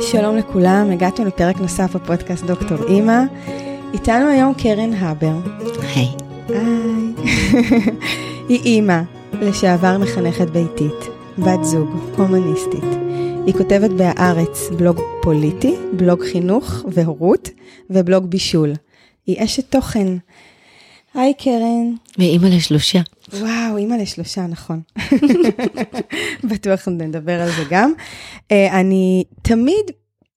שלום 0.00 0.36
לכולם, 0.36 0.90
הגעתם 0.90 1.26
לפרק 1.26 1.56
נוסף 1.60 1.96
בפודקאסט 1.96 2.44
דוקטור 2.44 2.78
אימא. 2.88 3.22
איתנו 3.92 4.28
היום 4.28 4.54
קרן 4.54 4.92
הבר. 4.94 5.36
היי. 5.94 6.08
היי. 6.48 7.12
היא 8.48 8.60
אימא, 8.64 9.00
לשעבר 9.32 9.98
מחנכת 9.98 10.50
ביתית, 10.50 11.08
בת 11.38 11.64
זוג, 11.64 11.88
הומניסטית. 12.16 12.84
היא 13.46 13.54
כותבת 13.54 13.90
בהארץ 13.90 14.68
בלוג 14.76 15.00
פוליטי, 15.22 15.74
בלוג 15.92 16.24
חינוך 16.24 16.84
והורות 16.92 17.48
ובלוג 17.90 18.26
בישול. 18.26 18.72
היא 19.26 19.44
אשת 19.44 19.70
תוכן. 19.70 20.16
היי 21.14 21.34
קרן. 21.34 21.94
ואימא 22.18 22.46
לשלושה. 22.46 23.00
וואו, 23.32 23.76
אימא 23.76 23.94
לשלושה, 23.94 24.46
נכון. 24.46 24.80
בטוח 26.50 26.88
נדבר 26.88 27.40
על 27.40 27.48
זה 27.48 27.62
גם. 27.70 27.92
Uh, 28.36 28.52
אני 28.72 29.24
תמיד, 29.42 29.84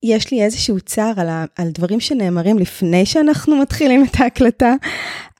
יש 0.03 0.31
לי 0.31 0.43
איזשהו 0.43 0.79
צער 0.79 1.13
על, 1.17 1.29
ה, 1.29 1.45
על 1.55 1.69
דברים 1.69 1.99
שנאמרים 1.99 2.59
לפני 2.59 3.05
שאנחנו 3.05 3.57
מתחילים 3.57 4.05
את 4.05 4.19
ההקלטה, 4.19 4.73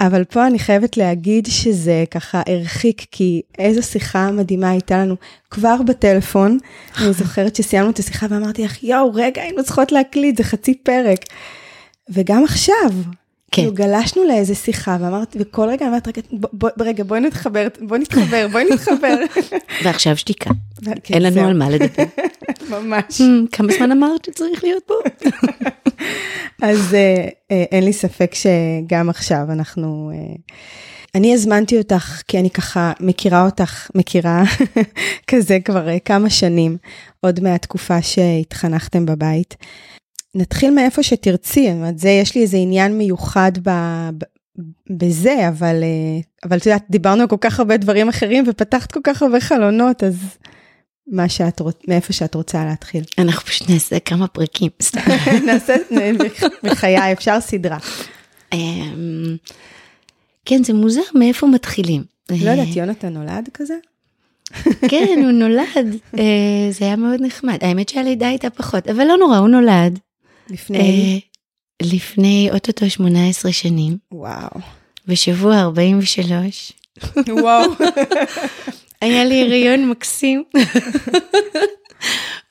אבל 0.01 0.23
פה 0.23 0.47
אני 0.47 0.59
חייבת 0.59 0.97
להגיד 0.97 1.45
שזה 1.45 2.03
ככה 2.11 2.41
הרחיק, 2.47 3.05
כי 3.11 3.41
איזו 3.59 3.83
שיחה 3.83 4.31
מדהימה 4.31 4.69
הייתה 4.69 4.97
לנו 4.97 5.15
כבר 5.49 5.81
בטלפון. 5.81 6.57
אני 6.97 7.13
זוכרת 7.13 7.55
שסיימנו 7.55 7.89
את 7.89 7.99
השיחה 7.99 8.25
ואמרתי 8.29 8.63
לך, 8.63 8.83
יואו, 8.83 9.11
רגע, 9.13 9.41
היינו 9.41 9.63
צריכות 9.63 9.91
להקליט, 9.91 10.37
זה 10.37 10.43
חצי 10.43 10.73
פרק. 10.73 11.19
וגם 12.09 12.43
עכשיו, 12.43 12.91
כן. 13.51 13.61
כאילו 13.61 13.73
גלשנו 13.73 14.23
לאיזה 14.23 14.55
שיחה 14.55 14.97
ואמרתי, 15.01 15.37
וכל 15.41 15.69
רגע 15.69 15.87
אמרתי, 15.87 16.09
רגע, 16.09 16.69
רגע, 16.79 17.03
בואי 17.03 17.19
נתחבר, 17.19 17.67
בואי 17.81 17.99
נתחבר, 17.99 18.47
בואי 18.51 18.63
נתחבר. 18.63 19.15
ועכשיו 19.83 20.17
שתיקה. 20.17 20.49
כן, 21.03 21.13
אין 21.13 21.23
לנו 21.23 21.47
על 21.47 21.57
מה 21.57 21.69
לדבר. 21.69 22.03
ממש. 22.73 23.21
Hmm, 23.21 23.47
כמה 23.51 23.73
זמן 23.73 23.91
אמרת 23.91 24.25
שצריך 24.25 24.63
להיות 24.63 24.83
פה? 24.85 24.93
אז 26.67 26.93
אה, 26.93 27.27
אה, 27.51 27.63
אין 27.71 27.85
לי 27.85 27.93
ספק 27.93 28.31
שגם 28.35 29.09
עכשיו 29.09 29.41
אנחנו... 29.49 30.11
אה, 30.13 30.35
אני 31.15 31.33
הזמנתי 31.33 31.77
אותך 31.77 32.21
כי 32.27 32.39
אני 32.39 32.49
ככה 32.49 32.91
מכירה 32.99 33.45
אותך, 33.45 33.89
מכירה 33.95 34.43
כזה 35.27 35.57
כבר 35.65 35.87
כמה 36.05 36.29
שנים, 36.29 36.77
עוד 37.21 37.39
מהתקופה 37.39 38.01
שהתחנכתם 38.01 39.05
בבית. 39.05 39.55
נתחיל 40.35 40.73
מאיפה 40.73 41.03
שתרצי, 41.03 41.67
זאת 41.67 41.75
אומרת, 41.75 41.99
זה, 41.99 42.09
יש 42.09 42.35
לי 42.35 42.41
איזה 42.41 42.57
עניין 42.57 42.97
מיוחד 42.97 43.51
ב, 43.63 43.69
ב, 44.17 44.23
בזה, 44.89 45.47
אבל, 45.47 45.83
אה, 45.83 46.47
אבל 46.49 46.57
את 46.57 46.65
יודעת, 46.65 46.83
דיברנו 46.89 47.21
על 47.21 47.27
כל 47.27 47.37
כך 47.41 47.59
הרבה 47.59 47.77
דברים 47.77 48.09
אחרים 48.09 48.43
ופתחת 48.47 48.91
כל 48.91 48.99
כך 49.03 49.21
הרבה 49.21 49.39
חלונות, 49.39 50.03
אז 50.03 50.15
מה 51.07 51.29
שאת 51.29 51.59
רוצ... 51.59 51.75
מאיפה 51.87 52.13
שאת 52.13 52.35
רוצה 52.35 52.65
להתחיל. 52.65 53.03
אנחנו 53.17 53.45
פשוט 53.45 53.69
נעשה 53.69 53.99
כמה 53.99 54.27
פרקים. 54.27 54.69
נעשה, 55.45 55.75
בחיי, 56.63 57.13
אפשר 57.13 57.41
סדרה. 57.41 57.77
אמ, 58.53 59.37
כן, 60.45 60.63
זה 60.63 60.73
מוזר 60.73 61.01
מאיפה 61.15 61.47
מתחילים. 61.47 62.03
לא 62.29 62.49
יודעת, 62.49 62.75
יונתן 62.75 63.13
נולד 63.13 63.49
כזה? 63.53 63.75
כן, 64.89 65.19
הוא 65.23 65.31
נולד, 65.31 65.95
אה, 66.19 66.69
זה 66.71 66.85
היה 66.85 66.95
מאוד 66.95 67.21
נחמד. 67.21 67.57
האמת 67.61 67.89
שהלידה 67.89 68.27
הייתה 68.27 68.49
פחות, 68.49 68.87
אבל 68.87 69.03
לא 69.03 69.17
נורא, 69.17 69.37
הוא 69.37 69.47
נולד. 69.47 69.99
לפני? 70.51 71.21
Uh, 71.23 71.85
לפני 71.85 72.49
אוטוטו 72.53 72.89
18 72.89 73.51
שנים. 73.51 73.97
וואו. 74.11 74.49
בשבוע 75.07 75.59
43. 75.59 76.71
וואו. 77.29 77.71
היה 79.01 79.25
לי 79.25 79.41
הריון 79.41 79.89
מקסים. 79.89 80.43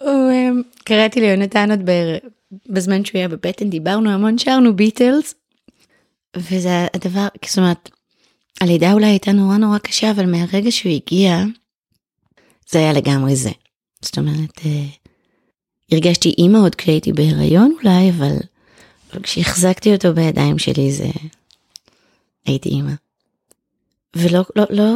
um, 0.00 0.04
קראתי 0.84 1.20
ליונתן 1.20 1.70
עוד 1.70 1.90
בזמן 2.68 3.04
שהוא 3.04 3.18
היה 3.18 3.28
בבטן, 3.28 3.70
דיברנו 3.70 4.10
המון, 4.10 4.38
שרנו 4.38 4.76
ביטלס. 4.76 5.34
וזה 6.36 6.86
הדבר, 6.94 7.28
זאת 7.46 7.58
אומרת, 7.58 7.90
הלידה 8.60 8.92
אולי 8.92 9.06
הייתה 9.06 9.32
נורא 9.32 9.56
נורא 9.56 9.78
קשה, 9.78 10.10
אבל 10.10 10.26
מהרגע 10.26 10.70
שהוא 10.70 10.92
הגיע, 10.92 11.44
זה 12.70 12.78
היה 12.78 12.92
לגמרי 12.92 13.36
זה. 13.36 13.50
זאת 14.02 14.18
אומרת, 14.18 14.58
uh, 14.58 14.99
הרגשתי 15.92 16.34
אימא 16.38 16.58
עוד 16.58 16.74
כשהייתי 16.74 17.12
בהיריון 17.12 17.74
אולי, 17.82 18.10
אבל, 18.10 18.36
אבל 19.12 19.22
כשהחזקתי 19.22 19.94
אותו 19.94 20.14
בידיים 20.14 20.58
שלי 20.58 20.92
זה... 20.92 21.08
הייתי 22.46 22.68
אימא. 22.68 22.92
ולא, 24.16 24.40
לא, 24.56 24.64
לא, 24.70 24.92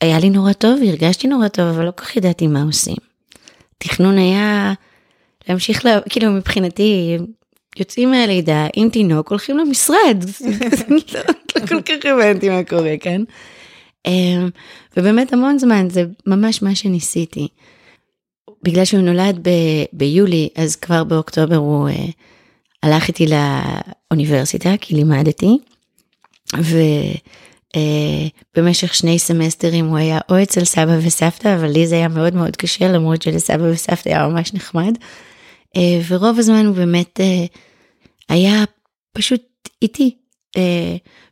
היה 0.00 0.18
לי 0.18 0.30
נורא 0.30 0.52
טוב, 0.52 0.80
הרגשתי 0.88 1.28
נורא 1.28 1.48
טוב, 1.48 1.66
אבל 1.66 1.84
לא 1.84 1.90
כל 1.90 2.04
כך 2.04 2.16
ידעתי 2.16 2.46
מה 2.46 2.62
עושים. 2.62 2.96
תכנון 3.78 4.18
היה 4.18 4.72
להמשיך, 5.48 5.84
לה, 5.84 6.00
כאילו 6.08 6.32
מבחינתי, 6.32 7.16
יוצאים 7.78 8.10
מהלידה 8.10 8.66
עם 8.74 8.90
תינוק, 8.90 9.30
הולכים 9.30 9.58
למשרד. 9.58 10.24
לא, 11.14 11.20
לא 11.56 11.66
כל 11.66 11.82
כך 11.82 12.06
הבנתי 12.06 12.48
מה 12.48 12.64
קורה 12.64 12.94
כאן. 13.00 13.22
אמ, 14.06 14.50
ובאמת 14.96 15.32
המון 15.32 15.58
זמן, 15.58 15.90
זה 15.90 16.04
ממש 16.26 16.62
מה 16.62 16.74
שניסיתי. 16.74 17.48
בגלל 18.62 18.84
שהוא 18.84 19.00
נולד 19.00 19.38
ב- 19.48 19.84
ביולי, 19.92 20.48
אז 20.56 20.76
כבר 20.76 21.04
באוקטובר 21.04 21.56
הוא 21.56 21.88
uh, 21.88 21.92
הלך 22.82 23.08
איתי 23.08 23.26
לאוניברסיטה, 23.26 24.74
כי 24.80 24.94
לימדתי, 24.94 25.58
ובמשך 28.56 28.90
uh, 28.90 28.94
שני 28.94 29.18
סמסטרים 29.18 29.86
הוא 29.86 29.96
היה 29.96 30.18
או 30.28 30.42
אצל 30.42 30.64
סבא 30.64 30.98
וסבתא, 31.02 31.54
אבל 31.54 31.68
לי 31.68 31.86
זה 31.86 31.94
היה 31.94 32.08
מאוד 32.08 32.34
מאוד 32.34 32.56
קשה, 32.56 32.92
למרות 32.92 33.22
שלסבא 33.22 33.62
וסבתא 33.62 34.08
היה 34.08 34.28
ממש 34.28 34.54
נחמד. 34.54 34.94
Uh, 35.76 35.80
ורוב 36.08 36.38
הזמן 36.38 36.66
הוא 36.66 36.76
באמת 36.76 37.20
uh, 37.20 37.58
היה 38.28 38.64
פשוט 39.12 39.42
איתי, 39.82 40.16
uh, 40.56 40.60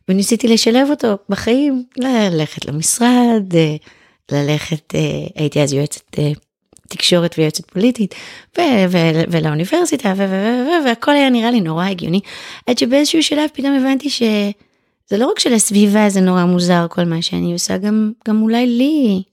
וניסיתי 0.09 0.47
לשלב 0.47 0.87
אותו 0.89 1.17
בחיים, 1.29 1.83
ללכת 1.97 2.65
למשרד, 2.65 3.43
uh, 3.51 3.87
ללכת, 4.31 4.93
uh, 4.93 5.31
הייתי 5.35 5.61
אז 5.61 5.73
יועצת 5.73 6.15
uh, 6.15 6.48
תקשורת 6.89 7.35
ויועצת 7.37 7.65
פוליטית 7.71 8.15
ו- 8.57 8.61
ו- 8.89 9.23
ולאוניברסיטה 9.31 10.13
ו- 10.17 10.29
ו- 10.29 10.65
ו- 10.67 10.85
והכל 10.85 11.11
היה 11.11 11.29
נראה 11.29 11.51
לי 11.51 11.61
נורא 11.61 11.85
הגיוני 11.85 12.19
עד 12.67 12.77
שבאיזשהו 12.77 13.23
שלב 13.23 13.49
פתאום 13.53 13.73
הבנתי 13.73 14.09
שזה 14.09 15.17
לא 15.17 15.31
רק 15.31 15.39
שלסביבה 15.39 16.09
זה 16.09 16.21
נורא 16.21 16.45
מוזר 16.45 16.87
כל 16.89 17.03
מה 17.03 17.21
שאני 17.21 17.53
עושה 17.53 17.77
גם 17.77 18.11
גם 18.27 18.41
אולי 18.41 18.67
לי. 18.67 19.23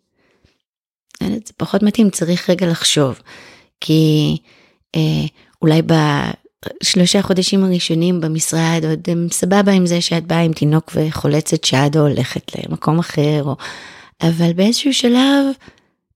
זה 1.23 1.53
פחות 1.57 1.83
מתאים 1.83 2.11
צריך 2.11 2.51
רגע 2.51 2.67
לחשוב 2.67 3.21
כי 3.81 4.37
אה, 4.97 5.27
אולי 5.63 5.83
בשלושה 5.83 7.23
חודשים 7.23 7.65
הראשונים 7.65 8.21
במשרד 8.21 8.85
עוד 8.89 9.01
הם 9.11 9.27
סבבה 9.31 9.73
עם 9.73 9.87
זה 9.87 10.01
שאת 10.01 10.27
באה 10.27 10.41
עם 10.41 10.53
תינוק 10.53 10.93
וחולצת 10.95 11.65
שד 11.65 11.91
או 11.97 12.01
הולכת 12.01 12.51
למקום 12.57 12.99
אחר 12.99 13.43
או 13.45 13.57
אבל 14.23 14.53
באיזשהו 14.53 14.95
שלב 14.95 15.45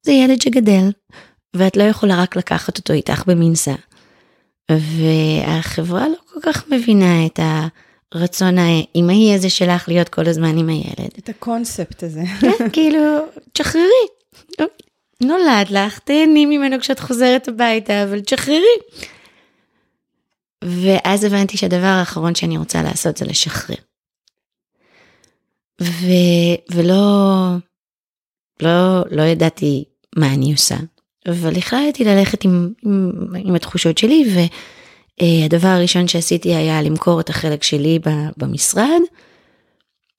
זה 0.03 0.12
ילד 0.12 0.43
שגדל 0.43 0.91
ואת 1.56 1.77
לא 1.77 1.83
יכולה 1.83 2.22
רק 2.22 2.37
לקחת 2.37 2.78
אותו 2.78 2.93
איתך 2.93 3.22
במנסה. 3.27 3.75
והחברה 4.71 6.09
לא 6.09 6.16
כל 6.33 6.41
כך 6.43 6.69
מבינה 6.69 7.27
את 7.27 7.41
הרצון 8.12 8.55
האמהי 8.59 9.34
הזה 9.34 9.50
שלך 9.50 9.89
להיות 9.89 10.09
כל 10.09 10.28
הזמן 10.28 10.59
עם 10.59 10.69
הילד. 10.69 11.10
את 11.19 11.28
הקונספט 11.28 12.03
הזה. 12.03 12.22
כן, 12.41 12.71
כאילו, 12.72 13.00
תשחררי. 13.53 14.06
נולד 15.22 15.71
לך, 15.71 15.99
תהני 15.99 16.47
ממנו 16.47 16.81
כשאת 16.81 17.00
חוזרת 17.00 17.49
הביתה, 17.49 18.03
אבל 18.03 18.21
תשחררי. 18.21 18.77
ואז 20.65 21.25
הבנתי 21.25 21.56
שהדבר 21.56 21.87
האחרון 21.87 22.34
שאני 22.34 22.59
רוצה 22.59 22.83
לעשות 22.83 23.16
זה 23.16 23.25
לשחרר. 23.25 23.77
ו... 25.83 26.06
ולא, 26.71 27.34
לא, 28.62 29.05
לא 29.10 29.22
ידעתי 29.22 29.84
מה 30.16 30.34
אני 30.34 30.53
עושה. 30.53 30.77
אבל 31.29 31.57
החלטתי 31.57 32.05
ללכת 32.05 32.45
עם, 32.45 32.73
עם, 32.83 33.11
עם 33.45 33.55
התחושות 33.55 33.99
שלי 33.99 34.25
והדבר 35.21 35.69
הראשון 35.69 36.09
שעשיתי 36.09 36.55
היה 36.55 36.83
למכור 36.83 37.21
את 37.21 37.31
החלק 37.31 37.63
שלי 37.63 37.99
במשרד. 38.37 39.01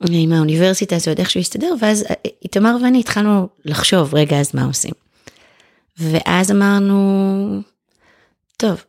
עם 0.09 0.33
האוניברסיטה 0.33 0.99
זה 0.99 1.11
עוד 1.11 1.19
איכשהו 1.19 1.39
הסתדר 1.39 1.73
ואז 1.79 2.05
איתמר 2.41 2.75
ואני 2.83 2.99
התחלנו 2.99 3.47
לחשוב 3.65 4.15
רגע 4.15 4.39
אז 4.39 4.55
מה 4.55 4.65
עושים. 4.65 4.91
ואז 5.97 6.51
אמרנו 6.51 7.61
טוב 8.57 8.83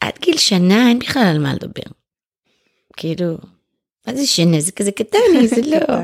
עד 0.00 0.12
גיל 0.20 0.36
שנה 0.36 0.88
אין 0.88 0.98
בכלל 0.98 1.22
על 1.22 1.38
מה 1.38 1.54
לדבר. 1.54 1.90
כאילו 2.96 3.38
מה 4.06 4.14
זה 4.14 4.26
שנה 4.26 4.60
זה 4.60 4.72
כזה 4.72 4.92
קטן 4.92 5.18
זה 5.54 5.60
לא. 5.62 5.96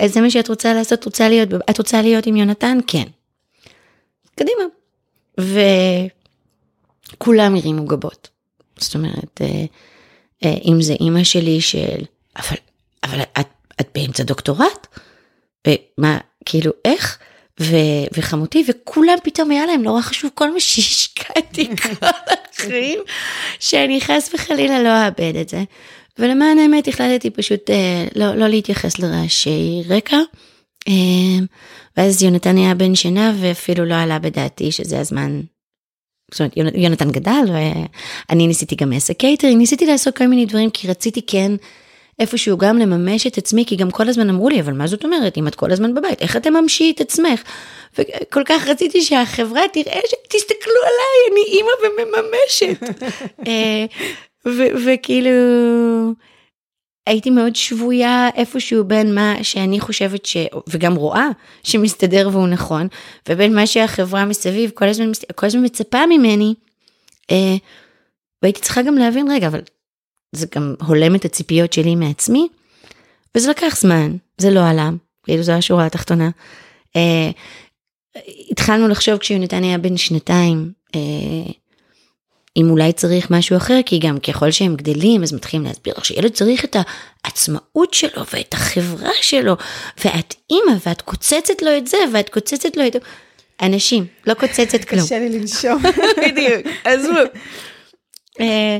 אז 0.00 0.12
זה 0.12 0.20
מה 0.20 0.30
שאת 0.30 0.48
רוצה 0.48 0.74
לעשות 0.74 1.04
רוצה 1.04 1.28
להיות 1.28 1.48
את 1.70 1.78
רוצה 1.78 2.02
להיות 2.02 2.26
עם 2.26 2.36
יונתן 2.36 2.78
כן. 2.86 3.06
קדימה. 4.34 4.62
וכולם 7.16 7.54
הרימו 7.54 7.84
גבות. 7.84 8.28
זאת 8.78 8.94
אומרת, 8.94 9.40
אה, 9.40 9.64
אה, 10.44 10.54
אם 10.64 10.82
זה 10.82 10.92
אימא 10.92 11.24
שלי 11.24 11.60
של, 11.60 12.04
אבל, 12.36 12.56
אבל 13.04 13.20
את, 13.40 13.48
את 13.80 13.88
באמצע 13.94 14.22
דוקטורט? 14.22 14.86
ומה, 15.66 16.18
כאילו, 16.44 16.72
איך? 16.84 17.18
ו- 17.60 18.06
וחמותי, 18.16 18.64
וכולם 18.68 19.16
פתאום 19.22 19.50
היה 19.50 19.66
להם 19.66 19.82
נורא 19.82 20.00
חשוב 20.00 20.30
כל 20.34 20.52
מה 20.52 20.60
שהשקעתי 20.60 21.68
כל 21.82 22.06
החיים, 22.52 23.00
שאני 23.60 24.00
חס 24.00 24.30
וחלילה 24.34 24.82
לא 24.82 25.06
אאבד 25.06 25.36
את 25.36 25.48
זה. 25.48 25.62
ולמען 26.18 26.58
האמת 26.58 26.88
החלטתי 26.88 27.30
פשוט 27.30 27.70
אה, 27.70 28.06
לא, 28.14 28.34
לא 28.34 28.48
להתייחס 28.48 28.98
לרעשי 28.98 29.82
רקע. 29.88 30.16
אה, 30.88 30.92
ואז 31.96 32.22
יונתן 32.22 32.56
היה 32.56 32.74
בן 32.74 32.94
שנה 32.94 33.34
ואפילו 33.40 33.84
לא 33.84 33.94
עלה 33.94 34.18
בדעתי 34.18 34.72
שזה 34.72 35.00
הזמן. 35.00 35.40
זאת 36.32 36.40
אומרת 36.40 36.74
יונתן 36.74 37.10
גדל 37.10 37.44
ואני 37.48 38.46
ניסיתי 38.46 38.74
גם 38.74 38.92
עסק 38.92 39.16
קייטרינג 39.16 39.58
ניסיתי 39.58 39.86
לעשות 39.86 40.16
כל 40.16 40.26
מיני 40.26 40.46
דברים 40.46 40.70
כי 40.70 40.88
רציתי 40.88 41.22
כן 41.26 41.52
איפשהו 42.18 42.58
גם 42.58 42.78
לממש 42.78 43.26
את 43.26 43.38
עצמי 43.38 43.64
כי 43.66 43.76
גם 43.76 43.90
כל 43.90 44.08
הזמן 44.08 44.28
אמרו 44.28 44.48
לי 44.48 44.60
אבל 44.60 44.72
מה 44.72 44.86
זאת 44.86 45.04
אומרת 45.04 45.38
אם 45.38 45.48
את 45.48 45.54
כל 45.54 45.72
הזמן 45.72 45.94
בבית 45.94 46.22
איך 46.22 46.36
את 46.36 46.42
תממשי 46.42 46.92
את 46.94 47.00
עצמך. 47.00 47.42
וכל 47.98 48.42
כך 48.44 48.68
רציתי 48.68 49.02
שהחברה 49.02 49.62
תראה 49.72 50.00
שתסתכלו 50.06 50.80
עליי 50.82 51.32
אני 51.32 51.56
אימא 51.56 51.70
ומממשת. 51.82 52.82
אה, 53.46 53.84
וכאילו 54.84 55.30
הייתי 57.06 57.30
מאוד 57.30 57.56
שבויה 57.56 58.28
איפשהו 58.36 58.84
בין 58.84 59.14
מה 59.14 59.34
שאני 59.42 59.80
חושבת 59.80 60.26
ש... 60.26 60.36
וגם 60.68 60.94
רואה 60.94 61.28
שמסתדר 61.62 62.28
והוא 62.32 62.48
נכון, 62.48 62.88
ובין 63.28 63.54
מה 63.54 63.66
שהחברה 63.66 64.24
מסביב 64.24 64.70
כל 64.74 64.88
הזמן, 64.88 65.10
כל 65.34 65.46
הזמן 65.46 65.64
מצפה 65.64 66.06
ממני. 66.06 66.54
אה, 67.30 67.56
והייתי 68.42 68.60
צריכה 68.60 68.82
גם 68.82 68.94
להבין, 68.94 69.30
רגע, 69.30 69.46
אבל 69.46 69.60
זה 70.32 70.46
גם 70.54 70.74
הולם 70.86 71.14
את 71.14 71.24
הציפיות 71.24 71.72
שלי 71.72 71.94
מעצמי, 71.94 72.48
וזה 73.36 73.50
לקח 73.50 73.76
זמן, 73.80 74.16
זה 74.38 74.50
לא 74.50 74.66
עלה, 74.66 74.90
כאילו 75.22 75.42
זו 75.42 75.52
השורה 75.52 75.86
התחתונה. 75.86 76.30
אה, 76.96 77.30
התחלנו 78.50 78.88
לחשוב 78.88 79.16
כשיונתן 79.16 79.62
היה 79.64 79.78
בן 79.78 79.96
שנתיים, 79.96 80.72
אה, 80.94 81.52
אם 82.56 82.70
אולי 82.70 82.92
צריך 82.92 83.30
משהו 83.30 83.56
אחר, 83.56 83.80
כי 83.86 83.98
גם 83.98 84.18
ככל 84.18 84.50
שהם 84.50 84.76
גדלים 84.76 85.22
אז 85.22 85.32
מתחילים 85.32 85.66
להסביר 85.66 85.94
לך 85.96 86.04
שילד 86.04 86.32
צריך 86.32 86.64
את 86.64 86.76
העצמאות 87.24 87.94
שלו 87.94 88.22
ואת 88.32 88.54
החברה 88.54 89.10
שלו, 89.20 89.56
ואת 90.04 90.34
אימא 90.50 90.78
ואת 90.86 91.02
קוצצת 91.02 91.62
לו 91.62 91.76
את 91.76 91.86
זה 91.86 91.96
ואת 92.12 92.28
קוצצת 92.28 92.76
לו 92.76 92.86
את... 92.86 92.96
אנשים, 93.62 94.06
לא 94.26 94.34
קוצצת 94.34 94.84
כלום. 94.84 95.04
קשה 95.04 95.18
לי 95.18 95.38
לנשום. 95.38 95.82
בדיוק, 96.26 96.66
עזבו. 96.84 97.18
אה, 98.40 98.78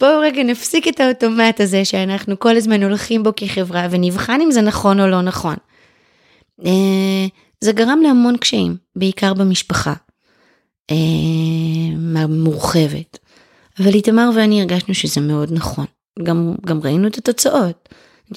בואו 0.00 0.20
רגע 0.20 0.42
נפסיק 0.42 0.88
את 0.88 1.00
האוטומט 1.00 1.60
הזה 1.60 1.84
שאנחנו 1.84 2.38
כל 2.38 2.56
הזמן 2.56 2.82
הולכים 2.82 3.22
בו 3.22 3.30
כחברה 3.36 3.86
ונבחן 3.90 4.40
אם 4.40 4.50
זה 4.50 4.60
נכון 4.60 5.00
או 5.00 5.06
לא 5.06 5.22
נכון. 5.22 5.56
אה, 6.66 7.26
זה 7.60 7.72
גרם 7.72 8.00
להמון 8.02 8.36
קשיים, 8.36 8.76
בעיקר 8.96 9.34
במשפחה. 9.34 9.94
אה, 10.90 12.26
מורחבת. 12.28 13.18
אבל 13.80 13.94
איתמר 13.94 14.30
ואני 14.34 14.60
הרגשנו 14.60 14.94
שזה 14.94 15.20
מאוד 15.20 15.52
נכון. 15.52 15.86
גם, 16.22 16.54
גם 16.66 16.80
ראינו 16.84 17.08
את 17.08 17.18
התוצאות. 17.18 17.88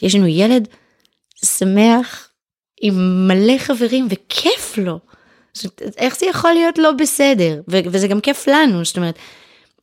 יש 0.02 0.16
לנו 0.16 0.28
ילד 0.28 0.68
שמח 1.46 2.30
עם 2.82 3.28
מלא 3.28 3.58
חברים 3.58 4.08
וכיף 4.10 4.78
לו. 4.78 5.00
זאת, 5.54 5.82
איך 5.98 6.18
זה 6.20 6.26
יכול 6.26 6.54
להיות 6.54 6.78
לא 6.78 6.92
בסדר? 6.92 7.62
ו- 7.68 7.80
וזה 7.86 8.08
גם 8.08 8.22
כיף 8.22 8.48
לנו, 8.48 8.86
זאת 8.86 8.98
אומרת, 8.98 9.16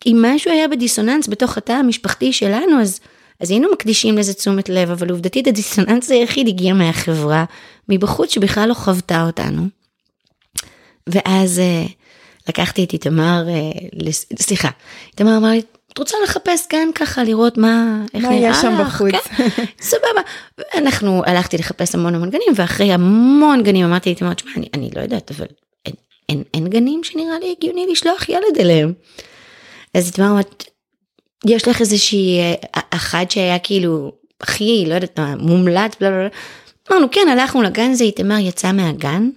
אם 0.06 0.24
משהו 0.28 0.50
היה 0.50 0.68
בדיסוננס 0.68 1.28
בתוך 1.28 1.58
התא 1.58 1.72
המשפחתי 1.72 2.32
שלנו, 2.32 2.80
אז, 2.80 3.00
אז 3.40 3.50
היינו 3.50 3.68
מקדישים 3.72 4.18
לזה 4.18 4.34
תשומת 4.34 4.68
לב, 4.68 4.90
אבל 4.90 5.10
עובדתית 5.10 5.46
הדיסוננס 5.46 6.10
היחיד 6.10 6.48
הגיע 6.48 6.74
מהחברה, 6.74 7.44
מבחוץ 7.88 8.30
שבכלל 8.32 8.68
לא 8.68 8.74
חוותה 8.74 9.26
אותנו. 9.26 9.66
ואז 11.06 11.60
uh, 11.60 11.90
לקחתי 12.48 12.84
את 12.84 12.92
איתמר, 12.92 13.44
אה, 13.48 14.10
סליחה, 14.38 14.68
איתמר 15.12 15.36
אמר 15.36 15.48
לי, 15.48 15.62
את 15.92 15.98
רוצה 15.98 16.16
לחפש 16.24 16.66
גן 16.72 16.88
ככה, 16.94 17.24
לראות 17.24 17.58
מה, 17.58 18.04
איך 18.14 18.24
מה 18.24 18.30
נראה 18.30 18.50
לך? 18.50 18.64
מה 18.64 18.70
יש 18.72 18.78
שם 18.78 18.84
בחוץ? 18.84 19.26
כן, 19.36 19.44
סבבה. 19.80 20.20
אנחנו, 20.74 21.22
הלכתי 21.26 21.58
לחפש 21.58 21.94
המון 21.94 22.14
המון 22.14 22.30
גנים, 22.30 22.48
ואחרי 22.54 22.92
המון 22.92 23.62
גנים 23.62 23.86
אמרתי 23.86 24.08
לאיתמר, 24.08 24.34
תשמע, 24.34 24.50
אני, 24.56 24.68
אני 24.74 24.90
לא 24.96 25.00
יודעת, 25.00 25.30
אבל 25.30 25.46
אין, 25.86 25.94
אין, 26.28 26.42
אין 26.54 26.68
גנים 26.68 27.04
שנראה 27.04 27.38
לי 27.38 27.54
הגיוני 27.58 27.86
לשלוח 27.90 28.28
ילד 28.28 28.58
אליהם. 28.60 28.92
אז 29.94 30.06
איתמר 30.06 30.30
אמרת, 30.30 30.64
יש 31.46 31.68
לך 31.68 31.80
איזושהי, 31.80 32.40
אה, 32.40 32.80
אחת 32.90 33.30
שהיה 33.30 33.58
כאילו, 33.58 34.12
הכי, 34.40 34.84
לא 34.88 34.94
יודעת 34.94 35.18
מה, 35.18 35.36
מומלץ, 35.36 35.92
בלה 36.00 36.10
בלה 36.10 36.18
בלה. 36.18 36.28
אמרנו, 36.90 37.06
כן, 37.10 37.28
הלכנו 37.32 37.62
לגן 37.62 37.90
הזה, 37.90 38.04
איתמר 38.04 38.38
יצא 38.38 38.72
מהגן, 38.72 39.28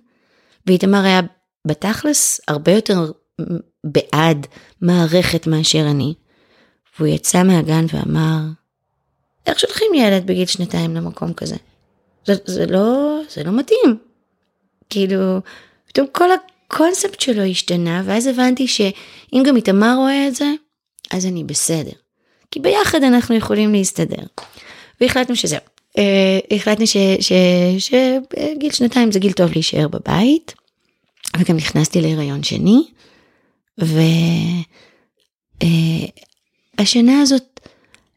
ואיתמר 0.66 1.06
היה 1.06 1.22
בתכלס 1.68 2.42
הרבה 2.48 2.72
יותר 2.72 3.12
בעד 3.84 4.48
מערכת 4.82 5.48
מאשר 5.48 5.88
אני. 5.92 6.14
והוא 7.00 7.08
יצא 7.08 7.44
מהגן 7.44 7.86
ואמר, 7.94 8.40
איך 9.46 9.60
שולחים 9.60 9.94
ילד 9.94 10.28
בגיל 10.28 10.46
שנתיים 10.46 10.96
למקום 10.96 11.34
כזה? 11.34 11.56
זה, 12.26 12.34
זה 12.46 12.66
לא, 12.66 13.20
זה 13.30 13.44
לא 13.44 13.52
מתאים. 13.52 13.98
כאילו, 14.90 15.40
פתאום 15.88 16.08
כל 16.12 16.30
הקונספט 16.32 17.20
שלו 17.20 17.44
השתנה, 17.44 18.04
ואז 18.06 18.28
הבנתי 18.28 18.68
שאם 18.68 19.44
גם 19.46 19.56
איתמר 19.56 19.96
רואה 19.98 20.28
את 20.28 20.36
זה, 20.36 20.52
אז 21.12 21.26
אני 21.26 21.44
בסדר. 21.44 21.92
כי 22.52 22.60
ביחד 22.60 23.04
אנחנו 23.04 23.36
יכולים 23.36 23.72
להסתדר. 23.72 24.24
והחלטנו 25.02 25.36
שזהו. 25.36 25.60
אה, 25.98 26.40
החלטנו 26.56 26.86
שגיל 26.88 28.72
שנתיים 28.72 29.12
זה 29.12 29.20
גיל 29.20 29.32
טוב 29.32 29.52
להישאר 29.52 29.88
בבית. 29.88 30.54
וגם 31.38 31.56
נכנסתי 31.56 32.02
להיריון 32.02 32.44
שני, 32.44 32.84
והשנה 36.78 37.12
אה, 37.12 37.22
הזאת 37.22 37.60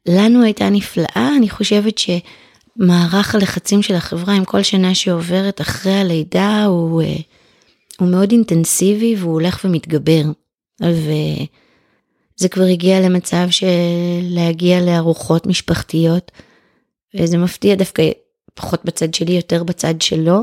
לנו 0.09 0.43
הייתה 0.43 0.70
נפלאה, 0.70 1.31
אני 1.37 1.50
חושבת 1.50 1.99
שמערך 1.99 3.35
הלחצים 3.35 3.82
של 3.82 3.94
החברה 3.94 4.35
עם 4.35 4.44
כל 4.44 4.62
שנה 4.62 4.94
שעוברת 4.94 5.61
אחרי 5.61 5.93
הלידה 5.93 6.64
הוא, 6.64 7.03
אה, 7.03 7.17
הוא 8.00 8.09
מאוד 8.09 8.32
אינטנסיבי 8.32 9.17
והוא 9.19 9.32
הולך 9.32 9.61
ומתגבר. 9.64 10.23
וזה 10.81 12.49
כבר 12.50 12.64
הגיע 12.64 13.00
למצב 13.00 13.47
של 13.50 13.67
להגיע 14.23 14.81
לארוחות 14.81 15.47
משפחתיות, 15.47 16.31
וזה 17.20 17.38
מפתיע 17.38 17.75
דווקא 17.75 18.03
פחות 18.55 18.85
בצד 18.85 19.14
שלי, 19.14 19.32
יותר 19.32 19.64
בצד 19.64 20.03
שלו. 20.03 20.43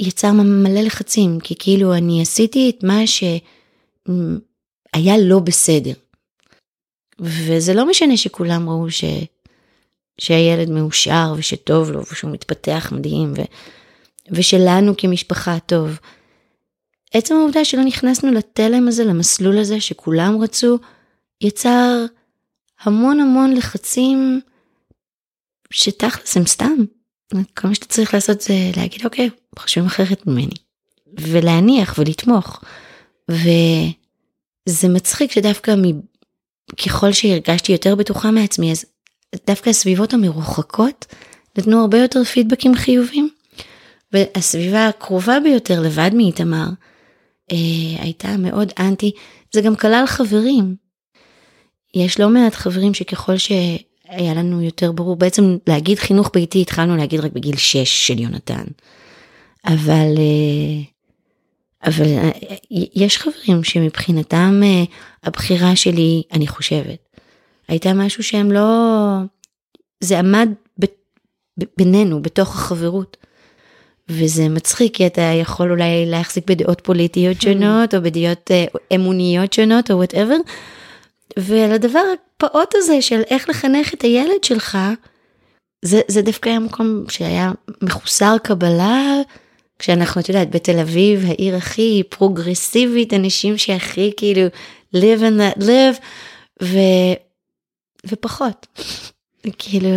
יצר 0.00 0.32
מלא 0.32 0.80
לחצים, 0.80 1.40
כי 1.40 1.54
כאילו 1.58 1.94
אני 1.94 2.22
עשיתי 2.22 2.70
את 2.70 2.84
מה 2.84 3.06
שהיה 3.06 5.18
לא 5.18 5.38
בסדר. 5.38 5.92
וזה 7.20 7.74
לא 7.74 7.88
משנה 7.88 8.16
שכולם 8.16 8.68
ראו 8.68 8.90
ש... 8.90 9.04
שהילד 10.20 10.70
מאושר 10.70 11.34
ושטוב 11.36 11.90
לו 11.90 12.02
ושהוא 12.12 12.30
מתפתח 12.30 12.92
מדהים 12.92 13.32
ו... 13.36 13.40
ושלנו 14.30 14.96
כמשפחה 14.96 15.58
טוב. 15.66 15.98
עצם 17.14 17.34
העובדה 17.34 17.64
שלא 17.64 17.84
נכנסנו 17.84 18.32
לתלם 18.32 18.88
הזה, 18.88 19.04
למסלול 19.04 19.58
הזה 19.58 19.80
שכולם 19.80 20.42
רצו, 20.42 20.78
יצר 21.40 22.04
המון 22.80 23.20
המון 23.20 23.56
לחצים 23.56 24.40
שתכלס 25.70 26.36
הם 26.36 26.46
סתם. 26.46 26.76
כל 27.58 27.68
מה 27.68 27.74
שאתה 27.74 27.86
צריך 27.86 28.14
לעשות 28.14 28.40
זה 28.40 28.54
להגיד 28.76 29.04
אוקיי, 29.04 29.30
חושבים 29.58 29.86
אחרת 29.86 30.26
ממני. 30.26 30.54
ולהניח 31.20 31.94
ולתמוך. 31.98 32.60
וזה 33.30 34.88
מצחיק 34.88 35.32
שדווקא 35.32 35.70
מ... 35.70 36.00
ככל 36.84 37.12
שהרגשתי 37.12 37.72
יותר 37.72 37.94
בטוחה 37.94 38.30
מעצמי, 38.30 38.72
אז 38.72 38.84
דווקא 39.46 39.70
הסביבות 39.70 40.14
המרוחקות 40.14 41.06
נתנו 41.58 41.80
הרבה 41.80 41.98
יותר 41.98 42.24
פידבקים 42.24 42.74
חיובים. 42.74 43.28
והסביבה 44.12 44.88
הקרובה 44.88 45.40
ביותר 45.40 45.80
לבד 45.80 46.10
מאיתמר 46.14 46.66
אה, 47.52 47.56
הייתה 48.02 48.36
מאוד 48.36 48.72
אנטי, 48.78 49.12
זה 49.54 49.60
גם 49.60 49.76
כלל 49.76 50.04
חברים. 50.06 50.76
יש 51.94 52.20
לא 52.20 52.28
מעט 52.28 52.54
חברים 52.54 52.94
שככל 52.94 53.36
ש... 53.36 53.52
היה 54.08 54.34
לנו 54.34 54.62
יותר 54.62 54.92
ברור, 54.92 55.16
בעצם 55.16 55.56
להגיד 55.66 55.98
חינוך 55.98 56.30
ביתי 56.34 56.62
התחלנו 56.62 56.96
להגיד 56.96 57.20
רק 57.20 57.32
בגיל 57.32 57.56
6 57.56 58.06
של 58.06 58.20
יונתן. 58.20 58.64
אבל, 59.66 60.14
אה, 60.18 60.82
אבל 61.86 62.04
אה, 62.04 62.30
יש 62.94 63.18
חברים 63.18 63.64
שמבחינתם 63.64 64.60
אה, 64.64 64.84
הבחירה 65.22 65.76
שלי, 65.76 66.22
אני 66.32 66.46
חושבת, 66.46 66.98
הייתה 67.68 67.92
משהו 67.94 68.22
שהם 68.22 68.52
לא, 68.52 68.68
זה 70.00 70.18
עמד 70.18 70.48
ב, 70.80 70.84
ב, 71.60 71.64
בינינו, 71.76 72.22
בתוך 72.22 72.54
החברות. 72.54 73.16
וזה 74.08 74.48
מצחיק 74.48 74.96
כי 74.96 75.06
אתה 75.06 75.20
יכול 75.22 75.70
אולי 75.70 76.06
להחזיק 76.06 76.50
בדעות 76.50 76.80
פוליטיות 76.80 77.40
שונות 77.40 77.94
או 77.94 78.02
בדעות 78.02 78.50
אמוניות 78.94 79.52
שונות 79.52 79.90
או 79.90 79.96
whatever. 79.96 80.36
ועל 81.38 81.72
הדבר 81.72 82.02
הפעוט 82.14 82.74
הזה 82.74 83.02
של 83.02 83.20
איך 83.30 83.48
לחנך 83.48 83.94
את 83.94 84.02
הילד 84.02 84.44
שלך, 84.44 84.78
זה, 85.84 86.00
זה 86.08 86.22
דווקא 86.22 86.48
היה 86.48 86.58
מקום 86.58 87.04
שהיה 87.08 87.52
מחוסר 87.82 88.36
קבלה 88.42 89.02
כשאנחנו, 89.78 90.20
את 90.20 90.28
יודעת, 90.28 90.50
בתל 90.50 90.78
אביב, 90.78 91.24
העיר 91.26 91.56
הכי 91.56 92.02
פרוגרסיבית, 92.08 93.14
אנשים 93.14 93.58
שהכי 93.58 94.12
כאילו 94.16 94.46
live 94.96 95.20
and 95.20 95.40
let 95.40 95.62
live, 95.62 96.00
ו... 96.62 96.78
ופחות. 98.06 98.66
כאילו, 99.58 99.88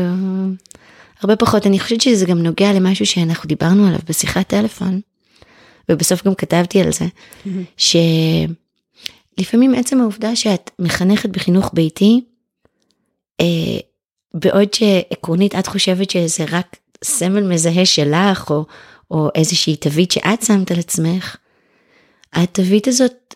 הרבה 1.22 1.36
פחות. 1.36 1.68
אני 1.68 1.80
חושבת 1.80 2.02
שזה 2.02 2.26
גם 2.26 2.44
נוגע 2.44 2.74
למשהו 2.74 3.06
שאנחנו 3.06 3.48
דיברנו 3.48 3.88
עליו 3.88 4.00
בשיחת 4.10 4.48
טלפון, 4.48 5.02
ובסוף 5.90 6.24
גם 6.24 6.36
כתבתי 6.36 6.82
על 6.82 6.92
זה, 6.92 7.06
שלפעמים 9.38 9.76
עצם 9.76 10.02
העובדה 10.02 10.36
שאת 10.36 10.72
מחנכת 10.80 11.30
בחינוך 11.30 11.72
ביתי, 11.74 12.22
אה, 13.42 13.46
בעוד 14.34 14.74
שעקרונית 14.74 15.56
את 15.56 15.68
חושבת 15.68 16.10
שזה 16.10 16.46
רק 16.52 16.76
סמל 17.04 17.44
מזהה 17.44 17.86
שלך, 17.86 18.52
או, 18.52 18.66
או 19.12 19.30
איזושהי 19.36 19.76
תווית 19.76 20.12
שאת 20.12 20.44
שמת 20.44 20.72
על 20.72 20.80
עצמך, 20.80 21.36
התווית 22.34 22.88
הזאת 22.88 23.36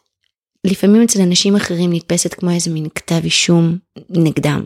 לפעמים 0.63 1.01
אצל 1.03 1.21
אנשים 1.21 1.55
אחרים 1.55 1.93
נתפסת 1.93 2.33
כמו 2.33 2.51
איזה 2.51 2.69
מין 2.71 2.87
כתב 2.95 3.21
אישום 3.23 3.77
נגדם. 4.09 4.63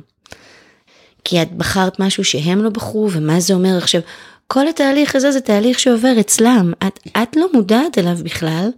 כי 1.24 1.42
את 1.42 1.52
בחרת 1.52 2.00
משהו 2.00 2.24
שהם 2.24 2.64
לא 2.64 2.70
בחרו, 2.70 3.10
ומה 3.12 3.40
זה 3.40 3.54
אומר 3.54 3.78
עכשיו? 3.78 4.02
כל 4.48 4.68
התהליך 4.68 5.16
הזה 5.16 5.32
זה 5.32 5.42
תהליך 5.42 5.80
שעובר 5.80 6.14
אצלם, 6.20 6.74
את, 6.88 7.00
את 7.24 7.36
לא 7.36 7.48
מודעת 7.54 7.98
אליו 7.98 8.18
בכלל, 8.24 8.70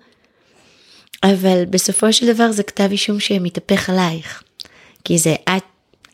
אבל 1.23 1.65
בסופו 1.69 2.13
של 2.13 2.33
דבר 2.33 2.51
זה 2.51 2.63
כתב 2.63 2.87
אישום 2.91 3.19
שמתהפך 3.19 3.89
עלייך. 3.89 4.43
כי 5.03 5.17
זה 5.17 5.35
את, 5.49 5.63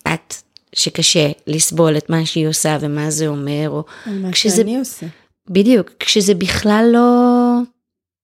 את 0.07 0.33
שקשה 0.75 1.31
לסבול 1.47 1.97
את 1.97 2.09
מה 2.09 2.25
שהיא 2.25 2.47
עושה 2.47 2.77
ומה 2.81 3.11
זה 3.11 3.27
אומר, 3.27 3.69
או 3.69 3.83
מה 4.05 4.31
כשזה, 4.31 4.55
שאני 4.55 4.79
עושה. 4.79 5.05
בדיוק, 5.49 5.91
כשזה 5.99 6.33
בכלל 6.33 6.89
לא, 6.93 7.59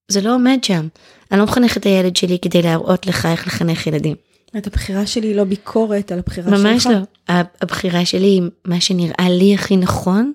זה 0.08 0.22
לא 0.22 0.36
עומד 0.36 0.60
שם. 0.64 0.88
אני 1.32 1.40
לא 1.40 1.46
מחנך 1.46 1.78
את 1.78 1.86
הילד 1.86 2.16
שלי 2.16 2.40
כדי 2.42 2.62
להראות 2.62 3.06
לך 3.06 3.26
איך 3.26 3.48
לחנך 3.48 3.88
ילדים. 3.88 4.16
את 4.58 4.68
הבחירה 4.68 5.06
שלי 5.06 5.28
היא 5.28 5.36
לא 5.36 5.44
ביקורת 5.44 6.12
על 6.12 6.20
הבחירה 6.20 6.52
ממש 6.52 6.84
שלך? 6.84 6.94
ממש 6.94 7.06
לא. 7.30 7.36
הבחירה 7.62 8.06
שלי 8.06 8.28
היא 8.28 8.42
מה 8.66 8.82
שנראה 8.82 9.30
לי 9.30 9.54
הכי 9.54 9.78
נכון, 9.78 10.32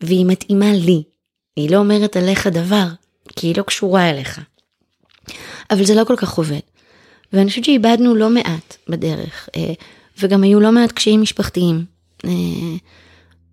והיא 0.00 0.26
מתאימה 0.26 0.72
לי. 0.72 1.02
היא 1.56 1.70
לא 1.70 1.76
אומרת 1.76 2.16
עליך 2.16 2.46
דבר, 2.46 2.86
כי 3.36 3.46
היא 3.46 3.54
לא 3.56 3.62
קשורה 3.62 4.10
אליך. 4.10 4.40
אבל 5.70 5.84
זה 5.84 5.94
לא 5.94 6.04
כל 6.04 6.16
כך 6.16 6.34
עובד. 6.34 6.60
ואני 7.32 7.48
חושבת 7.48 7.64
שאיבדנו 7.64 8.14
לא 8.14 8.30
מעט 8.30 8.76
בדרך, 8.88 9.48
אה, 9.56 9.72
וגם 10.18 10.42
היו 10.42 10.60
לא 10.60 10.72
מעט 10.72 10.92
קשיים 10.92 11.22
משפחתיים. 11.22 11.84
אה, 12.24 12.30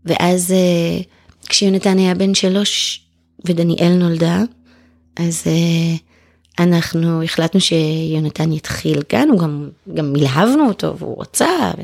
ואז 0.06 0.52
אה, 0.52 1.02
כשיונתן 1.50 1.98
היה 1.98 2.16
בן 2.16 2.34
שלוש 2.34 3.02
ודניאל 3.46 3.94
נולדה, 3.94 4.42
אז 5.16 5.44
אנחנו 6.60 7.24
החלטנו 7.24 7.62
שיונתן 7.62 8.52
יתחיל 8.52 9.02
כאן, 9.10 9.30
הוא 9.30 9.40
גם, 9.40 9.70
גם 9.94 10.14
מלהבנו 10.14 10.68
אותו 10.68 10.98
והוא 10.98 11.22
רצה, 11.22 11.72
ו... 11.78 11.82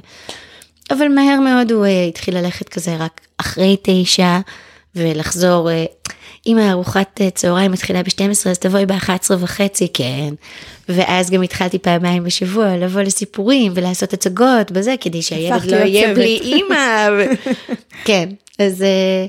אבל 0.91 1.08
מהר 1.08 1.39
מאוד 1.39 1.72
הוא 1.72 1.86
uh, 1.86 2.10
התחיל 2.10 2.38
ללכת 2.38 2.70
כזה 2.70 2.96
רק 2.96 3.22
אחרי 3.38 3.77
תשע 3.82 4.39
ולחזור, 4.96 5.70
uh, 5.70 6.12
אם 6.48 6.58
הארוחת 6.58 7.22
uh, 7.22 7.30
צהריים 7.36 7.72
מתחילה 7.72 8.03
ב-12 8.03 8.50
אז 8.50 8.60
תבואי 8.60 8.86
ב-11 8.86 9.34
וחצי, 9.39 9.88
כן. 9.94 10.34
ואז 10.89 11.30
גם 11.30 11.41
התחלתי 11.41 11.80
פעמיים 11.80 12.24
בשבוע 12.24 12.77
לבוא 12.77 13.01
לסיפורים 13.01 13.72
ולעשות 13.75 14.13
הצגות 14.13 14.72
בזה, 14.72 14.96
כדי 15.01 15.22
שהילד 15.22 15.65
לא 15.65 15.75
יהיה 15.75 16.13
בלי 16.13 16.39
אימא. 16.41 17.10
ו... 17.18 17.25
כן, 18.06 18.30
אז... 18.60 18.82
Uh, 18.82 18.84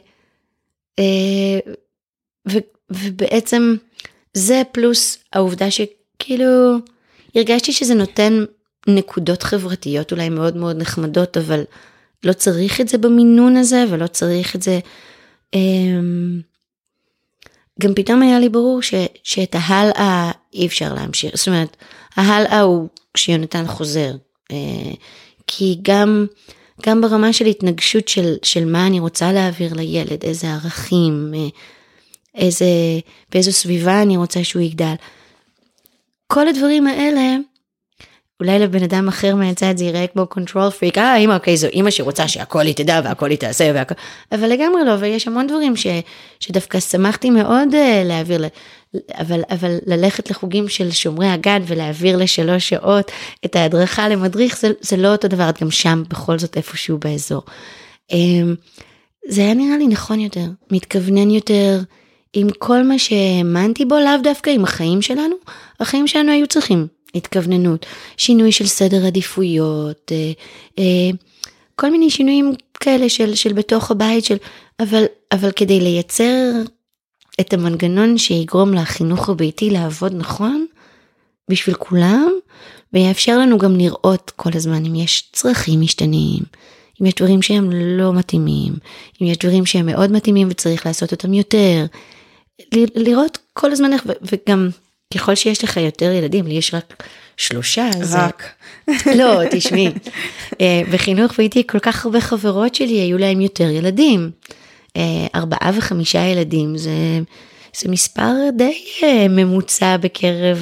uh, 0.06 0.12
ו... 2.49 2.58
ובעצם... 2.90 3.76
זה 4.34 4.62
פלוס 4.72 5.18
העובדה 5.32 5.66
שכאילו 5.70 6.76
הרגשתי 7.34 7.72
שזה 7.72 7.94
נותן 7.94 8.44
נקודות 8.87 9.42
חברתיות 9.42 10.12
אולי 10.12 10.28
מאוד 10.28 10.56
מאוד 10.56 10.76
נחמדות, 10.76 11.37
אבל 11.37 11.62
לא 12.25 12.32
צריך 12.32 12.80
את 12.80 12.88
זה 12.88 12.99
במינון 12.99 13.56
הזה 13.56 13.84
ולא 13.90 14.06
צריך 14.06 14.56
את 14.56 14.62
זה. 14.62 14.80
אמ, 15.54 16.40
גם 17.80 17.94
פתאום 17.94 18.22
היה 18.22 18.40
לי 18.40 18.49
ברור 18.49 18.82
ש, 18.82 18.94
שאת 19.22 19.56
ההלאה 19.58 20.30
אי 20.54 20.66
אפשר 20.66 20.94
להמשיך, 20.94 21.37
זאת 21.37 21.49
אומרת, 21.49 21.76
ההלאה 22.16 22.61
הוא 22.61 22.88
כשיונתן 23.14 23.66
חוזר. 23.66 24.12
אה, 24.50 24.92
כי 25.46 25.78
גם, 25.82 26.26
גם 26.86 27.00
ברמה 27.00 27.32
של 27.32 27.46
התנגשות 27.46 28.08
של, 28.08 28.34
של 28.42 28.64
מה 28.64 28.86
אני 28.86 29.00
רוצה 29.00 29.32
להעביר 29.32 29.74
לילד, 29.74 30.24
איזה 30.24 30.52
ערכים, 30.52 31.32
אה, 31.34 31.48
איזה, 32.34 32.66
באיזו 33.32 33.52
סביבה 33.52 34.02
אני 34.02 34.16
רוצה 34.16 34.44
שהוא 34.44 34.62
יגדל. 34.62 34.94
כל 36.26 36.48
הדברים 36.48 36.86
האלה, 36.86 37.36
אולי 38.42 38.58
לבן 38.58 38.82
אדם 38.82 39.08
אחר 39.08 39.34
מהצד 39.34 39.76
זה 39.76 39.84
יראה 39.84 40.06
כמו 40.06 40.26
control 40.34 40.70
freak, 40.80 40.99
אה 40.99 41.16
אמא 41.16 41.34
אוקיי 41.34 41.56
זו 41.56 41.68
אמא 41.75 41.90
שרוצה 41.90 42.28
שהכל 42.28 42.61
היא 42.61 42.75
תדע 42.75 43.00
והכל 43.04 43.30
היא 43.30 43.38
תעשה 43.38 43.70
והכל, 43.75 43.94
אבל 44.32 44.49
לגמרי 44.49 44.84
לא, 44.84 44.94
ויש 44.99 45.28
המון 45.28 45.46
דברים 45.46 45.76
ש, 45.76 45.87
שדווקא 46.40 46.80
שמחתי 46.80 47.30
מאוד 47.30 47.68
uh, 47.72 48.04
להעביר, 48.04 48.44
אבל, 49.12 49.40
אבל 49.50 49.78
ללכת 49.87 50.30
לחוגים 50.30 50.68
של 50.68 50.90
שומרי 50.90 51.28
הגן 51.28 51.62
ולהעביר 51.66 52.16
לשלוש 52.16 52.68
שעות 52.68 53.11
את 53.44 53.56
ההדרכה 53.56 54.08
למדריך 54.08 54.58
זה, 54.58 54.70
זה 54.80 54.96
לא 54.96 55.12
אותו 55.12 55.28
דבר, 55.28 55.49
את 55.49 55.62
גם 55.62 55.70
שם 55.70 56.02
בכל 56.08 56.38
זאת 56.38 56.56
איפשהו 56.56 56.99
באזור. 56.99 57.42
Um, 58.12 58.14
זה 59.28 59.40
היה 59.40 59.54
נראה 59.54 59.76
לי 59.76 59.87
נכון 59.87 60.20
יותר, 60.20 60.46
מתכוונן 60.70 61.30
יותר. 61.30 61.80
עם 62.32 62.49
כל 62.58 62.82
מה 62.82 62.99
שהאמנתי 62.99 63.84
בו, 63.84 63.94
לאו 63.94 64.22
דווקא 64.22 64.50
עם 64.50 64.64
החיים 64.64 65.02
שלנו, 65.02 65.34
החיים 65.80 66.06
שלנו 66.06 66.32
היו 66.32 66.46
צריכים 66.46 66.87
התכווננות, 67.14 67.87
שינוי 68.16 68.52
של 68.52 68.66
סדר 68.66 69.07
עדיפויות, 69.07 70.12
אה, 70.12 70.33
אה, 70.78 71.11
כל 71.75 71.90
מיני 71.90 72.11
שינויים 72.11 72.54
כאלה 72.81 73.09
של, 73.09 73.35
של 73.35 73.52
בתוך 73.52 73.90
הבית, 73.90 74.25
של, 74.25 74.37
אבל, 74.81 75.04
אבל 75.33 75.50
כדי 75.52 75.81
לייצר 75.81 76.50
את 77.40 77.52
המנגנון 77.52 78.19
שיגרום 78.19 78.75
לחינוך 78.75 79.28
הביתי 79.28 79.71
לעבוד 79.71 80.12
נכון, 80.14 80.66
בשביל 81.49 81.75
כולם, 81.75 82.33
ויאפשר 82.92 83.38
לנו 83.38 83.59
גם 83.59 83.76
לראות 83.76 84.33
כל 84.37 84.50
הזמן 84.54 84.85
אם 84.85 84.95
יש 84.95 85.28
צרכים 85.33 85.81
משתנים, 85.81 86.42
אם 87.00 87.07
יש 87.07 87.14
דברים 87.14 87.42
שהם 87.42 87.71
לא 87.73 88.12
מתאימים, 88.12 88.73
אם 89.23 89.26
יש 89.26 89.37
דברים 89.38 89.66
שהם 89.66 89.87
מאוד 89.87 90.12
מתאימים 90.12 90.49
וצריך 90.50 90.87
לעשות 90.87 91.12
אותם 91.12 91.33
יותר, 91.33 91.87
לראות 92.75 93.38
כל 93.52 93.73
הזמן 93.73 93.92
איך, 93.92 94.07
וגם 94.23 94.69
ככל 95.14 95.35
שיש 95.35 95.64
לך 95.64 95.76
יותר 95.76 96.12
ילדים, 96.12 96.47
לי 96.47 96.54
יש 96.54 96.75
רק 96.75 97.02
שלושה. 97.37 97.90
רק. 98.11 98.45
זה... 98.87 99.14
לא, 99.19 99.40
תשמעי, 99.50 99.88
אה, 100.61 100.83
בחינוך 100.92 101.33
והייתי 101.38 101.66
כל 101.66 101.78
כך 101.78 102.04
הרבה 102.04 102.21
חברות 102.21 102.75
שלי, 102.75 103.00
היו 103.00 103.19
להם 103.19 103.40
יותר 103.40 103.71
ילדים. 103.71 104.31
אה, 104.97 105.26
ארבעה 105.35 105.71
וחמישה 105.76 106.26
ילדים, 106.26 106.76
זה, 106.76 106.90
זה 107.76 107.88
מספר 107.88 108.33
די 108.57 108.85
אה, 109.02 109.26
ממוצע 109.28 109.97
בקרב 109.97 110.59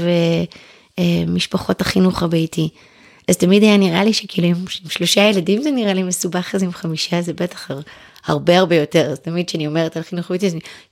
משפחות 1.26 1.80
החינוך 1.80 2.22
הביתי. 2.22 2.68
אז 3.28 3.36
תמיד 3.36 3.62
היה 3.62 3.76
נראה 3.76 4.04
לי 4.04 4.12
שכאילו 4.12 4.48
עם 4.48 4.54
שלושה 4.88 5.20
ילדים 5.20 5.62
זה 5.62 5.70
נראה 5.70 5.94
לי 5.94 6.02
מסובך, 6.02 6.54
אז 6.54 6.62
עם 6.62 6.72
חמישה 6.72 7.22
זה 7.22 7.32
בטח 7.32 7.70
הרבה 8.30 8.58
הרבה 8.58 8.76
יותר, 8.76 9.10
אז 9.10 9.20
תמיד 9.20 9.46
כשאני 9.46 9.66
אומרת 9.66 9.96
על 9.96 10.02
חינוך 10.02 10.30
ביתי, 10.30 10.46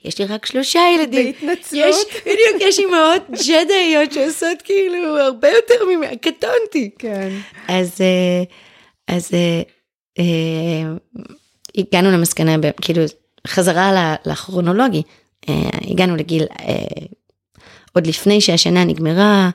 יש 0.05 0.19
לי 0.19 0.25
רק 0.25 0.47
שלושה 0.47 0.81
ילדים. 0.95 1.33
בהתנצלות. 1.33 1.85
יש, 1.89 1.97
בדיוק, 2.21 2.61
יש 2.61 2.79
אימהות 2.79 3.23
ג'דאיות 3.31 4.13
שעושות 4.13 4.63
כאילו 4.65 5.19
הרבה 5.19 5.49
יותר 5.49 5.85
ממני, 5.85 6.19
קטונתי. 6.19 6.91
כן. 6.99 7.29
אז, 7.69 8.01
אה, 8.01 8.43
אז 9.17 9.31
אה, 9.35 9.63
אה, 10.19 10.93
הגענו 11.77 12.11
למסקנה, 12.11 12.57
כאילו, 12.81 13.03
חזרה 13.47 14.15
לכרונולוגי, 14.27 15.03
הגענו 15.91 16.17
לגיל, 16.17 16.45
עוד 17.93 18.07
לפני 18.07 18.41
שהשנה 18.41 18.85
נגמרה, 18.85 19.51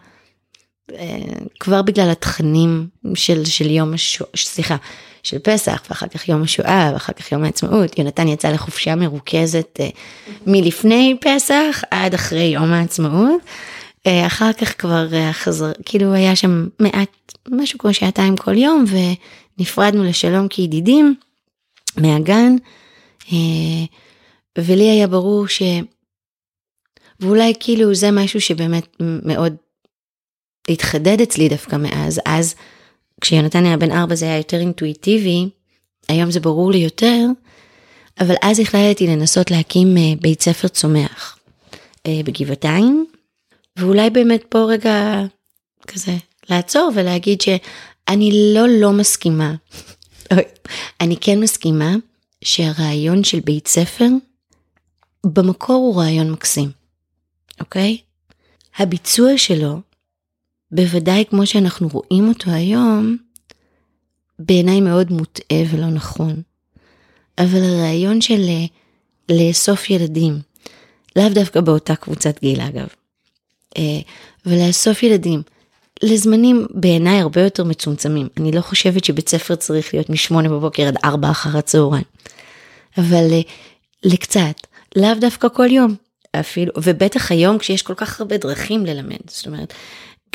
כבר 1.60 1.82
בגלל 1.82 2.10
התכנים 2.10 2.88
של, 3.16 3.46
של 3.46 3.72
יום 3.72 3.94
השואה, 3.94 4.30
סליחה, 4.36 4.76
של 5.24 5.40
פסח, 5.40 5.84
ואחר 5.90 6.08
כך 6.08 6.30
יום 6.30 6.44
השואה, 6.44 6.90
ואחר 6.94 7.14
כך 7.14 7.32
יום 7.32 7.44
העצמאות. 7.44 8.00
יונתן 8.00 8.28
יצא 8.28 8.50
לחופשה 8.50 8.96
מרוכזת 8.96 9.80
uh, 9.80 9.98
מלפני 10.48 11.16
פסח 11.22 11.82
עד 11.92 12.14
אחרי 12.14 12.44
יום 12.44 12.72
העצמאות. 12.74 13.42
Uh, 14.08 14.10
אחר 14.28 14.54
כך 14.54 14.82
כבר 14.82 15.08
uh, 15.12 15.34
חזר, 15.34 15.72
כאילו 15.86 16.14
היה 16.14 16.36
שם 16.36 16.68
מעט, 16.80 17.34
משהו 17.50 17.80
כמו 17.80 17.94
שעתיים 17.94 18.38
כל 18.38 18.58
יום, 18.58 18.86
ונפרדנו 19.58 20.04
לשלום 20.04 20.48
כידידים 20.48 21.16
מהגן. 21.98 22.56
ולי 24.58 24.90
היה 24.90 25.08
ברור 25.08 25.48
ש... 25.48 25.62
ואולי 27.20 27.54
כאילו 27.60 27.96
זה 27.96 28.12
משהו 28.12 28.42
שבאמת 28.42 28.98
מאוד 29.00 29.56
התחדד 30.70 31.22
אצלי 31.22 31.50
דווקא 31.50 31.76
מאז, 31.76 32.22
אז 32.26 32.56
כשיונתן 33.24 33.66
היה 33.66 33.78
בן 33.78 33.92
ארבע 33.92 34.16
זה 34.16 34.26
היה 34.26 34.38
יותר 34.38 34.60
אינטואיטיבי, 34.60 35.50
היום 36.08 36.32
זה 36.32 36.40
ברור 36.40 36.72
לי 36.72 36.78
יותר, 36.78 37.26
אבל 38.20 38.36
אז 38.42 38.60
החלטתי 38.60 39.08
לנסות 39.08 39.52
להקים 39.52 39.98
אה, 39.98 40.14
בית 40.22 40.42
ספר 40.42 40.68
צומח. 40.68 41.38
אה, 42.08 42.22
בגבעתיים, 42.26 43.06
ואולי 43.78 44.10
באמת 44.10 44.44
פה 44.50 44.66
רגע 44.70 45.24
כזה 45.88 46.18
לעצור 46.50 46.92
ולהגיד 46.96 47.42
שאני 47.42 48.54
לא 48.56 48.68
לא 48.68 48.92
מסכימה. 48.92 49.56
אני 51.02 51.18
כן 51.22 51.40
מסכימה 51.40 51.96
שהרעיון 52.44 53.24
של 53.24 53.40
בית 53.40 53.68
ספר 53.68 54.08
במקור 55.26 55.76
הוא 55.76 56.02
רעיון 56.02 56.32
מקסים, 56.32 56.72
אוקיי? 57.60 57.98
הביצוע 58.78 59.38
שלו, 59.38 59.80
בוודאי 60.74 61.24
כמו 61.30 61.46
שאנחנו 61.46 61.88
רואים 61.88 62.30
אותו 62.30 62.52
היום, 62.52 63.18
בעיניי 64.40 64.82
מאוד 64.82 65.12
מוטעה 65.12 65.64
ולא 65.70 65.86
נכון. 65.86 66.42
אבל 67.38 67.64
הרעיון 67.64 68.22
של 68.22 68.42
אה, 68.48 68.66
לאסוף 69.30 69.90
ילדים, 69.90 70.40
לאו 71.16 71.30
דווקא 71.30 71.62
באותה 71.62 71.96
קבוצת 71.96 72.40
גיל 72.42 72.62
אגב, 72.62 72.88
אה, 73.78 74.00
ולאסוף 74.46 75.04
ילדים 75.04 75.42
לזמנים 76.04 76.68
בעיניי 76.70 77.20
הרבה 77.20 77.42
יותר 77.42 77.64
מצומצמים. 77.64 78.28
אני 78.38 78.52
לא 78.52 78.62
חושבת 78.62 79.04
שבית 79.04 79.30
ספר 79.30 79.56
צריך 79.56 79.94
להיות 79.94 80.10
משמונה 80.10 80.50
בבוקר 80.50 80.88
עד 80.88 80.98
ארבע 81.04 81.32
אחר 81.32 81.58
הצהריים, 81.58 82.06
אבל 82.98 83.32
אה, 83.32 83.42
לקצת, 84.04 84.68
לאו 84.96 85.14
דווקא 85.22 85.48
כל 85.54 85.72
יום. 85.72 85.96
אפילו, 86.40 86.74
ובטח 86.78 87.32
היום 87.32 87.58
כשיש 87.58 87.82
כל 87.82 87.94
כך 87.94 88.22
הרבה 88.22 88.38
דרכים 88.38 88.86
ללמד, 88.86 89.18
זאת 89.28 89.48
אומרת, 89.48 89.74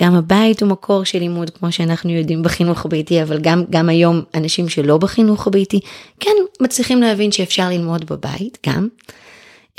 גם 0.00 0.14
הבית 0.14 0.62
הוא 0.62 0.70
מקור 0.70 1.04
של 1.04 1.18
לימוד 1.18 1.50
כמו 1.50 1.72
שאנחנו 1.72 2.10
יודעים 2.10 2.42
בחינוך 2.42 2.84
הביתי, 2.84 3.22
אבל 3.22 3.38
גם, 3.40 3.64
גם 3.70 3.88
היום 3.88 4.22
אנשים 4.34 4.68
שלא 4.68 4.98
בחינוך 4.98 5.46
הביתי, 5.46 5.80
כן 6.20 6.36
מצליחים 6.60 7.00
להבין 7.02 7.32
שאפשר 7.32 7.68
ללמוד 7.68 8.04
בבית 8.04 8.58
גם, 8.66 8.88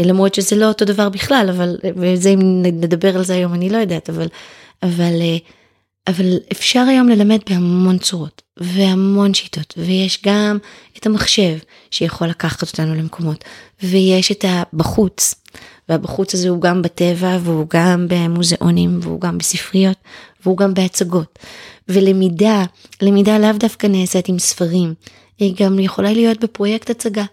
למרות 0.01 0.35
שזה 0.35 0.55
לא 0.55 0.67
אותו 0.67 0.85
דבר 0.85 1.09
בכלל, 1.09 1.49
אבל, 1.49 1.77
וזה 1.95 2.29
אם 2.29 2.61
נדבר 2.63 3.15
על 3.15 3.23
זה 3.23 3.33
היום 3.33 3.53
אני 3.53 3.69
לא 3.69 3.77
יודעת, 3.77 4.09
אבל, 4.09 4.27
אבל, 4.83 5.13
אבל 6.07 6.37
אפשר 6.51 6.85
היום 6.89 7.09
ללמד 7.09 7.39
בהמון 7.49 7.97
צורות 7.97 8.41
והמון 8.57 9.33
שיטות, 9.33 9.73
ויש 9.77 10.21
גם 10.25 10.57
את 10.97 11.05
המחשב 11.05 11.57
שיכול 11.91 12.27
לקחת 12.27 12.61
אותנו 12.61 12.95
למקומות, 12.95 13.43
ויש 13.83 14.31
את 14.31 14.45
הבחוץ, 14.47 15.35
והבחוץ 15.89 16.33
הזה 16.33 16.49
הוא 16.49 16.61
גם 16.61 16.81
בטבע 16.81 17.37
והוא 17.43 17.65
גם 17.69 18.05
במוזיאונים 18.09 18.99
והוא 19.01 19.21
גם 19.21 19.37
בספריות 19.37 19.97
והוא 20.43 20.57
גם 20.57 20.73
בהצגות. 20.73 21.39
ולמידה, 21.89 22.63
למידה 23.01 23.39
לאו 23.39 23.53
דווקא 23.53 23.87
נעשית 23.87 24.29
עם 24.29 24.39
ספרים, 24.39 24.93
היא 25.37 25.55
גם 25.59 25.79
יכולה 25.79 26.13
להיות 26.13 26.43
בפרויקט 26.43 26.89
הצגה. 26.89 27.25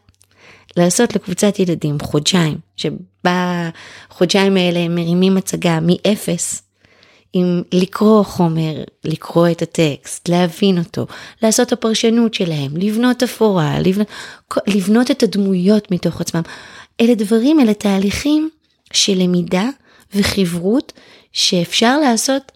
לעשות 0.77 1.17
לקבוצת 1.17 1.59
ילדים 1.59 1.97
חודשיים, 2.03 2.59
שבחודשיים 2.77 4.57
האלה 4.57 4.79
הם 4.79 4.95
מרימים 4.95 5.37
הצגה 5.37 5.79
מאפס, 5.83 6.63
עם 7.33 7.63
לקרוא 7.73 8.23
חומר, 8.23 8.85
לקרוא 9.05 9.49
את 9.51 9.63
הטקסט, 9.63 10.29
להבין 10.29 10.79
אותו, 10.79 11.07
לעשות 11.43 11.73
הפרשנות 11.73 12.35
שלהם, 12.35 12.77
לבנות 12.77 13.23
אפורה, 13.23 13.81
לבנות, 13.81 14.07
לבנות 14.67 15.11
את 15.11 15.23
הדמויות 15.23 15.91
מתוך 15.91 16.21
עצמם. 16.21 16.43
אלה 17.00 17.15
דברים, 17.15 17.61
אלה 17.61 17.75
תהליכים 17.75 18.50
של 18.93 19.15
למידה 19.17 19.69
וחברות 20.15 20.93
שאפשר 21.33 21.99
לעשות 21.99 22.53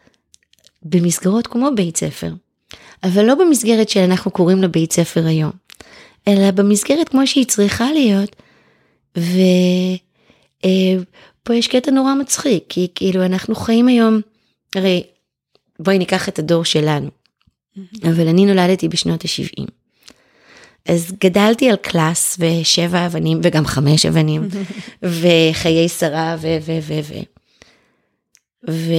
במסגרות 0.82 1.47
כמו 1.47 1.68
בית 1.76 1.97
ספר. 1.97 2.32
אבל 3.02 3.25
לא 3.25 3.35
במסגרת 3.35 3.88
שאנחנו 3.88 4.30
קוראים 4.30 4.62
לה 4.62 4.68
בית 4.68 4.92
ספר 4.92 5.26
היום, 5.26 5.52
אלא 6.28 6.50
במסגרת 6.50 7.09
כמו 7.09 7.26
שהיא 7.26 7.47
צריכה 7.47 7.92
להיות. 7.92 8.37
ופה 9.16 9.30
אה, 11.50 11.54
יש 11.54 11.68
קטע 11.68 11.90
נורא 11.90 12.14
מצחיק, 12.14 12.64
כי 12.68 12.88
כאילו 12.94 13.25
אנחנו 13.25 13.54
חיים 13.54 13.88
היום, 13.88 14.20
הרי 14.75 15.02
בואי 15.78 15.99
ניקח 15.99 16.28
את 16.28 16.38
הדור 16.38 16.64
שלנו, 16.64 17.11
אבל 18.02 18.28
אני 18.28 18.47
נולדתי 18.47 18.88
בשנות 18.88 19.25
ה-70. 19.25 19.79
אז 20.88 21.12
גדלתי 21.25 21.71
על 21.71 21.76
קלאס 21.76 22.38
ושבע 22.40 23.06
אבנים 23.06 23.40
וגם 23.43 23.66
חמש 23.66 24.06
אבנים 24.06 24.49
וחיי 25.02 25.88
שרה 25.88 26.36
ו... 26.40 26.56
ו... 26.62 26.78
ו... 26.82 27.00
ו... 27.02 27.14
ו... 28.71 28.93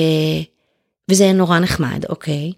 וזה 1.12 1.24
היה 1.24 1.34
נורא 1.34 1.60
נחמד, 1.60 2.06
אוקיי? 2.10 2.52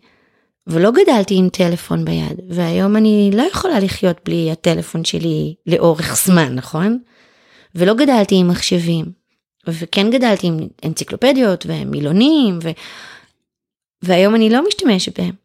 ולא 0.67 0.91
גדלתי 0.91 1.35
עם 1.35 1.49
טלפון 1.49 2.05
ביד, 2.05 2.39
והיום 2.49 2.95
אני 2.95 3.31
לא 3.33 3.43
יכולה 3.43 3.79
לחיות 3.79 4.17
בלי 4.25 4.51
הטלפון 4.51 5.05
שלי 5.05 5.55
לאורך 5.67 6.15
זמן, 6.25 6.55
נכון? 6.55 6.99
ולא 7.75 7.93
גדלתי 7.93 8.35
עם 8.35 8.47
מחשבים, 8.47 9.05
וכן 9.67 10.11
גדלתי 10.11 10.47
עם 10.47 10.57
אנציקלופדיות 10.85 11.65
ומילונים, 11.69 12.59
ו... 12.63 12.69
והיום 14.01 14.35
אני 14.35 14.49
לא 14.49 14.67
משתמשת 14.67 15.19
בהם. 15.19 15.42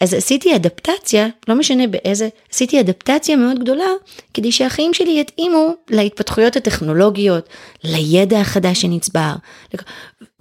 אז 0.00 0.14
עשיתי 0.14 0.56
אדפטציה, 0.56 1.26
לא 1.48 1.54
משנה 1.54 1.86
באיזה, 1.86 2.28
עשיתי 2.52 2.80
אדפטציה 2.80 3.36
מאוד 3.36 3.58
גדולה, 3.58 3.88
כדי 4.34 4.52
שהחיים 4.52 4.94
שלי 4.94 5.20
יתאימו 5.20 5.74
להתפתחויות 5.90 6.56
הטכנולוגיות, 6.56 7.48
לידע 7.84 8.40
החדש 8.40 8.80
שנצבר, 8.80 9.32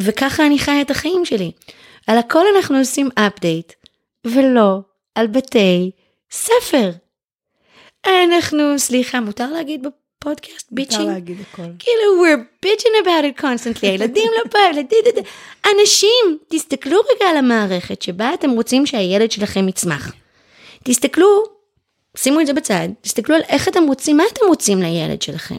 וככה 0.02 0.46
אני 0.46 0.60
חיה 0.60 0.82
את 0.82 0.92
החיים 0.92 1.26
שלי. 1.26 1.52
על 2.08 2.18
הכל 2.18 2.46
אנחנו 2.56 2.78
עושים 2.78 3.10
אפדייט, 3.16 3.74
ולא 4.26 4.80
על 5.16 5.28
בתי 5.28 5.92
ספר. 6.32 6.92
אנחנו, 8.06 8.80
סליחה, 8.80 9.20
מותר 9.20 9.52
להגיד 9.52 9.88
פודקאסט 10.20 10.68
ביצ'ינג? 10.72 11.02
אפשר 11.02 11.14
להגיד 11.14 11.38
הכל. 11.42 11.64
כאילו, 11.80 12.24
we're 12.24 12.66
bitching 12.66 13.06
about 13.06 13.24
it 13.24 13.42
constantly, 13.42 13.88
הילדים 13.92 14.32
לא 14.38 14.50
פה, 14.52 14.60
ילדים, 14.74 15.24
אנשים, 15.66 16.38
תסתכלו 16.50 16.98
רגע 16.98 17.30
על 17.30 17.38
המערכת 17.38 18.02
שבה 18.02 18.34
אתם 18.34 18.50
רוצים 18.50 18.86
שהילד 18.86 19.32
שלכם 19.32 19.68
יצמח. 19.68 20.12
תסתכלו, 20.84 21.44
שימו 22.18 22.42
את 22.42 22.48
זה 22.48 22.54
בצד, 22.54 22.88
תסתכלו 23.02 23.36
על 23.36 23.42
איך 23.50 23.68
אתם 23.68 23.84
רוצים, 23.84 24.18
מה 24.18 24.24
אתם 24.34 24.46
רוצים 24.48 24.82
לילד 24.82 25.22
שלכם. 25.22 25.56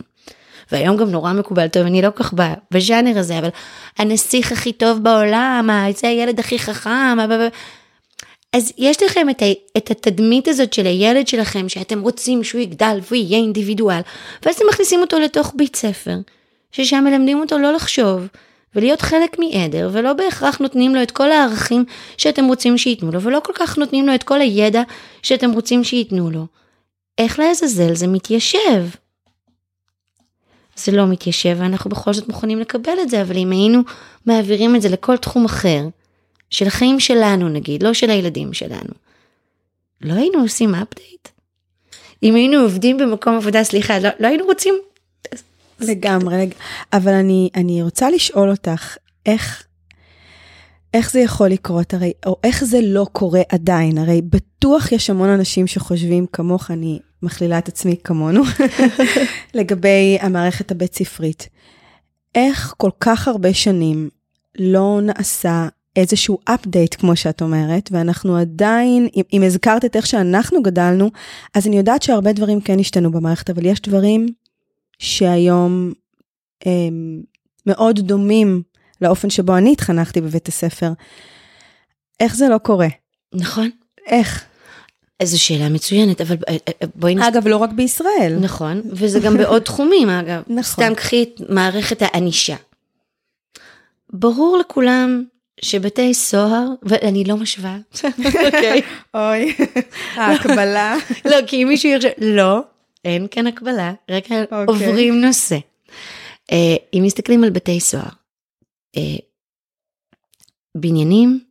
והיום 0.72 0.96
גם 0.96 1.10
נורא 1.10 1.32
מקובל, 1.32 1.68
טוב, 1.68 1.86
אני 1.86 2.02
לא 2.02 2.08
כל 2.10 2.24
כך 2.24 2.34
בז'אנר 2.70 3.18
הזה, 3.18 3.38
אבל 3.38 3.48
הנסיך 3.98 4.52
הכי 4.52 4.72
טוב 4.72 4.98
בעולם, 4.98 5.70
זה 5.94 6.08
הילד 6.08 6.40
הכי 6.40 6.58
חכם, 6.58 7.18
אז 8.52 8.72
יש 8.78 9.02
לכם 9.02 9.30
את, 9.30 9.42
ה, 9.42 9.44
את 9.76 9.90
התדמית 9.90 10.48
הזאת 10.48 10.72
של 10.72 10.86
הילד 10.86 11.28
שלכם, 11.28 11.68
שאתם 11.68 12.00
רוצים 12.00 12.44
שהוא 12.44 12.60
יגדל 12.60 12.98
והוא 13.02 13.16
יהיה 13.16 13.38
אינדיבידואל, 13.38 14.00
ואז 14.42 14.54
אתם 14.54 14.64
מכניסים 14.68 15.00
אותו 15.00 15.18
לתוך 15.18 15.52
בית 15.56 15.76
ספר, 15.76 16.16
ששם 16.72 17.04
מלמדים 17.04 17.40
אותו 17.40 17.58
לא 17.58 17.72
לחשוב, 17.72 18.26
ולהיות 18.74 19.02
חלק 19.02 19.38
מעדר, 19.38 19.90
ולא 19.92 20.12
בהכרח 20.12 20.58
נותנים 20.58 20.94
לו 20.94 21.02
את 21.02 21.10
כל 21.10 21.32
הערכים 21.32 21.84
שאתם 22.16 22.44
רוצים 22.44 22.78
שייתנו 22.78 23.12
לו, 23.12 23.22
ולא 23.22 23.40
כל 23.44 23.52
כך 23.54 23.78
נותנים 23.78 24.06
לו 24.06 24.14
את 24.14 24.22
כל 24.22 24.40
הידע 24.40 24.82
שאתם 25.22 25.50
רוצים 25.50 25.84
שייתנו 25.84 26.30
לו. 26.30 26.46
איך 27.18 27.38
לעזאזל 27.38 27.94
זה 27.94 28.06
מתיישב? 28.06 28.86
זה 30.76 30.92
לא 30.92 31.06
מתיישב, 31.06 31.56
ואנחנו 31.60 31.90
בכל 31.90 32.12
זאת 32.12 32.28
מוכנים 32.28 32.60
לקבל 32.60 33.00
את 33.02 33.10
זה, 33.10 33.22
אבל 33.22 33.36
אם 33.36 33.50
היינו 33.50 33.80
מעבירים 34.26 34.76
את 34.76 34.82
זה 34.82 34.88
לכל 34.88 35.16
תחום 35.16 35.44
אחר, 35.44 35.80
של 36.50 36.66
החיים 36.66 37.00
שלנו 37.00 37.48
נגיד, 37.48 37.82
לא 37.82 37.94
של 37.94 38.10
הילדים 38.10 38.52
שלנו. 38.52 38.94
לא 40.00 40.14
היינו 40.14 40.40
עושים 40.40 40.74
אפדייט? 40.74 41.28
אם 42.22 42.34
היינו 42.34 42.60
עובדים 42.60 42.98
במקום 42.98 43.36
עבודה, 43.36 43.64
סליחה, 43.64 43.98
לא, 43.98 44.08
לא 44.20 44.26
היינו 44.26 44.44
רוצים... 44.44 44.74
לגמרי, 45.80 46.50
אבל 46.92 47.12
אני, 47.12 47.48
אני 47.56 47.82
רוצה 47.82 48.10
לשאול 48.10 48.50
אותך, 48.50 48.96
איך, 49.26 49.64
איך 50.94 51.10
זה 51.10 51.20
יכול 51.20 51.48
לקרות, 51.48 51.94
הרי, 51.94 52.12
או 52.26 52.36
איך 52.44 52.64
זה 52.64 52.80
לא 52.82 53.06
קורה 53.12 53.40
עדיין, 53.48 53.98
הרי 53.98 54.22
בטוח 54.22 54.92
יש 54.92 55.10
המון 55.10 55.28
אנשים 55.28 55.66
שחושבים 55.66 56.26
כמוך, 56.32 56.70
אני 56.70 56.98
מכלילה 57.22 57.58
את 57.58 57.68
עצמי 57.68 57.96
כמונו, 58.04 58.42
לגבי 59.54 60.18
המערכת 60.20 60.70
הבית 60.70 60.94
ספרית. 60.94 61.48
איך 62.34 62.74
כל 62.76 62.90
כך 63.00 63.28
הרבה 63.28 63.54
שנים 63.54 64.08
לא 64.58 65.00
נעשה 65.02 65.68
איזשהו 65.96 66.38
update, 66.50 66.96
כמו 66.98 67.16
שאת 67.16 67.42
אומרת, 67.42 67.88
ואנחנו 67.92 68.36
עדיין, 68.36 69.08
אם, 69.16 69.22
אם 69.32 69.42
הזכרת 69.42 69.84
את 69.84 69.96
איך 69.96 70.06
שאנחנו 70.06 70.62
גדלנו, 70.62 71.10
אז 71.54 71.66
אני 71.66 71.76
יודעת 71.76 72.02
שהרבה 72.02 72.32
דברים 72.32 72.60
כן 72.60 72.78
השתנו 72.78 73.10
במערכת, 73.10 73.50
אבל 73.50 73.66
יש 73.66 73.80
דברים 73.80 74.26
שהיום 74.98 75.92
הם, 76.64 77.22
מאוד 77.66 78.00
דומים 78.00 78.62
לאופן 79.00 79.30
שבו 79.30 79.56
אני 79.56 79.72
התחנכתי 79.72 80.20
בבית 80.20 80.48
הספר. 80.48 80.92
איך 82.20 82.36
זה 82.36 82.48
לא 82.48 82.58
קורה? 82.58 82.88
נכון. 83.34 83.70
איך? 84.06 84.44
איזו 85.20 85.42
שאלה 85.42 85.68
מצוינת, 85.68 86.20
אבל 86.20 86.36
אה, 86.48 86.56
אה, 86.68 86.86
בואי 86.94 87.14
נס... 87.14 87.24
אגב, 87.24 87.48
לא 87.48 87.56
רק 87.56 87.70
בישראל. 87.72 88.38
נכון, 88.40 88.82
וזה 88.84 89.20
גם 89.20 89.36
בעוד 89.36 89.62
תחומים, 89.68 90.10
אגב. 90.10 90.42
נכון. 90.48 90.62
סתם 90.62 90.94
קחי 90.94 91.22
את 91.22 91.40
מערכת 91.48 92.02
הענישה. 92.02 92.56
ברור 94.12 94.58
לכולם 94.58 95.24
שבתי 95.62 96.14
סוהר, 96.14 96.66
ואני 96.82 97.24
לא 97.24 97.36
משווה, 97.36 97.78
אוקיי? 98.44 98.82
אוי, 99.14 99.56
ההקבלה. 100.14 100.96
לא, 101.24 101.36
כי 101.46 101.62
אם 101.62 101.68
מישהו 101.68 101.90
יחשב, 101.90 102.08
לא, 102.18 102.60
אין 103.04 103.26
כאן 103.30 103.46
הקבלה, 103.46 103.92
רק 104.10 104.24
אוקיי. 104.24 104.66
עוברים 104.66 105.20
נושא. 105.20 105.58
אה, 106.52 106.76
אם 106.94 107.02
מסתכלים 107.04 107.44
על 107.44 107.50
בתי 107.50 107.80
סוהר, 107.80 108.08
אה, 108.96 109.16
בניינים 110.74 111.44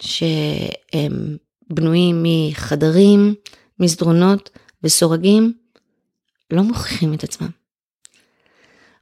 שהם 0.00 1.36
בנויים 1.70 2.22
מחדרים, 2.22 3.34
מסדרונות 3.78 4.50
וסורגים, 4.82 5.52
לא 6.50 6.62
מוכיחים 6.62 7.14
את 7.14 7.24
עצמם. 7.24 7.48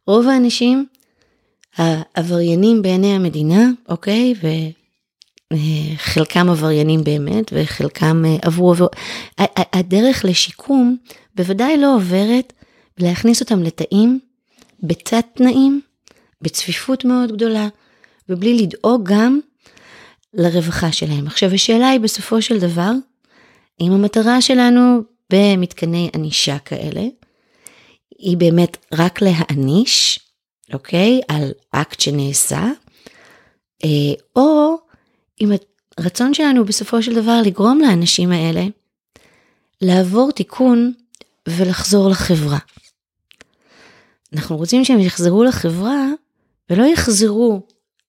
רוב 0.06 0.28
האנשים, 0.28 0.86
העבריינים 1.76 2.82
בעיני 2.82 3.14
המדינה, 3.14 3.70
אוקיי, 3.88 4.34
וחלקם 5.52 6.50
עבריינים 6.50 7.04
באמת, 7.04 7.52
וחלקם 7.52 8.24
אה, 8.26 8.36
עברו 8.42 8.72
עבור... 8.72 8.88
הדרך 9.72 10.24
לשיקום 10.24 10.96
בוודאי 11.34 11.76
לא 11.76 11.96
עוברת 11.96 12.52
להכניס 12.98 13.40
אותם 13.40 13.62
לתאים, 13.62 14.20
בתת 14.82 15.24
תנאים, 15.34 15.80
בצפיפות 16.42 17.04
מאוד 17.04 17.32
גדולה, 17.32 17.68
ובלי 18.28 18.58
לדאוג 18.58 19.08
גם 19.08 19.40
לרווחה 20.34 20.92
שלהם. 20.92 21.26
עכשיו 21.26 21.54
השאלה 21.54 21.88
היא 21.88 22.00
בסופו 22.00 22.42
של 22.42 22.58
דבר, 22.58 22.92
אם 23.80 23.92
המטרה 23.92 24.40
שלנו 24.40 25.02
במתקני 25.32 26.10
ענישה 26.14 26.58
כאלה, 26.58 27.02
היא 28.18 28.36
באמת 28.36 28.76
רק 28.94 29.20
להעניש, 29.22 30.20
אוקיי, 30.72 31.20
על 31.28 31.52
אקט 31.70 32.00
שנעשה, 32.00 32.64
אה, 33.84 33.88
או 34.36 34.76
אם 35.40 35.50
הרצון 35.98 36.34
שלנו 36.34 36.64
בסופו 36.64 37.02
של 37.02 37.14
דבר 37.14 37.40
לגרום 37.44 37.80
לאנשים 37.80 38.32
האלה 38.32 38.62
לעבור 39.80 40.32
תיקון 40.32 40.92
ולחזור 41.48 42.10
לחברה. 42.10 42.58
אנחנו 44.32 44.56
רוצים 44.56 44.84
שהם 44.84 45.00
יחזרו 45.00 45.44
לחברה 45.44 46.06
ולא 46.70 46.84
יחזרו 46.84 47.66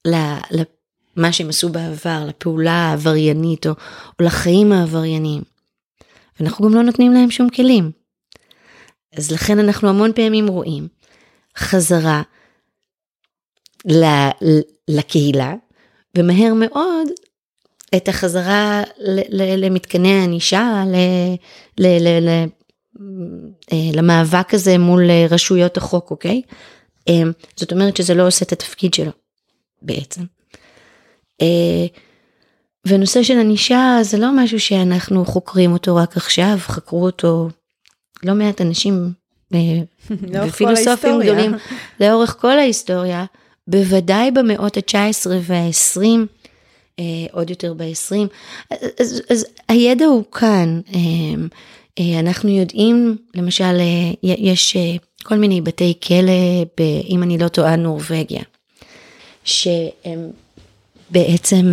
למה 0.08 1.32
שהם 1.32 1.50
עשו 1.50 1.69
בעבר, 1.69 2.26
לפעולה 2.28 2.74
העבריינית 2.74 3.67
או, 3.67 3.71
או 4.19 4.26
לחיים 4.26 4.71
העבריינים. 4.71 5.41
ואנחנו 6.39 6.65
גם 6.65 6.76
לא 6.76 6.84
נותנים 6.84 7.12
להם 7.12 7.32
שום 7.32 7.50
כלים. 7.50 7.91
אז 9.17 9.32
לכן 9.32 9.60
אנחנו 9.60 9.89
המון 9.89 10.13
פעמים 10.13 10.47
רואים 10.47 10.88
חזרה 11.58 12.21
לקהילה, 14.88 15.54
ומהר 16.17 16.54
מאוד 16.56 17.08
את 17.96 18.10
החזרה 18.10 18.84
למתקני 19.58 20.13
הענישה, 20.13 20.84
אה, 23.72 23.89
למאבק 23.94 24.54
הזה 24.54 24.78
מול 24.78 25.10
אה, 25.10 25.26
רשויות 25.30 25.78
החוק, 25.78 26.12
אוקיי? 26.12 26.41
אה, 27.10 27.22
זאת 27.56 27.72
אומרת 27.72 27.98
שזה 27.98 28.13
לא 28.13 28.28
עושה 28.28 28.46
את 28.46 28.52
התפקיד 28.52 28.94
שלו, 28.94 29.12
בעצם. 29.82 30.22
ונושא 32.88 33.24
של 33.24 33.39
ענישה 33.39 33.98
זה 34.02 34.17
לא 34.17 34.28
משהו 34.36 34.60
שאנחנו 34.60 35.26
חוקרים 35.26 35.74
אותו 35.74 35.96
רק 35.96 36.17
עכשיו, 36.17 36.58
חקרו 36.60 37.06
אותו 37.06 37.50
לא 38.24 38.34
מעט 38.34 38.62
אנשים 38.62 39.12
ופילוסופים 40.48 41.20
גדולים 41.24 41.54
לאורך 42.00 42.36
כל 42.39 42.60
ההיסטוריה, 42.60 43.26
בוודאי 43.67 44.32
במאות 44.32 44.78
ה-19 44.78 45.28
וה-20, 45.41 46.08
עוד 47.32 47.50
יותר 47.50 47.74
ב-20, 47.74 48.15
אז, 49.00 49.21
אז 49.30 49.45
הידע 49.69 50.06
הוא 50.06 50.24
כאן. 50.32 50.82
אה, 52.00 52.19
אנחנו 52.19 52.50
יודעים, 52.50 53.17
למשל, 53.36 53.63
אה, 53.80 54.12
יש 54.24 54.76
אה, 54.76 54.95
כל 55.24 55.36
מיני 55.36 55.62
בתי 55.62 55.93
כלא, 56.08 56.84
אם 57.10 57.24
אני 57.24 57.38
לא 57.38 57.47
טועה, 57.47 57.76
נורבגיה, 57.76 58.43
שהם 59.43 60.32
בעצם 61.10 61.65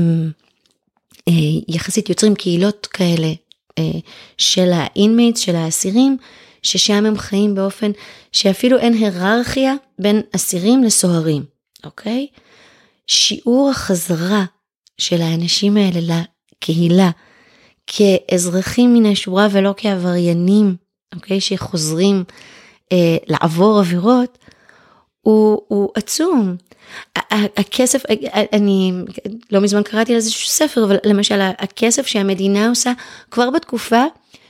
יחסית 1.68 2.08
יוצרים 2.08 2.34
קהילות 2.34 2.86
כאלה 2.86 3.32
של 4.38 4.70
ה 4.72 4.80
inmates, 4.80 5.40
של 5.40 5.56
האסירים, 5.56 6.16
ששם 6.62 7.06
הם 7.06 7.18
חיים 7.18 7.54
באופן 7.54 7.90
שאפילו 8.32 8.78
אין 8.78 8.92
היררכיה 8.92 9.74
בין 9.98 10.20
אסירים 10.36 10.84
לסוהרים, 10.84 11.42
אוקיי? 11.84 12.26
שיעור 13.06 13.70
החזרה 13.70 14.44
של 14.98 15.22
האנשים 15.22 15.76
האלה 15.76 16.00
לקהילה, 16.00 17.10
כאזרחים 17.86 18.94
מן 18.94 19.06
השורה 19.06 19.48
ולא 19.50 19.74
כעבריינים, 19.76 20.76
אוקיי, 21.14 21.40
שחוזרים 21.40 22.24
אה, 22.92 23.16
לעבור 23.26 23.78
עבירות, 23.78 24.38
הוא, 25.20 25.62
הוא 25.68 25.90
עצום. 25.94 26.56
הכסף, 27.32 28.02
אני 28.52 28.92
לא 29.50 29.60
מזמן 29.60 29.82
קראתי 29.82 30.12
על 30.12 30.16
איזשהו 30.16 30.48
ספר, 30.48 30.84
אבל 30.84 30.96
למשל 31.04 31.40
הכסף 31.40 32.06
שהמדינה 32.06 32.68
עושה 32.68 32.92
כבר 33.30 33.50
בתקופה 33.50 34.04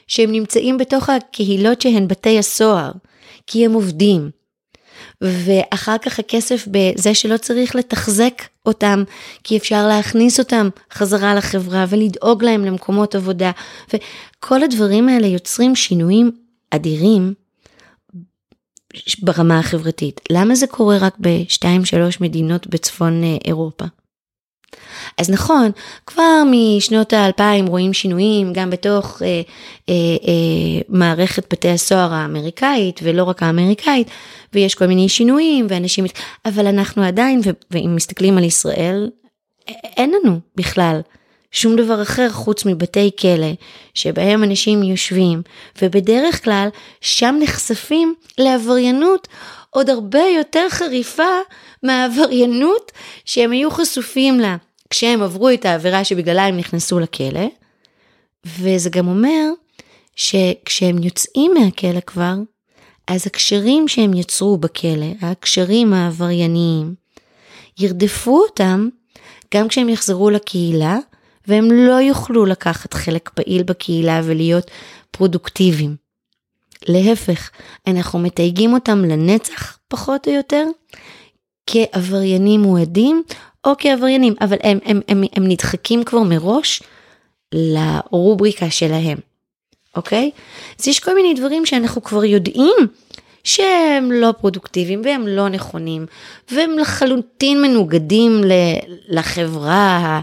שהם 0.06 0.32
נמצאים 0.32 0.78
בתוך 0.78 1.10
הקהילות 1.10 1.80
שהן 1.80 2.08
בתי 2.08 2.38
הסוהר, 2.38 2.92
כי 3.46 3.64
הם 3.64 3.72
עובדים. 3.72 4.30
ואחר 5.20 5.98
כך 5.98 6.18
הכסף 6.18 6.68
בזה 6.70 7.14
שלא 7.14 7.36
צריך 7.36 7.76
לתחזק 7.76 8.42
אותם, 8.66 9.04
כי 9.44 9.56
אפשר 9.56 9.88
להכניס 9.88 10.38
אותם 10.38 10.68
חזרה 10.92 11.34
לחברה 11.34 11.84
ולדאוג 11.88 12.44
להם 12.44 12.64
למקומות 12.64 13.14
עבודה. 13.14 13.50
וכל 13.94 14.62
הדברים 14.62 15.08
האלה 15.08 15.26
יוצרים 15.26 15.76
שינויים 15.76 16.30
אדירים 16.70 17.34
ברמה 19.22 19.58
החברתית. 19.58 20.20
למה 20.30 20.54
זה 20.54 20.66
קורה 20.66 20.98
רק 20.98 21.14
בשתיים 21.20 21.84
שלוש 21.84 22.20
מדינות 22.20 22.66
בצפון 22.66 23.24
אה, 23.24 23.36
אירופה? 23.44 23.84
אז 25.18 25.30
נכון, 25.30 25.70
כבר 26.06 26.42
משנות 26.50 27.12
האלפיים 27.12 27.66
רואים 27.66 27.92
שינויים 27.92 28.52
גם 28.52 28.70
בתוך 28.70 29.22
אה, 29.22 29.26
אה, 29.88 29.94
אה, 30.28 30.80
מערכת 30.88 31.52
בתי 31.52 31.68
הסוהר 31.68 32.14
האמריקאית 32.14 33.00
ולא 33.02 33.24
רק 33.24 33.42
האמריקאית, 33.42 34.10
ויש 34.52 34.74
כל 34.74 34.86
מיני 34.86 35.08
שינויים 35.08 35.66
ואנשים, 35.70 36.04
אבל 36.46 36.66
אנחנו 36.66 37.02
עדיין, 37.02 37.40
ואם 37.70 37.92
מסתכלים 37.96 38.38
על 38.38 38.44
ישראל, 38.44 39.10
אין 39.96 40.12
לנו 40.14 40.40
בכלל 40.56 41.00
שום 41.50 41.76
דבר 41.76 42.02
אחר 42.02 42.30
חוץ 42.30 42.64
מבתי 42.64 43.10
כלא, 43.20 43.52
שבהם 43.94 44.44
אנשים 44.44 44.82
יושבים, 44.82 45.42
ובדרך 45.82 46.44
כלל 46.44 46.68
שם 47.00 47.36
נחשפים 47.40 48.14
לעבריינות 48.38 49.28
עוד 49.78 49.90
הרבה 49.90 50.22
יותר 50.36 50.66
חריפה 50.70 51.38
מהעבריינות 51.82 52.92
שהם 53.24 53.52
היו 53.52 53.70
חשופים 53.70 54.40
לה 54.40 54.56
כשהם 54.90 55.22
עברו 55.22 55.50
את 55.50 55.64
העבירה 55.64 56.04
שבגללה 56.04 56.46
הם 56.46 56.56
נכנסו 56.56 57.00
לכלא, 57.00 57.46
וזה 58.46 58.90
גם 58.90 59.08
אומר 59.08 59.44
שכשהם 60.16 61.02
יוצאים 61.02 61.54
מהכלא 61.54 62.00
כבר, 62.00 62.34
אז 63.06 63.26
הקשרים 63.26 63.88
שהם 63.88 64.14
יצרו 64.14 64.56
בכלא, 64.56 65.06
הקשרים 65.20 65.92
העברייניים, 65.92 66.94
ירדפו 67.78 68.38
אותם 68.42 68.88
גם 69.54 69.68
כשהם 69.68 69.88
יחזרו 69.88 70.30
לקהילה, 70.30 70.98
והם 71.46 71.70
לא 71.72 72.00
יוכלו 72.00 72.46
לקחת 72.46 72.94
חלק 72.94 73.30
פעיל 73.34 73.62
בקהילה 73.62 74.20
ולהיות 74.24 74.70
פרודוקטיביים. 75.10 76.07
להפך, 76.88 77.50
אנחנו 77.86 78.18
מתייגים 78.18 78.72
אותם 78.72 79.04
לנצח, 79.04 79.78
פחות 79.88 80.28
או 80.28 80.32
יותר, 80.32 80.64
כעבריינים 81.66 82.60
מועדים 82.60 83.22
או 83.66 83.72
כעבריינים, 83.78 84.34
אבל 84.40 84.56
הם, 84.62 84.78
הם, 84.84 85.00
הם, 85.08 85.24
הם 85.32 85.48
נדחקים 85.48 86.04
כבר 86.04 86.22
מראש 86.22 86.82
לרובריקה 87.52 88.70
שלהם, 88.70 89.18
אוקיי? 89.96 90.30
אז 90.80 90.88
יש 90.88 91.00
כל 91.00 91.14
מיני 91.14 91.34
דברים 91.34 91.66
שאנחנו 91.66 92.02
כבר 92.02 92.24
יודעים 92.24 92.76
שהם 93.44 94.12
לא 94.12 94.32
פרודוקטיביים 94.40 95.02
והם 95.04 95.26
לא 95.26 95.48
נכונים, 95.48 96.06
והם 96.52 96.78
לחלוטין 96.78 97.62
מנוגדים 97.62 98.40
לחברה, 99.08 100.20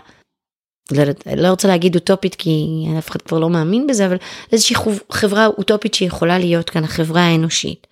לא, 0.91 1.47
רוצה 1.47 1.67
להגיד 1.67 1.95
אוטופית 1.95 2.35
כי 2.35 2.85
אף 2.99 3.09
אחד 3.09 3.21
כבר 3.21 3.39
לא 3.39 3.49
מאמין 3.49 3.87
בזה, 3.87 4.05
אבל 4.05 4.17
איזושהי 4.51 4.75
חברה 5.11 5.47
אוטופית 5.47 5.93
שיכולה 5.93 6.37
להיות 6.37 6.69
כאן, 6.69 6.83
החברה 6.83 7.21
האנושית. 7.21 7.87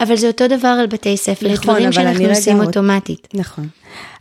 אבל 0.00 0.16
זה 0.16 0.26
אותו 0.26 0.48
דבר 0.48 0.68
על 0.68 0.86
בתי 0.86 1.16
ספר, 1.16 1.52
נכון, 1.52 1.64
דברים 1.64 1.92
שאנחנו 1.92 2.28
עושים 2.28 2.56
רגע... 2.56 2.66
אוטומטית. 2.66 3.28
נכון. 3.34 3.68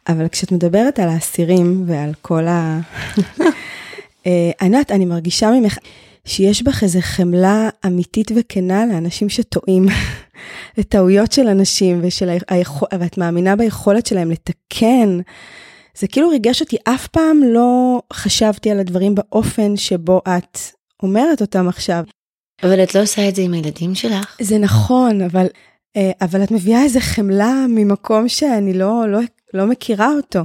אבל 0.07 0.27
כשאת 0.27 0.51
מדברת 0.51 0.99
על 0.99 1.09
האסירים 1.09 1.83
ועל 1.87 2.11
כל 2.21 2.47
ה... 2.47 2.79
אה, 4.27 4.51
ענת, 4.61 4.91
אני 4.91 5.05
מרגישה 5.05 5.51
ממך 5.51 5.77
שיש 6.25 6.63
בך 6.63 6.83
איזו 6.83 6.99
חמלה 7.01 7.69
אמיתית 7.85 8.31
וכנה 8.35 8.85
לאנשים 8.85 9.29
שטועים, 9.29 9.85
לטעויות 10.77 11.31
של 11.31 11.47
אנשים, 11.47 11.99
ושל 12.03 12.37
היכול... 12.47 12.87
ואת 12.99 13.17
מאמינה 13.17 13.55
ביכולת 13.55 14.05
שלהם 14.05 14.31
לתקן. 14.31 15.19
זה 15.97 16.07
כאילו 16.07 16.29
ריגש 16.29 16.61
אותי, 16.61 16.77
אף 16.83 17.07
פעם 17.07 17.41
לא 17.43 18.01
חשבתי 18.13 18.71
על 18.71 18.79
הדברים 18.79 19.15
באופן 19.15 19.77
שבו 19.77 20.21
את 20.37 20.57
אומרת 21.03 21.41
אותם 21.41 21.67
עכשיו. 21.67 22.03
אבל 22.63 22.83
את 22.83 22.95
לא 22.95 23.01
עושה 23.01 23.29
את 23.29 23.35
זה 23.35 23.41
עם 23.41 23.53
הילדים 23.53 23.95
שלך. 23.95 24.37
זה 24.41 24.57
נכון, 24.57 25.21
אבל 25.21 25.47
אה, 25.97 26.11
אבל 26.21 26.43
את 26.43 26.51
מביאה 26.51 26.83
איזה 26.83 26.99
חמלה 26.99 27.65
ממקום 27.69 28.29
שאני 28.29 28.73
לא, 28.73 29.03
לא, 29.07 29.19
לא 29.53 29.65
מכירה 29.65 30.13
אותו. 30.17 30.39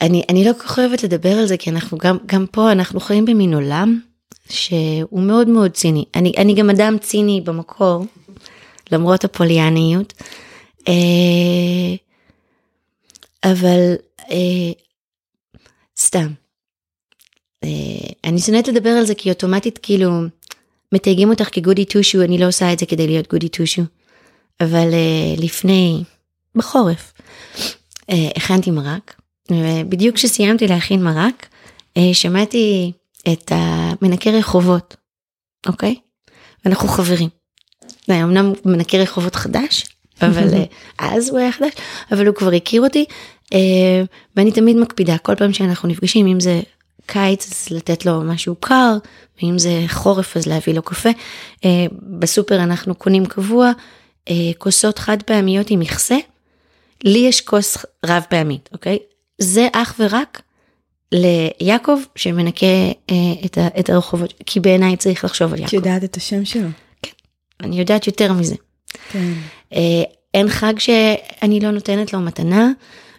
אני, 0.00 0.22
אני 0.28 0.44
לא 0.44 0.52
כל 0.52 0.58
כך 0.58 0.78
אוהבת 0.78 1.02
לדבר 1.02 1.32
על 1.38 1.46
זה, 1.46 1.56
כי 1.56 1.70
אנחנו 1.70 1.98
גם, 1.98 2.16
גם 2.26 2.46
פה, 2.50 2.72
אנחנו 2.72 3.00
חיים 3.00 3.24
במין 3.24 3.54
עולם 3.54 4.00
שהוא 4.48 5.20
מאוד 5.20 5.48
מאוד 5.48 5.70
ציני. 5.70 6.04
אני, 6.14 6.32
אני 6.38 6.54
גם 6.54 6.70
אדם 6.70 6.96
ציני 6.98 7.40
במקור, 7.44 8.04
למרות 8.92 9.24
הפוליאניות. 9.24 10.12
אה, 10.88 10.94
אבל 13.44 13.94
סתם. 15.98 16.26
אה, 17.64 17.68
אני 18.24 18.38
שונאת 18.38 18.68
לדבר 18.68 18.90
על 18.90 19.04
זה 19.04 19.14
כי 19.14 19.30
אוטומטית 19.30 19.78
כאילו 19.82 20.10
מתייגים 20.92 21.30
אותך 21.30 21.48
כגודי 21.52 21.84
טושו, 21.84 22.22
אני 22.22 22.38
לא 22.38 22.48
עושה 22.48 22.72
את 22.72 22.78
זה 22.78 22.86
כדי 22.86 23.06
להיות 23.06 23.30
גודי 23.30 23.48
טושו. 23.48 23.82
אבל 24.60 24.88
לפני, 25.38 26.02
בחורף, 26.54 27.12
הכנתי 28.08 28.70
מרק, 28.70 29.20
ובדיוק 29.50 30.14
כשסיימתי 30.14 30.66
להכין 30.66 31.02
מרק, 31.02 31.46
שמעתי 32.12 32.92
את 33.32 33.52
המנקה 33.54 34.30
רחובות, 34.30 34.96
אוקיי? 35.66 35.94
ואנחנו 36.64 36.88
חברים. 36.88 37.28
זה 38.06 38.22
אמנם 38.22 38.52
מנקה 38.64 38.98
רחובות 38.98 39.34
חדש, 39.34 39.86
אבל 40.22 40.48
אז 40.98 41.28
הוא 41.28 41.38
היה 41.38 41.52
חדש, 41.52 41.72
אבל 42.12 42.26
הוא 42.26 42.34
כבר 42.34 42.52
הכיר 42.52 42.82
אותי, 42.82 43.04
אה, 43.08 43.14
ואני 44.36 44.52
תמיד 44.52 44.76
מקפידה 44.76 45.18
כל 45.18 45.34
פעם 45.34 45.52
שאנחנו 45.52 45.88
נפגשים 45.88 46.26
אם 46.26 46.40
זה 46.40 46.60
קיץ 47.06 47.52
אז 47.52 47.76
לתת 47.76 48.06
לו 48.06 48.20
משהו 48.20 48.54
קר 48.54 48.96
ואם 49.42 49.58
זה 49.58 49.84
חורף 49.88 50.36
אז 50.36 50.46
להביא 50.46 50.74
לו 50.74 50.82
קפה. 50.82 51.08
אה, 51.64 51.86
בסופר 52.18 52.62
אנחנו 52.62 52.94
קונים 52.94 53.26
קבוע 53.26 53.72
אה, 54.28 54.34
כוסות 54.58 54.98
חד 54.98 55.22
פעמיות 55.22 55.70
עם 55.70 55.80
מכסה. 55.80 56.16
לי 57.04 57.18
יש 57.18 57.40
כוס 57.40 57.76
רב 58.06 58.22
פעמית 58.30 58.68
אוקיי 58.72 58.98
זה 59.38 59.68
אך 59.72 59.94
ורק 59.98 60.42
ליעקב 61.12 61.98
שמנקה 62.16 62.66
את, 63.44 63.58
את 63.80 63.90
הרחובות 63.90 64.34
כי 64.46 64.60
בעיניי 64.60 64.96
צריך 64.96 65.24
לחשוב 65.24 65.52
על 65.52 65.58
יעקב. 65.58 65.68
את 65.68 65.72
יודעת 65.72 66.04
את 66.04 66.16
השם 66.16 66.44
שלו. 66.44 66.68
כן, 67.02 67.12
אני 67.60 67.78
יודעת 67.78 68.06
יותר 68.06 68.32
מזה. 68.32 68.54
כן. 69.10 69.32
אין 70.34 70.48
חג 70.48 70.78
שאני 70.78 71.60
לא 71.60 71.70
נותנת 71.70 72.12
לו 72.12 72.20
מתנה. 72.20 72.70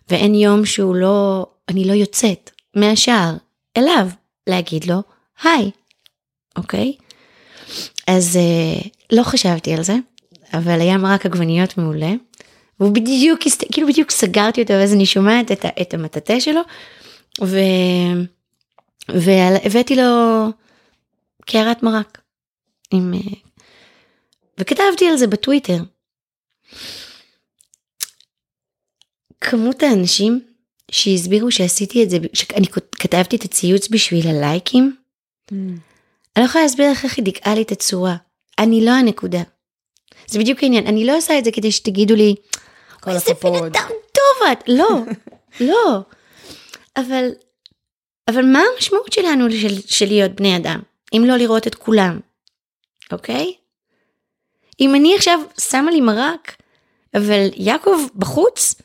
ואין 0.09 0.35
יום 0.35 0.65
שהוא 0.65 0.95
לא, 0.95 1.45
אני 1.69 1.85
לא 1.85 1.93
יוצאת 1.93 2.51
מהשער 2.75 3.33
אליו 3.77 4.07
להגיד 4.47 4.85
לו 4.85 5.01
היי, 5.43 5.71
אוקיי? 6.57 6.93
אז 8.07 8.37
אה, 8.37 8.89
לא 9.11 9.23
חשבתי 9.23 9.73
על 9.73 9.83
זה, 9.83 9.95
אבל 10.53 10.81
היה 10.81 10.97
מרק 10.97 11.25
עגבניות 11.25 11.77
מעולה. 11.77 12.11
והוא 12.79 12.93
בדיוק, 12.93 13.39
כאילו 13.71 13.87
בדיוק 13.87 14.11
סגרתי 14.11 14.61
אותו 14.61 14.73
ואז 14.73 14.93
אני 14.93 15.05
שומעת 15.05 15.51
את, 15.51 15.65
את 15.81 15.93
המטאטה 15.93 16.39
שלו, 16.39 16.61
ו... 17.41 17.57
והבאתי 19.09 19.95
לו 19.95 20.03
קערת 21.45 21.83
מרק. 21.83 22.21
עם... 22.91 23.13
אה, 23.13 23.19
וכתבתי 24.59 25.07
על 25.09 25.17
זה 25.17 25.27
בטוויטר. 25.27 25.77
כמות 29.41 29.83
האנשים 29.83 30.39
שהסבירו 30.91 31.51
שעשיתי 31.51 32.03
את 32.03 32.09
זה, 32.09 32.17
שאני 32.33 32.67
כתבתי 32.99 33.35
את 33.35 33.43
הציוץ 33.43 33.87
בשביל 33.89 34.27
הלייקים, 34.27 34.95
mm. 35.51 35.53
אני 36.35 36.43
לא 36.43 36.49
יכולה 36.49 36.63
להסביר 36.63 36.91
לך 36.91 37.03
איך 37.03 37.17
היא 37.17 37.25
דיכאה 37.25 37.55
לי 37.55 37.61
את 37.61 37.71
הצורה. 37.71 38.15
אני 38.59 38.85
לא 38.85 38.91
הנקודה. 38.91 39.41
זה 40.27 40.39
בדיוק 40.39 40.63
העניין, 40.63 40.87
אני 40.87 41.05
לא 41.05 41.17
עושה 41.17 41.39
את 41.39 41.45
זה 41.45 41.51
כדי 41.51 41.71
שתגידו 41.71 42.15
לי, 42.15 42.35
איזה 43.07 43.33
בן 43.43 43.55
אדם 43.55 43.87
טוב 44.11 44.47
את, 44.51 44.63
לא, 44.67 44.89
לא. 45.69 46.01
אבל, 46.97 47.29
אבל 48.27 48.45
מה 48.45 48.61
המשמעות 48.73 49.13
שלנו 49.13 49.51
של, 49.51 49.81
של 49.87 50.05
להיות 50.05 50.31
בני 50.31 50.57
אדם, 50.57 50.79
אם 51.13 51.23
לא 51.27 51.37
לראות 51.37 51.67
את 51.67 51.75
כולם, 51.75 52.19
אוקיי? 53.11 53.53
אם 54.79 54.95
אני 54.95 55.15
עכשיו 55.15 55.39
שמה 55.59 55.91
לי 55.91 56.01
מרק, 56.01 56.55
אבל 57.15 57.49
יעקב 57.55 57.97
בחוץ, 58.15 58.75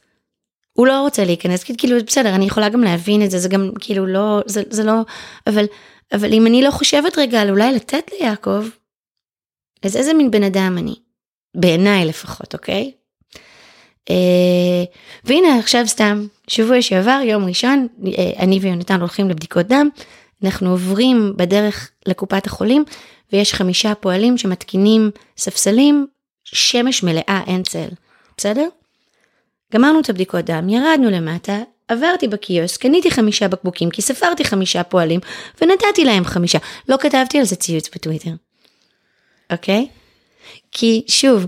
הוא 0.73 0.87
לא 0.87 1.01
רוצה 1.01 1.25
להיכנס, 1.25 1.65
כאילו 1.79 1.97
בסדר, 2.07 2.35
אני 2.35 2.45
יכולה 2.45 2.69
גם 2.69 2.81
להבין 2.81 3.23
את 3.23 3.31
זה, 3.31 3.39
זה 3.39 3.49
גם 3.49 3.71
כאילו 3.81 4.07
לא, 4.07 4.41
זה, 4.47 4.63
זה 4.71 4.85
לא, 4.85 5.01
אבל, 5.47 5.65
אבל 6.13 6.33
אם 6.33 6.47
אני 6.47 6.63
לא 6.63 6.71
חושבת 6.71 7.19
רגע 7.19 7.41
על 7.41 7.51
אולי 7.51 7.73
לתת 7.73 8.11
ליעקב, 8.21 8.65
אז 9.83 9.97
איזה 9.97 10.15
מין 10.15 10.31
בן 10.31 10.43
אדם 10.43 10.79
אני? 10.79 10.95
בעיניי 11.57 12.05
לפחות, 12.05 12.55
אוקיי? 12.55 12.93
אה, 14.11 14.85
והנה 15.25 15.59
עכשיו 15.59 15.89
סתם, 15.89 16.27
שבוע 16.49 16.83
שעבר, 16.83 17.21
יום 17.25 17.45
ראשון, 17.45 17.87
אה, 18.19 18.31
אני 18.39 18.59
ויונתן 18.59 19.01
הולכים 19.01 19.31
לבדיקות 19.31 19.67
דם, 19.67 19.89
אנחנו 20.45 20.71
עוברים 20.71 21.33
בדרך 21.37 21.91
לקופת 22.07 22.47
החולים, 22.47 22.85
ויש 23.33 23.55
חמישה 23.55 23.95
פועלים 23.95 24.39
שמתקינים 24.39 25.11
ספסלים, 25.37 26.07
שמש 26.45 27.03
מלאה, 27.03 27.41
אין 27.47 27.63
צל, 27.63 27.89
בסדר? 28.37 28.69
גמרנו 29.73 30.01
את 30.01 30.11
הבדיקות 30.11 30.45
דם, 30.45 30.69
ירדנו 30.69 31.11
למטה, 31.11 31.59
עברתי 31.89 32.29
בקיוסק, 32.29 32.83
קניתי 32.83 33.11
חמישה 33.11 33.49
בקבוקים 33.49 33.91
כי 33.91 34.03
ספרתי 34.03 34.45
חמישה 34.45 34.83
פועלים 34.83 35.21
ונתתי 35.61 36.05
להם 36.05 36.25
חמישה. 36.25 36.59
לא 36.89 36.97
כתבתי 36.97 37.39
על 37.39 37.45
זה 37.45 37.57
ציוץ 37.57 37.91
בטוויטר, 37.95 38.31
אוקיי? 39.53 39.89
כי 40.71 41.05
שוב, 41.07 41.47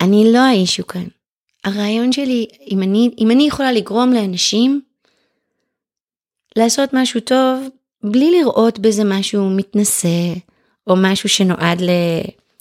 אני 0.00 0.32
לא 0.32 0.38
האישו 0.38 0.86
כאן. 0.86 1.04
הרעיון 1.64 2.12
שלי, 2.12 2.46
אם 2.70 2.82
אני, 2.82 3.10
אם 3.18 3.30
אני 3.30 3.46
יכולה 3.46 3.72
לגרום 3.72 4.12
לאנשים 4.12 4.80
לעשות 6.56 6.90
משהו 6.92 7.20
טוב, 7.20 7.68
בלי 8.02 8.30
לראות 8.40 8.78
בזה 8.78 9.04
משהו 9.04 9.50
מתנשא, 9.50 10.32
או 10.86 10.96
משהו 10.96 11.28
שנועד 11.28 11.82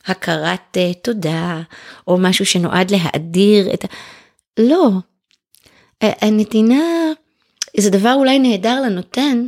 להכרת 0.08 0.78
uh, 0.78 0.98
תודה, 1.02 1.62
או 2.08 2.18
משהו 2.18 2.46
שנועד 2.46 2.92
להאדיר 2.92 3.74
את 3.74 3.86
ה... 3.86 3.88
לא. 4.60 4.90
הנתינה 6.02 6.84
זה 7.78 7.90
דבר 7.90 8.14
אולי 8.14 8.40
נהדר 8.40 8.82
לנותן, 8.82 9.48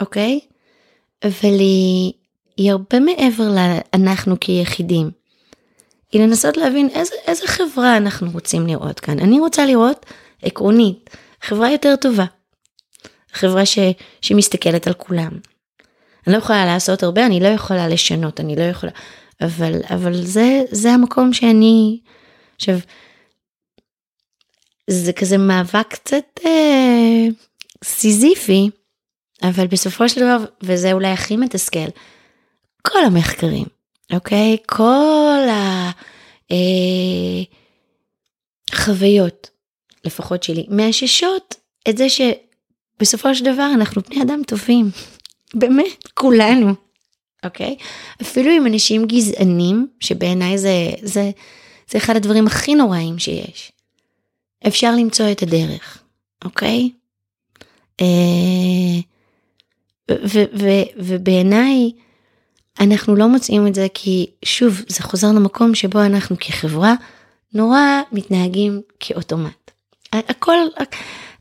אוקיי? 0.00 0.40
אבל 1.24 1.58
היא, 1.58 2.72
הרבה 2.72 3.00
מעבר 3.00 3.48
לאנחנו 3.48 4.40
כיחידים. 4.40 5.10
היא 6.12 6.22
לנסות 6.22 6.56
להבין 6.56 6.88
איזה, 6.88 7.14
איזה 7.26 7.46
חברה 7.46 7.96
אנחנו 7.96 8.30
רוצים 8.30 8.66
לראות 8.66 9.00
כאן. 9.00 9.18
אני 9.18 9.40
רוצה 9.40 9.66
לראות 9.66 10.06
עקרונית 10.42 11.10
חברה 11.42 11.70
יותר 11.70 11.96
טובה. 11.96 12.24
חברה 13.32 13.66
ש, 13.66 13.78
שמסתכלת 14.20 14.86
על 14.86 14.92
כולם. 14.92 15.30
אני 16.26 16.32
לא 16.32 16.38
יכולה 16.38 16.64
לעשות 16.66 17.02
הרבה, 17.02 17.26
אני 17.26 17.40
לא 17.40 17.48
יכולה 17.48 17.88
לשנות, 17.88 18.40
אני 18.40 18.56
לא 18.56 18.62
יכולה, 18.62 18.92
אבל, 19.40 19.80
אבל 19.94 20.22
זה, 20.22 20.62
זה 20.70 20.90
המקום 20.92 21.32
שאני, 21.32 22.00
עכשיו, 22.56 22.78
זה 24.90 25.12
כזה 25.12 25.38
מאבק 25.38 25.86
קצת 25.88 26.40
אה, 26.46 27.26
סיזיפי, 27.84 28.70
אבל 29.42 29.66
בסופו 29.66 30.08
של 30.08 30.20
דבר, 30.20 30.44
וזה 30.62 30.92
אולי 30.92 31.08
הכי 31.08 31.36
מתסכל, 31.36 31.88
כל 32.82 33.04
המחקרים, 33.06 33.64
אוקיי? 34.12 34.56
כל 34.66 35.46
החוויות, 38.72 39.50
אה, 39.50 40.00
לפחות 40.04 40.42
שלי, 40.42 40.66
מאששות 40.68 41.54
את 41.88 41.98
זה 41.98 42.06
שבסופו 42.08 43.34
של 43.34 43.44
דבר 43.44 43.70
אנחנו 43.74 44.02
בני 44.02 44.22
אדם 44.22 44.42
טובים. 44.46 44.90
באמת, 45.60 46.08
כולנו, 46.14 46.74
אוקיי? 47.44 47.76
אפילו 48.22 48.50
עם 48.50 48.66
אנשים 48.66 49.06
גזענים, 49.06 49.86
שבעיניי 50.00 50.58
זה, 50.58 50.90
זה, 51.02 51.30
זה 51.90 51.98
אחד 51.98 52.16
הדברים 52.16 52.46
הכי 52.46 52.74
נוראים 52.74 53.18
שיש. 53.18 53.72
אפשר 54.66 54.94
למצוא 54.94 55.30
את 55.32 55.42
הדרך, 55.42 55.98
אוקיי? 56.44 56.90
אה, 58.00 58.06
ובעיניי 60.96 61.92
אנחנו 62.80 63.16
לא 63.16 63.28
מוצאים 63.28 63.66
את 63.66 63.74
זה 63.74 63.86
כי 63.94 64.30
שוב 64.44 64.82
זה 64.88 65.02
חוזר 65.02 65.28
למקום 65.32 65.74
שבו 65.74 66.02
אנחנו 66.02 66.36
כחברה 66.40 66.94
נורא 67.52 67.80
מתנהגים 68.12 68.80
כאוטומט. 69.00 69.70
הכל 70.12 70.56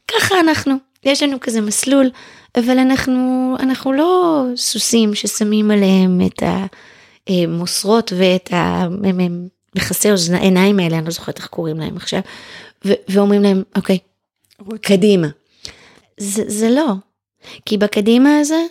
ככה 0.07 0.39
אנחנו 0.39 0.75
יש 1.03 1.23
לנו 1.23 1.39
כזה 1.39 1.62
מסלול 1.62 2.09
אבל 2.57 2.79
אנחנו 2.79 3.55
אנחנו 3.59 3.93
לא 3.93 4.43
סוסים 4.55 5.15
ששמים 5.15 5.71
עליהם 5.71 6.21
את 6.25 6.43
המוסרות 7.27 8.13
ואת 8.17 8.49
המכסי 8.51 10.09
עיניים 10.39 10.79
האלה 10.79 10.97
אני 10.97 11.05
לא 11.05 11.12
זוכרת 11.12 11.38
איך 11.38 11.47
קוראים 11.47 11.79
להם 11.79 11.97
עכשיו 11.97 12.21
ואומרים 12.86 13.41
להם, 13.43 13.63
אוקיי, 13.76 13.98
קדימה. 14.82 15.28
זה, 16.17 16.43
זה 16.48 16.69
לא. 16.69 16.93
כי 17.65 17.78
בקדימה 17.78 18.39
הזה, 18.39 18.65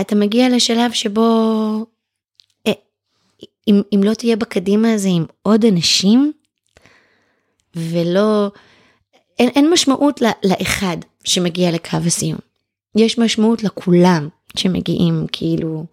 אתה 0.00 0.14
מגיע 0.14 0.48
לשלב 0.48 0.92
שבו 0.92 1.22
אה, 2.66 2.72
אם, 3.68 3.82
אם 3.94 4.00
לא 4.02 4.14
תהיה 4.14 4.36
בקדימה 4.36 4.92
הזה 4.92 5.08
עם 5.08 5.24
עוד 5.42 5.64
אנשים, 5.64 6.32
ולא, 7.76 8.50
אין, 9.38 9.48
אין 9.48 9.70
משמעות 9.70 10.22
לא, 10.22 10.28
לאחד 10.44 10.96
שמגיע 11.24 11.70
לקו 11.70 11.96
הסיום. 12.06 12.38
יש 12.96 13.18
משמעות 13.18 13.62
לכולם 13.62 14.28
שמגיעים 14.56 15.26
כאילו 15.32 15.86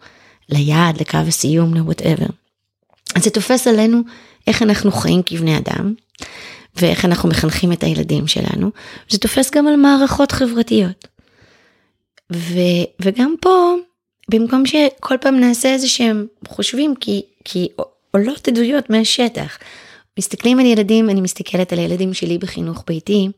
ליעד, 0.49 1.01
לקו 1.01 1.17
הסיום, 1.17 1.73
לווטאבר. 1.73 2.25
אז 3.15 3.23
זה 3.23 3.29
תופס 3.29 3.67
עלינו 3.67 4.01
איך 4.47 4.61
אנחנו 4.61 4.91
חיים 4.91 5.21
כבני 5.25 5.57
אדם, 5.57 5.93
ואיך 6.79 7.05
אנחנו 7.05 7.29
מחנכים 7.29 7.71
את 7.71 7.83
הילדים 7.83 8.27
שלנו, 8.27 8.71
זה 9.09 9.19
תופס 9.19 9.51
גם 9.51 9.67
על 9.67 9.75
מערכות 9.75 10.31
חברתיות. 10.31 11.07
ו, 12.33 12.59
וגם 13.01 13.35
פה, 13.41 13.73
במקום 14.29 14.65
שכל 14.65 15.15
פעם 15.21 15.39
נעשה 15.39 15.73
איזה 15.73 15.87
שהם 15.87 16.27
חושבים, 16.47 16.95
כי, 16.99 17.21
כי 17.43 17.67
עולות 18.11 18.47
עדויות 18.47 18.89
מהשטח. 18.89 19.57
מסתכלים 20.19 20.59
על 20.59 20.65
ילדים, 20.65 21.09
אני 21.09 21.21
מסתכלת 21.21 21.73
על 21.73 21.79
הילדים 21.79 22.13
שלי 22.13 22.37
בחינוך 22.37 22.83
ביתי, 22.87 23.29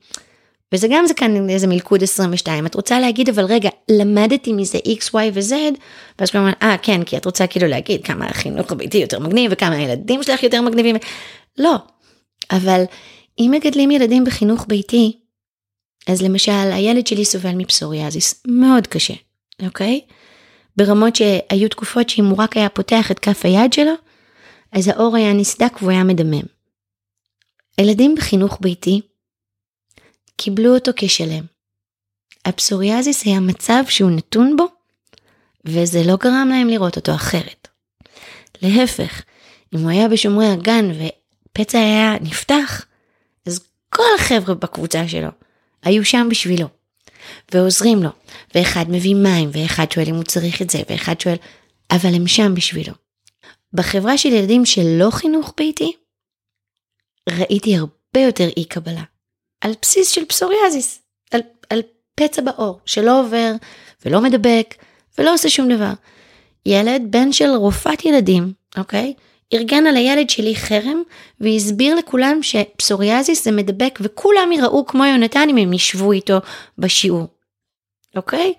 וזה 0.73 0.87
גם 0.91 1.07
זה 1.07 1.13
כאן 1.13 1.49
איזה 1.49 1.67
מלכוד 1.67 2.03
22, 2.03 2.65
את 2.65 2.75
רוצה 2.75 2.99
להגיד 2.99 3.29
אבל 3.29 3.43
רגע, 3.43 3.69
למדתי 3.91 4.53
מזה 4.53 4.77
x, 4.77 5.13
y 5.13 5.17
ו-z, 5.33 5.53
ואז 6.19 6.31
כמובן, 6.31 6.51
אה 6.61 6.75
כן, 6.81 7.03
כי 7.03 7.17
את 7.17 7.25
רוצה 7.25 7.47
כאילו 7.47 7.67
להגיד 7.67 8.03
כמה 8.03 8.25
החינוך 8.25 8.71
הביתי 8.71 8.97
יותר 8.97 9.19
מגניב 9.19 9.51
וכמה 9.53 9.75
הילדים 9.75 10.23
שלך 10.23 10.43
יותר 10.43 10.61
מגניבים, 10.61 10.95
לא, 11.57 11.75
אבל 12.51 12.83
אם 13.39 13.51
מגדלים 13.53 13.91
ילדים 13.91 14.23
בחינוך 14.23 14.65
ביתי, 14.67 15.19
אז 16.07 16.21
למשל 16.21 16.51
הילד 16.51 17.07
שלי 17.07 17.25
סובל 17.25 17.55
מפסוריאזיס 17.55 18.43
מאוד 18.47 18.87
קשה, 18.87 19.13
אוקיי? 19.61 20.01
ברמות 20.77 21.15
שהיו 21.15 21.69
תקופות 21.69 22.09
שאם 22.09 22.25
הוא 22.25 22.37
רק 22.37 22.57
היה 22.57 22.69
פותח 22.69 23.11
את 23.11 23.19
כף 23.19 23.45
היד 23.45 23.73
שלו, 23.73 23.93
אז 24.71 24.87
האור 24.87 25.15
היה 25.15 25.33
נסדק 25.33 25.73
והוא 25.81 25.91
היה 25.91 26.03
מדמם. 26.03 26.45
ילדים 27.81 28.15
בחינוך 28.15 28.57
ביתי 28.61 29.01
קיבלו 30.37 30.75
אותו 30.75 30.91
כשלם. 30.95 31.45
הפסוריאזיס 32.45 33.25
היה 33.25 33.39
מצב 33.39 33.83
שהוא 33.89 34.11
נתון 34.11 34.55
בו, 34.57 34.65
וזה 35.65 36.03
לא 36.03 36.15
גרם 36.15 36.47
להם 36.51 36.67
לראות 36.67 36.95
אותו 36.95 37.15
אחרת. 37.15 37.67
להפך, 38.61 39.23
אם 39.75 39.79
הוא 39.79 39.89
היה 39.89 40.07
בשומרי 40.07 40.47
הגן 40.47 40.85
ופצע 40.91 41.79
היה 41.79 42.15
נפתח, 42.21 42.85
כל 43.89 44.03
החבר'ה 44.15 44.55
בקבוצה 44.55 45.07
שלו 45.07 45.29
היו 45.83 46.05
שם 46.05 46.27
בשבילו, 46.29 46.67
ועוזרים 47.53 48.03
לו, 48.03 48.09
ואחד 48.55 48.85
מביא 48.89 49.15
מים, 49.15 49.49
ואחד 49.53 49.91
שואל 49.91 50.05
אם 50.07 50.15
הוא 50.15 50.23
צריך 50.23 50.61
את 50.61 50.69
זה, 50.69 50.79
ואחד 50.89 51.21
שואל, 51.21 51.35
אבל 51.91 52.15
הם 52.15 52.27
שם 52.27 52.55
בשבילו. 52.55 52.93
בחברה 53.73 54.17
של 54.17 54.29
ילדים 54.29 54.65
שלא 54.65 55.09
חינוך 55.11 55.53
ביתי, 55.57 55.93
ראיתי 57.29 57.75
הרבה 57.77 58.19
יותר 58.25 58.47
אי 58.57 58.65
קבלה. 58.65 59.03
על 59.61 59.71
בסיס 59.81 60.09
של 60.09 60.25
פסוריאזיס, 60.25 61.01
על, 61.31 61.41
על 61.69 61.81
פצע 62.15 62.41
בעור, 62.41 62.79
שלא 62.85 63.21
עובר 63.21 63.51
ולא 64.05 64.21
מדבק 64.21 64.75
ולא 65.17 65.33
עושה 65.33 65.49
שום 65.49 65.69
דבר. 65.75 65.93
ילד, 66.65 67.01
בן 67.09 67.31
של 67.31 67.49
רופאת 67.49 68.05
ילדים, 68.05 68.53
אוקיי? 68.77 69.13
ארגן 69.53 69.87
על 69.87 69.95
הילד 69.95 70.29
שלי 70.29 70.55
חרם 70.55 71.01
והסביר 71.39 71.95
לכולם 71.95 72.39
שפסוריאזיס 72.41 73.45
זה 73.45 73.51
מדבק 73.51 73.99
וכולם 74.01 74.51
יראו 74.51 74.85
כמו 74.85 75.05
יונתן 75.05 75.47
אם 75.49 75.57
הם 75.57 75.73
ישבו 75.73 76.11
איתו 76.11 76.37
בשיעור, 76.77 77.27
אוקיי? 78.15 78.53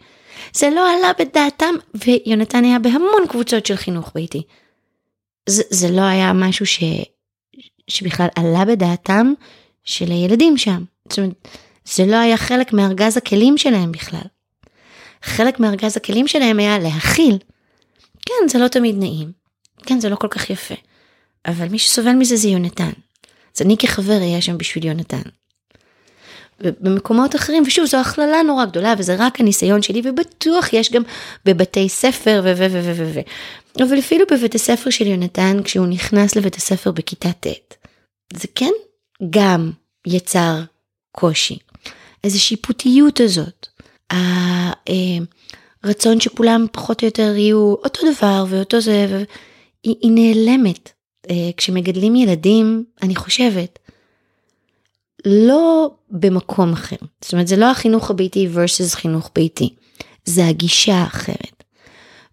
זה 0.54 0.70
לא 0.70 0.92
עלה 0.92 1.12
בדעתם 1.18 1.74
ויונתן 1.94 2.64
היה 2.64 2.78
בהמון 2.78 3.26
קבוצות 3.28 3.66
של 3.66 3.76
חינוך 3.76 4.12
ביתי. 4.14 4.42
זה, 5.48 5.62
זה 5.70 5.90
לא 5.90 6.00
היה 6.00 6.32
משהו 6.32 6.66
ש, 6.66 6.80
שבכלל 7.88 8.26
עלה 8.36 8.64
בדעתם 8.64 9.32
של 9.84 10.10
הילדים 10.10 10.58
שם. 10.58 10.84
זאת 11.08 11.18
אומרת, 11.18 11.48
זה 11.84 12.06
לא 12.06 12.16
היה 12.16 12.36
חלק 12.36 12.72
מארגז 12.72 13.16
הכלים 13.16 13.58
שלהם 13.58 13.92
בכלל. 13.92 14.26
חלק 15.22 15.60
מארגז 15.60 15.96
הכלים 15.96 16.28
שלהם 16.28 16.58
היה 16.58 16.78
להכיל. 16.78 17.38
כן, 18.26 18.48
זה 18.48 18.58
לא 18.58 18.68
תמיד 18.68 18.96
נעים. 18.98 19.39
כן, 19.86 20.00
זה 20.00 20.08
לא 20.08 20.16
כל 20.16 20.28
כך 20.28 20.50
יפה. 20.50 20.74
אבל 21.46 21.68
מי 21.68 21.78
שסובל 21.78 22.12
מזה 22.12 22.36
זה 22.36 22.48
יונתן. 22.48 22.90
אז 23.56 23.62
אני 23.62 23.76
כחבר 23.76 24.20
אהיה 24.20 24.40
שם 24.40 24.58
בשביל 24.58 24.86
יונתן. 24.86 25.22
ובמקומות 26.60 27.36
אחרים, 27.36 27.62
ושוב, 27.66 27.86
זו 27.86 27.96
הכללה 27.96 28.42
נורא 28.42 28.64
גדולה, 28.64 28.94
וזה 28.98 29.16
רק 29.18 29.40
הניסיון 29.40 29.82
שלי, 29.82 30.02
ובטוח 30.04 30.72
יש 30.72 30.92
גם 30.92 31.02
בבתי 31.44 31.88
ספר 31.88 32.40
ו 32.44 32.52
ו 32.56 32.66
ו 32.70 32.80
ו 32.84 32.92
ו 32.96 33.10
ו. 33.14 33.20
אבל 33.84 33.98
אפילו 33.98 34.24
בבית 34.30 34.54
הספר 34.54 34.90
של 34.90 35.06
יונתן, 35.06 35.56
כשהוא 35.64 35.86
נכנס 35.86 36.36
לבית 36.36 36.56
הספר 36.56 36.90
בכיתה 36.90 37.32
ט', 37.32 37.74
זה 38.32 38.48
כן 38.54 38.70
גם 39.30 39.70
יצר 40.06 40.60
קושי. 41.12 41.58
איזו 42.24 42.40
שיפוטיות 42.40 43.20
הזאת. 43.20 43.66
הרצון 45.84 46.20
שכולם 46.20 46.66
פחות 46.72 47.02
או 47.02 47.06
יותר 47.06 47.36
יהיו 47.36 47.74
אותו 47.84 48.12
דבר 48.12 48.44
ואותו 48.48 48.80
זה, 48.80 49.24
היא, 49.82 49.94
היא 50.00 50.10
נעלמת. 50.10 50.92
אה, 51.30 51.50
כשמגדלים 51.56 52.16
ילדים, 52.16 52.84
אני 53.02 53.16
חושבת, 53.16 53.78
לא 55.24 55.90
במקום 56.10 56.72
אחר. 56.72 56.96
זאת 57.20 57.32
אומרת, 57.32 57.48
זה 57.48 57.56
לא 57.56 57.70
החינוך 57.70 58.10
הביתי 58.10 58.48
versus 58.54 58.96
חינוך 58.96 59.30
ביתי, 59.34 59.74
זה 60.24 60.46
הגישה 60.46 60.94
האחרת. 60.94 61.64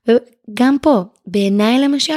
וגם 0.07 0.77
פה, 0.81 1.01
בעיניי 1.27 1.79
למשל, 1.79 2.13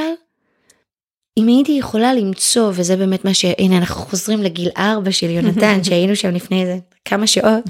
אם 1.37 1.47
הייתי 1.47 1.71
יכולה 1.71 2.13
למצוא, 2.13 2.71
וזה 2.75 2.95
באמת 2.97 3.25
מה 3.25 3.33
ש... 3.33 3.45
הנה, 3.57 3.77
אנחנו 3.77 4.01
חוזרים 4.01 4.43
לגיל 4.43 4.69
ארבע 4.77 5.11
של 5.11 5.29
יונתן, 5.29 5.83
שהיינו 5.83 6.15
שם 6.15 6.35
לפני 6.35 6.61
איזה 6.61 6.77
כמה 7.05 7.27
שעות. 7.27 7.63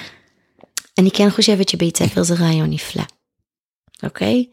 אני 0.98 1.10
כן 1.10 1.30
חושבת 1.30 1.68
שבית 1.68 1.96
ספר 1.96 2.22
זה 2.22 2.34
רעיון 2.34 2.70
נפלא, 2.70 3.02
אוקיי? 4.02 4.44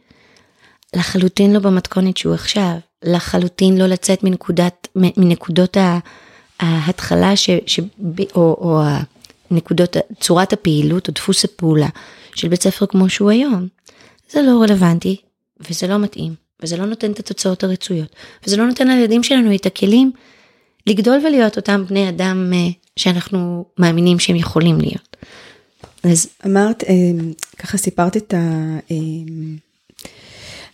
לחלוטין 0.96 1.54
לא 1.54 1.60
במתכונת 1.60 2.18
שהוא 2.18 2.34
עכשיו, 2.34 2.76
לחלוטין 3.04 3.78
לא 3.78 3.88
לצאת 3.88 4.24
מנקודת, 4.24 4.88
מנקודות 4.96 5.78
ההתחלה 6.60 7.36
ש, 7.36 7.50
ש, 7.66 7.80
או, 8.36 8.42
או 8.42 8.82
הנקודות, 9.52 9.98
צורת 10.20 10.54
הפעילות 10.54 11.08
או 11.08 11.14
דפוס 11.14 11.46
הפעולה 11.46 11.90
של 12.36 12.48
בית 12.48 12.64
ספר 12.64 12.86
כמו 12.86 13.10
שהוא 13.10 13.30
היום. 13.30 13.68
זה 14.30 14.42
לא 14.42 14.62
רלוונטי 14.62 15.16
וזה 15.70 15.88
לא 15.88 15.98
מתאים 15.98 16.36
וזה 16.64 16.78
לא 16.78 16.86
נותן 16.86 17.12
את 17.12 17.20
התוצאות 17.20 17.64
הרצויות 17.64 18.16
וזה 18.46 18.58
לא 18.58 18.68
נותן 18.68 18.88
לילדים 18.88 19.24
שלנו 19.24 19.56
את 19.56 19.66
הכלים 19.66 20.12
לגדול 20.88 21.26
ולהיות 21.26 21.58
אותם 21.58 21.86
בני 21.90 22.10
אדם 22.10 22.54
אה, 22.54 22.68
שאנחנו 22.96 23.66
מאמינים 23.78 24.20
שהם 24.20 24.36
יכולים 24.36 24.82
להיות. 24.82 25.18
אז 26.04 26.30
אמרת, 26.46 26.84
אה, 26.84 26.94
ככה 27.58 27.78
סיפרת 27.78 28.18
את 28.18 28.34
ה... 28.34 28.78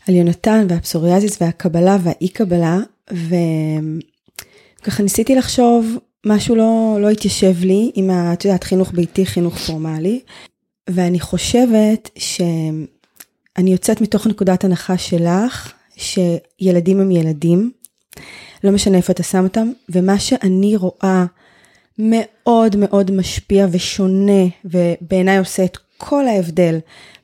על 0.07 0.15
יונתן 0.15 0.65
והפסוריאזיס 0.69 1.37
והקבלה 1.41 1.97
והאי 2.03 2.29
קבלה, 2.29 2.79
וככה 3.11 5.03
ניסיתי 5.03 5.35
לחשוב, 5.35 5.97
משהו 6.25 6.55
לא, 6.55 6.97
לא 7.01 7.09
התיישב 7.09 7.53
לי 7.63 7.91
עם, 7.95 8.09
את 8.33 8.45
יודעת, 8.45 8.63
חינוך 8.63 8.91
ביתי, 8.93 9.25
חינוך 9.25 9.57
פורמלי, 9.57 10.19
ואני 10.89 11.19
חושבת 11.19 12.09
שאני 12.17 13.71
יוצאת 13.71 14.01
מתוך 14.01 14.27
נקודת 14.27 14.63
הנחה 14.63 14.97
שלך, 14.97 15.73
שילדים 15.95 16.99
הם 16.99 17.11
ילדים, 17.11 17.71
לא 18.63 18.71
משנה 18.71 18.97
איפה 18.97 19.13
אתה 19.13 19.23
שם 19.23 19.43
אותם, 19.43 19.71
ומה 19.89 20.19
שאני 20.19 20.75
רואה 20.75 21.25
מאוד 21.99 22.75
מאוד 22.75 23.11
משפיע 23.11 23.67
ושונה, 23.71 24.43
ובעיניי 24.65 25.37
עושה 25.37 25.65
את 25.65 25.77
כל 25.97 26.27
ההבדל 26.27 26.79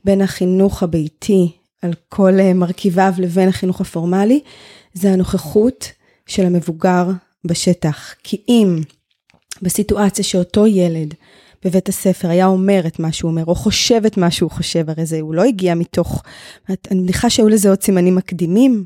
בין 0.05 0.21
החינוך 0.21 0.83
הביתי 0.83 1.51
על 1.81 1.93
כל 2.09 2.39
אה, 2.39 2.53
מרכיביו 2.53 3.13
לבין 3.17 3.49
החינוך 3.49 3.81
הפורמלי, 3.81 4.39
זה 4.93 5.13
הנוכחות 5.13 5.91
של 6.27 6.45
המבוגר 6.45 7.09
בשטח. 7.45 8.13
כי 8.23 8.41
אם 8.49 8.79
בסיטואציה 9.61 10.23
שאותו 10.23 10.67
ילד 10.67 11.13
בבית 11.65 11.89
הספר 11.89 12.29
היה 12.29 12.45
אומר 12.45 12.81
את 12.87 12.99
מה 12.99 13.11
שהוא 13.11 13.31
אומר, 13.31 13.45
או 13.45 13.55
חושב 13.55 14.01
את 14.05 14.17
מה 14.17 14.31
שהוא 14.31 14.51
חושב, 14.51 14.89
הרי 14.89 15.05
זה, 15.05 15.19
הוא 15.19 15.33
לא 15.33 15.43
הגיע 15.43 15.75
מתוך, 15.75 16.23
אני 16.69 16.99
מניחה 16.99 17.29
שהיו 17.29 17.49
לזה 17.49 17.69
עוד 17.69 17.81
סימנים 17.81 18.15
מקדימים, 18.15 18.85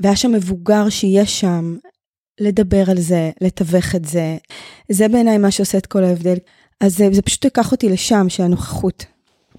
והיה 0.00 0.16
שם 0.16 0.32
מבוגר 0.32 0.88
שיהיה 0.88 1.26
שם 1.26 1.76
לדבר 2.40 2.90
על 2.90 3.00
זה, 3.00 3.30
לתווך 3.40 3.94
את 3.94 4.04
זה, 4.04 4.36
זה 4.88 5.08
בעיניי 5.08 5.38
מה 5.38 5.50
שעושה 5.50 5.78
את 5.78 5.86
כל 5.86 6.04
ההבדל. 6.04 6.36
אז 6.80 6.96
זה, 6.96 7.08
זה 7.12 7.22
פשוט 7.22 7.44
ייקח 7.44 7.72
אותי 7.72 7.88
לשם, 7.88 8.26
שהנוכחות. 8.28 9.04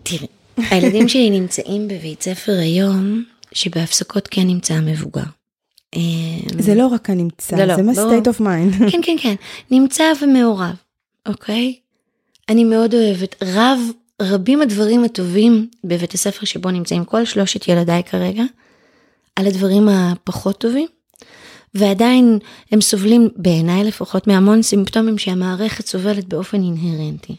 תראי, 0.04 0.28
הילדים 0.72 1.08
שלי 1.08 1.30
נמצאים 1.30 1.88
בבית 1.88 2.24
ספר 2.24 2.52
היום, 2.52 3.24
שבהפסקות 3.52 4.28
כן 4.28 4.48
נמצא 4.48 4.74
המבוגר. 4.74 5.24
אמ, 5.96 6.40
זה 6.60 6.76
לא 6.76 6.88
רק 6.88 7.10
הנמצא, 7.10 7.56
לא, 7.56 7.66
לא, 7.66 7.76
זה 7.76 7.84
מה 7.84 7.92
state 7.92 8.26
of 8.26 8.40
mind. 8.40 8.80
כן, 8.92 9.00
כן, 9.04 9.16
כן, 9.22 9.36
נמצא 9.72 10.04
ומעורב, 10.22 10.76
אוקיי? 11.28 11.76
אני 12.50 12.64
מאוד 12.64 12.94
אוהבת, 12.94 13.36
רב, 13.44 13.80
רבים 14.22 14.62
הדברים 14.62 15.04
הטובים 15.04 15.68
בבית 15.84 16.14
הספר 16.14 16.46
שבו 16.46 16.72
נמצאים 16.72 17.06
כל 17.06 17.26
שלושת 17.26 17.68
ילדיי 17.68 18.04
כרגע, 18.04 18.44
על 19.36 19.48
הדברים 19.48 19.90
הפחות 19.90 20.58
טובים, 20.58 20.88
ועדיין 21.74 22.40
הם 22.72 22.82
סובלים, 22.82 23.30
בעיניי 23.36 23.84
לפחות, 23.84 24.28
מהמון 24.28 24.62
סימפטומים 24.62 25.18
שהמערכת 25.18 25.88
סובלת 25.88 26.26
באופן 26.26 26.62
אינהרנטי. 26.64 27.36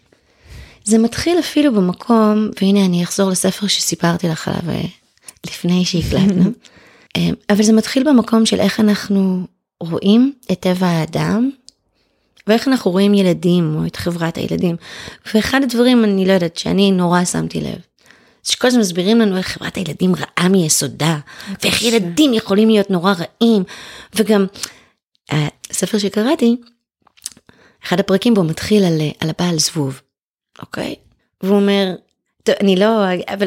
זה 0.90 0.98
מתחיל 0.98 1.38
אפילו 1.38 1.74
במקום, 1.74 2.50
והנה 2.60 2.84
אני 2.84 3.04
אחזור 3.04 3.30
לספר 3.30 3.66
שסיפרתי 3.66 4.28
לך 4.28 4.48
עליו 4.48 4.70
אה, 4.70 4.84
לפני 5.46 5.84
שהקלטנו, 5.84 6.44
אה, 7.16 7.28
אבל 7.50 7.62
זה 7.62 7.72
מתחיל 7.72 8.08
במקום 8.08 8.46
של 8.46 8.60
איך 8.60 8.80
אנחנו 8.80 9.46
רואים 9.80 10.32
את 10.52 10.60
טבע 10.60 10.86
האדם, 10.86 11.50
ואיך 12.46 12.68
אנחנו 12.68 12.90
רואים 12.90 13.14
ילדים 13.14 13.76
או 13.76 13.86
את 13.86 13.96
חברת 13.96 14.36
הילדים. 14.36 14.76
ואחד 15.34 15.62
הדברים, 15.62 16.04
אני 16.04 16.26
לא 16.26 16.32
יודעת, 16.32 16.56
שאני 16.56 16.92
נורא 16.92 17.24
שמתי 17.24 17.60
לב, 17.60 17.78
שכל 18.42 18.68
הזמן 18.68 18.80
מסבירים 18.80 19.18
לנו 19.18 19.36
איך 19.36 19.46
חברת 19.46 19.76
הילדים 19.76 20.12
רעה 20.14 20.48
מיסודה, 20.48 21.18
ואיך 21.62 21.82
ילדים 21.82 22.34
יכולים 22.34 22.68
להיות 22.68 22.90
נורא 22.90 23.12
רעים, 23.12 23.62
וגם 24.14 24.46
הספר 25.70 25.98
שקראתי, 25.98 26.56
אחד 27.84 28.00
הפרקים 28.00 28.34
בו 28.34 28.44
מתחיל 28.44 28.84
על, 28.84 29.00
על 29.20 29.30
הבעל 29.30 29.58
זבוב, 29.58 30.00
אוקיי? 30.60 30.94
והוא 31.42 31.56
אומר, 31.56 31.94
טוב, 32.42 32.54
אני 32.60 32.76
לא, 32.76 33.04
אבל 33.28 33.46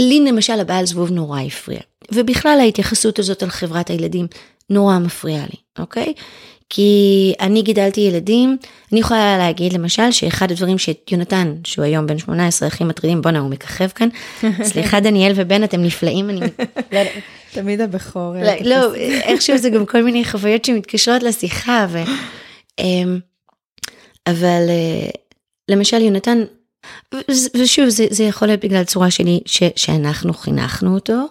לי 0.00 0.20
למשל 0.20 0.60
הבעל 0.60 0.86
זבוב 0.86 1.10
נורא 1.10 1.40
הפריע, 1.40 1.80
ובכלל 2.12 2.58
ההתייחסות 2.60 3.18
הזאת 3.18 3.42
על 3.42 3.50
חברת 3.50 3.90
הילדים 3.90 4.26
נורא 4.70 4.98
מפריעה 4.98 5.44
לי, 5.44 5.58
אוקיי? 5.78 6.12
כי 6.70 7.32
אני 7.40 7.62
גידלתי 7.62 8.00
ילדים, 8.00 8.56
אני 8.92 9.00
יכולה 9.00 9.38
להגיד 9.38 9.72
למשל 9.72 10.10
שאחד 10.10 10.50
הדברים 10.50 10.76
שיונתן, 10.78 11.54
שהוא 11.64 11.84
היום 11.84 12.06
בן 12.06 12.18
18, 12.18 12.68
הכי 12.68 12.84
מטרידים, 12.84 13.22
בואנה 13.22 13.38
הוא 13.38 13.50
מככב 13.50 13.88
כאן, 13.88 14.08
סליחה 14.70 15.00
דניאל 15.00 15.32
ובן 15.34 15.64
אתם 15.64 15.82
נפלאים, 15.82 16.30
אני... 16.30 16.40
לא 16.92 17.00
תמיד 17.52 17.80
הבכור. 17.80 18.34
לא, 18.34 18.52
לא, 18.60 18.94
איכשהו 18.94 19.58
זה 19.58 19.70
גם 19.70 19.86
כל 19.86 20.02
מיני 20.02 20.24
חוויות 20.24 20.64
שמתקשרות 20.64 21.22
לשיחה, 21.22 21.86
ו... 21.88 21.98
אמ, 22.78 23.18
אבל 24.26 24.62
אה, 24.68 25.10
למשל 25.68 26.00
יונתן, 26.00 26.44
ושוב 27.56 27.88
זה, 27.88 28.06
זה 28.10 28.24
יכול 28.24 28.48
להיות 28.48 28.64
בגלל 28.64 28.84
צורה 28.84 29.10
שלי 29.10 29.40
ש, 29.46 29.62
שאנחנו 29.76 30.34
חינכנו 30.34 30.94
אותו, 30.94 31.26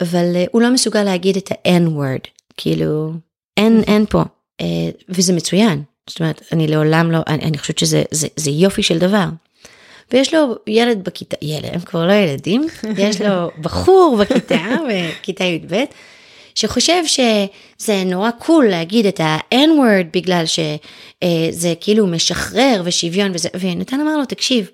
אבל 0.00 0.36
אה, 0.36 0.44
הוא 0.52 0.62
לא 0.62 0.70
מסוגל 0.70 1.02
להגיד 1.02 1.36
את 1.36 1.52
ה-N-word, 1.52 2.28
כאילו 2.56 3.12
אין, 3.56 3.82
אין 3.86 4.06
פה. 4.06 4.22
אה, 4.60 4.66
וזה 5.08 5.32
מצוין, 5.32 5.82
זאת 6.10 6.20
אומרת, 6.20 6.42
אני 6.52 6.66
לעולם 6.66 7.10
לא, 7.10 7.18
אני, 7.26 7.42
אני 7.42 7.58
חושבת 7.58 7.78
שזה 7.78 8.02
זה, 8.10 8.28
זה 8.36 8.50
יופי 8.50 8.82
של 8.82 8.98
דבר. 8.98 9.24
ויש 10.12 10.34
לו 10.34 10.54
ילד 10.66 11.04
בכיתה, 11.04 11.36
ילד, 11.42 11.70
הם 11.72 11.80
כבר 11.80 12.06
לא 12.06 12.12
ילדים, 12.12 12.66
יש 12.98 13.20
לו 13.20 13.50
בחור 13.60 14.16
בכיתה, 14.20 14.66
בכיתה 14.88 15.44
י"ב, 15.44 15.84
שחושב 16.58 17.02
שזה 17.06 18.04
נורא 18.06 18.30
קול 18.30 18.68
להגיד 18.68 19.06
את 19.06 19.20
ה-N-word 19.20 20.06
בגלל 20.12 20.44
שזה 20.46 21.74
כאילו 21.80 22.06
משחרר 22.06 22.82
ושוויון 22.84 23.30
וזה, 23.34 23.48
ונתן 23.60 24.00
אמר 24.00 24.16
לו, 24.16 24.24
תקשיב, 24.24 24.70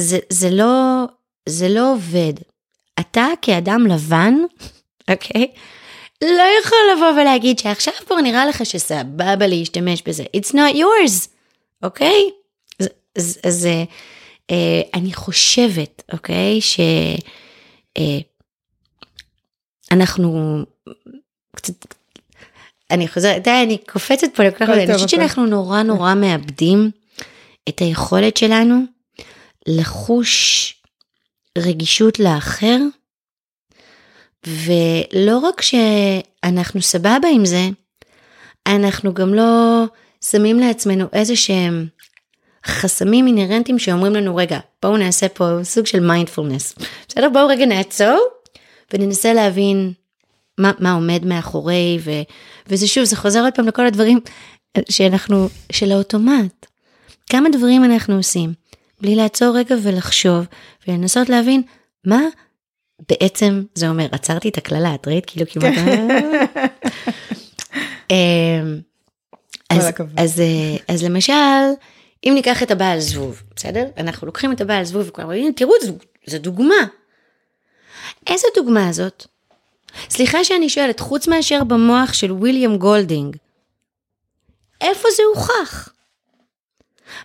זה, 0.00 0.18
זה 0.30 0.50
לא, 0.50 1.04
זה 1.48 1.68
לא 1.68 1.92
עובד. 1.92 2.32
אתה 3.00 3.26
כאדם 3.42 3.86
לבן, 3.86 4.34
אוקיי? 5.10 5.52
Okay? 5.54 5.58
לא 6.24 6.44
יכול 6.60 6.78
לבוא 6.96 7.20
ולהגיד 7.20 7.58
שעכשיו 7.58 7.94
כבר 8.06 8.20
נראה 8.20 8.46
לך 8.46 8.66
שסבבה 8.66 9.46
להשתמש 9.46 10.02
בזה. 10.06 10.24
It's 10.36 10.50
not 10.50 10.74
yours, 10.74 11.28
אוקיי? 11.82 12.30
Okay? 12.30 12.82
אז, 12.82 12.88
אז, 13.16 13.38
אז 13.44 13.66
אה, 14.50 14.80
אני 14.94 15.14
חושבת, 15.14 16.02
אוקיי, 16.12 16.58
okay, 16.58 16.62
שאנחנו 16.62 16.96
אה, 17.98 18.35
קצת, 21.56 21.74
אני 22.90 23.08
חוזרת, 23.08 23.42
די, 23.42 23.62
אני 23.62 23.78
קופצת 23.78 24.26
פה 24.34 24.42
לכל 24.42 24.66
כך 24.66 24.68
אני 24.68 24.94
חושבת 24.94 25.08
שאנחנו 25.08 25.46
נורא 25.46 25.82
נורא 25.82 26.14
מאבדים 26.14 26.90
את 27.68 27.78
היכולת 27.78 28.36
שלנו 28.36 28.82
לחוש 29.68 30.74
רגישות 31.58 32.18
לאחר. 32.18 32.78
ולא 34.46 35.38
רק 35.38 35.62
שאנחנו 35.62 36.82
סבבה 36.82 37.28
עם 37.32 37.44
זה, 37.44 37.68
אנחנו 38.66 39.14
גם 39.14 39.34
לא 39.34 39.84
שמים 40.24 40.60
לעצמנו 40.60 41.06
איזה 41.12 41.36
שהם 41.36 41.86
חסמים 42.66 43.26
אינהרנטיים 43.26 43.78
שאומרים 43.78 44.14
לנו, 44.14 44.36
רגע, 44.36 44.58
בואו 44.82 44.96
נעשה 44.96 45.28
פה 45.28 45.44
סוג 45.62 45.86
של 45.86 46.00
מיינדפולנס. 46.00 46.74
בסדר? 47.08 47.28
בואו 47.28 47.48
רגע 47.48 47.66
נעצור 47.66 48.18
וננסה 48.92 49.32
להבין 49.32 49.92
מה, 50.58 50.72
מה 50.78 50.92
עומד 50.92 51.24
מאחורי, 51.24 51.98
ו, 52.04 52.10
וזה 52.66 52.88
שוב, 52.88 53.04
זה 53.04 53.16
חוזר 53.16 53.44
עוד 53.44 53.54
פעם 53.54 53.66
לכל 53.66 53.86
הדברים 53.86 54.20
שאנחנו, 54.90 55.48
של 55.72 55.92
האוטומט. 55.92 56.66
כמה 57.30 57.48
דברים 57.48 57.84
אנחנו 57.84 58.16
עושים, 58.16 58.52
בלי 59.00 59.16
לעצור 59.16 59.56
רגע 59.56 59.76
ולחשוב, 59.82 60.46
ולנסות 60.88 61.28
להבין 61.28 61.62
מה 62.04 62.20
בעצם 63.08 63.62
זה 63.74 63.88
אומר 63.88 64.06
עצרתי 64.12 64.48
את 64.48 64.58
הקללה 64.58 64.94
את 64.94 65.08
ראית 65.08 65.26
כאילו 65.26 65.46
כמעט. 65.50 65.74
אמ, 68.10 68.80
אז, 69.70 69.88
אז, 70.16 70.40
אה, 70.40 70.76
אז 70.88 71.04
למשל 71.04 71.32
אם 72.24 72.32
ניקח 72.34 72.62
את 72.62 72.70
הבעל 72.70 73.00
זבוב 73.00 73.42
בסדר 73.56 73.86
אנחנו 73.96 74.26
לוקחים 74.26 74.52
את 74.52 74.60
הבעל 74.60 74.84
זבוב 74.84 75.08
וכולם 75.08 75.26
אומרים 75.26 75.52
תראו 75.52 75.72
זו 76.26 76.38
דוגמה. 76.38 76.74
איזה 78.26 78.46
דוגמה 78.56 78.92
זאת? 78.92 79.26
סליחה 80.10 80.44
שאני 80.44 80.68
שואלת 80.68 81.00
חוץ 81.00 81.28
מאשר 81.28 81.64
במוח 81.64 82.12
של 82.12 82.32
ויליאם 82.32 82.76
גולדינג 82.76 83.36
איפה 84.80 85.08
זה 85.16 85.22
הוכח? 85.34 85.88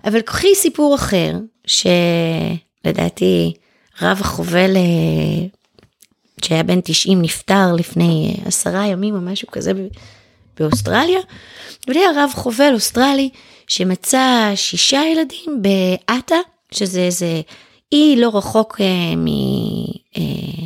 אבל 0.06 0.22
קחי 0.22 0.56
סיפור 0.56 0.96
אחר 0.96 1.32
שלדעתי 1.66 3.54
רב 4.02 4.18
החובל 4.22 4.76
אה, 4.76 5.48
שהיה 6.42 6.64
בן 6.64 6.82
90 6.82 7.22
נפטר 7.22 7.74
לפני 7.74 8.36
אה, 8.40 8.48
עשרה 8.48 8.88
ימים 8.88 9.16
או 9.16 9.22
משהו 9.22 9.48
כזה 9.52 9.72
באוסטרליה. 10.60 11.20
וליד 11.88 12.06
רב 12.06 12.32
חובל 12.36 12.74
אוסטרלי 12.74 13.30
שמצא 13.68 14.52
שישה 14.56 15.02
ילדים 15.12 15.62
באטה, 15.62 16.36
שזה 16.72 17.00
איזה 17.00 17.42
אי 17.92 18.16
לא 18.18 18.32
רחוק 18.34 18.82
אה, 18.82 19.16
מ... 19.16 19.28
אה, 20.18 20.66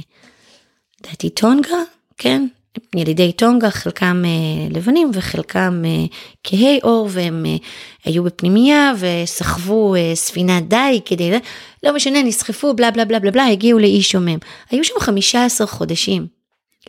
לדעתי 1.02 1.30
טונגה, 1.30 1.78
כן? 2.18 2.48
ילידי 2.96 3.32
טונגה, 3.32 3.70
חלקם 3.70 4.24
אה, 4.26 4.68
לבנים 4.78 5.12
וחלקם 5.14 5.82
אה, 5.86 6.06
כהי 6.44 6.80
עור, 6.84 7.10
והם 7.12 7.46
אה, 7.46 7.56
היו 8.04 8.24
בפנימייה 8.24 8.94
וסחבו 9.00 9.96
אה, 9.96 10.12
ספינת 10.16 10.68
דיג 10.68 11.02
כדי, 11.06 11.32
לא 11.84 11.96
משנה, 11.96 12.24
נסחפו, 12.24 12.74
בלה 12.74 12.92
בלה 12.92 13.06
בלה 13.06 13.20
בלה 13.20 13.32
בלה, 13.32 13.46
הגיעו 13.46 13.80
לאי 13.80 14.02
שומם. 14.02 14.38
היו 14.72 14.84
שם 14.84 15.00
15 15.00 15.68
חודשים. 15.68 16.28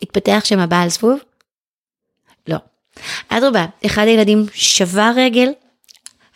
התפתח 0.03 0.43
שם 0.45 0.59
הבעל 0.59 0.89
זבוב? 0.89 1.18
לא. 2.49 2.57
אדרבה, 3.28 3.66
אחד 3.87 4.07
הילדים 4.07 4.47
שבר 4.55 5.12
רגל, 5.16 5.49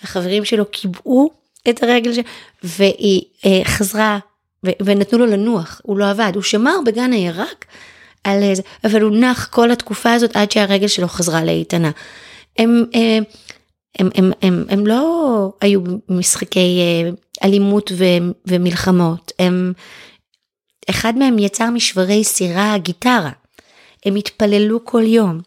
החברים 0.02 0.44
שלו 0.44 0.64
קיבעו 0.66 1.39
את 1.68 1.82
הרגל 1.82 2.12
שלו, 2.12 2.22
והיא 2.62 3.22
אה, 3.46 3.60
חזרה, 3.64 4.18
ו- 4.66 4.84
ונתנו 4.84 5.18
לו 5.18 5.26
לנוח, 5.26 5.80
הוא 5.84 5.98
לא 5.98 6.10
עבד, 6.10 6.32
הוא 6.34 6.42
שמר 6.42 6.76
בגן 6.86 7.12
הירק. 7.12 7.64
על 8.24 8.42
איזה, 8.42 8.62
אבל 8.84 9.02
הוא 9.02 9.16
נח 9.16 9.48
כל 9.50 9.70
התקופה 9.70 10.12
הזאת 10.12 10.36
עד 10.36 10.50
שהרגל 10.50 10.88
שלו 10.88 11.08
חזרה 11.08 11.44
לאיתנה. 11.44 11.90
הם, 12.58 12.84
הם, 12.94 13.24
הם, 13.98 14.10
הם, 14.14 14.32
הם, 14.42 14.64
הם 14.68 14.86
לא 14.86 15.52
היו 15.60 15.80
משחקי 16.08 16.80
אה, 16.80 17.10
אלימות 17.44 17.92
ו, 17.96 18.04
ומלחמות, 18.46 19.32
הם, 19.38 19.72
אחד 20.90 21.18
מהם 21.18 21.38
יצר 21.38 21.70
משברי 21.70 22.24
סירה 22.24 22.78
גיטרה, 22.78 23.30
הם 24.06 24.16
התפללו 24.16 24.84
כל 24.84 25.02
יום, 25.06 25.40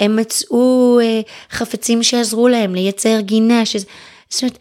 הם 0.00 0.16
מצאו 0.16 0.98
אה, 1.02 1.20
חפצים 1.50 2.02
שעזרו 2.02 2.48
להם 2.48 2.74
לייצר 2.74 3.20
גינה, 3.20 3.66
שזה, 3.66 3.86
זאת 4.28 4.42
אומרת, 4.42 4.58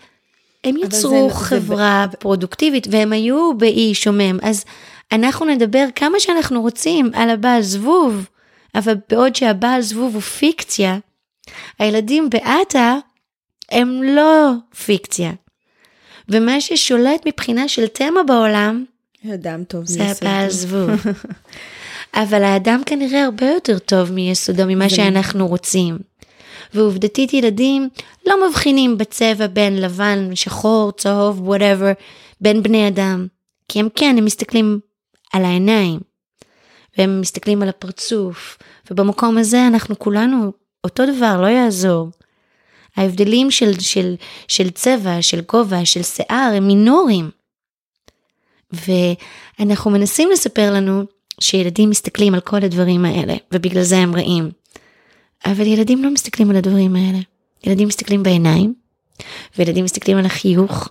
הם 0.64 0.78
יצרו 0.78 1.30
זה, 1.30 1.36
חברה 1.36 2.08
זה... 2.12 2.18
פרודוקטיבית 2.18 2.88
והם 2.92 3.14
היו 3.14 3.58
באי 3.58 3.94
שומם, 3.94 4.40
אז 4.42 4.66
אנחנו 5.12 5.46
נדבר 5.46 5.86
כמה 5.96 6.20
שאנחנו 6.20 6.62
רוצים 6.62 7.12
על 7.14 7.30
הבעל 7.30 7.62
זבוב, 7.62 8.30
אבל 8.76 8.96
בעוד 9.10 9.36
שהבעל 9.36 9.82
זבוב 9.82 10.14
הוא 10.14 10.22
פיקציה, 10.22 10.98
הילדים 11.80 12.30
בעטה 12.30 12.98
הם 13.72 14.04
לא 14.04 14.52
פיקציה. 14.86 15.32
ומה 16.30 16.62
ששולט 16.62 17.28
מבחינה 17.28 17.68
של 17.68 17.88
תמה 17.88 18.24
בעולם, 18.24 18.86
אדם 19.34 19.64
טוב 19.64 19.86
זה 19.86 20.04
הבעל 20.04 20.50
זבוב. 20.50 20.90
אבל 22.24 22.44
האדם 22.44 22.82
כנראה 22.86 23.24
הרבה 23.24 23.46
יותר 23.46 23.80
טוב 23.80 24.12
מיסודו 24.12 24.64
ממה 24.68 24.90
שאנחנו 24.90 25.48
רוצים. 25.48 25.98
ועובדתית 26.74 27.34
ילדים 27.34 27.90
לא 28.26 28.50
מבחינים 28.50 28.98
בצבע 28.98 29.48
בין 29.48 29.82
לבן, 29.82 30.36
שחור, 30.36 30.92
צהוב, 30.92 31.48
וואטאבר, 31.48 31.92
בין 32.42 32.64
בני 32.64 32.88
אדם. 32.88 33.28
כי 33.68 33.80
הם 33.80 33.88
כן, 33.96 34.16
הם 34.18 34.26
מסתכלים 34.26 34.80
על 35.34 35.46
העיניים, 35.46 36.00
והם 36.98 37.22
מסתכלים 37.22 37.62
על 37.62 37.70
הפרצוף, 37.70 38.58
ובמקום 38.92 39.38
הזה 39.38 39.68
אנחנו 39.68 40.00
כולנו 40.00 40.52
אותו 40.84 41.04
דבר, 41.06 41.42
לא 41.42 41.48
יעזור. 41.48 42.10
ההבדלים 42.98 43.52
של, 43.52 43.80
של, 43.80 44.16
של 44.48 44.70
צבע, 44.70 45.22
של 45.22 45.42
גובה, 45.42 45.86
של 45.86 46.04
שיער, 46.04 46.54
הם 46.56 46.68
מינורים. 46.68 47.30
ואנחנו 48.72 49.92
מנסים 49.92 50.30
לספר 50.32 50.74
לנו 50.74 51.04
שילדים 51.42 51.90
מסתכלים 51.90 52.34
על 52.34 52.40
כל 52.40 52.64
הדברים 52.64 53.06
האלה, 53.06 53.34
ובגלל 53.52 53.84
זה 53.84 53.98
הם 53.98 54.16
רעים. 54.16 54.50
אבל 55.46 55.68
ילדים 55.68 56.04
לא 56.04 56.10
מסתכלים 56.12 56.50
על 56.50 56.56
הדברים 56.56 56.96
האלה. 56.96 57.20
ילדים 57.64 57.88
מסתכלים 57.88 58.24
בעיניים, 58.24 58.74
וילדים 59.58 59.86
מסתכלים 59.86 60.18
על 60.18 60.26
החיוך, 60.26 60.90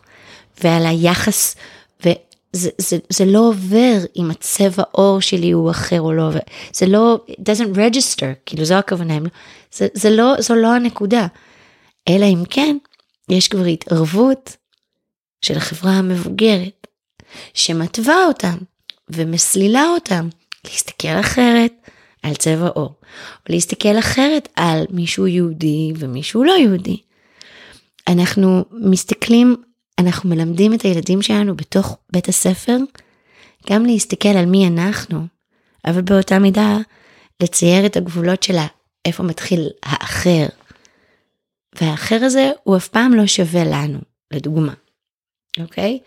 ועל 0.64 0.86
היחס, 0.86 1.56
וזה 2.00 2.70
זה, 2.78 2.98
זה 3.08 3.24
לא 3.24 3.48
עובר 3.48 3.98
אם 4.16 4.30
הצבע 4.30 4.82
עור 4.90 5.20
שלי 5.20 5.50
הוא 5.50 5.70
אחר 5.70 6.00
או 6.00 6.12
לא, 6.12 6.30
זה 6.72 6.86
לא, 6.86 7.18
it 7.30 7.34
doesn't 7.34 7.76
register, 7.76 8.26
כאילו 8.46 8.64
זו 8.64 8.74
הכוונה, 8.74 9.18
לא, 9.20 9.28
זה, 9.72 9.88
זה 9.94 10.10
לא, 10.10 10.34
זו 10.38 10.54
לא 10.54 10.74
הנקודה. 10.74 11.26
אלא 12.08 12.26
אם 12.26 12.42
כן, 12.50 12.76
יש 13.28 13.48
כבר 13.48 13.64
התערבות 13.64 14.56
של 15.40 15.56
החברה 15.56 15.92
המבוגרת, 15.92 16.86
שמתווה 17.54 18.26
אותם 18.26 18.56
ומסלילה 19.10 19.84
אותם 19.94 20.28
להסתכל 20.64 21.20
אחרת 21.20 21.72
על 22.26 22.34
צבע 22.34 22.68
עור, 22.68 22.94
או 23.48 23.52
להסתכל 23.52 23.98
אחרת 23.98 24.48
על 24.56 24.84
מישהו 24.90 25.26
יהודי 25.26 25.92
ומישהו 25.96 26.44
לא 26.44 26.52
יהודי. 26.52 26.96
אנחנו 28.08 28.64
מסתכלים, 28.72 29.56
אנחנו 29.98 30.30
מלמדים 30.30 30.74
את 30.74 30.82
הילדים 30.82 31.22
שלנו 31.22 31.56
בתוך 31.56 31.98
בית 32.12 32.28
הספר, 32.28 32.76
גם 33.70 33.86
להסתכל 33.86 34.28
על 34.28 34.46
מי 34.46 34.66
אנחנו, 34.66 35.26
אבל 35.86 36.00
באותה 36.00 36.38
מידה 36.38 36.78
לצייר 37.42 37.86
את 37.86 37.96
הגבולות 37.96 38.42
שלה, 38.42 38.66
איפה 39.04 39.22
מתחיל 39.22 39.68
האחר. 39.82 40.46
והאחר 41.80 42.18
הזה 42.24 42.50
הוא 42.62 42.76
אף 42.76 42.88
פעם 42.88 43.14
לא 43.14 43.26
שווה 43.26 43.64
לנו, 43.64 43.98
לדוגמה, 44.30 44.72
אוקיי? 45.60 45.98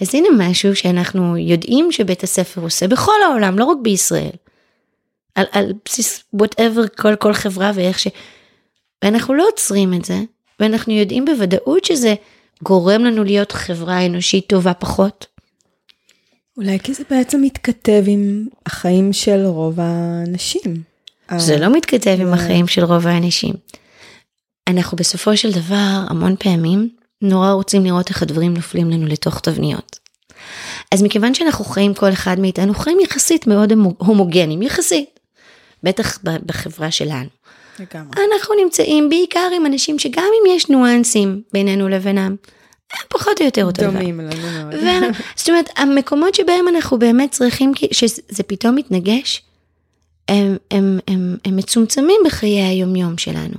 אז 0.00 0.14
הנה 0.14 0.28
משהו 0.38 0.76
שאנחנו 0.76 1.36
יודעים 1.36 1.92
שבית 1.92 2.22
הספר 2.22 2.60
עושה 2.60 2.88
בכל 2.88 3.22
העולם, 3.26 3.58
לא 3.58 3.64
רק 3.64 3.76
בישראל. 3.82 4.36
על, 5.34 5.46
על 5.52 5.72
בסיס 5.84 6.24
whatever 6.36 6.88
כל, 6.96 7.16
כל 7.16 7.32
חברה 7.32 7.70
ואיך 7.74 7.98
ש... 7.98 8.08
ואנחנו 9.04 9.34
לא 9.34 9.48
עוצרים 9.48 9.94
את 9.94 10.04
זה, 10.04 10.20
ואנחנו 10.60 10.92
יודעים 10.92 11.24
בוודאות 11.24 11.84
שזה 11.84 12.14
גורם 12.62 13.04
לנו 13.04 13.24
להיות 13.24 13.52
חברה 13.52 14.06
אנושית 14.06 14.46
טובה 14.46 14.74
פחות. 14.74 15.26
אולי 16.56 16.78
כי 16.78 16.94
זה 16.94 17.02
בעצם 17.10 17.42
מתכתב 17.42 18.04
עם 18.06 18.46
החיים 18.66 19.12
של 19.12 19.44
רוב 19.46 19.80
האנשים. 19.80 20.82
זה 21.36 21.58
לא 21.58 21.76
מתכתב 21.76 22.16
עם 22.20 22.32
החיים 22.34 22.66
של 22.66 22.84
רוב 22.84 23.06
האנשים. 23.06 23.54
אנחנו 24.68 24.96
בסופו 24.96 25.36
של 25.36 25.52
דבר 25.52 26.04
המון 26.08 26.36
פעמים 26.38 26.88
נורא 27.22 27.50
רוצים 27.50 27.84
לראות 27.84 28.08
איך 28.08 28.22
הדברים 28.22 28.54
נופלים 28.54 28.90
לנו 28.90 29.06
לתוך 29.06 29.40
תבניות. 29.40 29.98
אז 30.94 31.02
מכיוון 31.02 31.34
שאנחנו 31.34 31.64
חיים 31.64 31.94
כל 31.94 32.12
אחד 32.12 32.40
מאיתנו 32.40 32.74
חיים 32.74 33.00
יחסית 33.00 33.46
מאוד 33.46 33.72
הומוגנים 33.98 34.62
יחסית, 34.62 35.20
בטח 35.82 36.18
בחברה 36.22 36.90
שלנו. 36.90 37.28
לגמרי. 37.78 38.12
אנחנו 38.32 38.54
נמצאים 38.64 39.08
בעיקר 39.08 39.48
עם 39.56 39.66
אנשים 39.66 39.98
שגם 39.98 40.24
אם 40.24 40.56
יש 40.56 40.68
ניואנסים 40.68 41.42
בינינו 41.52 41.88
לבינם, 41.88 42.36
הם 42.92 43.06
פחות 43.08 43.40
או 43.40 43.44
יותר 43.44 43.64
אותו 43.64 43.82
דבר. 43.82 43.92
דומים 43.92 44.20
לנו 44.20 44.70
מאוד. 44.70 44.74
זאת 45.36 45.48
אומרת, 45.48 45.70
המקומות 45.76 46.34
שבהם 46.34 46.68
אנחנו 46.68 46.98
באמת 46.98 47.30
צריכים, 47.30 47.72
שזה 47.92 48.42
פתאום 48.42 48.74
מתנגש, 48.74 49.42
הם, 50.28 50.56
הם, 50.70 50.98
הם, 51.08 51.36
הם 51.44 51.56
מצומצמים 51.56 52.20
בחיי 52.26 52.62
היומיום 52.62 53.18
שלנו. 53.18 53.54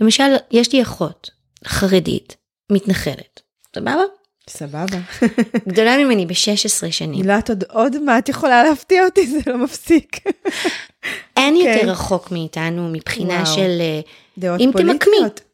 למשל, 0.00 0.34
יש 0.50 0.72
לי 0.72 0.82
אחות 0.82 1.30
חרדית, 1.66 2.36
מתנחלת, 2.72 3.40
סבבה? 3.76 4.02
סבבה. 4.48 4.98
גדולה 5.68 5.96
ממני 5.96 6.26
ב-16 6.26 6.90
שנים. 6.90 7.22
גילת 7.22 7.48
עוד, 7.48 7.64
עוד 7.68 8.02
מה 8.02 8.18
את 8.18 8.28
יכולה 8.28 8.64
להפתיע 8.64 9.04
אותי, 9.04 9.26
זה 9.26 9.38
לא 9.46 9.58
מפסיק. 9.58 10.16
אין 11.36 11.54
okay. 11.54 11.58
יותר 11.58 11.74
אוקיי. 11.74 11.90
רחוק 11.90 12.32
מאיתנו 12.32 12.88
מבחינה 12.88 13.34
וואו. 13.34 13.54
של... 13.54 13.80
אה, 13.80 14.00
דעות 14.38 14.60
אם 14.60 14.70
פוליטיות. 14.72 15.00
תמקמי. 15.02 15.44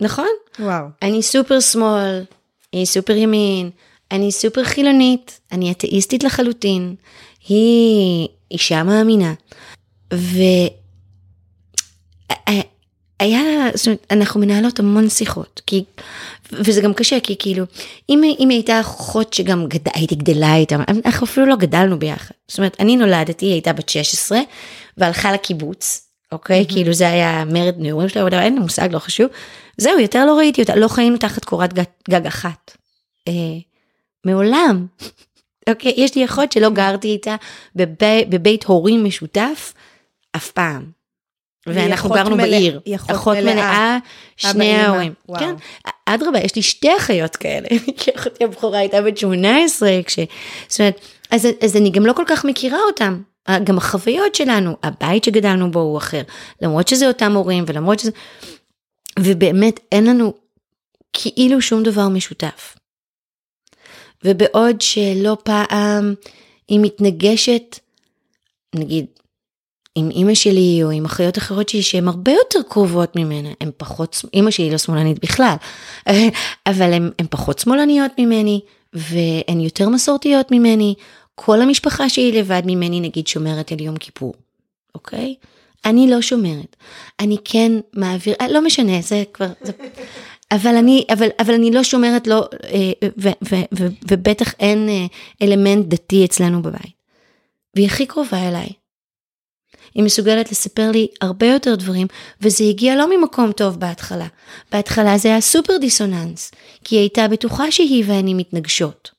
נכון? 0.00 0.28
וואו. 0.58 0.84
אני 1.02 1.22
סופר 1.22 1.60
שמאל, 1.60 2.24
היא 2.72 2.86
סופר 2.86 3.16
ימין, 3.16 3.70
אני 4.10 4.32
סופר 4.32 4.64
חילונית, 4.64 5.40
אני 5.52 5.72
אתאיסטית 5.72 6.24
לחלוטין, 6.24 6.94
היא 7.48 8.28
אישה 8.50 8.82
מאמינה. 8.82 9.34
ו... 10.14 10.38
היה, 13.20 13.40
זאת 13.74 13.86
אומרת, 13.86 14.06
אנחנו 14.10 14.40
מנהלות 14.40 14.78
המון 14.78 15.08
שיחות, 15.08 15.60
כי, 15.66 15.84
וזה 16.52 16.80
גם 16.80 16.94
קשה, 16.94 17.20
כי 17.20 17.36
כאילו, 17.38 17.64
אם, 18.10 18.22
אם 18.40 18.48
הייתה 18.48 18.80
אחות 18.80 19.34
שגם 19.34 19.66
גד, 19.66 19.88
הייתי 19.94 20.14
גדלה 20.14 20.56
איתה, 20.56 20.76
אנחנו 21.04 21.26
אפילו 21.26 21.46
לא 21.46 21.56
גדלנו 21.56 21.98
ביחד. 21.98 22.34
זאת 22.48 22.58
אומרת, 22.58 22.76
אני 22.80 22.96
נולדתי, 22.96 23.46
היא 23.46 23.52
הייתה 23.52 23.72
בת 23.72 23.88
16, 23.88 24.40
והלכה 24.96 25.32
לקיבוץ, 25.32 26.08
אוקיי? 26.32 26.62
Mm-hmm. 26.62 26.72
כאילו 26.72 26.92
זה 26.92 27.08
היה 27.08 27.44
מרד 27.44 27.74
נעורים 27.78 28.08
שלה, 28.08 28.42
אין 28.42 28.54
לי 28.54 28.60
מושג, 28.60 28.88
לא 28.92 28.98
חשוב. 28.98 29.26
זהו, 29.76 29.98
יותר 29.98 30.26
לא 30.26 30.38
ראיתי 30.38 30.62
אותה, 30.62 30.76
לא 30.76 30.88
חיינו 30.88 31.16
תחת 31.16 31.44
קורת 31.44 31.72
גג, 31.72 31.84
גג 32.10 32.26
אחת. 32.26 32.76
אה, 33.28 33.32
מעולם. 34.24 34.86
אוקיי, 35.70 35.92
יש 35.96 36.14
לי 36.14 36.24
אחות 36.24 36.52
שלא 36.52 36.70
גרתי 36.70 37.08
איתה 37.08 37.36
בבי, 37.76 38.24
בבית 38.28 38.64
הורים 38.64 39.04
משותף, 39.04 39.74
אף 40.36 40.50
פעם. 40.50 40.97
ואנחנו 41.66 42.10
גרנו 42.10 42.36
מלא, 42.36 42.46
בעיר. 42.46 42.80
אחות 43.10 43.36
מלאה, 43.36 43.54
מלאה 43.54 43.98
שני 44.36 44.74
ההורים. 44.74 45.14
כן, 45.38 45.54
אדרבה, 46.06 46.38
יש 46.38 46.56
לי 46.56 46.62
שתי 46.62 46.96
אחיות 46.96 47.36
כאלה, 47.36 47.68
כי 47.98 48.10
אחותי 48.16 48.44
הבכורה 48.44 48.78
הייתה 48.78 49.02
בת 49.02 49.18
18, 49.18 49.90
כש... 50.06 50.18
זאת 50.68 50.80
אומרת, 50.80 51.00
אז, 51.30 51.48
אז 51.64 51.76
אני 51.76 51.90
גם 51.90 52.06
לא 52.06 52.12
כל 52.12 52.24
כך 52.26 52.44
מכירה 52.44 52.78
אותם. 52.86 53.22
גם 53.64 53.78
החוויות 53.78 54.34
שלנו, 54.34 54.76
הבית 54.82 55.24
שגדלנו 55.24 55.70
בו 55.70 55.80
הוא 55.80 55.98
אחר, 55.98 56.22
למרות 56.62 56.88
שזה 56.88 57.08
אותם 57.08 57.32
הורים 57.32 57.64
ולמרות 57.66 57.98
שזה... 57.98 58.10
ובאמת 59.18 59.80
אין 59.92 60.06
לנו 60.06 60.34
כאילו 61.12 61.60
שום 61.60 61.82
דבר 61.82 62.08
משותף. 62.08 62.76
ובעוד 64.24 64.80
שלא 64.80 65.36
פעם 65.44 66.14
היא 66.68 66.80
מתנגשת, 66.82 67.78
נגיד 68.74 69.06
עם 69.98 70.10
אימא 70.10 70.34
שלי 70.34 70.80
או 70.82 70.90
עם 70.90 71.04
אחיות 71.04 71.38
אחרות 71.38 71.68
שלי 71.68 71.82
שהן 71.82 72.08
הרבה 72.08 72.32
יותר 72.32 72.58
קרובות 72.68 73.16
ממנה, 73.16 73.48
הן 73.60 73.70
פחות, 73.76 74.24
אימא 74.34 74.50
שלי 74.50 74.70
לא 74.70 74.78
שמאלנית 74.78 75.18
בכלל, 75.22 75.54
אבל 76.66 76.92
הן 76.92 77.26
פחות 77.30 77.58
שמאלניות 77.58 78.12
ממני 78.18 78.60
והן 78.92 79.60
יותר 79.60 79.88
מסורתיות 79.88 80.50
ממני, 80.50 80.94
כל 81.34 81.60
המשפחה 81.60 82.08
שלי 82.08 82.32
לבד 82.32 82.62
ממני 82.66 83.00
נגיד 83.00 83.26
שומרת 83.26 83.72
על 83.72 83.80
יום 83.80 83.96
כיפור, 83.96 84.34
אוקיי? 84.94 85.34
אני 85.84 86.10
לא 86.10 86.22
שומרת, 86.22 86.76
אני 87.20 87.36
כן 87.44 87.72
מעביר, 87.92 88.34
אה, 88.40 88.48
לא 88.48 88.64
משנה, 88.64 89.00
זה 89.00 89.24
כבר, 89.32 89.48
זה, 89.60 89.72
אבל 90.56 90.76
אני, 90.76 91.04
אבל, 91.12 91.28
אבל 91.40 91.54
אני 91.54 91.70
לא 91.70 91.82
שומרת 91.82 92.26
לא, 92.26 92.48
אה, 92.64 93.08
ו, 93.18 93.28
ו, 93.28 93.56
ו, 93.78 93.86
ובטח 94.10 94.54
אין 94.60 94.88
אה, 94.88 95.06
אלמנט 95.42 95.86
דתי 95.86 96.24
אצלנו 96.24 96.62
בבית. 96.62 96.98
והיא 97.74 97.86
הכי 97.86 98.06
קרובה 98.06 98.48
אליי. 98.48 98.68
היא 99.98 100.04
מסוגלת 100.04 100.50
לספר 100.50 100.90
לי 100.90 101.06
הרבה 101.20 101.46
יותר 101.46 101.74
דברים, 101.74 102.06
וזה 102.40 102.64
הגיע 102.64 102.96
לא 102.96 103.16
ממקום 103.16 103.52
טוב 103.52 103.80
בהתחלה. 103.80 104.26
בהתחלה 104.72 105.18
זה 105.18 105.28
היה 105.28 105.40
סופר 105.40 105.76
דיסוננס, 105.76 106.50
כי 106.84 106.94
היא 106.94 107.00
הייתה 107.00 107.28
בטוחה 107.28 107.70
שהיא 107.70 108.04
ואני 108.06 108.34
מתנגשות. 108.34 109.10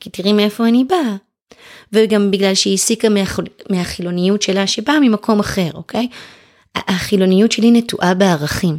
כי 0.00 0.10
תראי 0.10 0.32
מאיפה 0.32 0.68
אני 0.68 0.84
באה. 0.84 1.16
וגם 1.92 2.30
בגלל 2.30 2.54
שהיא 2.54 2.74
הסיקה 2.74 3.08
מהח... 3.08 3.40
מהחילוניות 3.70 4.42
שלה 4.42 4.66
שבאה 4.66 5.00
ממקום 5.00 5.40
אחר, 5.40 5.70
אוקיי? 5.74 6.08
החילוניות 6.74 7.52
שלי 7.52 7.70
נטועה 7.70 8.14
בערכים, 8.14 8.78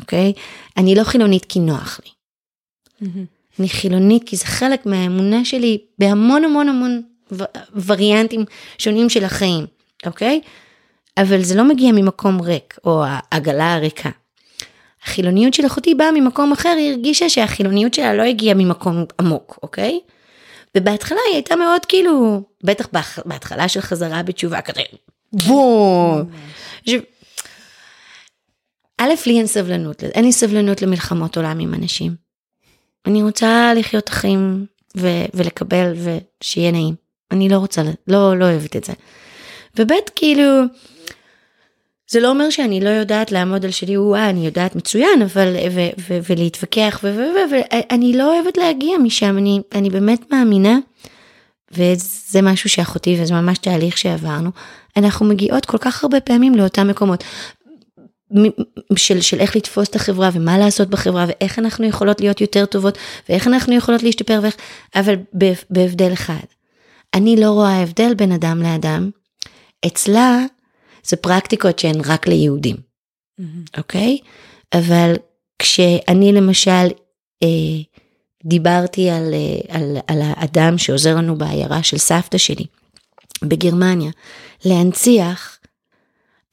אוקיי? 0.00 0.32
אני 0.76 0.94
לא 0.94 1.04
חילונית 1.04 1.44
כי 1.44 1.60
נוח 1.60 2.00
לי. 2.04 2.10
Mm-hmm. 3.02 3.58
אני 3.58 3.68
חילונית 3.68 4.22
כי 4.26 4.36
זה 4.36 4.44
חלק 4.44 4.86
מהאמונה 4.86 5.44
שלי 5.44 5.78
בהמון 5.98 6.44
המון 6.44 6.68
המון 6.68 7.02
וריאנטים 7.86 8.44
שונים 8.78 9.08
של 9.08 9.24
החיים. 9.24 9.75
אוקיי? 10.06 10.40
אבל 11.18 11.42
זה 11.42 11.54
לא 11.54 11.64
מגיע 11.64 11.92
ממקום 11.92 12.40
ריק, 12.40 12.78
או 12.84 13.04
העגלה 13.06 13.74
הריקה. 13.74 14.10
החילוניות 15.04 15.54
של 15.54 15.66
אחותי 15.66 15.94
באה 15.94 16.12
ממקום 16.12 16.52
אחר, 16.52 16.74
היא 16.78 16.90
הרגישה 16.90 17.28
שהחילוניות 17.28 17.94
שלה 17.94 18.14
לא 18.14 18.22
הגיעה 18.22 18.54
ממקום 18.54 19.04
עמוק, 19.20 19.58
אוקיי? 19.62 20.00
ובהתחלה 20.76 21.18
היא 21.26 21.34
הייתה 21.34 21.56
מאוד 21.56 21.84
כאילו, 21.84 22.42
בטח 22.64 22.88
בהתחלה 23.24 23.68
של 23.68 23.80
חזרה 23.80 24.22
בתשובה 24.22 24.60
כזה, 24.60 24.82
בום. 25.32 26.30
א', 28.98 29.10
לי 29.26 29.38
אין 29.38 29.46
סבלנות, 29.46 30.04
אין 30.04 30.24
לי 30.24 30.32
סבלנות 30.32 30.82
למלחמות 30.82 31.36
עולם 31.36 31.58
עם 31.58 31.74
אנשים. 31.74 32.14
אני 33.06 33.22
רוצה 33.22 33.72
לחיות 33.76 34.04
את 34.04 34.08
החיים 34.08 34.66
ו- 34.96 35.24
ולקבל 35.34 35.94
ושיהיה 35.96 36.70
נעים. 36.70 36.94
אני 37.30 37.48
לא 37.48 37.56
רוצה, 37.56 37.82
לא, 38.06 38.36
לא 38.38 38.44
אוהבת 38.44 38.76
את 38.76 38.84
זה. 38.84 38.92
וב' 39.78 39.92
כאילו, 40.16 40.62
זה 42.10 42.20
לא 42.20 42.30
אומר 42.30 42.50
שאני 42.50 42.80
לא 42.80 42.88
יודעת 42.88 43.32
לעמוד 43.32 43.64
על 43.64 43.70
שלי, 43.70 43.98
וואה, 43.98 44.30
אני 44.30 44.46
יודעת 44.46 44.76
מצוין, 44.76 45.22
אבל, 45.22 45.56
ו, 45.70 45.80
ו, 46.08 46.18
ולהתווכח, 46.28 47.00
ואני 47.02 48.12
לא 48.16 48.34
אוהבת 48.34 48.56
להגיע 48.56 48.98
משם, 48.98 49.38
אני, 49.38 49.60
אני 49.74 49.90
באמת 49.90 50.32
מאמינה, 50.32 50.78
וזה 51.72 52.42
משהו 52.42 52.70
שאחותי, 52.70 53.18
וזה 53.20 53.34
ממש 53.34 53.58
תהליך 53.58 53.98
שעברנו, 53.98 54.50
אנחנו 54.96 55.26
מגיעות 55.26 55.66
כל 55.66 55.78
כך 55.78 56.04
הרבה 56.04 56.20
פעמים 56.20 56.54
לאותם 56.54 56.88
מקומות. 56.88 57.24
של, 58.96 59.20
של 59.20 59.40
איך 59.40 59.56
לתפוס 59.56 59.88
את 59.88 59.96
החברה 59.96 60.30
ומה 60.32 60.58
לעשות 60.58 60.88
בחברה 60.88 61.24
ואיך 61.28 61.58
אנחנו 61.58 61.86
יכולות 61.86 62.20
להיות 62.20 62.40
יותר 62.40 62.66
טובות 62.66 62.98
ואיך 63.28 63.46
אנחנו 63.46 63.74
יכולות 63.74 64.02
להשתפר 64.02 64.40
ואיך, 64.42 64.56
אבל 64.94 65.14
בהבדל 65.70 66.12
אחד. 66.12 66.44
אני 67.14 67.36
לא 67.36 67.50
רואה 67.50 67.82
הבדל 67.82 68.14
בין 68.14 68.32
אדם 68.32 68.62
לאדם. 68.62 69.10
אצלה 69.86 70.38
זה 71.04 71.16
פרקטיקות 71.16 71.78
שהן 71.78 72.00
רק 72.04 72.28
ליהודים, 72.28 72.76
אוקיי? 73.78 74.18
Mm-hmm. 74.20 74.24
Okay? 74.24 74.78
אבל 74.78 75.14
כשאני 75.58 76.32
למשל 76.32 76.86
אה, 77.42 77.48
דיברתי 78.44 79.10
על, 79.10 79.34
אה, 79.34 79.76
על, 79.76 79.96
על 80.06 80.18
האדם 80.22 80.78
שעוזר 80.78 81.16
לנו 81.16 81.38
בעיירה 81.38 81.82
של 81.82 81.98
סבתא 81.98 82.38
שלי 82.38 82.64
בגרמניה, 83.42 84.10
להנציח, 84.64 85.58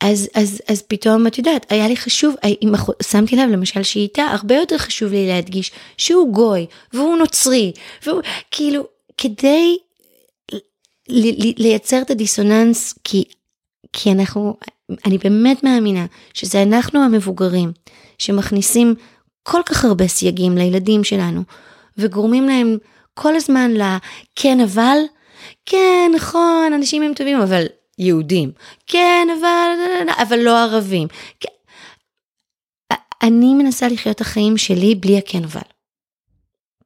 אז, 0.03 0.29
אז, 0.35 0.61
אז 0.67 0.81
פתאום, 0.81 1.27
את 1.27 1.37
יודעת, 1.37 1.65
היה 1.69 1.87
לי 1.87 1.97
חשוב, 1.97 2.35
אם 2.61 2.71
שמתי 3.03 3.35
לב 3.35 3.49
למשל 3.49 3.83
שהיא 3.83 4.03
איתה, 4.03 4.23
הרבה 4.23 4.55
יותר 4.55 4.77
חשוב 4.77 5.11
לי 5.11 5.27
להדגיש 5.27 5.71
שהוא 5.97 6.33
גוי, 6.33 6.65
והוא 6.93 7.17
נוצרי, 7.17 7.71
והוא, 8.05 8.21
כאילו, 8.51 8.87
כדי 9.17 9.77
לייצר 11.57 12.01
את 12.01 12.11
הדיסוננס, 12.11 12.93
כי, 13.03 13.23
כי 13.93 14.11
אנחנו, 14.11 14.57
אני 15.05 15.17
באמת 15.17 15.63
מאמינה 15.63 16.05
שזה 16.33 16.63
אנחנו 16.63 17.03
המבוגרים, 17.03 17.71
שמכניסים 18.17 18.95
כל 19.43 19.61
כך 19.65 19.85
הרבה 19.85 20.07
סייגים 20.07 20.57
לילדים 20.57 21.03
שלנו, 21.03 21.41
וגורמים 21.97 22.47
להם 22.47 22.77
כל 23.13 23.35
הזמן 23.35 23.71
לכן 23.73 24.59
אבל, 24.59 24.97
כן 25.65 26.11
נכון, 26.15 26.71
אנשים 26.75 27.03
הם 27.03 27.13
טובים, 27.13 27.41
אבל 27.41 27.65
יהודים, 27.97 28.51
כן 28.87 29.27
אבל, 29.39 29.69
אבל 30.21 30.39
לא 30.39 30.57
ערבים. 30.57 31.07
אני 33.23 33.53
מנסה 33.53 33.87
לחיות 33.87 34.15
את 34.15 34.21
החיים 34.21 34.57
שלי 34.57 34.95
בלי 34.95 35.17
הכן 35.17 35.43
אבל. 35.43 35.61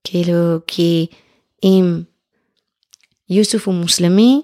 כאילו, 0.04 0.58
כי 0.68 1.08
אם 1.64 2.02
יוסוף 3.30 3.68
הוא 3.68 3.76
מוסלמי, 3.76 4.42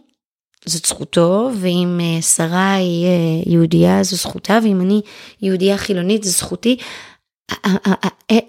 זאת 0.66 0.86
זכותו, 0.86 1.52
ואם 1.60 2.00
אה, 2.02 2.22
שרה 2.22 2.76
היא 2.76 3.08
יהודייה 3.46 4.04
זו 4.04 4.16
זכותה, 4.16 4.60
ואם 4.64 4.82
אני 4.82 5.02
יהודייה 5.42 5.78
חילונית 5.78 6.24
זו 6.24 6.32
זכותי. 6.32 6.78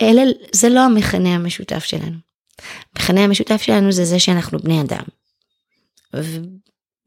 אלה, 0.02 0.22
זה 0.52 0.68
לא 0.68 0.80
המכנה 0.80 1.34
המשותף 1.34 1.84
שלנו. 1.84 2.16
המכנה 2.96 3.24
המשותף 3.24 3.62
שלנו 3.62 3.92
זה 3.92 4.04
זה 4.04 4.18
שאנחנו 4.18 4.58
בני 4.58 4.80
אדם. 4.80 5.04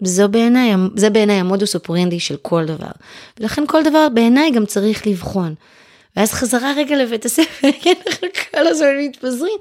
וזו 0.02 0.30
בעיניי, 0.30 0.74
זה 0.96 1.10
בעיניי 1.10 1.36
המודוס 1.36 1.76
אופורנדי 1.76 2.20
של 2.20 2.38
כל 2.38 2.66
דבר. 2.66 2.92
ולכן 3.40 3.64
כל 3.68 3.84
דבר 3.84 4.08
בעיניי 4.14 4.52
גם 4.52 4.66
צריך 4.66 5.08
לבחון. 5.08 5.56
ואז 6.18 6.32
חזרה 6.32 6.74
רגע 6.78 6.96
לבית 6.96 7.26
הספר, 7.26 7.68
כי 7.82 7.90
אנחנו 7.92 8.28
כל 8.52 8.68
הזמן 8.68 8.88
מתפזרים. 9.00 9.58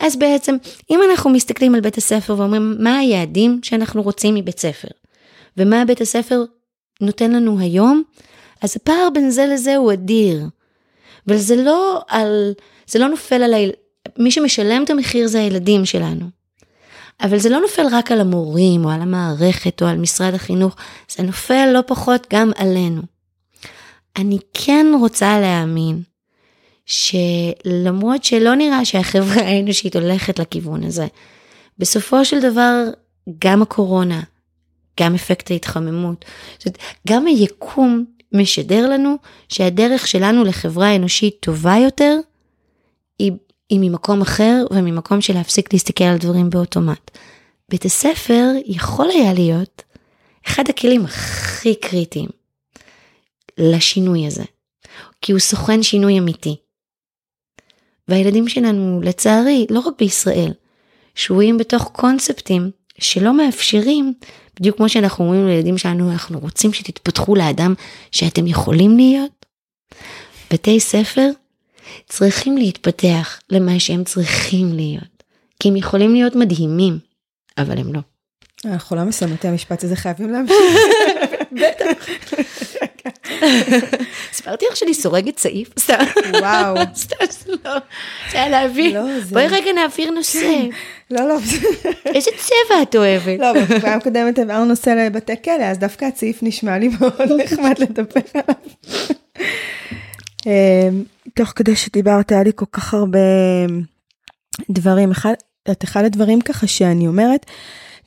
אז 0.00 0.16
בעצם, 0.16 0.56
אם 0.90 1.00
אנחנו 1.10 1.30
מסתכלים 1.30 1.74
על 1.74 1.80
בית 1.80 1.98
הספר 1.98 2.34
ואומרים, 2.38 2.76
מה 2.78 2.98
היעדים 2.98 3.60
שאנחנו 3.62 4.02
רוצים 4.02 4.34
מבית 4.34 4.60
ספר? 4.60 4.88
ומה 5.56 5.84
בית 5.84 6.00
הספר 6.00 6.44
נותן 7.00 7.30
לנו 7.30 7.60
היום? 7.60 8.02
אז 8.62 8.76
הפער 8.76 9.08
בין 9.14 9.30
זה 9.30 9.46
לזה 9.46 9.76
הוא 9.76 9.92
אדיר. 9.92 10.44
אבל 11.28 11.36
זה 11.36 11.56
לא 11.56 12.00
על, 12.08 12.52
זה 12.86 12.98
לא 12.98 13.08
נופל 13.08 13.42
על, 13.42 13.54
ה... 13.54 13.58
מי 14.18 14.30
שמשלם 14.30 14.84
את 14.84 14.90
המחיר 14.90 15.26
זה 15.26 15.40
הילדים 15.40 15.84
שלנו. 15.84 16.26
אבל 17.20 17.38
זה 17.38 17.48
לא 17.48 17.60
נופל 17.60 17.86
רק 17.90 18.12
על 18.12 18.20
המורים 18.20 18.84
או 18.84 18.90
על 18.90 19.00
המערכת 19.00 19.82
או 19.82 19.86
על 19.86 19.96
משרד 19.96 20.34
החינוך, 20.34 20.76
זה 21.08 21.22
נופל 21.22 21.70
לא 21.72 21.80
פחות 21.86 22.26
גם 22.32 22.50
עלינו. 22.56 23.17
אני 24.18 24.38
כן 24.54 24.86
רוצה 25.00 25.40
להאמין 25.40 26.02
שלמרות 26.86 28.24
שלא 28.24 28.54
נראה 28.54 28.84
שהחברה 28.84 29.42
האנושית 29.42 29.96
הולכת 29.96 30.38
לכיוון 30.38 30.84
הזה, 30.84 31.06
בסופו 31.78 32.24
של 32.24 32.40
דבר 32.40 32.84
גם 33.44 33.62
הקורונה, 33.62 34.20
גם 35.00 35.14
אפקט 35.14 35.50
ההתחממות, 35.50 36.24
זאת 36.58 36.66
אומרת, 36.66 36.78
גם 37.08 37.26
היקום 37.26 38.04
משדר 38.32 38.88
לנו 38.88 39.16
שהדרך 39.48 40.06
שלנו 40.06 40.44
לחברה 40.44 40.96
אנושית 40.96 41.36
טובה 41.40 41.74
יותר, 41.84 42.18
היא, 43.18 43.32
היא 43.70 43.78
ממקום 43.82 44.20
אחר 44.20 44.64
וממקום 44.70 45.20
של 45.20 45.34
להפסיק 45.34 45.72
להסתכל 45.72 46.04
על 46.04 46.18
דברים 46.18 46.50
באוטומט. 46.50 47.10
בית 47.68 47.84
הספר 47.84 48.50
יכול 48.66 49.10
היה 49.10 49.32
להיות 49.32 49.82
אחד 50.46 50.64
הכלים 50.68 51.04
הכי 51.04 51.74
קריטיים 51.74 52.37
לשינוי 53.58 54.26
הזה, 54.26 54.44
כי 55.22 55.32
הוא 55.32 55.40
סוכן 55.40 55.82
שינוי 55.82 56.18
אמיתי. 56.18 56.56
והילדים 58.08 58.48
שלנו, 58.48 59.00
לצערי, 59.02 59.66
לא 59.70 59.80
רק 59.80 59.94
בישראל, 59.98 60.52
שבויים 61.14 61.58
בתוך 61.58 61.90
קונספטים 61.92 62.70
שלא 62.98 63.36
מאפשרים, 63.36 64.14
בדיוק 64.60 64.76
כמו 64.76 64.88
שאנחנו 64.88 65.24
אומרים 65.24 65.46
לילדים 65.46 65.78
שלנו, 65.78 66.12
אנחנו 66.12 66.38
רוצים 66.38 66.72
שתתפתחו 66.72 67.34
לאדם 67.34 67.74
שאתם 68.12 68.46
יכולים 68.46 68.96
להיות. 68.96 69.46
בתי 70.52 70.80
ספר 70.80 71.30
צריכים 72.08 72.56
להתפתח 72.56 73.40
למה 73.50 73.80
שהם 73.80 74.04
צריכים 74.04 74.72
להיות, 74.72 75.22
כי 75.60 75.68
הם 75.68 75.76
יכולים 75.76 76.12
להיות 76.12 76.36
מדהימים, 76.36 76.98
אבל 77.58 77.78
הם 77.78 77.94
לא. 77.94 78.00
אנחנו 78.64 78.96
לא 78.96 79.04
מסיימים 79.04 79.36
את 79.36 79.44
המשפט 79.44 79.84
הזה, 79.84 79.96
חייבים 79.96 80.30
להמשיך. 80.30 80.56
בטח. 81.52 82.14
סיפרתי 84.32 84.66
לך 84.70 84.76
שאני 84.76 84.94
סורגת 84.94 85.38
סעיף? 85.38 85.68
סתם. 85.78 86.04
וואו. 86.40 86.76
סתם, 86.94 87.16
זה 87.30 87.52
לא. 87.64 87.76
זה 88.30 88.42
היה. 88.42 88.66
לא, 88.92 89.00
בואי 89.30 89.46
רגע 89.46 89.72
נעביר 89.72 90.10
נושא. 90.10 90.40
כן. 90.40 90.68
לא, 91.10 91.28
לא. 91.28 91.38
איזה 92.14 92.30
צבע 92.36 92.82
את 92.82 92.96
אוהבת? 92.96 93.40
לא, 93.40 93.52
בפעם 93.52 93.98
הקודמת 93.98 94.38
העברנו 94.38 94.64
נושא 94.64 94.90
לבתי 94.90 95.42
כלא, 95.44 95.64
אז 95.64 95.78
דווקא 95.78 96.04
הצעיף 96.04 96.42
נשמע 96.42 96.78
לי 96.78 96.88
מאוד 97.00 97.32
נחמד 97.44 97.78
לדבר 97.78 98.20
עליו. 98.34 98.56
אמ, 100.46 101.02
תוך 101.34 101.52
כדי 101.56 101.76
שדיברת, 101.76 102.32
היה 102.32 102.42
לי 102.42 102.50
כל 102.54 102.64
כך 102.72 102.94
הרבה 102.94 103.18
דברים. 104.70 105.12
את 105.70 105.84
אחד 105.84 106.04
הדברים 106.04 106.40
ככה 106.40 106.66
שאני 106.66 107.06
אומרת, 107.06 107.46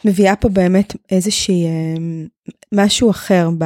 מביאה 0.06 0.36
פה 0.36 0.50
באמת 0.50 0.96
איזושהי, 1.12 1.66
אמ, 1.66 2.28
משהו 2.72 3.12
אחר 3.12 3.50
ב... 3.58 3.66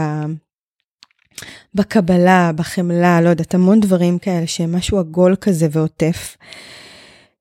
בקבלה, 1.74 2.52
בחמלה, 2.56 3.22
לא 3.22 3.30
יודעת, 3.30 3.54
המון 3.54 3.80
דברים 3.80 4.20
כאלה 4.20 4.48
שהם 4.48 4.76
משהו 4.76 5.00
עגול 5.00 5.36
כזה 5.42 5.68
ועוטף. 5.72 6.38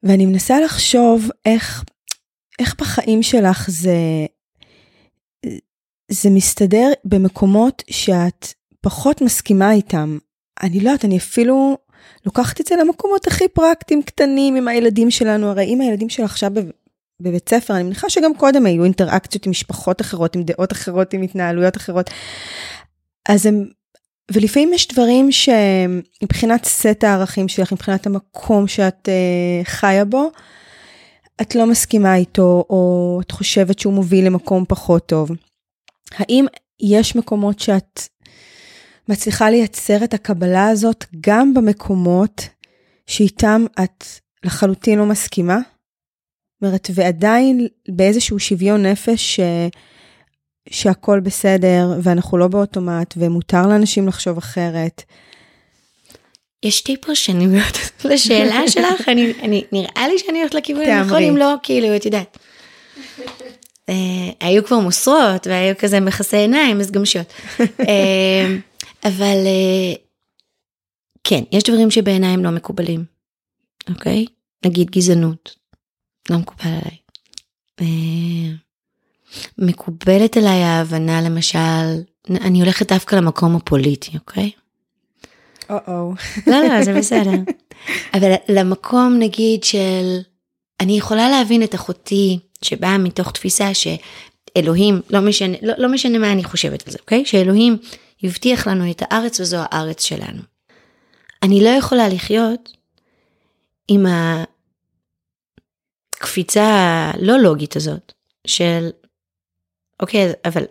ואני 0.03 0.27
מנסה 0.27 0.61
לחשוב 0.61 1.29
איך, 1.47 1.85
איך 2.59 2.77
בחיים 2.81 3.23
שלך 3.23 3.71
זה, 3.71 3.97
זה 6.11 6.31
מסתדר 6.31 6.93
במקומות 7.05 7.83
שאת 7.91 8.49
פחות 8.81 9.21
מסכימה 9.21 9.73
איתם. 9.73 10.19
אני 10.63 10.81
לא 10.81 10.91
יודעת, 10.91 11.05
אני 11.05 11.17
אפילו 11.17 11.79
לוקחת 12.27 12.61
את 12.61 12.67
זה 12.67 12.75
למקומות 12.77 13.27
הכי 13.27 13.49
פרקטיים, 13.49 14.03
קטנים 14.03 14.55
עם 14.55 14.69
הילדים 14.69 15.11
שלנו. 15.11 15.51
הרי 15.51 15.65
אם 15.65 15.81
הילדים 15.81 16.09
שלך 16.09 16.31
עכשיו 16.31 16.51
בבית 17.21 17.49
ספר, 17.49 17.75
אני 17.75 17.83
מניחה 17.83 18.11
שגם 18.11 18.35
קודם 18.35 18.67
היו 18.67 18.85
אינטראקציות 18.85 19.47
עם 19.47 19.51
משפחות 19.51 20.01
אחרות, 20.01 20.37
עם 20.37 20.43
דעות 20.43 20.73
אחרות, 20.73 21.15
עם 21.15 21.23
התנהלויות 21.23 21.77
אחרות. 21.77 22.11
אז 23.29 23.47
הם 23.47 23.65
ולפעמים 24.33 24.73
יש 24.75 24.89
דברים 24.89 25.29
שמבחינת 25.33 26.65
סט 26.65 27.05
הערכים 27.05 27.49
שלך, 27.49 27.73
מבחינת 27.73 28.07
המקום 28.07 28.69
שאת 28.69 29.09
uh, 29.09 29.69
חיה 29.69 30.05
בו, 30.05 30.31
את 31.41 31.55
לא 31.55 31.67
מסכימה 31.67 32.17
איתו, 32.17 32.65
או 32.71 33.21
את 33.23 33.31
חושבת 33.31 33.79
שהוא 33.79 33.93
מוביל 33.93 34.27
למקום 34.27 34.65
פחות 34.69 35.07
טוב. 35.07 35.31
האם 36.13 36.47
יש 36.81 37.17
מקומות 37.17 37.61
שאת 37.61 38.01
מצליחה 39.09 39.51
לייצר 39.51 40.05
את 40.05 40.15
הקבלה 40.15 40.69
הזאת 40.69 41.05
גם 41.21 41.55
במקומות 41.55 42.49
שאיתם 43.07 43.65
את 43.85 44.05
לחלוטין 44.45 44.99
לא 44.99 45.07
מסכימה? 45.07 45.59
זאת 45.59 46.63
אומרת, 46.63 46.89
ועדיין 46.95 47.67
באיזשהו 47.89 48.39
שוויון 48.39 48.87
נפש 48.87 49.41
שהכל 50.71 51.21
בסדר 51.21 51.99
ואנחנו 52.03 52.39
לא 52.39 52.49
באוטומט 52.49 53.15
ומותר 53.17 53.67
לאנשים 53.67 54.09
לחשוב 54.09 54.39
אחרת. 54.39 55.03
יש 56.65 56.79
שתי 56.79 56.97
פרשנויות 56.97 57.79
לשאלה 58.11 58.69
שלך, 58.73 59.09
אני, 59.09 59.33
אני, 59.43 59.65
נראה 59.73 60.09
לי 60.09 60.19
שאני 60.19 60.39
הולכת 60.39 60.55
לכיוון 60.55 60.89
הנכון, 60.89 61.23
אם 61.23 61.37
לא, 61.37 61.55
כאילו, 61.63 61.97
את 61.97 62.05
יודעת. 62.05 62.39
אה, 63.89 64.31
היו 64.41 64.65
כבר 64.65 64.79
מוסרות 64.79 65.47
והיו 65.47 65.75
כזה 65.79 66.01
מכסי 66.01 66.37
עיניים, 66.37 66.81
אז 66.81 66.91
גם 66.91 67.05
שוט. 67.05 67.33
אה, 67.61 68.57
אבל 69.05 69.37
אה, 69.47 69.95
כן, 71.25 71.41
יש 71.53 71.63
דברים 71.63 71.91
שבעיניי 71.91 72.31
הם 72.31 72.45
לא 72.45 72.51
מקובלים, 72.51 73.05
אוקיי? 73.91 74.27
נגיד 74.65 74.91
גזענות, 74.91 75.57
לא 76.31 76.37
מקובל 76.39 76.71
עליי. 76.71 76.97
מקובלת 79.59 80.37
עליי 80.37 80.63
ההבנה 80.63 81.23
למשל, 81.23 82.03
אני 82.31 82.61
הולכת 82.61 82.93
דווקא 82.93 83.17
למקום 83.17 83.57
הפוליטי, 83.57 84.11
אוקיי? 84.15 84.51
או-או. 85.71 86.13
לא, 86.47 86.63
לא, 86.63 86.85
זה 86.85 86.95
בסדר. 86.95 87.31
אבל 88.15 88.33
למקום 88.49 89.17
נגיד 89.19 89.65
של, 89.65 90.19
אני 90.81 90.99
יכולה 90.99 91.29
להבין 91.29 91.63
את 91.63 91.75
אחותי 91.75 92.39
שבאה 92.63 92.99
מתוך 92.99 93.31
תפיסה 93.33 93.71
שאלוהים, 93.75 95.01
לא 95.11 95.21
משנה, 95.21 95.57
לא, 95.63 95.75
לא 95.79 95.89
משנה 95.89 96.19
מה 96.19 96.33
אני 96.33 96.45
חושבת 96.45 96.87
על 96.87 96.93
זה, 96.93 96.99
אוקיי? 97.01 97.25
שאלוהים 97.25 97.77
הבטיח 98.23 98.67
לנו 98.67 98.91
את 98.91 99.03
הארץ 99.03 99.41
וזו 99.41 99.57
הארץ 99.61 100.05
שלנו. 100.05 100.43
אני 101.43 101.65
לא 101.65 101.69
יכולה 101.69 102.09
לחיות 102.09 102.73
עם 103.89 104.07
הקפיצה 106.17 106.65
הלא 107.15 107.39
לוגית 107.39 107.77
הזאת 107.77 108.13
של, 108.47 108.91
אוקיי, 110.01 110.33
אבל 110.45 110.65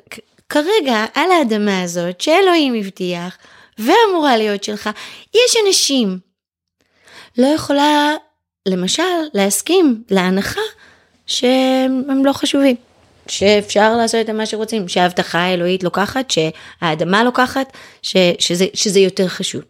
כרגע 0.50 1.06
על 1.14 1.32
האדמה 1.32 1.82
הזאת 1.82 2.22
שאלוהים 2.22 2.74
הבטיח 2.74 3.38
ואמורה 3.80 4.38
להיות 4.38 4.64
שלך, 4.64 4.90
יש 5.36 5.56
אנשים. 5.68 6.20
לא 7.38 7.48
יכולה, 7.48 8.16
למשל, 8.68 9.04
להסכים 9.34 10.04
להנחה 10.10 10.62
שהם 11.26 12.26
לא 12.26 12.34
חשובים. 12.34 12.76
שאפשר 13.28 13.96
לעשות 13.96 14.22
את 14.22 14.30
מה 14.30 14.46
שרוצים, 14.46 14.88
שההבטחה 14.88 15.40
האלוהית 15.40 15.84
לוקחת, 15.84 16.32
שהאדמה 16.32 17.24
לוקחת, 17.24 17.78
ש, 18.02 18.16
שזה, 18.40 18.66
שזה 18.74 19.00
יותר 19.00 19.28
חשוב. 19.28 19.62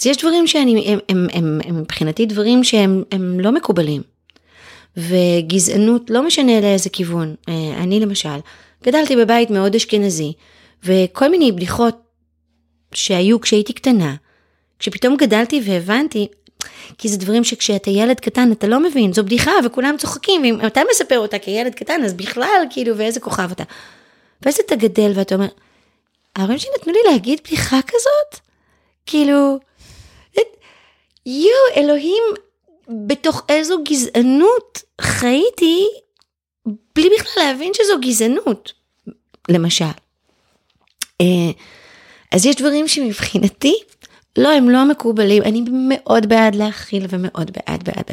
אז 0.00 0.06
יש 0.06 0.16
דברים 0.16 0.46
שאני, 0.46 0.92
הם, 0.92 0.98
הם, 1.08 1.26
הם, 1.32 1.60
הם 1.64 1.80
מבחינתי 1.80 2.26
דברים 2.26 2.64
שהם 2.64 3.02
הם 3.12 3.40
לא 3.40 3.52
מקובלים. 3.52 4.02
וגזענות, 4.96 6.10
לא 6.10 6.22
משנה 6.22 6.60
לאיזה 6.60 6.90
כיוון. 6.90 7.34
אה, 7.48 7.54
אני 7.82 8.00
למשל, 8.00 8.38
גדלתי 8.82 9.16
בבית 9.16 9.50
מאוד 9.50 9.74
אשכנזי, 9.74 10.32
וכל 10.84 11.28
מיני 11.28 11.52
בדיחות 11.52 11.98
שהיו 12.94 13.40
כשהייתי 13.40 13.72
קטנה, 13.72 14.14
כשפתאום 14.78 15.16
גדלתי 15.16 15.60
והבנתי, 15.64 16.28
כי 16.98 17.08
זה 17.08 17.16
דברים 17.16 17.44
שכשאתה 17.44 17.90
ילד 17.90 18.20
קטן 18.20 18.52
אתה 18.52 18.66
לא 18.66 18.80
מבין, 18.80 19.12
זו 19.12 19.24
בדיחה 19.24 19.52
וכולם 19.64 19.94
צוחקים, 19.98 20.42
ואם 20.42 20.66
אתה 20.66 20.80
מספר 20.90 21.18
אותה 21.18 21.38
כילד 21.38 21.74
קטן 21.74 22.04
אז 22.04 22.14
בכלל, 22.14 22.62
כאילו, 22.70 22.98
ואיזה 22.98 23.20
כוכב 23.20 23.50
אתה. 23.50 23.64
ואז 24.42 24.60
אתה 24.66 24.76
גדל 24.76 25.12
ואתה 25.14 25.34
אומר, 25.34 25.48
ההורים 26.36 26.58
שלי 26.58 26.70
נתנו 26.80 26.92
לי 26.92 26.98
להגיד 27.12 27.40
בדיחה 27.44 27.80
כזאת? 27.86 28.40
כאילו, 29.06 29.58
יואו, 31.26 31.76
אלוהים, 31.76 32.22
בתוך 33.06 33.42
איזו 33.48 33.78
גזענות 33.88 34.82
חייתי 35.00 35.86
בלי 36.94 37.08
בכלל 37.18 37.42
להבין 37.46 37.72
שזו 37.74 38.00
גזענות, 38.00 38.72
למשל. 39.48 39.84
אה, 41.20 41.50
אז 42.32 42.46
יש 42.46 42.56
דברים 42.56 42.88
שמבחינתי, 42.88 43.74
לא, 44.38 44.48
הם 44.48 44.70
לא 44.70 44.84
מקובלים, 44.84 45.42
אני 45.42 45.64
מאוד 45.70 46.28
בעד 46.28 46.54
להכיל 46.54 47.06
ומאוד 47.10 47.50
בעד, 47.50 47.84
בעד, 47.84 48.10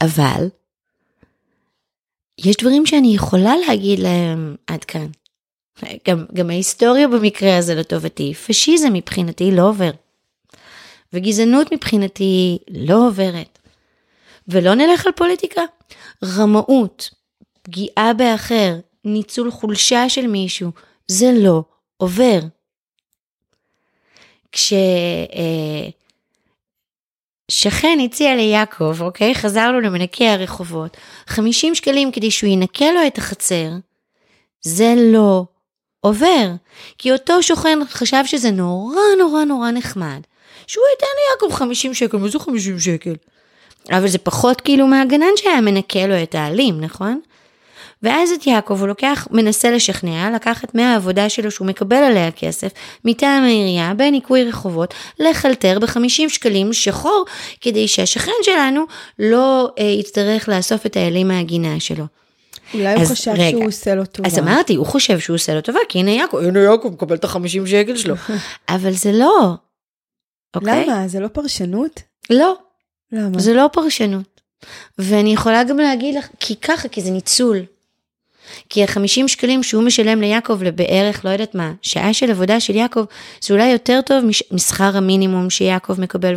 אבל, 0.00 0.48
יש 2.38 2.56
דברים 2.56 2.86
שאני 2.86 3.14
יכולה 3.14 3.54
להגיד 3.66 3.98
להם 3.98 4.56
עד 4.66 4.84
כאן. 4.84 5.06
גם, 6.08 6.24
גם 6.34 6.50
ההיסטוריה 6.50 7.08
במקרה 7.08 7.56
הזה 7.56 7.74
לטובתי, 7.74 8.34
פשיזם 8.34 8.92
מבחינתי 8.92 9.50
לא 9.50 9.68
עובר. 9.68 9.90
וגזענות 11.12 11.72
מבחינתי 11.72 12.58
לא 12.70 13.06
עוברת. 13.06 13.58
ולא 14.48 14.74
נלך 14.74 15.06
על 15.06 15.12
פוליטיקה. 15.12 15.62
רמאות, 16.24 17.10
פגיעה 17.70 18.12
באחר, 18.12 18.74
ניצול 19.04 19.50
חולשה 19.50 20.08
של 20.08 20.26
מישהו, 20.26 20.70
זה 21.08 21.30
לא 21.34 21.62
עובר. 21.96 22.38
כששכן 24.52 25.92
אה, 27.98 28.04
הציע 28.04 28.36
ליעקב, 28.36 29.02
אוקיי? 29.02 29.34
חזרנו 29.34 29.80
למנקי 29.80 30.28
הרחובות, 30.28 30.96
50 31.26 31.74
שקלים 31.74 32.12
כדי 32.12 32.30
שהוא 32.30 32.50
ינקה 32.50 32.90
לו 32.92 33.06
את 33.06 33.18
החצר, 33.18 33.68
זה 34.60 34.94
לא 34.96 35.44
עובר. 36.00 36.52
כי 36.98 37.12
אותו 37.12 37.42
שוכן 37.42 37.78
חשב 37.88 38.22
שזה 38.26 38.50
נורא 38.50 39.00
נורא 39.18 39.44
נורא 39.44 39.70
נחמד, 39.70 40.20
שהוא 40.66 40.84
ייתן 40.94 41.06
ליעקב 41.18 41.56
50 41.56 41.94
שקל, 41.94 42.16
מה 42.16 42.28
זה 42.28 42.38
50 42.38 42.80
שקל? 42.80 43.14
אבל 43.90 44.08
זה 44.08 44.18
פחות 44.18 44.60
כאילו 44.60 44.86
מהגנן 44.86 45.36
שהיה 45.36 45.60
מנקה 45.60 46.06
לו 46.06 46.22
את 46.22 46.34
העלים, 46.34 46.80
נכון? 46.80 47.20
ואז 48.02 48.30
את 48.30 48.46
יעקב 48.46 48.80
הוא 48.80 48.88
לוקח, 48.88 49.28
מנסה 49.30 49.70
לשכנע, 49.70 50.30
לקחת 50.34 50.74
מהעבודה 50.74 51.28
שלו 51.28 51.50
שהוא 51.50 51.66
מקבל 51.66 51.96
עליה 51.96 52.30
כסף, 52.30 52.72
מטעם 53.04 53.42
העירייה, 53.42 53.94
בניקוי 53.94 54.44
רחובות, 54.44 54.94
לחלטר 55.18 55.78
ב-50 55.78 56.28
שקלים 56.28 56.72
שחור, 56.72 57.24
כדי 57.60 57.88
שהשכן 57.88 58.32
שלנו 58.42 58.84
לא 59.18 59.70
אה, 59.78 59.84
יצטרך 59.84 60.48
לאסוף 60.48 60.86
את 60.86 60.96
האלים 60.96 61.28
מהגינה 61.28 61.80
שלו. 61.80 62.04
אולי 62.74 62.94
הוא 62.94 63.04
חשב 63.04 63.30
רגע, 63.30 63.50
שהוא 63.50 63.66
עושה 63.66 63.94
לו 63.94 64.06
טובה. 64.06 64.28
אז 64.28 64.38
אמרתי, 64.38 64.74
הוא 64.74 64.86
חושב 64.86 65.18
שהוא 65.18 65.34
עושה 65.34 65.54
לו 65.54 65.60
טובה, 65.60 65.78
כי 65.88 65.98
הנה 65.98 66.10
יעקב, 66.10 66.36
הנה 66.36 66.60
יעקב 66.60 66.88
מקבל 66.92 67.16
את 67.16 67.24
ה-50 67.24 67.66
שקל 67.66 67.96
שלו. 67.96 68.14
אבל 68.68 68.92
זה 68.92 69.12
לא. 69.12 69.54
אוקיי? 70.56 70.86
למה? 70.86 71.08
זה 71.08 71.20
לא 71.20 71.28
פרשנות? 71.28 72.02
לא. 72.30 72.54
למה? 73.12 73.38
זה 73.38 73.54
לא 73.54 73.66
פרשנות. 73.72 74.40
ואני 74.98 75.32
יכולה 75.32 75.64
גם 75.64 75.76
להגיד 75.76 76.14
לך, 76.14 76.28
כי 76.40 76.56
ככה, 76.56 76.88
כי 76.88 77.00
זה 77.00 77.10
ניצול. 77.10 77.62
כי 78.68 78.82
ה-50 78.82 79.28
שקלים 79.28 79.62
שהוא 79.62 79.82
משלם 79.82 80.20
ליעקב 80.20 80.62
לבערך, 80.62 81.24
לא 81.24 81.30
יודעת 81.30 81.54
מה, 81.54 81.72
שעה 81.82 82.14
של 82.14 82.30
עבודה 82.30 82.60
של 82.60 82.76
יעקב, 82.76 83.04
זה 83.40 83.54
אולי 83.54 83.68
יותר 83.68 84.00
טוב 84.06 84.24
משכר 84.52 84.96
המינימום 84.96 85.50
שיעקב 85.50 86.00
מקבל, 86.00 86.34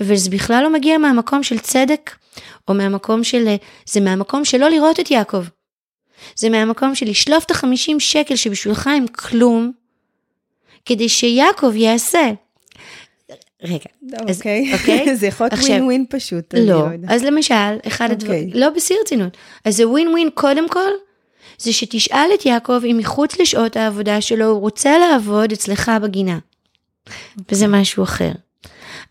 וזה 0.00 0.30
בכלל 0.30 0.62
לא 0.62 0.72
מגיע 0.72 0.98
מהמקום 0.98 1.42
של 1.42 1.58
צדק, 1.58 2.10
או 2.68 2.74
מהמקום 2.74 3.24
של, 3.24 3.54
זה 3.86 4.00
מהמקום 4.00 4.44
של 4.44 4.58
לא 4.58 4.68
לראות 4.68 5.00
את 5.00 5.10
יעקב. 5.10 5.44
זה 6.36 6.50
מהמקום 6.50 6.94
של 6.94 7.06
לשלוף 7.06 7.44
את 7.44 7.50
ה-50 7.50 7.98
שקל 7.98 8.36
שבשבילך 8.36 8.86
הם 8.86 9.06
כלום, 9.06 9.72
כדי 10.84 11.08
שיעקב 11.08 11.72
יעשה. 11.74 12.30
רגע. 13.62 13.78
אוקיי. 14.20 14.72
אז, 14.74 14.80
אוקיי? 14.80 15.16
זה 15.20 15.26
יכול 15.26 15.46
להיות 15.52 15.64
ווין 15.64 15.84
ווין 15.84 16.04
פשוט. 16.10 16.54
לא, 16.54 16.62
לא 16.62 16.86
אז 17.08 17.24
למשל, 17.24 17.54
אחד 17.86 18.04
אוקיי. 18.10 18.16
הדברים, 18.16 18.50
לא 18.54 18.70
בשיא 18.70 18.96
רצינות, 19.00 19.36
אז 19.64 19.76
זה 19.76 19.88
ווין 19.88 20.08
ווין 20.08 20.28
קודם 20.34 20.68
כל, 20.68 20.90
זה 21.64 21.72
שתשאל 21.72 22.30
את 22.34 22.46
יעקב 22.46 22.80
אם 22.90 22.96
מחוץ 22.98 23.40
לשעות 23.40 23.76
העבודה 23.76 24.20
שלו 24.20 24.46
הוא 24.46 24.60
רוצה 24.60 24.98
לעבוד 24.98 25.52
אצלך 25.52 25.92
בגינה. 26.02 26.38
וזה 27.52 27.66
אוקיי. 27.66 27.80
משהו 27.80 28.04
אחר. 28.04 28.30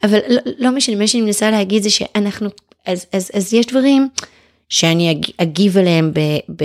אבל 0.04 0.20
לא, 0.30 0.42
לא 0.58 0.72
משנה, 0.72 0.96
מה 0.96 1.08
שאני 1.08 1.24
מנסה 1.24 1.52
להגיד 1.52 1.84
זה 1.84 1.90
שאנחנו, 1.90 2.50
אז, 2.86 3.06
אז, 3.14 3.32
אז 3.34 3.54
יש 3.54 3.66
דברים 3.66 4.10
שאני 4.70 5.12
אג, 5.12 5.26
אגיב 5.38 5.78
עליהם 5.78 6.12
ב, 6.14 6.20
ב, 6.50 6.64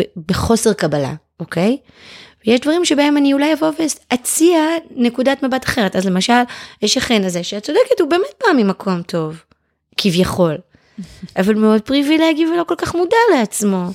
ב, 0.00 0.02
בחוסר 0.28 0.72
קבלה, 0.72 1.14
אוקיי? 1.40 1.76
ויש 2.46 2.60
דברים 2.60 2.84
שבהם 2.84 3.16
אני 3.16 3.32
אולי 3.32 3.52
אבוא 3.52 3.70
ואציע 3.78 4.58
נקודת 4.96 5.42
מבט 5.42 5.64
אחרת. 5.64 5.96
אז 5.96 6.06
למשל, 6.06 6.42
יש 6.82 6.94
שכן 6.94 7.24
הזה 7.24 7.44
שאת 7.44 7.62
צודקת, 7.62 8.00
הוא 8.00 8.10
באמת 8.10 8.34
בא 8.40 8.62
ממקום 8.62 9.02
טוב, 9.02 9.42
כביכול. 9.96 10.56
אבל 11.40 11.54
מאוד 11.54 11.80
פריבילגי 11.80 12.46
ולא 12.46 12.64
כל 12.64 12.74
כך 12.78 12.94
מודע 12.94 13.16
לעצמו. 13.36 13.88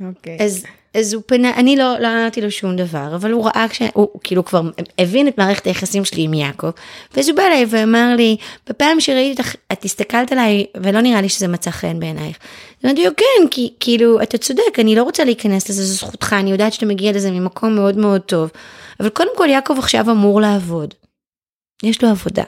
אוקיי. 0.00 0.38
אז, 0.40 0.64
אז 0.94 1.14
הוא 1.14 1.22
פנה, 1.26 1.54
אני 1.54 1.76
לא, 1.76 1.98
לא 1.98 2.08
אמרתי 2.08 2.40
לו 2.40 2.50
שום 2.50 2.76
דבר, 2.76 3.14
אבל 3.14 3.30
הוא 3.30 3.44
ראה, 3.44 3.66
כשה, 3.68 3.86
הוא 3.94 4.08
כאילו 4.24 4.44
כבר 4.44 4.62
הבין 4.98 5.28
את 5.28 5.38
מערכת 5.38 5.66
היחסים 5.66 6.04
שלי 6.04 6.22
עם 6.22 6.34
יעקב, 6.34 6.70
ואז 7.16 7.28
הוא 7.28 7.36
בא 7.36 7.42
אליי 7.42 7.66
ואמר 7.68 8.14
לי, 8.16 8.36
בפעם 8.68 9.00
שראיתי 9.00 9.42
אותך, 9.42 9.54
את 9.72 9.84
הסתכלת 9.84 10.32
עליי, 10.32 10.66
ולא 10.82 11.00
נראה 11.00 11.20
לי 11.20 11.28
שזה 11.28 11.48
מצא 11.48 11.70
חן 11.70 12.00
בעינייך. 12.00 12.36
אמרתי 12.84 13.04
לו, 13.04 13.10
כן, 13.16 13.48
כי 13.50 13.72
כאילו, 13.80 14.22
אתה 14.22 14.38
צודק, 14.38 14.78
אני 14.78 14.94
לא 14.94 15.02
רוצה 15.02 15.24
להיכנס 15.24 15.68
לזה, 15.68 15.84
זו 15.84 15.94
זכותך, 15.94 16.36
אני 16.38 16.50
יודעת 16.50 16.72
שאתה 16.72 16.86
מגיע 16.86 17.12
לזה 17.12 17.30
ממקום 17.30 17.74
מאוד 17.74 17.96
מאוד 17.96 18.20
טוב. 18.20 18.50
אבל 19.00 19.08
קודם 19.08 19.30
כל, 19.36 19.48
יעקב 19.50 19.74
עכשיו 19.78 20.10
אמור 20.10 20.40
לעבוד. 20.40 20.94
יש 21.82 22.02
לו 22.02 22.08
עבודה. 22.08 22.44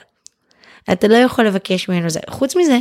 אתה 0.91 1.07
לא 1.07 1.15
יכול 1.15 1.47
לבקש 1.47 1.89
ממנו 1.89 2.09
זה. 2.09 2.19
חוץ 2.29 2.55
מזה, 2.55 2.79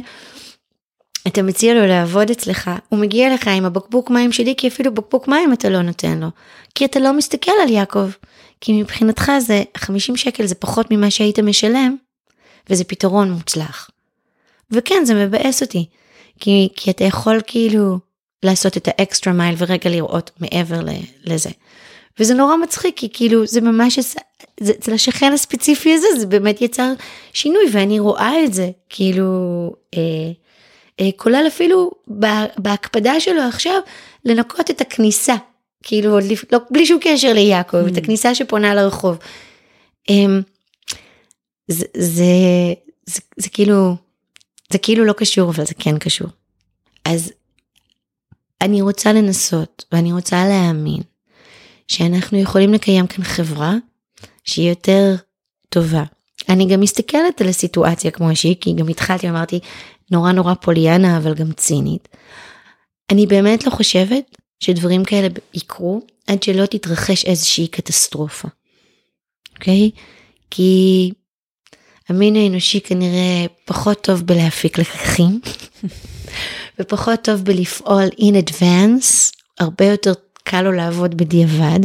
אתה 1.27 1.43
מציע 1.43 1.75
לו 1.75 1.87
לעבוד 1.87 2.31
אצלך, 2.31 2.71
הוא 2.89 2.99
מגיע 2.99 3.35
לך 3.35 3.49
עם 3.49 3.65
הבקבוק 3.65 4.11
מים 4.11 4.33
שלי, 4.33 4.55
כי 4.57 4.69
אפילו 4.69 4.95
בקבוק 4.95 5.29
מים 5.29 5.53
אתה 5.53 5.69
לא 5.69 5.83
נותן 5.83 6.19
לו. 6.19 6.29
כי 6.75 6.85
אתה 6.85 7.01
לא 7.01 7.13
מסתכל 7.13 7.53
על 7.63 7.71
יעקב. 7.71 8.09
כי 8.61 8.73
מבחינתך 8.73 9.33
זה 9.39 9.63
50 9.77 10.17
שקל 10.17 10.47
זה 10.47 10.55
פחות 10.55 10.87
ממה 10.91 11.11
שהיית 11.11 11.39
משלם, 11.39 11.97
וזה 12.71 12.85
פתרון 12.85 13.33
מוצלח. 13.33 13.91
וכן, 14.71 15.05
זה 15.05 15.27
מבאס 15.27 15.63
אותי. 15.63 15.87
כי, 16.41 16.69
כי 16.77 16.91
אתה 16.91 17.05
יכול 17.05 17.41
כאילו 17.47 17.99
לעשות 18.43 18.77
את 18.77 18.89
האקסטרה 18.89 19.33
מייל 19.33 19.55
ורגע 19.59 19.91
לראות 19.91 20.31
מעבר 20.41 20.81
לזה. 21.25 21.51
וזה 22.19 22.35
נורא 22.35 22.57
מצחיק 22.57 22.97
כי 22.97 23.09
כאילו 23.13 23.47
זה 23.47 23.61
ממש 23.61 23.99
אצל 24.63 24.93
השכן 24.93 25.33
הספציפי 25.33 25.95
הזה 25.95 26.07
זה 26.19 26.27
באמת 26.27 26.61
יצר 26.61 26.93
שינוי 27.33 27.65
ואני 27.73 27.99
רואה 27.99 28.45
את 28.45 28.55
זה 28.55 28.71
כאילו 28.89 29.27
אה, 29.95 30.33
כולל 31.17 31.45
אפילו 31.47 31.91
בהקפדה 32.59 33.21
שלו 33.21 33.43
עכשיו 33.43 33.81
לנקות 34.25 34.71
את 34.71 34.81
הכניסה 34.81 35.35
כאילו 35.83 36.19
לא, 36.53 36.59
בלי 36.71 36.87
שום 36.87 36.99
קשר 37.01 37.33
ליעקב 37.33 37.87
mm. 37.87 37.93
את 37.93 37.97
הכניסה 37.97 38.35
שפונה 38.35 38.75
לרחוב. 38.75 39.19
אה, 40.11 40.15
זה, 41.69 41.87
זה, 41.97 42.25
זה, 43.07 43.21
זה 43.37 43.49
כאילו 43.49 43.97
זה 44.73 44.79
כאילו 44.79 45.05
לא 45.05 45.13
קשור 45.13 45.51
אבל 45.51 45.65
זה 45.65 45.75
כן 45.79 45.99
קשור. 45.99 46.29
אז 47.05 47.33
אני 48.61 48.83
רוצה 48.83 49.13
לנסות 49.13 49.85
ואני 49.93 50.13
רוצה 50.13 50.49
להאמין 50.49 51.03
שאנחנו 51.89 52.39
יכולים 52.39 52.73
לקיים 52.73 53.07
כאן 53.07 53.25
חברה 53.25 53.75
שהיא 54.45 54.69
יותר 54.69 55.15
טובה. 55.69 56.05
אני 56.49 56.67
גם 56.67 56.81
מסתכלת 56.81 57.41
על 57.41 57.49
הסיטואציה 57.49 58.11
כמו 58.11 58.37
שהיא, 58.37 58.57
כי 58.61 58.73
גם 58.73 58.89
התחלתי 58.89 59.27
ואמרתי 59.27 59.61
נורא 60.11 60.33
נורא 60.33 60.55
פוליאנה 60.55 61.17
אבל 61.17 61.35
גם 61.35 61.53
צינית. 61.53 62.09
אני 63.11 63.27
באמת 63.27 63.67
לא 63.67 63.71
חושבת 63.71 64.37
שדברים 64.61 65.05
כאלה 65.05 65.29
יקרו 65.55 66.01
עד 66.27 66.43
שלא 66.43 66.67
תתרחש 66.67 67.25
איזושהי 67.25 67.69
קטסטרופה. 67.69 68.49
אוקיי? 69.55 69.91
Okay? 69.95 69.99
כי 70.51 71.13
המין 72.09 72.37
האנושי 72.37 72.81
כנראה 72.81 73.47
פחות 73.65 74.01
טוב 74.01 74.23
בלהפיק 74.23 74.79
לקחים 74.79 75.41
ופחות 76.79 77.23
טוב 77.23 77.45
בלפעול 77.45 78.07
in 78.19 78.49
advance, 78.49 79.33
הרבה 79.61 79.85
יותר 79.85 80.13
קל 80.45 80.63
לו 80.63 80.73
לעבוד 80.73 81.17
בדיעבד, 81.17 81.81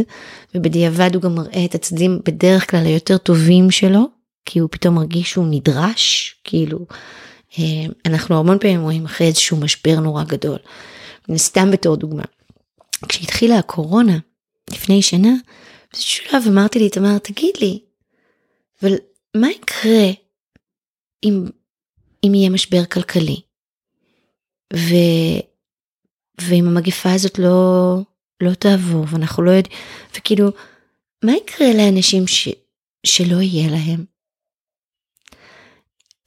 ובדיעבד 0.56 1.16
הוא 1.16 1.22
גם 1.22 1.36
מראה 1.36 1.66
את 1.66 1.76
הצדדים 1.76 2.20
בדרך 2.26 2.72
כלל 2.72 2.86
היותר 2.86 3.18
טובים 3.18 3.72
שלו, 3.72 4.06
כי 4.46 4.60
הוא 4.60 4.70
פתאום 4.72 4.96
מרגיש 4.96 5.32
שהוא 5.32 5.48
נדרש, 5.50 6.36
כאילו, 6.44 6.86
אנחנו 8.06 8.40
המון 8.40 8.60
פעמים 8.60 8.82
רואים 8.82 9.06
אחרי 9.06 9.28
איזשהו 9.28 9.58
משבר 9.58 10.00
נורא 10.00 10.24
גדול. 10.24 10.58
סתם 11.36 11.72
בתור 11.72 11.96
דוגמה. 11.96 12.24
כשהתחילה 13.10 13.58
הקורונה, 13.58 14.18
לפני 14.72 15.02
שנה, 15.02 15.30
באיזשהו 15.92 16.26
שלב 16.26 16.44
אמרתי 16.48 16.80
לי, 16.80 16.90
תמר, 16.90 17.18
תגיד 17.18 17.56
לי, 17.62 17.80
אבל 18.82 18.96
מה 19.38 19.52
יקרה 19.52 20.12
אם, 21.24 21.46
אם 22.26 22.34
יהיה 22.34 22.50
משבר 22.50 22.86
כלכלי? 22.86 23.42
ו, 24.74 24.96
ואם 26.42 26.68
המגפה 26.68 27.14
הזאת 27.14 27.40
לא, 27.40 27.98
לא 28.42 28.54
תעבור 28.54 29.06
ואנחנו 29.08 29.44
לא 29.44 29.52
יודעים, 29.52 29.78
וכאילו, 30.18 30.50
מה 31.24 31.32
יקרה 31.32 31.74
לאנשים 31.74 32.28
ש, 32.28 32.50
שלא 33.06 33.42
יהיה 33.42 33.72
להם? 33.72 34.11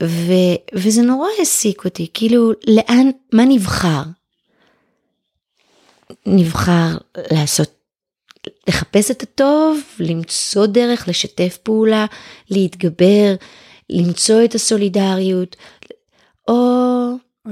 ו, 0.02 0.32
וזה 0.74 1.02
נורא 1.02 1.28
העסיק 1.38 1.84
אותי, 1.84 2.06
כאילו, 2.14 2.52
לאן, 2.66 3.10
מה 3.32 3.44
נבחר? 3.44 4.02
נבחר 6.26 6.96
לעשות, 7.30 7.74
לחפש 8.68 9.10
את 9.10 9.22
הטוב, 9.22 9.80
למצוא 9.98 10.66
דרך, 10.66 11.08
לשתף 11.08 11.58
פעולה, 11.62 12.06
להתגבר, 12.50 13.34
למצוא 13.90 14.44
את 14.44 14.54
הסולידריות, 14.54 15.56
או 16.48 16.54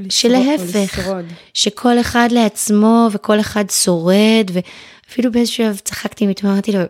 שלהפך, 0.08 1.08
שכל 1.54 2.00
אחד 2.00 2.28
לעצמו 2.32 3.08
וכל 3.12 3.40
אחד 3.40 3.64
שורד, 3.70 4.50
ואפילו 4.52 5.32
באיזשהו 5.32 5.64
שלב 5.64 5.78
צחקתי 5.78 6.26
אמרתי 6.44 6.72
לו, 6.72 6.80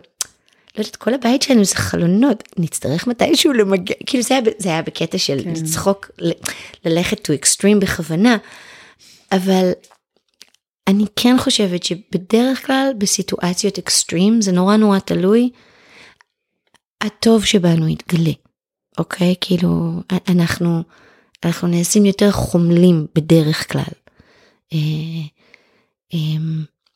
לא 0.77 0.81
יודעת, 0.81 0.95
כל 0.95 1.13
הבית 1.13 1.41
שלנו 1.41 1.63
זה 1.63 1.75
חלונות, 1.75 2.43
נצטרך 2.57 3.07
מתישהו 3.07 3.53
למגע, 3.53 3.93
כאילו 4.05 4.23
זה 4.23 4.33
היה, 4.33 4.43
זה 4.57 4.69
היה 4.69 4.81
בקטע 4.81 5.17
של 5.17 5.43
כן. 5.43 5.53
צחוק, 5.53 6.11
ללכת 6.85 7.29
to 7.29 7.31
extreme 7.41 7.79
בכוונה, 7.81 8.37
אבל 9.31 9.71
אני 10.87 11.05
כן 11.15 11.35
חושבת 11.39 11.83
שבדרך 11.83 12.65
כלל 12.65 12.91
בסיטואציות 12.97 13.77
אקסטרים, 13.77 14.41
זה 14.41 14.51
נורא 14.51 14.77
נורא 14.77 14.99
תלוי, 14.99 15.49
הטוב 17.01 17.45
שבנו 17.45 17.87
יתגלה, 17.87 18.33
אוקיי? 18.97 19.35
כאילו, 19.41 20.01
אנחנו... 20.29 20.83
אנחנו 21.45 21.67
נעשים 21.67 22.05
יותר 22.05 22.31
חומלים 22.31 23.07
בדרך 23.15 23.71
כלל. 23.71 23.93
אה, 24.73 24.77
אה, 26.13 26.19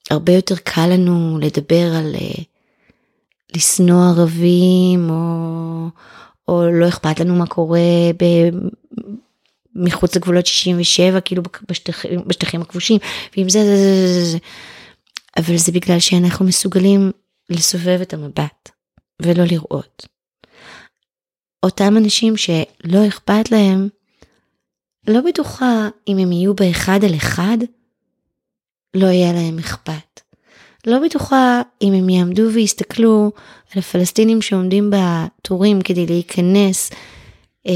הרבה 0.10 0.34
יותר 0.34 0.56
קל 0.56 0.88
לנו 0.88 1.40
לדבר 1.42 1.96
על 1.96 2.16
אה, 2.16 2.44
לשנוא 3.58 4.10
ערבים, 4.10 5.10
או, 5.10 5.88
או 6.48 6.70
לא 6.72 6.88
אכפת 6.88 7.20
לנו 7.20 7.36
מה 7.36 7.46
קורה 7.48 7.80
ב, 8.18 8.24
מחוץ 9.76 10.16
לגבולות 10.16 10.46
67, 10.46 11.22
כאילו 11.22 11.44
בשטחים, 11.70 12.28
בשטחים 12.28 12.62
הכבושים, 12.62 13.00
ועם 13.38 13.50
זה, 13.50 13.60
זה, 13.60 13.76
זה, 13.76 14.14
זה, 14.14 14.32
זה. 14.32 14.38
אבל 15.38 15.58
זה 15.58 15.72
בגלל 15.72 16.00
שאנחנו 16.00 16.46
מסוגלים 16.46 17.12
לסובב 17.50 18.00
את 18.02 18.14
המבט 18.14 18.70
ולא 19.22 19.44
לראות. 19.44 20.08
אותם 21.64 21.98
אנשים 21.98 22.38
שלא 22.38 23.08
אכפת 23.08 23.52
להם, 23.52 23.90
לא 25.08 25.22
בטוחה 25.22 25.88
אם 26.08 26.18
הם 26.18 26.32
יהיו 26.32 26.54
באחד 26.54 27.00
על 27.04 27.16
אחד, 27.16 27.58
לא 28.94 29.08
יהיה 29.08 29.34
להם 29.34 29.60
אכפת. 29.60 30.22
לא 30.86 31.00
בטוחה 31.00 31.62
אם 31.82 31.94
הם 31.94 32.10
יעמדו 32.10 32.44
ויסתכלו 32.54 33.32
על 33.74 33.80
הפלסטינים 33.80 34.42
שעומדים 34.42 34.92
בתורים 34.92 35.82
כדי 35.82 36.06
להיכנס 36.06 36.92
אה, 37.68 37.74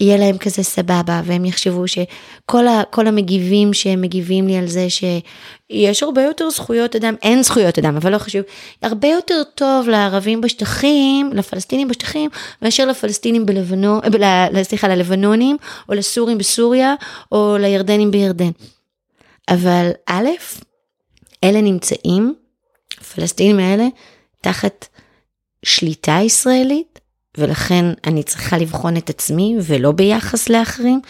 יהיה 0.00 0.16
להם 0.16 0.38
כזה 0.38 0.62
סבבה 0.62 1.22
והם 1.24 1.44
יחשבו 1.44 1.88
שכל 1.88 2.66
ה, 2.66 2.82
המגיבים 2.96 3.72
שהם 3.72 4.00
מגיבים 4.00 4.46
לי 4.46 4.56
על 4.56 4.66
זה 4.66 4.86
שיש 4.90 6.02
הרבה 6.02 6.22
יותר 6.22 6.50
זכויות 6.50 6.96
אדם, 6.96 7.14
אין 7.22 7.42
זכויות 7.42 7.78
אדם, 7.78 7.96
אבל 7.96 8.12
לא 8.12 8.18
חשוב, 8.18 8.42
הרבה 8.82 9.08
יותר 9.08 9.42
טוב 9.54 9.88
לערבים 9.88 10.40
בשטחים, 10.40 11.30
לפלסטינים 11.32 11.88
בשטחים, 11.88 12.30
מאשר 12.62 12.86
לפלסטינים 12.86 13.46
בלבנון, 13.46 14.00
סליחה, 14.62 14.88
ללבנונים, 14.88 15.56
או 15.88 15.94
לסורים 15.94 16.38
בסוריה, 16.38 16.94
או 17.32 17.56
לירדנים 17.60 18.10
בירדן. 18.10 18.50
אבל 19.48 19.90
א', 20.06 20.28
אלה 21.44 21.60
נמצאים, 21.60 22.34
הפלסטינים 23.00 23.58
האלה, 23.58 23.86
תחת 24.40 24.86
שליטה 25.64 26.18
ישראלית, 26.24 27.00
ולכן 27.38 27.84
אני 28.06 28.22
צריכה 28.22 28.58
לבחון 28.58 28.96
את 28.96 29.10
עצמי 29.10 29.56
ולא 29.60 29.92
ביחס 29.92 30.48
לאחרים. 30.48 31.00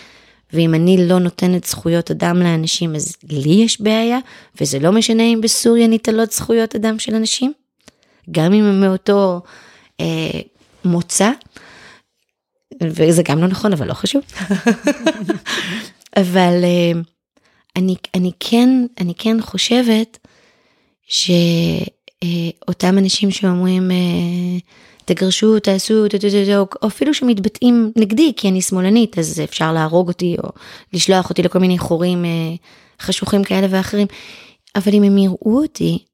ואם 0.52 0.74
אני 0.74 1.08
לא 1.08 1.18
נותנת 1.18 1.64
זכויות 1.64 2.10
אדם 2.10 2.42
לאנשים 2.42 2.94
אז 2.94 3.16
לי 3.30 3.64
יש 3.64 3.80
בעיה, 3.80 4.18
וזה 4.60 4.78
לא 4.78 4.92
משנה 4.92 5.22
אם 5.22 5.40
בסוריה 5.42 5.86
ניטלות 5.86 6.32
זכויות 6.32 6.74
אדם 6.74 6.98
של 6.98 7.14
אנשים, 7.14 7.52
גם 8.30 8.52
אם 8.52 8.64
הם 8.64 8.80
מאותו 8.80 9.42
אה, 10.00 10.40
מוצא, 10.84 11.30
וזה 12.82 13.22
גם 13.22 13.38
לא 13.38 13.46
נכון 13.46 13.72
אבל 13.72 13.88
לא 13.88 13.94
חשוב. 13.94 14.22
אבל 16.22 16.64
אה, 16.64 17.00
אני, 17.76 17.94
אני, 18.14 18.32
כן, 18.40 18.68
אני 19.00 19.14
כן 19.14 19.40
חושבת 19.40 20.23
שאותם 21.06 22.98
אנשים 22.98 23.30
שאומרים 23.30 23.90
אה, 23.90 23.96
תגרשו, 25.04 25.58
תעשו, 25.58 26.04
או 26.82 26.88
אפילו 26.88 27.14
שמתבטאים 27.14 27.92
נגדי 27.96 28.32
כי 28.36 28.48
אני 28.48 28.62
שמאלנית, 28.62 29.18
אז 29.18 29.40
אפשר 29.44 29.72
להרוג 29.72 30.08
אותי 30.08 30.36
או 30.44 30.48
לשלוח 30.92 31.30
אותי 31.30 31.42
לכל 31.42 31.58
מיני 31.58 31.78
חורים 31.78 32.24
אה, 32.24 32.54
חשוכים 33.00 33.44
כאלה 33.44 33.66
ואחרים. 33.70 34.06
אבל 34.76 34.94
אם 34.94 35.02
הם 35.02 35.18
יראו 35.18 35.62
אותי, 35.62 36.04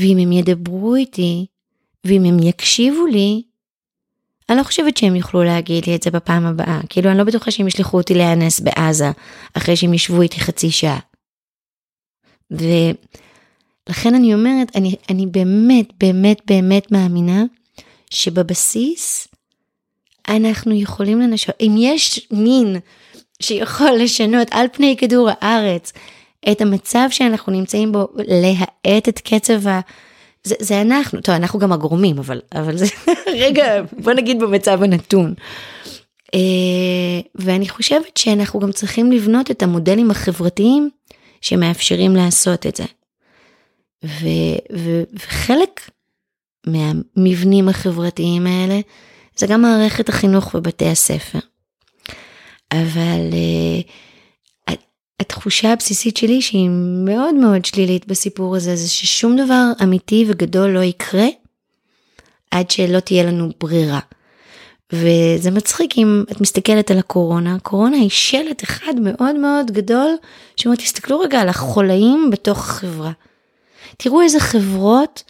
ואם 0.00 0.18
הם 0.18 0.32
ידברו 0.32 0.94
איתי, 0.94 1.46
ואם 2.04 2.24
הם 2.24 2.38
יקשיבו 2.42 3.06
לי, 3.06 3.42
אני 4.48 4.58
לא 4.58 4.62
חושבת 4.62 4.96
שהם 4.96 5.16
יוכלו 5.16 5.44
להגיד 5.44 5.86
לי 5.86 5.96
את 5.96 6.02
זה 6.02 6.10
בפעם 6.10 6.46
הבאה. 6.46 6.80
כאילו, 6.88 7.10
אני 7.10 7.18
לא 7.18 7.24
בטוחה 7.24 7.50
שהם 7.50 7.68
ישלחו 7.68 7.96
אותי 7.96 8.14
להיאנס 8.14 8.60
בעזה, 8.60 9.10
אחרי 9.54 9.76
שהם 9.76 9.94
ישבו 9.94 10.22
איתי 10.22 10.40
חצי 10.40 10.70
שעה. 10.70 10.98
ולכן 13.90 14.14
אני 14.14 14.34
אומרת, 14.34 14.76
אני, 14.76 14.94
אני 15.10 15.26
באמת, 15.26 15.86
באמת, 16.00 16.38
באמת 16.46 16.92
מאמינה 16.92 17.44
שבבסיס 18.10 19.28
אנחנו 20.28 20.74
יכולים 20.74 21.20
לנשוא, 21.20 21.54
אם 21.60 21.74
יש 21.78 22.26
מין 22.30 22.76
שיכול 23.42 23.90
לשנות 23.98 24.48
על 24.50 24.66
פני 24.72 24.96
כדור 24.98 25.28
הארץ 25.40 25.92
את 26.52 26.60
המצב 26.60 27.06
שאנחנו 27.10 27.52
נמצאים 27.52 27.92
בו, 27.92 28.08
להאט 28.16 29.08
את 29.08 29.18
קצב 29.18 29.68
ה... 29.68 29.80
זה, 30.44 30.54
זה 30.58 30.80
אנחנו, 30.80 31.20
טוב, 31.20 31.34
אנחנו 31.34 31.58
גם 31.58 31.72
הגורמים, 31.72 32.18
אבל, 32.18 32.40
אבל 32.54 32.76
זה 32.76 32.86
רגע, 33.44 33.82
בוא 33.92 34.12
נגיד 34.12 34.40
במצב 34.40 34.82
הנתון. 34.82 35.34
Uh, 36.26 36.38
ואני 37.34 37.68
חושבת 37.68 38.16
שאנחנו 38.16 38.60
גם 38.60 38.72
צריכים 38.72 39.12
לבנות 39.12 39.50
את 39.50 39.62
המודלים 39.62 40.10
החברתיים 40.10 40.90
שמאפשרים 41.40 42.16
לעשות 42.16 42.66
את 42.66 42.76
זה. 42.76 42.84
ו, 44.04 44.26
ו, 44.76 45.02
וחלק 45.12 45.90
מהמבנים 46.66 47.68
החברתיים 47.68 48.46
האלה 48.46 48.80
זה 49.36 49.46
גם 49.46 49.62
מערכת 49.62 50.08
החינוך 50.08 50.56
בבתי 50.56 50.88
הספר. 50.88 51.38
אבל 52.72 53.30
uh, 53.30 54.72
התחושה 55.20 55.72
הבסיסית 55.72 56.16
שלי 56.16 56.42
שהיא 56.42 56.68
מאוד 57.04 57.34
מאוד 57.34 57.64
שלילית 57.64 58.06
בסיפור 58.06 58.56
הזה 58.56 58.76
זה 58.76 58.88
ששום 58.88 59.36
דבר 59.36 59.64
אמיתי 59.82 60.24
וגדול 60.28 60.70
לא 60.70 60.80
יקרה 60.80 61.26
עד 62.50 62.70
שלא 62.70 63.00
תהיה 63.00 63.24
לנו 63.24 63.48
ברירה. 63.60 64.00
וזה 64.92 65.50
מצחיק 65.50 65.98
אם 65.98 66.24
את 66.32 66.40
מסתכלת 66.40 66.90
על 66.90 66.98
הקורונה, 66.98 67.54
הקורונה 67.54 67.96
היא 67.96 68.10
שלט 68.10 68.62
אחד 68.62 68.94
מאוד 69.00 69.36
מאוד 69.36 69.70
גדול, 69.70 70.14
שאומר 70.56 70.76
תסתכלו 70.76 71.20
רגע 71.20 71.40
על 71.40 71.48
החולאים 71.48 72.30
בתוך 72.32 72.58
החברה. 72.58 73.12
תראו 73.96 74.22
איזה 74.22 74.40
חברות 74.40 75.22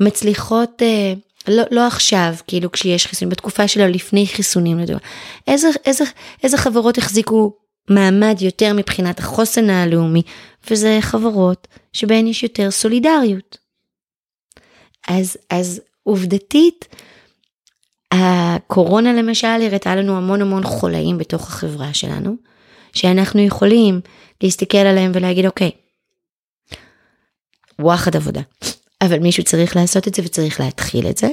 מצליחות, 0.00 0.82
אה, 0.82 1.12
לא, 1.48 1.62
לא 1.70 1.86
עכשיו, 1.86 2.34
כאילו 2.46 2.72
כשיש 2.72 3.06
חיסונים, 3.06 3.30
בתקופה 3.30 3.68
שלה 3.68 3.88
לפני 3.88 4.26
חיסונים 4.26 4.78
לדבר. 4.78 4.98
איזה, 5.46 5.68
איזה, 5.86 6.04
איזה 6.42 6.56
חברות 6.56 6.98
החזיקו 6.98 7.52
מעמד 7.90 8.36
יותר 8.40 8.72
מבחינת 8.72 9.18
החוסן 9.18 9.70
הלאומי, 9.70 10.22
וזה 10.70 10.98
חברות 11.00 11.68
שבהן 11.92 12.26
יש 12.26 12.42
יותר 12.42 12.70
סולידריות. 12.70 13.58
אז, 15.08 15.36
אז 15.50 15.80
עובדתית, 16.02 16.88
הקורונה 18.12 19.12
למשל 19.12 19.46
הראתה 19.46 19.96
לנו 19.96 20.16
המון 20.16 20.42
המון 20.42 20.64
חולאים 20.64 21.18
בתוך 21.18 21.48
החברה 21.48 21.94
שלנו, 21.94 22.36
שאנחנו 22.92 23.40
יכולים 23.40 24.00
להסתכל 24.42 24.78
עליהם 24.78 25.12
ולהגיד 25.14 25.46
אוקיי, 25.46 25.70
וואחד 27.78 28.16
עבודה, 28.16 28.40
אבל 29.00 29.18
מישהו 29.18 29.44
צריך 29.44 29.76
לעשות 29.76 30.08
את 30.08 30.14
זה 30.14 30.22
וצריך 30.24 30.60
להתחיל 30.60 31.06
את 31.10 31.18
זה, 31.18 31.28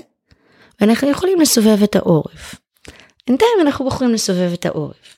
ואנחנו 0.81 1.09
יכולים 1.09 1.41
לסובב 1.41 1.83
את 1.83 1.95
העורף. 1.95 2.55
בינתיים 3.27 3.51
אנחנו 3.61 3.85
בוחרים 3.85 4.13
לסובב 4.13 4.53
את 4.53 4.65
העורף. 4.65 5.17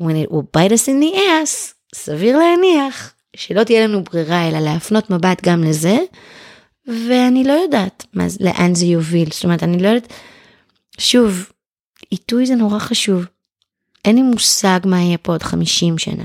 When 0.00 0.26
it 0.26 0.30
will 0.30 0.56
bite 0.56 0.72
us 0.72 0.86
in 0.86 1.02
the 1.02 1.16
ass, 1.16 1.74
סביר 1.94 2.38
להניח 2.38 3.14
שלא 3.36 3.64
תהיה 3.64 3.86
לנו 3.86 4.04
ברירה 4.04 4.48
אלא 4.48 4.58
להפנות 4.58 5.10
מבט 5.10 5.42
גם 5.44 5.64
לזה, 5.64 5.98
ואני 6.86 7.44
לא 7.44 7.52
יודעת 7.52 8.06
מה, 8.12 8.26
לאן 8.40 8.74
זה 8.74 8.86
יוביל, 8.86 9.28
זאת 9.32 9.44
אומרת 9.44 9.62
אני 9.62 9.82
לא 9.82 9.88
יודעת, 9.88 10.12
שוב, 10.98 11.50
עיתוי 12.10 12.46
זה 12.46 12.54
נורא 12.54 12.78
חשוב. 12.78 13.24
אין 14.04 14.16
לי 14.16 14.22
מושג 14.22 14.80
מה 14.84 15.00
יהיה 15.00 15.18
פה 15.18 15.32
עוד 15.32 15.42
50 15.42 15.98
שנה. 15.98 16.24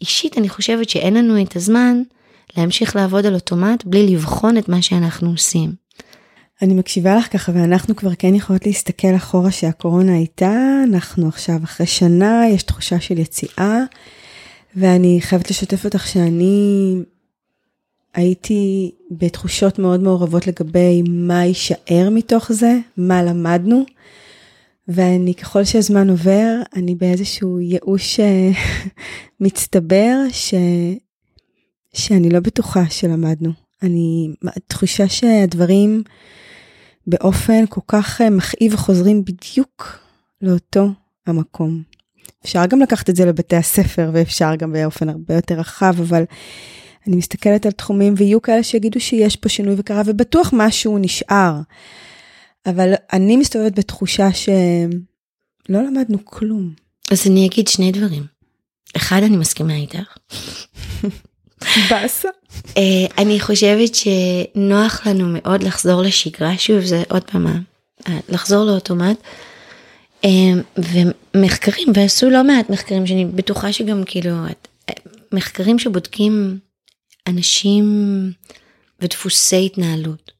אישית 0.00 0.38
אני 0.38 0.48
חושבת 0.48 0.88
שאין 0.88 1.14
לנו 1.14 1.42
את 1.42 1.56
הזמן 1.56 2.02
להמשיך 2.56 2.96
לעבוד 2.96 3.26
על 3.26 3.34
אוטומט 3.34 3.84
בלי 3.84 4.06
לבחון 4.06 4.58
את 4.58 4.68
מה 4.68 4.82
שאנחנו 4.82 5.30
עושים. 5.30 5.84
אני 6.62 6.74
מקשיבה 6.74 7.16
לך 7.16 7.32
ככה 7.32 7.52
ואנחנו 7.54 7.96
כבר 7.96 8.14
כן 8.14 8.34
יכולות 8.34 8.66
להסתכל 8.66 9.16
אחורה 9.16 9.50
שהקורונה 9.50 10.14
הייתה, 10.14 10.82
אנחנו 10.88 11.28
עכשיו 11.28 11.56
אחרי 11.64 11.86
שנה, 11.86 12.42
יש 12.50 12.62
תחושה 12.62 13.00
של 13.00 13.18
יציאה, 13.18 13.78
ואני 14.76 15.18
חייבת 15.20 15.50
לשתף 15.50 15.84
אותך 15.84 16.06
שאני 16.06 16.94
הייתי 18.14 18.90
בתחושות 19.10 19.78
מאוד 19.78 20.02
מעורבות 20.02 20.46
לגבי 20.46 21.02
מה 21.08 21.44
יישאר 21.44 22.08
מתוך 22.10 22.52
זה, 22.52 22.78
מה 22.96 23.22
למדנו, 23.22 23.84
ואני 24.88 25.34
ככל 25.34 25.64
שהזמן 25.64 26.10
עובר, 26.10 26.60
אני 26.76 26.94
באיזשהו 26.94 27.60
ייאוש 27.60 28.20
אה, 28.20 28.50
מצטבר, 29.40 30.16
ש... 30.32 30.54
שאני 31.94 32.30
לא 32.30 32.40
בטוחה 32.40 32.90
שלמדנו. 32.90 33.52
אני, 33.82 34.28
תחושה 34.66 35.08
שהדברים 35.08 36.02
באופן 37.06 37.64
כל 37.68 37.80
כך 37.88 38.20
אה, 38.20 38.30
מכאיב 38.30 38.76
חוזרים 38.76 39.24
בדיוק 39.24 39.98
לאותו 40.42 40.88
המקום. 41.26 41.82
אפשר 42.44 42.66
גם 42.66 42.80
לקחת 42.80 43.10
את 43.10 43.16
זה 43.16 43.24
לבתי 43.24 43.56
הספר 43.56 44.10
ואפשר 44.12 44.54
גם 44.54 44.72
באופן 44.72 45.08
הרבה 45.08 45.34
יותר 45.34 45.54
רחב, 45.54 45.94
אבל 46.00 46.24
אני 47.06 47.16
מסתכלת 47.16 47.66
על 47.66 47.72
תחומים 47.72 48.14
ויהיו 48.16 48.42
כאלה 48.42 48.62
שיגידו 48.62 49.00
שיש 49.00 49.36
פה 49.36 49.48
שינוי 49.48 49.74
וקרה 49.78 50.02
ובטוח 50.06 50.50
משהו 50.56 50.98
נשאר. 50.98 51.60
אבל 52.66 52.94
אני 53.12 53.36
מסתובבת 53.36 53.78
בתחושה 53.78 54.32
שלא 54.32 54.52
למדנו 55.68 56.24
כלום. 56.24 56.72
אז 57.10 57.26
אני 57.26 57.46
אגיד 57.46 57.68
שני 57.68 57.92
דברים. 57.92 58.26
אחד, 58.96 59.22
אני 59.22 59.36
מסכימה 59.36 59.74
איתך. 59.74 60.16
באסה. 61.90 62.28
אה, 62.76 62.82
אני 63.18 63.40
חושבת 63.40 63.94
שנוח 63.94 65.06
לנו 65.06 65.24
מאוד 65.28 65.62
לחזור 65.62 66.02
לשגרה, 66.02 66.58
שוב 66.58 66.80
זה 66.80 67.02
עוד 67.10 67.22
פעם, 67.22 67.46
אה, 68.08 68.18
לחזור 68.28 68.64
לאוטומט. 68.64 69.16
אה, 70.24 70.30
ומחקרים, 70.76 71.88
ועשו 71.94 72.30
לא 72.30 72.44
מעט 72.44 72.70
מחקרים 72.70 73.06
שאני 73.06 73.24
בטוחה 73.24 73.72
שגם 73.72 74.02
כאילו, 74.06 74.30
מחקרים 75.32 75.78
שבודקים 75.78 76.58
אנשים 77.26 77.86
ודפוסי 79.00 79.66
התנהלות. 79.66 80.32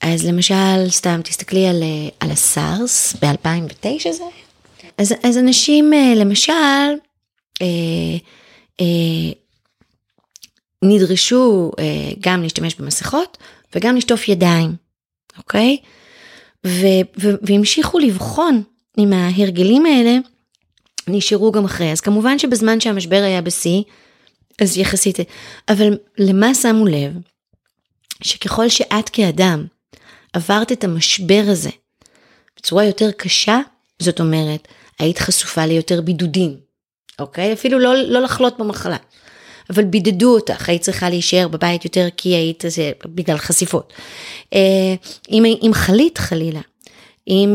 אז 0.00 0.26
למשל, 0.26 0.88
סתם 0.88 1.20
תסתכלי 1.24 1.66
על, 1.66 1.82
על 2.20 2.30
הסארס 2.30 3.16
ב-2009 3.22 4.12
זה 4.12 4.24
אז, 4.98 5.14
אז 5.22 5.38
אנשים 5.38 5.92
למשל, 6.16 6.52
אה, 7.62 7.66
אה, 8.80 9.32
נדרשו 10.88 11.72
אה, 11.78 11.84
גם 12.20 12.42
להשתמש 12.42 12.74
במסכות 12.74 13.38
וגם 13.74 13.96
לשטוף 13.96 14.28
ידיים, 14.28 14.76
אוקיי? 15.38 15.76
ו, 16.66 16.86
ו, 17.20 17.28
והמשיכו 17.42 17.98
לבחון 17.98 18.62
אם 18.98 19.12
ההרגלים 19.12 19.86
האלה 19.86 20.16
נשארו 21.08 21.52
גם 21.52 21.64
אחרי. 21.64 21.92
אז 21.92 22.00
כמובן 22.00 22.38
שבזמן 22.38 22.80
שהמשבר 22.80 23.22
היה 23.22 23.42
בשיא, 23.42 23.82
אז 24.60 24.76
יחסית, 24.76 25.16
אבל 25.68 25.98
למה 26.18 26.54
שמו 26.54 26.86
לב? 26.86 27.12
שככל 28.22 28.68
שאת 28.68 29.08
כאדם 29.08 29.66
עברת 30.32 30.72
את 30.72 30.84
המשבר 30.84 31.42
הזה 31.46 31.70
בצורה 32.56 32.84
יותר 32.84 33.10
קשה, 33.10 33.58
זאת 33.98 34.20
אומרת, 34.20 34.68
היית 34.98 35.18
חשופה 35.18 35.66
ליותר 35.66 36.00
בידודים, 36.00 36.56
אוקיי? 37.18 37.52
אפילו 37.52 37.78
לא, 37.78 37.94
לא 37.96 38.20
לחלות 38.20 38.58
במחלה. 38.58 38.96
אבל 39.70 39.84
בידדו 39.84 40.34
אותך, 40.34 40.68
היית 40.68 40.82
צריכה 40.82 41.08
להישאר 41.08 41.48
בבית 41.48 41.84
יותר 41.84 42.08
כי 42.16 42.28
היית 42.28 42.64
זה 42.68 42.92
בגלל 43.06 43.36
חשיפות. 43.36 43.92
אה, 44.54 44.94
אם, 45.30 45.44
אם 45.44 45.70
חלית 45.74 46.18
חלילה, 46.18 46.60
אם, 47.28 47.54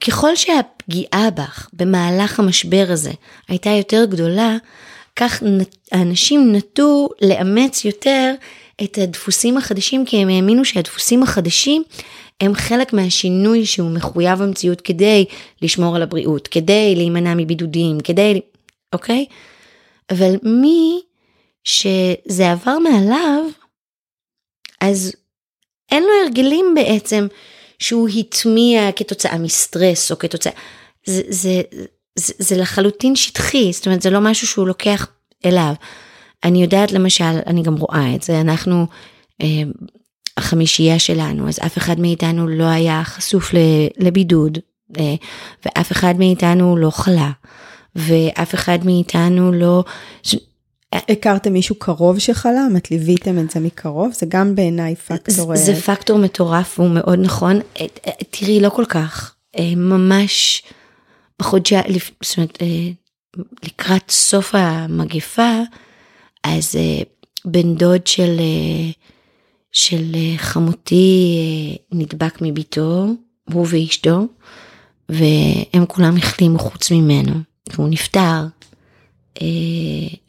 ככל 0.00 0.36
שהפגיעה 0.36 1.30
בך 1.30 1.68
במהלך 1.72 2.40
המשבר 2.40 2.86
הזה 2.88 3.12
הייתה 3.48 3.70
יותר 3.70 4.04
גדולה, 4.04 4.56
כך 5.16 5.42
האנשים 5.92 6.52
נטו 6.52 7.08
לאמץ 7.22 7.84
יותר 7.84 8.34
את 8.82 8.98
הדפוסים 8.98 9.56
החדשים, 9.56 10.04
כי 10.04 10.16
הם 10.16 10.28
האמינו 10.28 10.64
שהדפוסים 10.64 11.22
החדשים 11.22 11.82
הם 12.40 12.54
חלק 12.54 12.92
מהשינוי 12.92 13.66
שהוא 13.66 13.90
מחויב 13.90 14.42
המציאות 14.42 14.80
כדי 14.80 15.24
לשמור 15.62 15.96
על 15.96 16.02
הבריאות, 16.02 16.48
כדי 16.48 16.94
להימנע 16.96 17.34
מבידודים, 17.34 18.00
כדי, 18.00 18.40
אוקיי? 18.92 19.26
אבל 20.10 20.34
מי 20.42 21.00
שזה 21.64 22.52
עבר 22.52 22.78
מעליו, 22.78 23.44
אז 24.80 25.12
אין 25.90 26.02
לו 26.02 26.10
הרגלים 26.24 26.74
בעצם 26.74 27.26
שהוא 27.78 28.08
הטמיע 28.08 28.92
כתוצאה 28.92 29.38
מסטרס 29.38 30.10
או 30.10 30.18
כתוצאה, 30.18 30.52
זה, 31.06 31.22
זה, 31.28 31.62
זה, 32.18 32.34
זה 32.38 32.56
לחלוטין 32.56 33.16
שטחי, 33.16 33.72
זאת 33.72 33.86
אומרת 33.86 34.02
זה 34.02 34.10
לא 34.10 34.20
משהו 34.20 34.46
שהוא 34.46 34.66
לוקח 34.66 35.06
אליו. 35.44 35.72
אני 36.44 36.62
יודעת 36.62 36.92
למשל, 36.92 37.38
אני 37.46 37.62
גם 37.62 37.76
רואה 37.76 38.14
את 38.14 38.22
זה, 38.22 38.40
אנחנו, 38.40 38.86
אה, 39.42 39.62
החמישייה 40.36 40.98
שלנו, 40.98 41.48
אז 41.48 41.58
אף 41.66 41.78
אחד 41.78 42.00
מאיתנו 42.00 42.48
לא 42.48 42.64
היה 42.64 43.02
חשוף 43.04 43.50
לבידוד, 43.98 44.58
אה, 44.98 45.14
ואף 45.64 45.92
אחד 45.92 46.14
מאיתנו 46.18 46.76
לא 46.76 46.90
חלה, 46.90 47.30
ואף 47.96 48.54
אחד 48.54 48.78
מאיתנו 48.84 49.52
לא, 49.52 49.84
הכרתם 50.92 51.52
מישהו 51.52 51.74
קרוב 51.74 52.18
שחלה? 52.18 52.66
את 52.76 52.90
ליוויתם 52.90 53.38
את 53.38 53.50
זה 53.50 53.60
מקרוב? 53.60 54.12
זה 54.12 54.26
גם 54.28 54.54
בעיניי 54.54 54.96
פקטור... 54.96 55.56
זה, 55.56 55.64
זה 55.64 55.82
פקטור 55.82 56.18
מטורף 56.18 56.78
והוא 56.78 56.90
מאוד 56.90 57.18
נכון. 57.18 57.56
אה, 57.56 57.86
אה, 58.06 58.12
תראי, 58.30 58.60
לא 58.60 58.68
כל 58.68 58.84
כך. 58.88 59.34
אה, 59.58 59.74
ממש 59.76 60.62
בחודשי, 61.38 61.74
זאת 62.22 62.36
אומרת, 62.38 62.58
לקראת 63.64 64.10
סוף 64.10 64.54
המגפה, 64.54 65.60
אז 66.44 66.74
בן 67.44 67.74
דוד 67.74 68.06
של, 68.06 68.40
של 69.72 70.16
חמותי 70.36 71.76
נדבק 71.92 72.38
מביתו, 72.40 73.06
הוא 73.52 73.66
ואשתו, 73.70 74.26
והם 75.08 75.86
כולם 75.88 76.16
החלימו 76.16 76.58
חוץ 76.58 76.90
ממנו, 76.90 77.32
והוא 77.72 77.88
נפטר. 77.88 78.46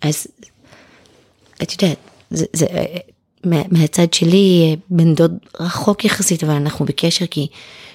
אז 0.01 0.27
את 1.63 1.83
יודעת, 1.83 1.97
זה, 2.29 2.45
זה, 2.53 2.65
מה, 3.43 3.61
מהצד 3.71 4.13
שלי 4.13 4.75
בן 4.89 5.15
דוד 5.15 5.37
רחוק 5.59 6.05
יחסית, 6.05 6.43
אבל 6.43 6.53
אנחנו 6.53 6.85
בקשר 6.85 7.25
כי 7.25 7.47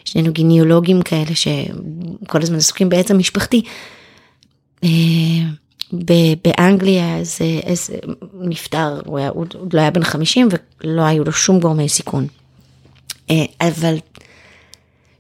שנינו 0.05 0.33
גיניאולוגים 0.33 1.03
כאלה 1.03 1.35
שכל 1.35 2.43
הזמן 2.43 2.57
עסוקים 2.57 2.89
בעץ 2.89 3.11
המשפחתי. 3.11 3.63
באנגליה 6.45 7.19
אז, 7.19 7.39
אז 7.67 7.91
נפטר, 8.35 9.01
הוא, 9.07 9.19
היה, 9.19 9.29
הוא 9.29 9.47
עוד 9.55 9.75
לא 9.75 9.81
היה 9.81 9.91
בן 9.91 10.05
50 10.05 10.49
ולא 10.85 11.03
היו 11.03 11.25
לו 11.25 11.33
שום 11.33 11.61
גורמי 11.61 11.89
סיכון. 11.89 12.27
אבל 13.61 13.97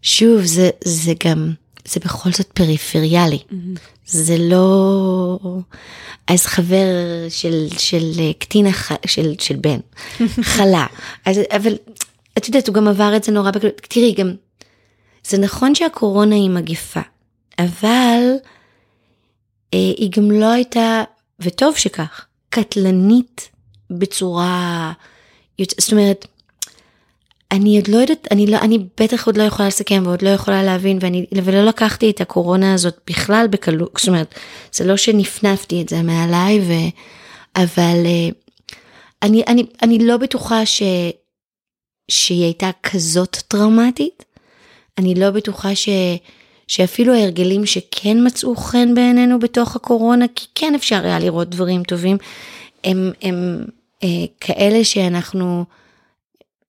שוב, 0.02 0.44
זה, 0.44 0.70
זה 0.84 1.12
גם, 1.26 1.52
זה 1.88 2.00
בכל 2.00 2.32
זאת 2.32 2.46
פריפריאלי. 2.46 3.38
Mm-hmm. 3.38 3.78
זה 4.06 4.36
לא... 4.38 5.38
אז 6.26 6.46
חבר 6.46 6.86
של, 7.28 7.66
של 7.78 8.10
קטין, 8.38 8.66
של, 9.06 9.34
של 9.38 9.56
בן, 9.56 9.78
חלה. 10.54 10.86
אז, 11.24 11.40
אבל 11.56 11.74
את 12.38 12.46
יודעת, 12.46 12.68
הוא 12.68 12.74
גם 12.74 12.88
עבר 12.88 13.16
את 13.16 13.24
זה 13.24 13.32
נורא 13.32 13.50
בקלות. 13.50 13.80
תראי, 13.88 14.12
גם, 14.12 14.34
זה 15.28 15.38
נכון 15.38 15.74
שהקורונה 15.74 16.34
היא 16.34 16.50
מגפה, 16.50 17.00
אבל 17.58 18.22
אה, 19.74 19.78
היא 19.78 20.10
גם 20.16 20.30
לא 20.30 20.46
הייתה, 20.46 21.02
וטוב 21.40 21.76
שכך, 21.76 22.26
קטלנית 22.48 23.50
בצורה... 23.90 24.92
זאת 25.60 25.92
אומרת, 25.92 26.26
אני 27.52 27.76
עוד 27.76 27.88
לא 27.88 27.96
יודעת, 27.96 28.28
אני, 28.30 28.46
לא, 28.46 28.56
אני 28.56 28.78
בטח 29.00 29.26
עוד 29.26 29.36
לא 29.36 29.42
יכולה 29.42 29.68
לסכם 29.68 30.02
ועוד 30.06 30.22
לא 30.22 30.28
יכולה 30.28 30.62
להבין, 30.62 30.98
ואני, 31.00 31.26
ולא 31.44 31.64
לקחתי 31.64 32.10
את 32.10 32.20
הקורונה 32.20 32.74
הזאת 32.74 32.96
בכלל 33.06 33.46
בקלות, 33.50 33.90
זאת 33.98 34.08
אומרת, 34.08 34.34
זה 34.72 34.84
לא 34.84 34.96
שנפנפתי 34.96 35.82
את 35.82 35.88
זה 35.88 36.02
מעליי, 36.02 36.60
ו, 36.60 36.72
אבל 37.56 38.02
אה, 38.06 38.28
אני, 39.22 39.42
אני, 39.46 39.66
אני 39.82 39.98
לא 39.98 40.16
בטוחה 40.16 40.66
ש, 40.66 40.82
שהיא 42.10 42.44
הייתה 42.44 42.70
כזאת 42.82 43.36
טראומטית, 43.48 44.24
אני 44.98 45.14
לא 45.14 45.30
בטוחה 45.30 45.74
ש, 45.74 45.88
שאפילו 46.68 47.14
ההרגלים 47.14 47.66
שכן 47.66 48.26
מצאו 48.26 48.56
חן 48.56 48.94
בעינינו 48.94 49.38
בתוך 49.38 49.76
הקורונה, 49.76 50.24
כי 50.34 50.46
כן 50.54 50.74
אפשר 50.74 51.04
היה 51.04 51.18
לראות 51.18 51.48
דברים 51.50 51.82
טובים, 51.82 52.16
הם, 52.84 53.12
הם, 53.22 53.64
אה, 54.02 54.24
כאלה 54.40 54.84
שאנחנו, 54.84 55.64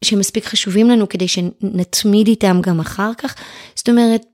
שמספיק 0.03 0.45
חשובים 0.45 0.89
לנו 0.89 1.09
כדי 1.09 1.27
שנתמיד 1.27 2.27
איתם 2.27 2.59
גם 2.61 2.79
אחר 2.79 3.11
כך. 3.17 3.35
זאת 3.75 3.89
אומרת, 3.89 4.25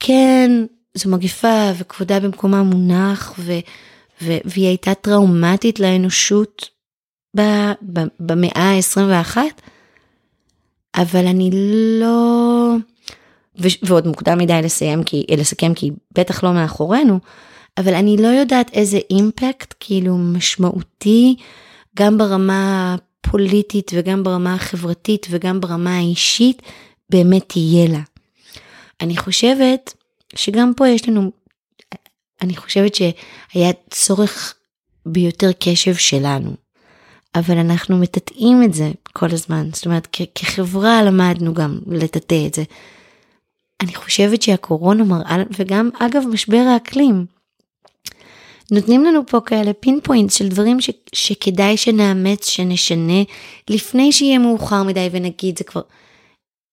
כן, 0.00 0.50
זו 0.94 1.10
מגפה 1.10 1.70
וכבודה 1.78 2.20
במקומה 2.20 2.62
מונח, 2.62 3.34
ו, 3.38 3.52
ו, 4.22 4.36
והיא 4.44 4.66
הייתה 4.66 4.94
טראומטית 4.94 5.80
לאנושות 5.80 6.68
ב, 7.36 7.40
ב, 7.92 8.00
במאה 8.20 8.72
ה-21, 8.76 9.36
אבל 10.96 11.26
אני 11.26 11.50
לא... 12.00 12.74
ו, 13.60 13.68
ועוד 13.82 14.06
מוקדם 14.06 14.38
מדי 14.38 14.60
לסיים 14.62 15.04
כי, 15.04 15.26
לסכם 15.38 15.74
כי 15.74 15.90
בטח 16.14 16.44
לא 16.44 16.52
מאחורינו, 16.52 17.18
אבל 17.78 17.94
אני 17.94 18.16
לא 18.16 18.28
יודעת 18.28 18.70
איזה 18.72 18.98
אימפקט 19.10 19.74
כאילו 19.80 20.18
משמעותי 20.18 21.36
גם 21.96 22.18
ברמה 22.18 22.96
הפוליטית 23.28 23.90
וגם 23.94 24.22
ברמה 24.22 24.54
החברתית 24.54 25.26
וגם 25.30 25.60
ברמה 25.60 25.96
האישית 25.96 26.62
באמת 27.10 27.48
תהיה 27.48 27.88
לה. 27.88 28.00
אני 29.00 29.16
חושבת 29.16 29.94
שגם 30.36 30.72
פה 30.76 30.88
יש 30.88 31.08
לנו, 31.08 31.30
אני 32.42 32.56
חושבת 32.56 32.94
שהיה 32.94 33.70
צורך 33.90 34.54
ביותר 35.06 35.50
קשב 35.58 35.94
שלנו, 35.94 36.50
אבל 37.34 37.58
אנחנו 37.58 37.98
מטאטאים 37.98 38.62
את 38.62 38.74
זה 38.74 38.90
כל 39.12 39.26
הזמן, 39.30 39.68
זאת 39.72 39.86
אומרת 39.86 40.16
כחברה 40.34 41.02
למדנו 41.02 41.54
גם 41.54 41.78
לטאטא 41.86 42.46
את 42.46 42.54
זה. 42.54 42.62
אני 43.80 43.94
חושבת 43.94 44.42
שהקורונה 44.42 45.04
מראה, 45.04 45.36
וגם 45.58 45.90
אגב 45.98 46.22
משבר 46.32 46.64
האקלים, 46.72 47.26
נותנים 48.72 49.04
לנו 49.04 49.26
פה 49.26 49.40
כאלה 49.46 49.72
פין 49.72 50.00
פוינט 50.02 50.30
של 50.30 50.48
דברים 50.48 50.80
ש, 50.80 50.90
שכדאי 51.12 51.76
שנאמץ, 51.76 52.48
שנשנה, 52.48 53.22
לפני 53.70 54.12
שיהיה 54.12 54.38
מאוחר 54.38 54.82
מדי 54.82 55.08
ונגיד 55.12 55.58
זה 55.58 55.64
כבר... 55.64 55.80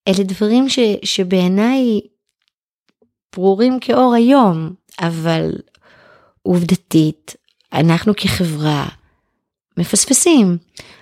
אלה 0.08 0.24
דברים 0.24 0.70
ש, 0.70 0.80
שבעיניי 1.04 2.02
ברורים 3.36 3.80
כאור 3.80 4.14
היום, 4.14 4.74
אבל 5.00 5.52
עובדתית, 6.42 7.36
אנחנו 7.74 8.14
כחברה 8.18 8.88
מפספסים. 9.78 10.58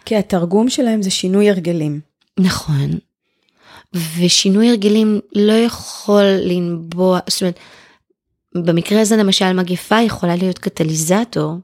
כי 0.06 0.16
התרגום 0.16 0.70
שלהם 0.70 1.02
זה 1.02 1.12
שינוי 1.12 1.50
הרגלים. 1.50 2.00
נכון. 2.40 2.90
ושינוי 3.94 4.70
הרגלים 4.70 5.20
לא 5.36 5.54
יכול 5.54 6.24
לנבוע, 6.24 7.20
זאת 7.30 7.42
אומרת, 7.42 7.60
במקרה 8.56 9.02
הזה 9.02 9.16
למשל 9.16 9.54
מגפה 9.54 10.02
יכולה 10.02 10.36
להיות 10.36 10.60
קטליזטור, 10.60 11.56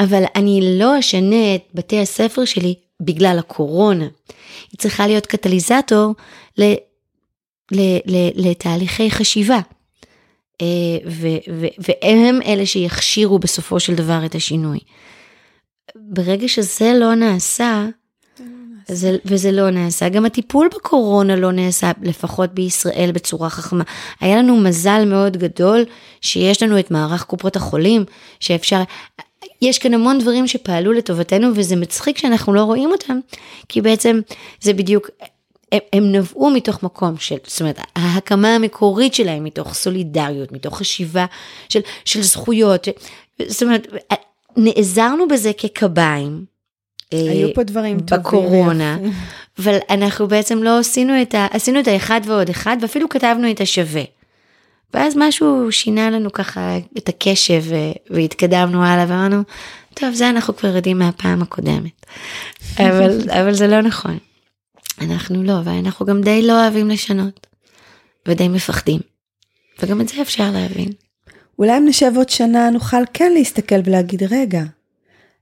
אבל 0.00 0.22
אני 0.34 0.78
לא 0.78 0.98
אשנה 0.98 1.54
את 1.54 1.62
בתי 1.74 2.00
הספר 2.00 2.44
שלי 2.44 2.74
בגלל 3.02 3.36
הקורונה. 3.38 4.06
היא 4.72 4.78
צריכה 4.78 5.06
להיות 5.06 5.26
קטליזטור 5.26 6.14
ל, 6.58 6.62
ל, 7.72 7.80
ל, 8.06 8.48
לתהליכי 8.50 9.10
חשיבה. 9.10 9.60
אה, 10.62 10.66
ו, 11.06 11.28
ו, 11.60 11.66
והם 11.78 12.42
אלה 12.46 12.66
שיכשירו 12.66 13.38
בסופו 13.38 13.80
של 13.80 13.94
דבר 13.94 14.26
את 14.26 14.34
השינוי. 14.34 14.78
ברגע 15.96 16.48
שזה 16.48 16.92
לא 16.94 17.14
נעשה, 17.14 17.86
זה, 18.88 19.16
וזה 19.24 19.52
לא 19.52 19.70
נעשה. 19.70 20.08
גם 20.08 20.26
הטיפול 20.26 20.68
בקורונה 20.74 21.36
לא 21.36 21.52
נעשה, 21.52 21.92
לפחות 22.02 22.54
בישראל, 22.54 23.10
בצורה 23.12 23.50
חכמה. 23.50 23.84
היה 24.20 24.36
לנו 24.36 24.56
מזל 24.56 25.04
מאוד 25.04 25.36
גדול 25.36 25.84
שיש 26.20 26.62
לנו 26.62 26.78
את 26.78 26.90
מערך 26.90 27.24
קופות 27.24 27.56
החולים, 27.56 28.04
שאפשר... 28.40 28.82
יש 29.62 29.78
כאן 29.78 29.94
המון 29.94 30.18
דברים 30.18 30.46
שפעלו 30.46 30.92
לטובתנו, 30.92 31.48
וזה 31.54 31.76
מצחיק 31.76 32.18
שאנחנו 32.18 32.54
לא 32.54 32.62
רואים 32.62 32.90
אותם, 32.90 33.18
כי 33.68 33.80
בעצם 33.80 34.20
זה 34.60 34.72
בדיוק... 34.72 35.10
הם, 35.72 35.78
הם 35.92 36.12
נבעו 36.12 36.50
מתוך 36.50 36.82
מקום 36.82 37.14
של, 37.18 37.36
זאת 37.46 37.60
אומרת, 37.60 37.78
ההקמה 37.96 38.54
המקורית 38.54 39.14
שלהם 39.14 39.44
מתוך 39.44 39.74
סולידריות, 39.74 40.52
מתוך 40.52 40.78
חשיבה 40.78 41.26
של, 41.68 41.80
של 42.04 42.22
זכויות, 42.22 42.88
זאת 43.46 43.62
אומרת, 43.62 43.86
נעזרנו 44.56 45.28
בזה 45.28 45.52
כקביים, 45.58 46.44
היו 47.12 47.54
פה 47.54 47.62
דברים 47.62 48.00
טובים. 48.00 48.24
בקורונה, 48.24 48.98
אבל 49.58 49.78
אנחנו 49.90 50.28
בעצם 50.28 50.62
לא 50.62 50.78
עשינו 50.78 51.22
את 51.22 51.34
ה... 51.34 51.46
עשינו 51.50 51.80
את 51.80 51.88
האחד 51.88 52.20
ועוד 52.24 52.50
אחד, 52.50 52.76
ואפילו 52.80 53.08
כתבנו 53.08 53.50
את 53.50 53.60
השווה. 53.60 54.02
ואז 54.94 55.14
משהו 55.16 55.72
שינה 55.72 56.10
לנו 56.10 56.32
ככה 56.32 56.78
את 56.98 57.08
הקשב 57.08 57.62
והתקדמנו 58.10 58.84
הלאה 58.84 59.04
ואמרנו, 59.08 59.42
טוב, 59.94 60.14
זה 60.14 60.30
אנחנו 60.30 60.56
כבר 60.56 60.76
יודעים 60.76 60.98
מהפעם 60.98 61.42
הקודמת. 61.42 62.06
אבל, 62.78 63.30
אבל 63.30 63.54
זה 63.54 63.66
לא 63.66 63.80
נכון. 63.80 64.18
אנחנו 65.00 65.42
לא, 65.42 65.54
ואנחנו 65.64 66.06
גם 66.06 66.20
די 66.20 66.42
לא 66.42 66.62
אוהבים 66.62 66.88
לשנות, 66.88 67.46
ודי 68.28 68.48
מפחדים. 68.48 69.00
וגם 69.82 70.00
את 70.00 70.08
זה 70.08 70.22
אפשר 70.22 70.50
להבין. 70.50 70.88
אולי 71.58 71.78
אם 71.78 71.84
נשב 71.88 72.12
עוד 72.16 72.28
שנה 72.28 72.70
נוכל 72.70 73.02
כן 73.14 73.32
להסתכל 73.32 73.80
ולהגיד, 73.84 74.22
רגע, 74.22 74.62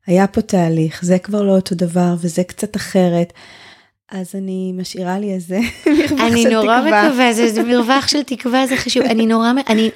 היה 0.07 0.27
פה 0.27 0.41
תהליך, 0.41 1.05
זה 1.05 1.19
כבר 1.19 1.43
לא 1.43 1.53
אותו 1.53 1.75
דבר 1.75 2.15
וזה 2.21 2.45
קצת 2.45 2.77
אחרת. 2.77 3.33
אז 4.11 4.35
אני 4.35 4.73
משאירה 4.77 5.19
לי 5.19 5.35
איזה 5.35 5.59
מרווח 5.87 6.09
של 6.09 6.09
תקווה. 6.09 6.27
אני 6.27 6.45
נורא 6.45 6.81
מקווה, 6.81 7.33
זה, 7.33 7.53
זה 7.53 7.63
מרווח 7.63 8.09
של 8.09 8.23
תקווה, 8.23 8.67
זה 8.67 8.77
חשוב. 8.77 9.03
אני 9.03 9.27
נורא, 9.27 9.53
אני 9.69 9.91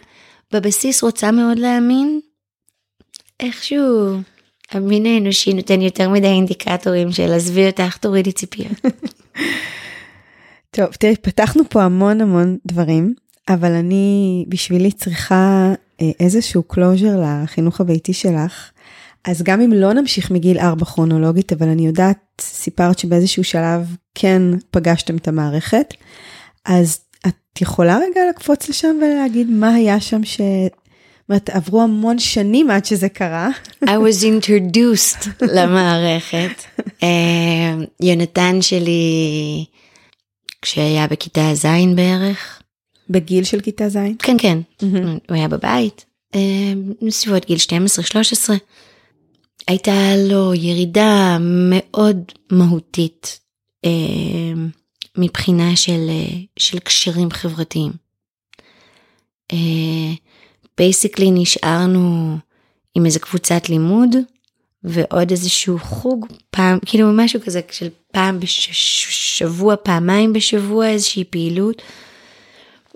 בבסיס 0.53 1.03
רוצה 1.03 1.31
מאוד 1.31 1.59
להאמין, 1.59 2.21
איכשהו 3.41 4.17
המין 4.73 5.07
האנושי 5.07 5.53
נותן 5.53 5.81
יותר 5.81 6.09
מדי 6.09 6.27
אינדיקטורים 6.27 7.13
של 7.13 7.33
עזבי 7.33 7.67
אותך, 7.67 7.97
תורידי 7.97 8.33
ציפיות. 8.33 8.81
טוב, 10.77 10.87
תראי, 10.87 11.17
פתחנו 11.17 11.63
פה 11.69 11.83
המון 11.83 12.21
המון 12.21 12.57
דברים, 12.67 13.15
אבל 13.49 13.73
אני 13.73 14.45
בשבילי 14.49 14.93
צריכה 14.93 15.73
אה, 16.01 16.11
איזשהו 16.21 16.63
closure 16.63 17.21
לחינוך 17.23 17.81
הביתי 17.81 18.13
שלך. 18.13 18.71
אז 19.29 19.43
גם 19.43 19.61
אם 19.61 19.73
לא 19.73 19.93
נמשיך 19.93 20.31
מגיל 20.31 20.59
4 20.59 20.85
כרונולוגית, 20.85 21.53
אבל 21.53 21.69
אני 21.69 21.87
יודעת, 21.87 22.19
סיפרת 22.41 22.99
שבאיזשהו 22.99 23.45
שלב 23.45 23.97
כן 24.15 24.43
פגשתם 24.71 25.17
את 25.17 25.29
המערכת, 25.29 25.95
אז 26.65 27.01
את 27.27 27.61
יכולה 27.61 27.97
רגע 27.97 28.21
לקפוץ 28.31 28.69
לשם 28.69 28.97
ולהגיד 29.03 29.51
מה 29.51 29.75
היה 29.75 30.01
שם 30.01 30.25
ש... 30.25 30.41
זאת 30.41 31.31
אומרת, 31.31 31.51
עברו 31.51 31.83
המון 31.83 32.19
שנים 32.19 32.71
עד 32.71 32.85
שזה 32.85 33.09
קרה. 33.09 33.49
I 33.85 33.89
was 33.89 34.23
introduced 34.23 35.29
למערכת. 35.57 36.63
אה, 37.03 37.75
יונתן 38.03 38.63
שלי, 38.63 39.65
כשהיה 40.63 41.07
בכיתה 41.07 41.55
ז' 41.55 41.67
בערך. 41.95 42.63
בגיל 43.11 43.45
של 43.45 43.61
כיתה 43.61 43.89
ז'? 43.89 43.99
כן, 44.19 44.37
כן. 44.39 44.59
הוא 44.81 45.37
היה 45.37 45.49
בבית, 45.49 46.05
אה, 46.35 46.73
בסביבות 47.07 47.47
גיל 47.47 47.59
12-13. 47.59 48.53
הייתה 49.69 50.17
לו 50.17 50.55
ירידה 50.55 51.39
מאוד 51.41 52.33
מהותית 52.53 53.41
אה, 53.85 53.91
מבחינה 55.17 55.77
של, 55.77 56.07
אה, 56.09 56.39
של 56.59 56.79
קשרים 56.79 57.31
חברתיים. 57.31 57.93
בייסיקלי 60.79 61.27
אה, 61.27 61.31
נשארנו 61.35 62.37
עם 62.95 63.07
איזה 63.07 63.19
קבוצת 63.19 63.69
לימוד 63.69 64.17
ועוד 64.85 65.31
איזשהו 65.31 65.79
חוג 65.79 66.27
פעם 66.51 66.79
כאילו 66.87 67.13
משהו 67.13 67.41
כזה 67.41 67.61
של 67.71 67.89
פעם 68.13 68.41
בשבוע 68.41 69.77
פעמיים 69.77 70.33
בשבוע 70.33 70.89
איזושהי 70.89 71.25
פעילות. 71.25 71.83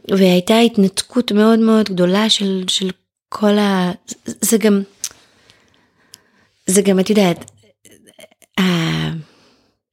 והייתה 0.09 0.59
התנתקות 0.59 1.33
מאוד 1.33 1.59
מאוד 1.59 1.89
גדולה 1.89 2.31
של, 2.31 2.65
של 2.69 2.91
כל 3.29 3.59
ה... 3.59 3.93
זה 4.25 4.59
גם, 4.59 4.83
זה 6.67 6.83
גם, 6.83 7.01
את 7.01 7.11
יודעת, 7.11 7.51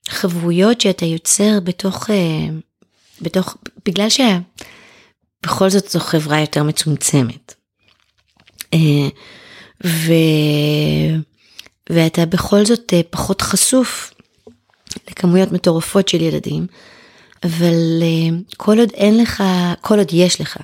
החברויות 0.10 0.82
שאתה 0.82 1.06
יוצר 1.06 1.60
בתוך, 1.64 2.10
אה, 2.10 2.48
בתוך, 3.22 3.58
בגלל 3.86 4.08
שבכל 4.10 5.70
זאת 5.70 5.90
זו 5.90 6.00
חברה 6.00 6.40
יותר 6.40 6.64
מצומצמת. 6.64 7.54
אה, 8.74 9.08
ו... 9.86 10.14
ואתה 11.90 12.26
בכל 12.26 12.66
זאת 12.66 12.94
אה, 12.94 13.02
פחות 13.10 13.41
חשוף 13.41 14.14
לכמויות 15.10 15.52
מטורפות 15.52 16.08
של 16.08 16.22
ילדים, 16.22 16.68
אבל 17.44 18.04
כל 18.58 18.80
עוד 18.80 18.90
אין 18.94 19.18
לך, 19.18 19.44
כל 19.82 19.98
עוד 19.98 20.08
יש 20.14 20.41
לך 20.41 20.58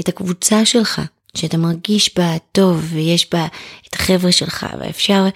את 0.00 0.08
הקבוצה 0.08 0.64
שלך, 0.64 1.00
שאתה 1.36 1.56
מרגיש 1.56 2.18
בה 2.18 2.36
טוב 2.52 2.84
ויש 2.88 3.30
בה 3.32 3.46
את 3.88 3.94
החבר'ה 3.94 4.32
שלך 4.32 4.66
ואפשר, 4.80 5.26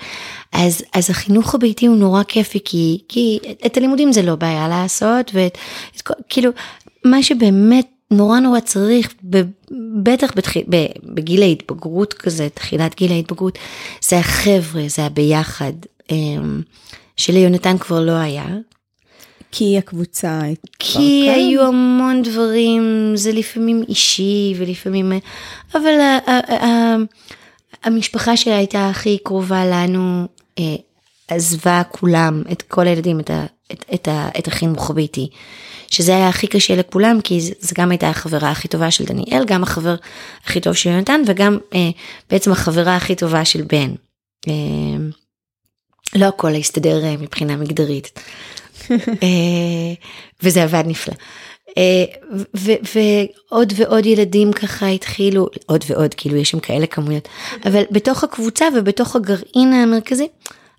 אז, 0.52 0.82
אז 0.94 1.10
החינוך 1.10 1.54
הביתי 1.54 1.86
הוא 1.86 1.96
נורא 1.96 2.22
כיפי 2.22 2.58
כי, 2.64 2.98
כי 3.08 3.38
את 3.66 3.76
הלימודים 3.76 4.12
זה 4.12 4.22
לא 4.22 4.34
בעיה 4.34 4.68
לעשות 4.68 5.30
וכאילו 5.34 6.50
מה 7.04 7.22
שבאמת 7.22 7.86
נורא 8.10 8.40
נורא 8.40 8.60
צריך, 8.60 9.14
בטח 10.02 10.32
בתחיל, 10.36 10.62
בגיל 11.04 11.42
ההתבגרות 11.42 12.14
כזה, 12.14 12.48
תחילת 12.54 12.94
גיל 12.94 13.12
ההתבגרות, 13.12 13.58
זה 14.02 14.18
החבר'ה, 14.18 14.82
זה 14.88 15.04
הביחד, 15.04 15.72
אמ, 16.10 16.62
שליונתן 17.16 17.78
כבר 17.78 18.00
לא 18.00 18.12
היה, 18.12 18.46
כי 19.56 19.78
הקבוצה. 19.78 20.40
כי 20.78 21.24
כאן? 21.26 21.34
היו 21.34 21.62
המון 21.62 22.22
דברים, 22.22 23.12
זה 23.14 23.32
לפעמים 23.32 23.82
אישי 23.88 24.54
ולפעמים... 24.58 25.12
אבל 25.74 26.00
ה, 26.00 26.18
ה, 26.26 26.64
ה, 26.64 26.96
המשפחה 27.84 28.36
שלה 28.36 28.56
הייתה 28.56 28.88
הכי 28.88 29.18
קרובה 29.18 29.66
לנו, 29.66 30.26
אה, 30.58 30.76
עזבה 31.28 31.82
כולם, 31.90 32.42
את 32.52 32.62
כל 32.62 32.86
הילדים, 32.86 33.20
את, 33.20 33.30
ה, 33.30 33.44
את, 33.72 33.84
את, 33.94 34.08
ה, 34.08 34.28
את 34.38 34.48
החינוך 34.48 34.90
הביתי. 34.90 35.28
שזה 35.90 36.16
היה 36.16 36.28
הכי 36.28 36.46
קשה 36.46 36.76
לכולם, 36.76 37.20
כי 37.24 37.40
זה 37.40 37.74
גם 37.78 37.90
הייתה 37.90 38.08
החברה 38.08 38.50
הכי 38.50 38.68
טובה 38.68 38.90
של 38.90 39.04
דניאל, 39.04 39.44
גם 39.46 39.62
החבר 39.62 39.94
הכי 40.44 40.60
טוב 40.60 40.74
של 40.74 40.90
יונתן, 40.90 41.20
וגם 41.26 41.58
אה, 41.74 41.90
בעצם 42.30 42.52
החברה 42.52 42.96
הכי 42.96 43.14
טובה 43.14 43.44
של 43.44 43.62
בן. 43.62 43.94
אה, 44.48 44.54
לא 46.14 46.26
הכל 46.26 46.54
הסתדר 46.54 47.04
אה, 47.04 47.16
מבחינה 47.16 47.56
מגדרית. 47.56 48.20
אה, 49.22 49.94
וזה 50.42 50.62
עבד 50.62 50.84
נפלא. 50.86 51.14
אה, 51.78 52.04
ועוד 52.54 53.72
ועוד 53.76 54.06
ילדים 54.06 54.52
ככה 54.52 54.88
התחילו, 54.88 55.46
עוד 55.66 55.84
ועוד, 55.86 56.14
כאילו 56.14 56.36
יש 56.36 56.50
שם 56.50 56.60
כאלה 56.60 56.86
כמויות, 56.86 57.28
אבל 57.66 57.82
בתוך 57.90 58.24
הקבוצה 58.24 58.64
ובתוך 58.76 59.16
הגרעין 59.16 59.72
המרכזי 59.72 60.28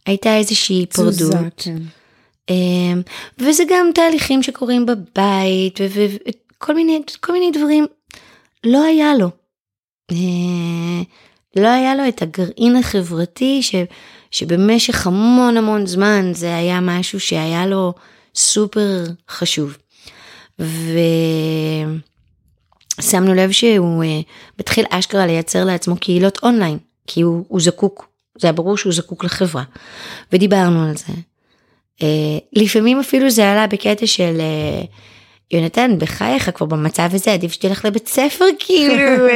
הייתה 0.06 0.38
איזושהי 0.38 0.86
פורדות. 0.86 1.34
כן. 1.58 1.78
אה, 2.50 3.02
וזה 3.40 3.64
גם 3.70 3.90
תהליכים 3.96 4.44
שקורים 4.44 4.86
בבית 4.86 5.80
וכל 5.90 6.76
מיני, 6.76 7.02
כל 7.20 7.34
מיני 7.34 7.52
דברים. 7.52 7.86
לא 8.64 8.84
היה 8.84 9.14
לו. 9.16 9.30
לא 11.56 11.68
היה 11.68 11.96
לו 11.96 12.08
את 12.08 12.22
הגרעין 12.22 12.76
החברתי 12.76 13.64
ש... 13.64 13.76
שבמשך 14.36 15.08
המון 15.08 15.58
המון 15.58 15.86
זמן 15.86 16.32
זה 16.34 16.56
היה 16.56 16.80
משהו 16.82 17.20
שהיה 17.20 17.66
לו 17.66 17.94
סופר 18.36 19.04
חשוב. 19.30 19.78
ושמנו 23.00 23.34
לב 23.34 23.52
שהוא 23.52 24.04
uh, 24.04 24.08
מתחיל 24.60 24.86
אשכרה 24.90 25.26
לייצר 25.26 25.66
לעצמו 25.66 25.96
קהילות 25.98 26.38
אונליין, 26.44 26.78
כי 27.08 27.22
הוא, 27.22 27.46
הוא 27.48 27.62
זקוק, 27.62 28.08
זה 28.38 28.48
היה 28.48 28.54
ברור 28.54 28.78
שהוא 28.78 28.94
זקוק 28.94 29.24
לחברה. 29.24 29.64
ודיברנו 30.34 30.84
על 30.84 30.98
זה. 30.98 31.14
Uh, 32.00 32.04
לפעמים 32.54 33.00
אפילו 33.00 33.30
זה 33.30 33.52
עלה 33.52 33.68
בקטע 33.68 34.08
של 34.08 34.38
uh, 34.38 34.88
יונתן 35.52 35.92
בחייך 36.00 36.50
כבר 36.54 36.66
במצב 36.66 37.10
הזה 37.14 37.34
עדיף 37.34 37.52
שתלך 37.52 37.86
לבית 37.86 38.08
ספר 38.08 38.46
כאילו. 38.60 39.28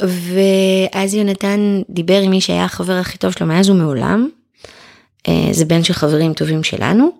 ואז 0.00 1.14
יונתן 1.14 1.82
דיבר 1.90 2.20
עם 2.20 2.30
מי 2.30 2.40
שהיה 2.40 2.64
החבר 2.64 2.92
הכי 2.92 3.18
טוב 3.18 3.32
שלו 3.32 3.46
מאז 3.46 3.70
ומעולם. 3.70 4.28
אה, 5.28 5.48
זה 5.52 5.64
בן 5.64 5.84
של 5.84 5.94
חברים 5.94 6.34
טובים 6.34 6.62
שלנו. 6.62 7.10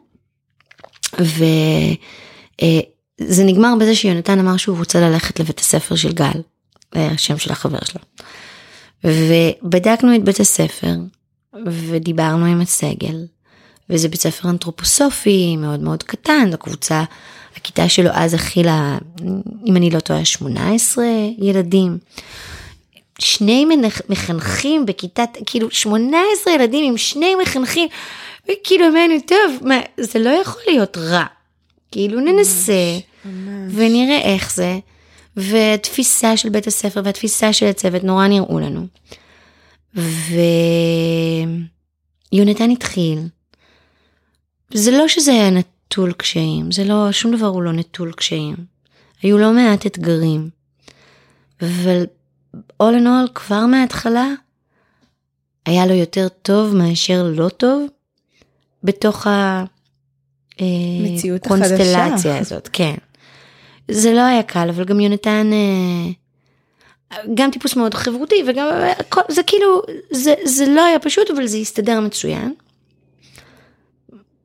וזה 1.19 1.95
אה, 3.43 3.47
נגמר 3.47 3.75
בזה 3.81 3.95
שיונתן 3.95 4.39
אמר 4.39 4.57
שהוא 4.57 4.79
רוצה 4.79 5.01
ללכת 5.01 5.41
לבית 5.41 5.59
הספר 5.59 5.97
של 5.97 6.13
גל, 6.13 6.41
השם 6.93 7.39
של 7.39 7.53
החבר 7.53 7.79
שלו. 7.85 8.01
ובדקנו 9.05 10.15
את 10.15 10.25
בית 10.25 10.41
הספר 10.41 10.95
ודיברנו 11.67 12.45
עם 12.45 12.61
הסגל. 12.61 13.27
וזה 13.91 14.09
בית 14.09 14.21
ספר 14.21 14.51
אנתרופוסופי 14.51 15.57
מאוד 15.57 15.81
מאוד 15.81 16.03
קטן, 16.03 16.49
זו 16.51 16.59
קבוצה, 16.59 17.05
הכיתה 17.57 17.89
שלו 17.89 18.11
אז 18.13 18.35
הכילה, 18.35 18.99
אם 19.67 19.77
אני 19.77 19.91
לא 19.91 20.01
טועה, 20.01 20.25
18 20.25 21.05
ילדים. 21.39 21.99
שני 23.21 23.67
מחנכים 24.09 24.87
בכיתת, 24.87 25.29
כאילו 25.47 25.71
18 25.71 26.55
ילדים 26.55 26.85
עם 26.85 26.97
שני 26.97 27.35
מחנכים, 27.43 27.89
וכאילו 28.45 28.89
אמרנו, 28.89 29.15
טוב, 29.27 29.59
מה, 29.63 29.81
זה 30.01 30.19
לא 30.19 30.31
יכול 30.31 30.63
להיות 30.67 30.97
רע. 30.99 31.25
כאילו 31.93 32.21
ננסה, 32.21 32.99
ממש. 33.25 33.73
ונראה 33.75 34.35
איך 34.35 34.55
זה, 34.55 34.79
והתפיסה 35.37 36.37
של 36.37 36.49
בית 36.49 36.67
הספר 36.67 37.01
והתפיסה 37.05 37.53
של 37.53 37.67
הצוות 37.67 38.05
נורא 38.05 38.27
נראו 38.27 38.61
לנו. 38.61 38.87
ויונתן 42.33 42.71
התחיל. 42.71 43.19
זה 44.75 44.91
לא 44.91 45.09
שזה 45.09 45.33
היה 45.33 45.51
נטול 45.51 46.13
קשיים, 46.13 46.73
זה 46.73 46.85
לא, 46.85 47.13
שום 47.13 47.37
דבר 47.37 47.47
הוא 47.47 47.63
לא 47.63 47.73
נטול 47.73 48.13
קשיים. 48.13 48.57
היו 49.23 49.39
לא 49.39 49.53
מעט 49.53 49.87
אתגרים. 49.87 50.51
אבל 51.63 52.05
all 52.55 52.95
in 52.95 53.05
all, 53.05 53.33
כבר 53.35 53.67
מההתחלה, 53.67 54.29
היה 55.67 55.87
לו 55.87 55.95
יותר 55.95 56.29
טוב 56.43 56.77
מאשר 56.77 57.23
לא 57.37 57.49
טוב, 57.49 57.87
בתוך 58.85 59.27
הקונסטלציה 61.37 62.33
אה, 62.35 62.39
הזאת, 62.39 62.69
כן. 62.73 62.95
זה 63.91 64.13
לא 64.13 64.21
היה 64.21 64.43
קל, 64.43 64.69
אבל 64.69 64.85
גם 64.85 65.01
יונתן, 65.01 65.51
אה, 65.53 67.19
גם 67.35 67.51
טיפוס 67.51 67.77
מאוד 67.77 67.95
חברותי, 67.95 68.43
וגם, 68.47 68.69
זה 69.29 69.43
כאילו, 69.43 69.83
זה, 70.11 70.35
זה 70.45 70.67
לא 70.67 70.85
היה 70.85 70.99
פשוט, 70.99 71.31
אבל 71.31 71.47
זה 71.47 71.59
הסתדר 71.59 72.01
מצוין. 72.01 72.55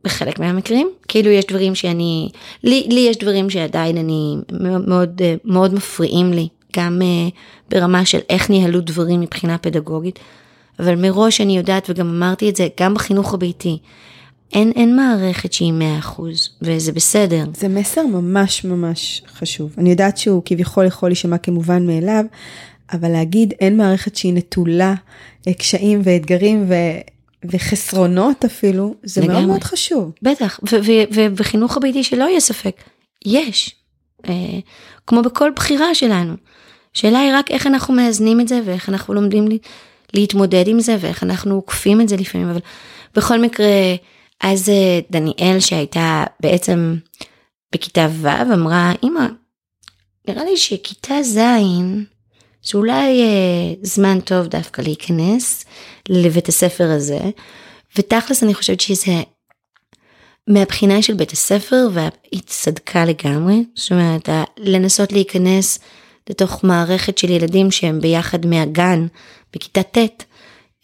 בחלק 0.04 0.40
מהמקרים, 0.40 0.90
כאילו 1.08 1.30
יש 1.32 1.46
דברים 1.46 1.76
שאני, 1.76 2.30
לי, 2.64 2.88
לי 2.90 3.00
יש 3.00 3.18
דברים 3.18 3.50
שעדיין 3.50 3.98
אני 3.98 4.36
מאוד, 4.80 5.22
מאוד 5.46 5.74
מפריעים 5.74 6.34
לי 6.34 6.48
גם 6.78 7.02
uh, 7.02 7.32
ברמה 7.70 8.06
של 8.06 8.20
איך 8.30 8.50
ניהלו 8.50 8.82
דברים 8.82 9.22
מבחינה 9.22 9.58
פדגוגית, 9.58 10.20
אבל 10.80 10.96
מראש 10.96 11.42
אני 11.42 11.58
יודעת 11.58 11.90
וגם 11.90 12.10
אמרתי 12.10 12.50
את 12.50 12.56
זה, 12.56 12.68
גם 12.80 12.94
בחינוך 12.94 13.34
הביתי, 13.34 13.78
אין, 14.54 14.72
אין 14.76 14.96
מערכת 14.96 15.54
שהיא 15.54 15.74
100% 16.18 16.22
וזה 16.62 16.92
בסדר. 16.92 17.46
זה 17.54 17.68
מסר 17.68 18.06
ממש 18.06 18.66
ממש 18.66 19.22
חשוב. 19.28 19.76
אני 19.78 19.90
יודעת 19.90 20.18
שהוא 20.18 20.42
כביכול 20.46 20.86
יכול 20.86 21.10
להישמע 21.10 21.38
כמובן 21.38 21.88
מאליו, 21.88 22.26
אבל 22.94 23.12
להגיד 23.12 23.54
אין 23.60 23.78
מערכת 23.78 24.16
שהיא 24.16 24.34
נטולה 24.34 24.94
אה, 25.48 25.54
קשיים 25.54 26.02
ואתגרים 26.04 26.66
ו... 26.70 26.74
וחסרונות 27.52 28.46
אפילו, 28.46 28.96
זה 29.04 29.22
לגמרי. 29.22 29.36
מאוד 29.36 29.48
מאוד 29.48 29.64
חשוב. 29.64 30.12
בטח, 30.22 30.60
ובחינוך 31.14 31.78
הביתי 31.78 32.04
שלא 32.04 32.24
יהיה 32.24 32.40
ספק, 32.40 32.76
יש. 33.26 33.76
אה, 34.30 34.60
כמו 35.08 35.22
בכל 35.22 35.52
בחירה 35.56 35.96
שלנו. 35.96 36.34
השאלה 36.96 37.20
היא 37.20 37.32
רק 37.34 37.52
איך 37.52 37.68
אנחנו 37.68 37.94
מאזנים 37.94 38.42
את 38.42 38.48
זה 38.48 38.60
ואיך 38.66 38.90
אנחנו 38.90 39.14
לומדים 39.14 39.48
להתמודד 40.14 40.68
עם 40.68 40.80
זה 40.80 40.96
ואיך 41.00 41.24
אנחנו 41.24 41.56
עוקפים 41.56 42.02
את 42.02 42.10
זה 42.10 42.18
לפעמים, 42.18 42.50
אבל 42.50 42.60
בכל 43.16 43.40
מקרה, 43.40 43.96
אז 44.42 44.70
אה, 44.70 45.00
דניאל 45.12 45.60
שהייתה 45.60 46.24
בעצם 46.40 46.96
בכיתה 47.76 48.08
ו' 48.12 48.54
אמרה, 48.54 48.94
אמא, 49.04 49.28
נראה 50.28 50.44
לי 50.44 50.58
שכיתה 50.58 51.24
ז' 51.24 51.40
שאולי 52.62 53.22
אה, 53.22 53.74
זמן 53.82 54.20
טוב 54.20 54.48
דווקא 54.48 54.82
להיכנס 54.82 55.66
לבית 56.10 56.48
הספר 56.48 56.92
הזה, 56.92 57.20
ותכלס 57.98 58.44
אני 58.44 58.54
חושבת 58.54 58.82
שזה 58.82 59.22
מהבחינה 60.48 61.02
של 61.02 61.14
בית 61.14 61.32
הספר 61.32 61.88
והיא 61.94 62.42
צדקה 62.46 63.06
לגמרי, 63.06 63.64
זאת 63.76 63.92
אומרת 63.92 64.30
לנסות 64.58 65.12
להיכנס 65.12 65.80
לתוך 66.30 66.64
מערכת 66.64 67.18
של 67.18 67.30
ילדים 67.30 67.72
שהם 67.72 68.00
ביחד 68.00 68.46
מהגן 68.46 69.08
בכיתה 69.54 69.84
ט', 69.84 70.24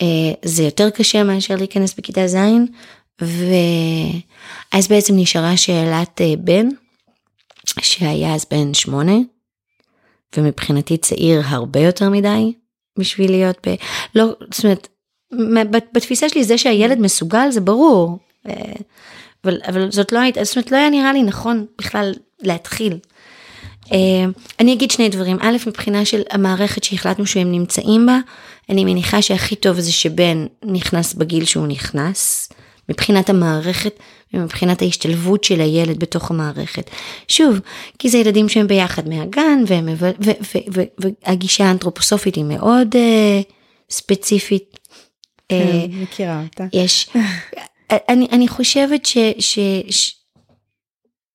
אה, 0.02 0.32
זה 0.46 0.64
יותר 0.64 0.90
קשה 0.90 1.24
מאשר 1.24 1.56
להיכנס 1.56 1.94
בכיתה 1.94 2.28
ז', 2.28 2.38
ואז 3.22 4.88
בעצם 4.88 5.14
נשארה 5.18 5.58
שאלת 5.58 6.22
אה, 6.22 6.34
בן, 6.38 6.68
שהיה 7.82 8.36
אז 8.36 8.46
בן 8.52 8.74
שמונה, 8.74 9.18
ומבחינתי 10.38 10.98
צעיר 10.98 11.42
הרבה 11.46 11.80
יותר 11.80 12.10
מדי 12.10 12.54
בשביל 13.00 13.32
להיות 13.32 13.68
ב... 13.68 13.76
לא, 14.16 14.26
זאת 14.52 14.66
אומרת, 14.66 14.88
בתפיסה 15.94 16.30
שלי 16.30 16.44
זה 16.44 16.58
שהילד 16.58 17.00
מסוגל 17.00 17.52
זה 17.52 17.62
ברור, 17.62 18.18
אה, 18.48 18.74
אבל, 19.44 19.62
אבל 19.68 19.92
זאת 19.92 20.12
לא 20.12 20.20
הייתה, 20.20 20.44
זאת 20.44 20.56
אומרת 20.56 20.72
לא 20.72 20.78
היה 20.78 20.90
נראה 20.90 21.14
לי 21.14 21.24
נכון 21.24 21.66
בכלל 21.78 22.14
להתחיל. 22.42 22.98
אה, 23.92 24.26
אני 24.60 24.74
אגיד 24.74 24.92
שני 24.92 25.10
דברים, 25.10 25.38
א', 25.42 25.58
מבחינה 25.68 26.06
של 26.06 26.22
המערכת 26.30 26.84
שהחלטנו 26.84 27.26
שהם 27.26 27.52
נמצאים 27.52 28.06
בה, 28.06 28.20
אני 28.70 28.86
מניחה 28.86 29.22
שהכי 29.22 29.56
טוב 29.56 29.80
זה 29.80 29.92
שבן 29.92 30.46
נכנס 30.64 31.14
בגיל 31.14 31.46
שהוא 31.46 31.68
נכנס, 31.68 32.50
מבחינת 32.90 33.30
המערכת 33.30 34.00
ומבחינת 34.34 34.82
ההשתלבות 34.82 35.44
של 35.44 35.62
הילד 35.62 36.00
בתוך 36.00 36.32
המערכת. 36.32 36.90
שוב, 37.28 37.60
כי 38.00 38.10
זה 38.10 38.18
ילדים 38.18 38.50
שהם 38.50 38.68
ביחד 38.68 39.10
מהגן, 39.10 39.64
והם, 39.68 39.90
ו, 39.98 40.12
ו, 40.24 40.32
ו, 40.54 40.58
ו, 40.74 40.82
והגישה 41.28 41.66
האנתרופוסופית 41.66 42.36
היא 42.36 42.44
מאוד 42.44 42.96
uh, 42.96 43.52
ספציפית. 43.90 44.80
כן, 45.50 45.68
uh, 45.86 45.96
מכירה 45.96 46.42
אותה. 46.44 46.66
יש, 46.74 47.10
אני, 48.10 48.28
אני 48.32 48.48
חושבת 48.48 49.06
ש, 49.06 49.18
ש, 49.40 49.60
ש, 49.90 50.14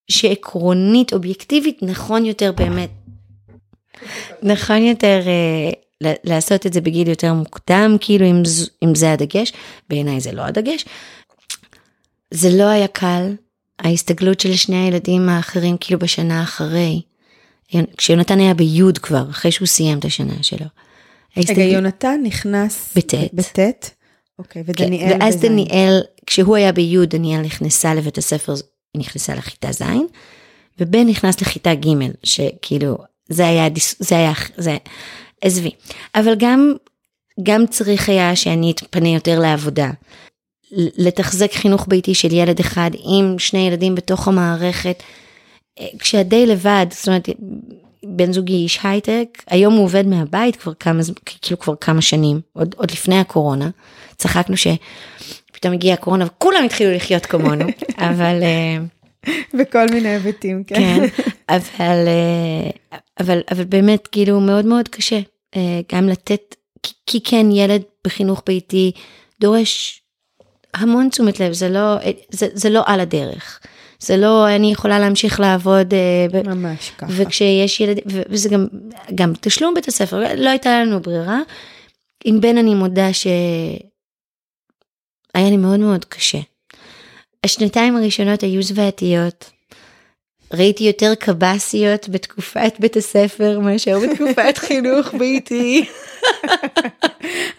שעקרונית, 0.08 1.12
אובייקטיבית, 1.12 1.78
נכון 1.82 2.24
יותר 2.24 2.52
באמת, 2.52 2.90
נכון 4.42 4.82
יותר 4.82 5.20
uh, 5.24 6.06
לעשות 6.24 6.66
את 6.66 6.72
זה 6.72 6.80
בגיל 6.80 7.08
יותר 7.08 7.34
מוקדם, 7.34 7.96
כאילו 8.00 8.26
אם, 8.26 8.42
אם 8.84 8.94
זה 8.94 9.12
הדגש, 9.12 9.52
בעיניי 9.88 10.20
זה 10.20 10.32
לא 10.32 10.42
הדגש. 10.42 10.84
זה 12.30 12.48
לא 12.50 12.64
היה 12.64 12.88
קל, 12.88 13.34
ההסתגלות 13.78 14.40
של 14.40 14.56
שני 14.56 14.76
הילדים 14.76 15.28
האחרים 15.28 15.76
כאילו 15.80 15.98
בשנה 15.98 16.42
אחרי, 16.42 17.02
כשיונתן 17.96 18.38
היה 18.38 18.54
ביוד 18.54 18.98
כבר, 18.98 19.30
אחרי 19.30 19.52
שהוא 19.52 19.66
סיים 19.66 19.98
את 19.98 20.04
השנה 20.04 20.42
שלו. 20.42 20.66
רגע, 21.36 21.62
יונתן 21.62 22.20
נכנס 22.24 22.92
בטית. 22.96 23.34
בטית? 23.34 23.94
אוקיי, 24.38 24.62
ודניאל 24.66 25.12
כן, 25.12 25.18
ואז 25.20 25.36
דניאל, 25.36 26.00
כשהוא 26.26 26.56
היה 26.56 26.72
ביוד, 26.72 27.08
דניאל 27.08 27.40
נכנסה 27.40 27.94
לבית 27.94 28.18
הספר, 28.18 28.54
היא 28.96 29.00
נכנסה 29.00 29.34
לכיתה 29.34 29.72
ז', 29.72 29.82
ובן 30.80 31.06
נכנס 31.06 31.40
לכיתה 31.40 31.74
ג', 31.74 31.88
שכאילו, 32.24 32.98
זה 33.28 33.46
היה, 33.46 33.68
זה 33.98 34.16
היה, 34.16 34.32
זה, 34.56 34.76
עזבי. 35.40 35.70
אבל 36.14 36.34
גם, 36.38 36.72
גם 37.42 37.66
צריך 37.66 38.08
היה 38.08 38.36
שאני 38.36 38.70
אתפנה 38.70 39.08
יותר 39.08 39.38
לעבודה. 39.40 39.90
לתחזק 40.72 41.52
חינוך 41.52 41.86
ביתי 41.88 42.14
של 42.14 42.32
ילד 42.32 42.60
אחד 42.60 42.90
עם 43.04 43.38
שני 43.38 43.66
ילדים 43.68 43.94
בתוך 43.94 44.28
המערכת, 44.28 45.02
כשהדי 45.98 46.46
לבד, 46.46 46.86
זאת 46.90 47.08
אומרת, 47.08 47.28
בן 48.02 48.32
זוגי 48.32 48.54
איש 48.54 48.78
הייטק, 48.82 49.42
היום 49.46 49.74
הוא 49.74 49.84
עובד 49.84 50.06
מהבית 50.06 50.56
כבר 50.56 50.74
כמה, 50.74 51.02
כאילו 51.42 51.58
כבר 51.58 51.76
כמה 51.76 52.02
שנים, 52.02 52.40
עוד, 52.52 52.74
עוד 52.78 52.90
לפני 52.90 53.18
הקורונה. 53.18 53.70
צחקנו 54.16 54.56
שפתאום 55.56 55.74
הגיעה 55.74 55.94
הקורונה 55.94 56.24
וכולם 56.26 56.64
התחילו 56.64 56.92
לחיות 56.92 57.26
כמונו, 57.26 57.64
אבל... 58.10 58.42
אה, 58.42 58.76
בכל 59.54 59.86
מיני 59.92 60.08
היבטים, 60.08 60.64
כן. 60.64 60.74
כן, 60.74 61.06
אבל, 61.48 62.06
אה, 62.06 62.70
אבל, 63.20 63.40
אבל 63.50 63.64
באמת 63.64 64.06
כאילו 64.06 64.40
מאוד 64.40 64.66
מאוד 64.66 64.88
קשה 64.88 65.20
אה, 65.56 65.80
גם 65.92 66.08
לתת, 66.08 66.54
כי, 66.82 66.92
כי 67.06 67.20
כן 67.24 67.46
ילד 67.50 67.82
בחינוך 68.06 68.42
ביתי 68.46 68.92
דורש 69.40 70.02
המון 70.74 71.08
תשומת 71.08 71.40
לב, 71.40 71.52
זה 71.52 71.68
לא, 71.68 71.96
זה, 72.30 72.46
זה 72.52 72.70
לא 72.70 72.82
על 72.86 73.00
הדרך. 73.00 73.60
זה 73.98 74.16
לא, 74.16 74.48
אני 74.56 74.72
יכולה 74.72 74.98
להמשיך 74.98 75.40
לעבוד. 75.40 75.94
ממש 76.44 76.90
ככה. 76.98 77.06
וכשיש 77.10 77.80
ילדים, 77.80 78.04
וזה 78.06 78.48
גם, 78.48 78.66
גם 79.14 79.32
תשלום 79.40 79.74
בית 79.74 79.88
הספר, 79.88 80.34
לא 80.36 80.50
הייתה 80.50 80.82
לנו 80.82 81.00
ברירה. 81.00 81.40
עם 82.24 82.40
בן 82.40 82.58
אני 82.58 82.74
מודה 82.74 83.12
שהיה 85.36 85.50
לי 85.50 85.56
מאוד 85.56 85.80
מאוד 85.80 86.04
קשה. 86.04 86.38
השנתיים 87.44 87.96
הראשונות 87.96 88.42
היו 88.42 88.62
זוועתיות. 88.62 89.50
ראיתי 90.52 90.84
יותר 90.84 91.14
קב"סיות 91.14 92.08
בתקופת 92.08 92.72
בית 92.78 92.96
הספר 92.96 93.60
מאשר 93.60 93.98
בתקופת 93.98 94.58
חינוך 94.66 95.14
ביתי. 95.14 95.86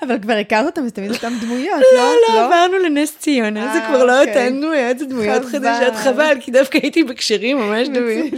אבל 0.02 0.20
כבר 0.22 0.34
הכרת 0.34 0.66
אותם, 0.66 0.86
זה 0.86 0.92
תמיד 0.92 1.12
אותם 1.12 1.34
דמויות, 1.42 1.82
לא? 1.96 2.00
לא, 2.00 2.36
לא, 2.36 2.46
עברנו 2.46 2.78
לנס 2.78 3.18
ציונה, 3.20 3.74
זה 3.74 3.80
כבר 3.88 4.06
לא 4.06 4.22
אותן 4.22 4.62
דמויות, 4.62 5.00
זה 5.00 5.06
דמויות 5.06 5.46
חדשות, 5.46 5.96
חבל, 5.96 6.38
כי 6.40 6.52
דווקא 6.52 6.78
הייתי 6.78 7.04
בקשרים 7.04 7.58
ממש 7.58 7.88
דומים. 7.88 8.32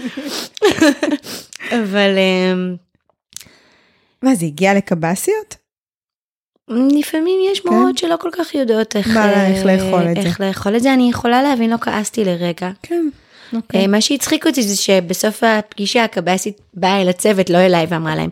אבל... 1.80 2.18
אמ, 2.18 2.76
מה, 4.22 4.36
זה 4.36 4.45
הגיע 4.45 4.74
לקב"סיות? 4.74 5.59
לפעמים 6.70 7.40
יש 7.52 7.60
כן. 7.60 7.70
מורות 7.70 7.98
שלא 7.98 8.16
כל 8.20 8.30
כך 8.32 8.56
יודעות 8.56 8.96
איך, 8.96 9.08
איך 9.08 9.66
לאכול 9.66 10.12
את 10.12 10.22
זה. 10.22 10.28
איך 10.28 10.41
לאכול 10.41 10.76
את 10.76 10.82
זה, 10.82 10.94
אני 10.94 11.10
יכולה 11.10 11.44
להבין, 11.44 11.70
לא 11.70 11.78
כעסתי 11.78 12.26
לרגע. 12.26 12.70
כן. 12.84 13.10
Okay. 13.14 13.56
אוקיי. 13.56 13.88
מה 13.88 14.02
שהצחיק 14.02 14.48
אותי 14.48 14.64
זה 14.64 14.78
שבסוף 14.78 15.44
הפגישה 15.44 16.04
הקב"סית 16.04 16.62
באה 16.74 17.02
אל 17.02 17.10
הצוות, 17.10 17.50
לא 17.50 17.58
אליי, 17.58 17.86
ואמרה 17.90 18.16
להם, 18.16 18.30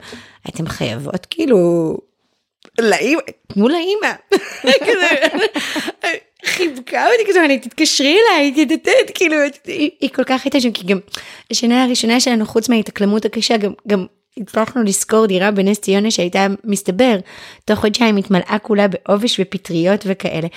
אתם 0.49 0.68
חייבות 0.68 1.27
כאילו 1.30 1.97
לאימא, 2.81 3.22
תנו 3.47 3.68
לאימא. 3.68 4.11
חיבקה 6.45 7.05
אותי 7.05 7.30
כזה, 7.30 7.45
אני 7.45 7.59
תתקשרי 7.59 8.18
אליי, 8.19 8.65
תתתת, 8.65 9.11
כאילו, 9.14 9.38
היא 9.99 10.09
כל 10.14 10.23
כך 10.23 10.45
הייתה 10.45 10.59
שם, 10.59 10.72
כי 10.72 10.88
גם 10.88 10.99
השנה 11.51 11.84
הראשונה 11.84 12.19
שלנו, 12.19 12.45
חוץ 12.45 12.69
מההתאקלמות 12.69 13.26
הקשה, 13.26 13.55
גם 13.88 14.05
הצלחנו 14.41 14.84
לשכור 14.84 15.26
דירה 15.26 15.51
בנס 15.51 15.80
ציונה 15.80 16.11
שהייתה, 16.11 16.47
מסתבר, 16.64 17.18
תוך 17.65 17.80
חודשיים 17.80 18.18
התמלאה 18.18 18.57
כולה 18.61 18.85
בעובש 18.88 19.39
ופטריות 19.39 20.03
וכאלה. 20.05 20.47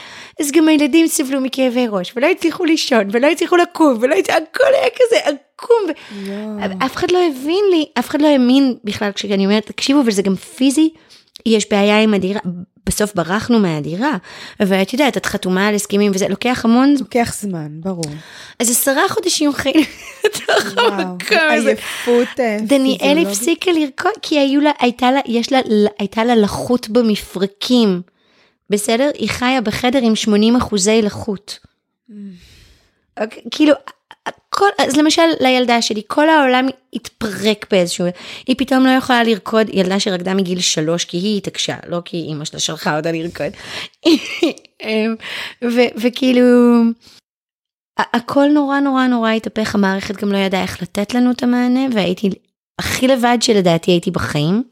אז 0.41 0.53
גם 0.53 0.69
הילדים 0.69 1.07
סבלו 1.07 1.41
מכאבי 1.41 1.87
ראש, 1.89 2.13
ולא 2.17 2.27
הצליחו 2.27 2.65
לישון, 2.65 3.09
ולא 3.13 3.27
הצליחו 3.27 3.57
לקום, 3.57 3.99
ולא 4.01 4.15
הצליחו, 4.15 4.41
הכל 4.53 4.75
היה 4.75 4.91
כזה 4.95 5.17
עקום. 5.25 5.83
ו... 5.89 6.87
אף 6.87 6.97
אחד 6.97 7.11
לא 7.11 7.19
הבין 7.19 7.65
לי, 7.71 7.87
אף 7.99 8.09
אחד 8.09 8.23
לא 8.23 8.27
האמין 8.27 8.75
בכלל 8.85 9.13
כשאני 9.13 9.45
אומרת, 9.45 9.67
תקשיבו, 9.67 10.01
אבל 10.01 10.11
זה 10.11 10.23
גם 10.23 10.37
פיזי. 10.37 10.91
יש 11.47 11.67
בעיה 11.71 12.03
עם 12.03 12.15
הדירה, 12.15 12.41
בסוף 12.87 13.15
ברחנו 13.15 13.59
מהדירה, 13.59 14.17
ואת 14.61 14.93
יודעת, 14.93 15.17
את 15.17 15.27
חתומה 15.27 15.69
על 15.69 15.75
הסכמים 15.75 16.13
וזה 16.15 16.29
לוקח 16.29 16.65
המון... 16.65 16.95
לוקח 17.01 17.35
זמן, 17.41 17.69
ברור. 17.81 18.05
אז 18.59 18.71
עשרה 18.71 19.09
חודשים 19.09 19.53
חיים 19.53 19.85
לתוך 20.25 20.79
המקום 20.79 21.39
הזה. 21.51 21.69
עייפות 21.69 22.41
אה, 22.41 22.59
דניאל 22.61 23.27
הפסיקה 23.27 23.71
לרקוד, 23.73 24.13
כי 24.23 24.39
היו 24.39 24.61
לה, 24.61 24.71
הייתה 24.79 25.13
לה, 25.13 25.21
יש 25.27 25.53
לה, 25.53 25.61
הייתה 25.99 26.25
לה 26.25 26.37
לחות 26.37 26.89
במפרקים, 26.89 28.03
בסדר? 28.71 29.11
היא 29.15 29.29
חיה 29.29 29.61
בחדר 29.61 29.99
עם 30.03 30.17
80 30.17 30.57
אחוזי 30.57 31.03
לחות. 31.03 31.59
Mm. 32.11 32.13
אוקיי, 33.21 33.43
כאילו, 33.51 33.75
כל, 34.61 34.69
אז 34.79 34.97
למשל 34.97 35.23
לילדה 35.41 35.83
שלי, 35.83 36.03
כל 36.07 36.29
העולם 36.29 36.67
התפרק 36.93 37.67
באיזשהו, 37.71 38.07
היא 38.47 38.57
פתאום 38.59 38.87
לא 38.87 38.91
יכולה 38.91 39.25
לרקוד, 39.25 39.67
ילדה 39.73 40.01
שרקדה 40.01 40.35
מגיל 40.35 40.61
שלוש 40.61 41.05
כי 41.05 41.17
היא 41.17 41.37
התעקשה, 41.37 41.77
לא 41.87 42.03
כי 42.05 42.17
אימא 42.17 42.45
שלה 42.45 42.61
שלחה 42.61 42.97
אותה 42.97 43.13
לרקוד. 43.13 43.53
אמ, 44.83 45.15
וכאילו, 45.97 46.43
הכל 47.99 48.47
נורא 48.55 48.81
נורא 48.81 49.07
נורא 49.07 49.31
התהפך, 49.31 49.75
המערכת 49.75 50.23
גם 50.23 50.33
לא 50.33 50.39
ידעה 50.39 50.63
איך 50.63 50.83
לתת 50.83 51.15
לנו 51.15 51.31
את 51.31 51.43
המענה, 51.43 51.81
והייתי 51.95 52.31
הכי 52.79 53.09
לבד 53.09 53.39
שלדעתי 53.41 53.91
הייתי 53.91 54.11
בחיים. 54.11 54.63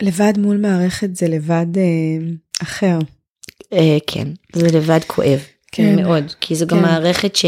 לבד 0.00 0.32
מול 0.38 0.56
מערכת 0.56 1.16
זה 1.16 1.28
לבד 1.28 1.66
אה, 1.76 2.26
אחר. 2.62 2.98
אה, 3.72 3.98
כן, 4.06 4.28
זה 4.52 4.78
לבד 4.78 5.00
כואב. 5.06 5.55
כן. 5.76 6.02
מאוד, 6.02 6.32
כי 6.40 6.54
זו 6.54 6.66
כן. 6.68 6.76
גם 6.76 6.82
מערכת 6.82 7.36
ש... 7.36 7.44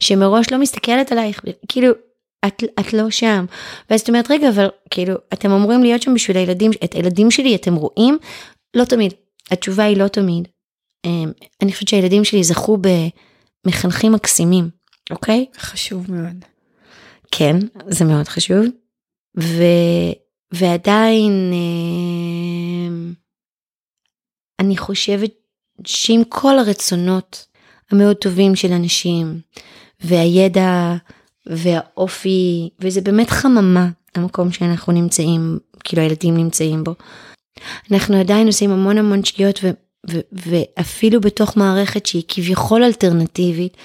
שמראש 0.00 0.52
לא 0.52 0.58
מסתכלת 0.58 1.12
עלייך, 1.12 1.40
כאילו, 1.68 1.92
את, 2.46 2.62
את 2.80 2.92
לא 2.92 3.10
שם. 3.10 3.44
ואז 3.90 4.00
את 4.00 4.08
אומרת, 4.08 4.30
רגע, 4.30 4.48
אבל 4.48 4.68
כאילו, 4.90 5.14
אתם 5.32 5.50
אמורים 5.50 5.82
להיות 5.82 6.02
שם 6.02 6.14
בשביל 6.14 6.36
הילדים, 6.36 6.70
את 6.84 6.92
הילדים 6.92 7.30
שלי 7.30 7.54
אתם 7.54 7.74
רואים? 7.74 8.18
לא 8.76 8.84
תמיד. 8.84 9.14
התשובה 9.50 9.84
היא 9.84 9.96
לא 9.96 10.08
תמיד. 10.08 10.48
אמ, 11.06 11.32
אני 11.62 11.72
חושבת 11.72 11.88
שהילדים 11.88 12.24
שלי 12.24 12.44
זכו 12.44 12.78
במחנכים 13.64 14.12
מקסימים, 14.12 14.70
אוקיי? 15.10 15.46
חשוב 15.58 16.12
מאוד. 16.12 16.44
כן, 17.30 17.56
זה 17.88 18.04
מאוד 18.04 18.28
חשוב. 18.28 18.66
ו... 19.40 19.62
ועדיין 20.52 21.52
אה, 21.52 23.12
אני 24.60 24.76
חושבת 24.76 25.32
שעם 25.86 26.24
כל 26.28 26.58
הרצונות 26.58 27.46
המאוד 27.90 28.16
טובים 28.16 28.56
של 28.56 28.72
אנשים 28.72 29.40
והידע 30.00 30.94
והאופי 31.46 32.68
וזה 32.80 33.00
באמת 33.00 33.30
חממה 33.30 33.88
המקום 34.14 34.52
שאנחנו 34.52 34.92
נמצאים 34.92 35.58
כאילו 35.84 36.02
הילדים 36.02 36.36
נמצאים 36.36 36.84
בו. 36.84 36.94
אנחנו 37.92 38.20
עדיין 38.20 38.46
עושים 38.46 38.70
המון 38.70 38.98
המון 38.98 39.24
שגיאות 39.24 39.60
ו- 39.62 39.70
ו- 40.10 40.20
ואפילו 40.32 41.20
בתוך 41.20 41.56
מערכת 41.56 42.06
שהיא 42.06 42.22
כביכול 42.28 42.82
אלטרנטיבית 42.84 43.76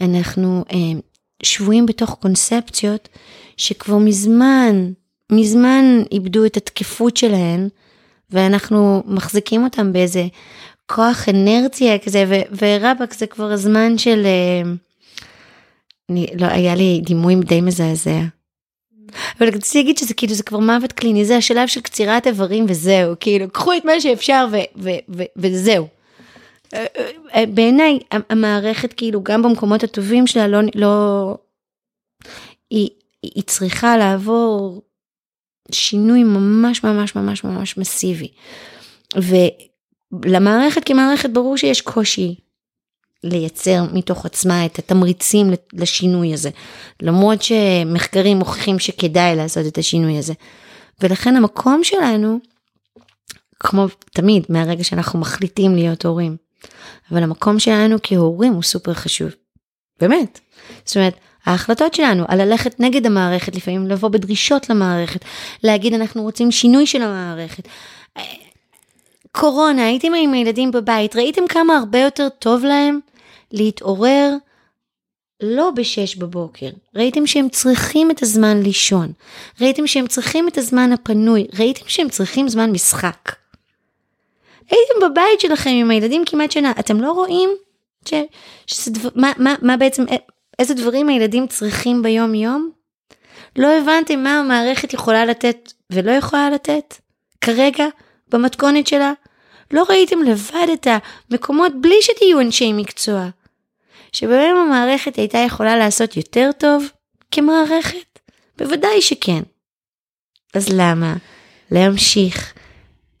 אנחנו 0.00 0.64
אה, 0.72 1.00
שבויים 1.42 1.86
בתוך 1.86 2.16
קונספציות 2.20 3.08
שכבר 3.56 3.98
מזמן 3.98 4.92
מזמן 5.32 5.84
איבדו 6.12 6.44
את 6.46 6.56
התקפות 6.56 7.16
שלהן 7.16 7.68
ואנחנו 8.30 9.02
מחזיקים 9.06 9.64
אותם 9.64 9.92
באיזה 9.92 10.26
כוח 10.90 11.28
אנרציה 11.28 11.98
כזה 11.98 12.24
ו- 12.28 12.56
ורבאק 12.60 13.14
זה 13.14 13.26
כבר 13.26 13.52
הזמן 13.52 13.98
של 13.98 14.22
אה, 14.26 14.70
אני, 16.10 16.26
לא 16.40 16.46
היה 16.46 16.74
לי 16.74 17.00
דימוי 17.04 17.34
די 17.34 17.60
מזעזע. 17.60 18.20
אבל 19.38 19.48
רציתי 19.48 19.78
להגיד 19.78 19.98
שזה 19.98 20.14
כאילו 20.14 20.34
זה 20.34 20.42
כבר 20.42 20.58
מוות 20.58 20.92
קליני 20.92 21.24
זה 21.24 21.36
השלב 21.36 21.68
של 21.68 21.80
קצירת 21.80 22.26
איברים 22.26 22.66
וזהו 22.68 23.14
כאילו 23.20 23.50
קחו 23.50 23.72
את 23.76 23.84
מה 23.84 24.00
שאפשר 24.00 24.46
ו- 24.52 24.82
ו- 24.82 25.16
ו- 25.16 25.22
וזהו. 25.36 25.88
אה, 26.74 26.86
אה, 27.34 27.46
בעיניי 27.46 27.98
המערכת 28.30 28.92
כאילו 28.92 29.22
גם 29.22 29.42
במקומות 29.42 29.84
הטובים 29.84 30.26
שלה 30.26 30.48
לא 30.48 30.58
לא 30.74 31.36
היא, 32.70 32.88
היא 33.22 33.42
צריכה 33.42 33.96
לעבור 33.96 34.82
שינוי 35.72 36.24
ממש 36.24 36.84
ממש 36.84 37.16
ממש 37.16 37.44
ממש 37.44 37.78
מסיבי. 37.78 38.28
ולמערכת 40.12 40.84
כמערכת 40.84 41.30
ברור 41.30 41.56
שיש 41.56 41.80
קושי 41.80 42.34
לייצר 43.24 43.82
מתוך 43.92 44.26
עצמה 44.26 44.66
את 44.66 44.78
התמריצים 44.78 45.50
לשינוי 45.72 46.34
הזה, 46.34 46.50
למרות 47.02 47.42
שמחקרים 47.42 48.36
מוכיחים 48.36 48.78
שכדאי 48.78 49.36
לעשות 49.36 49.66
את 49.66 49.78
השינוי 49.78 50.18
הזה. 50.18 50.32
ולכן 51.02 51.36
המקום 51.36 51.84
שלנו, 51.84 52.38
כמו 53.60 53.86
תמיד, 54.12 54.46
מהרגע 54.48 54.84
שאנחנו 54.84 55.18
מחליטים 55.18 55.74
להיות 55.74 56.04
הורים, 56.04 56.36
אבל 57.10 57.22
המקום 57.22 57.58
שלנו 57.58 57.96
כהורים 58.02 58.52
הוא 58.52 58.62
סופר 58.62 58.94
חשוב. 58.94 59.30
באמת. 60.00 60.40
זאת 60.84 60.96
אומרת, 60.96 61.14
ההחלטות 61.46 61.94
שלנו 61.94 62.24
על 62.28 62.44
ללכת 62.44 62.80
נגד 62.80 63.06
המערכת, 63.06 63.56
לפעמים 63.56 63.86
לבוא 63.86 64.08
בדרישות 64.08 64.70
למערכת, 64.70 65.24
להגיד 65.64 65.94
אנחנו 65.94 66.22
רוצים 66.22 66.50
שינוי 66.50 66.86
של 66.86 67.02
המערכת. 67.02 67.68
קורונה, 69.40 69.86
הייתם 69.86 70.12
עם 70.14 70.34
הילדים 70.34 70.70
בבית, 70.70 71.16
ראיתם 71.16 71.46
כמה 71.48 71.76
הרבה 71.76 71.98
יותר 71.98 72.28
טוב 72.28 72.64
להם 72.64 73.00
להתעורר 73.52 74.34
לא 75.42 75.70
בשש 75.70 76.16
בבוקר, 76.16 76.68
ראיתם 76.94 77.26
שהם 77.26 77.48
צריכים 77.48 78.10
את 78.10 78.22
הזמן 78.22 78.62
לישון, 78.62 79.12
ראיתם 79.60 79.86
שהם 79.86 80.06
צריכים 80.06 80.48
את 80.48 80.58
הזמן 80.58 80.92
הפנוי, 80.92 81.46
ראיתם 81.58 81.84
שהם 81.88 82.08
צריכים 82.08 82.48
זמן 82.48 82.70
משחק. 82.70 83.32
הייתם 84.70 85.10
בבית 85.10 85.40
שלכם 85.40 85.70
עם 85.70 85.90
הילדים 85.90 86.22
כמעט 86.26 86.50
שנה, 86.50 86.72
אתם 86.80 87.00
לא 87.00 87.12
רואים 87.12 87.50
ש, 88.08 88.14
שזה 88.66 88.90
דבר, 88.90 89.10
מה, 89.14 89.32
מה, 89.38 89.54
מה 89.62 89.76
בעצם, 89.76 90.04
איזה 90.58 90.74
דברים 90.74 91.08
הילדים 91.08 91.46
צריכים 91.46 92.02
ביום 92.02 92.34
יום? 92.34 92.70
לא 93.56 93.68
הבנתם 93.78 94.22
מה 94.22 94.38
המערכת 94.38 94.92
יכולה 94.92 95.24
לתת 95.24 95.72
ולא 95.92 96.10
יכולה 96.10 96.50
לתת? 96.50 96.94
כרגע, 97.40 97.86
במתכונת 98.28 98.86
שלה? 98.86 99.12
לא 99.70 99.84
ראיתם 99.88 100.22
לבד 100.22 100.66
את 100.72 100.86
המקומות 101.30 101.72
בלי 101.80 101.96
שתהיו 102.00 102.40
אנשי 102.40 102.72
מקצוע. 102.72 103.28
שבהם 104.12 104.56
המערכת 104.56 105.16
הייתה 105.16 105.38
יכולה 105.38 105.76
לעשות 105.76 106.16
יותר 106.16 106.50
טוב 106.58 106.84
כמערכת? 107.30 108.18
בוודאי 108.58 109.02
שכן. 109.02 109.42
אז 110.54 110.68
למה 110.68 111.16
להמשיך 111.70 112.54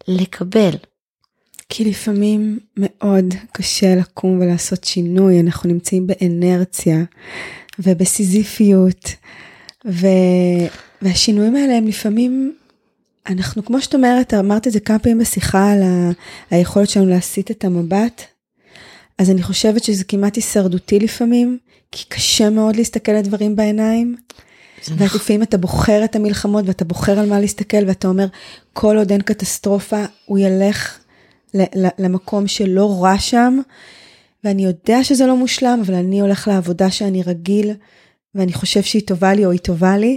לקבל? 0.08 0.70
כי 1.68 1.84
לפעמים 1.84 2.58
מאוד 2.76 3.34
קשה 3.52 3.94
לקום 3.94 4.40
ולעשות 4.40 4.84
שינוי, 4.84 5.40
אנחנו 5.40 5.68
נמצאים 5.68 6.06
באנרציה 6.06 6.96
ובסיזיפיות, 7.78 9.14
ו... 9.86 10.06
והשינויים 11.02 11.56
האלה 11.56 11.76
הם 11.76 11.86
לפעמים, 11.86 12.54
אנחנו 13.28 13.64
כמו 13.64 13.80
שאת 13.80 13.94
אומרת, 13.94 14.34
אמרת 14.34 14.66
את 14.66 14.72
זה 14.72 14.80
כמה 14.80 14.98
פעמים 14.98 15.18
בשיחה 15.18 15.72
על 15.72 15.82
ה... 15.82 16.10
היכולת 16.50 16.88
שלנו 16.88 17.06
להסיט 17.06 17.50
את 17.50 17.64
המבט, 17.64 18.22
אז 19.18 19.30
אני 19.30 19.42
חושבת 19.42 19.84
שזה 19.84 20.04
כמעט 20.04 20.36
הישרדותי 20.36 20.98
לפעמים, 20.98 21.58
כי 21.92 22.04
קשה 22.08 22.50
מאוד 22.50 22.76
להסתכל 22.76 23.12
על 23.12 23.22
דברים 23.22 23.56
בעיניים. 23.56 24.16
נכון. 24.82 24.96
ולפעמים 24.98 25.42
אתה 25.42 25.58
בוחר 25.58 26.04
את 26.04 26.16
המלחמות 26.16 26.64
ואתה 26.66 26.84
בוחר 26.84 27.18
על 27.18 27.28
מה 27.28 27.40
להסתכל 27.40 27.86
ואתה 27.86 28.08
אומר, 28.08 28.26
כל 28.72 28.96
עוד 28.96 29.12
אין 29.12 29.22
קטסטרופה, 29.22 30.04
הוא 30.24 30.38
ילך 30.38 30.98
למקום 31.98 32.46
שלא 32.46 33.02
רע 33.02 33.18
שם, 33.18 33.60
ואני 34.44 34.64
יודע 34.64 35.04
שזה 35.04 35.26
לא 35.26 35.36
מושלם, 35.36 35.82
אבל 35.86 35.94
אני 35.94 36.20
הולך 36.20 36.48
לעבודה 36.48 36.90
שאני 36.90 37.22
רגיל, 37.22 37.72
ואני 38.34 38.52
חושב 38.52 38.82
שהיא 38.82 39.02
טובה 39.06 39.34
לי 39.34 39.44
או 39.44 39.50
היא 39.50 39.60
טובה 39.60 39.96
לי. 39.96 40.16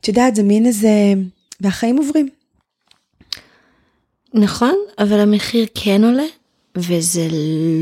את 0.00 0.08
יודעת, 0.08 0.36
זה 0.36 0.42
מין 0.42 0.66
איזה, 0.66 0.88
והחיים 1.60 1.96
עוברים. 1.96 2.28
נכון, 4.34 4.74
אבל 4.98 5.18
המחיר 5.18 5.66
כן 5.74 6.04
עולה, 6.04 6.26
וזה 6.76 7.28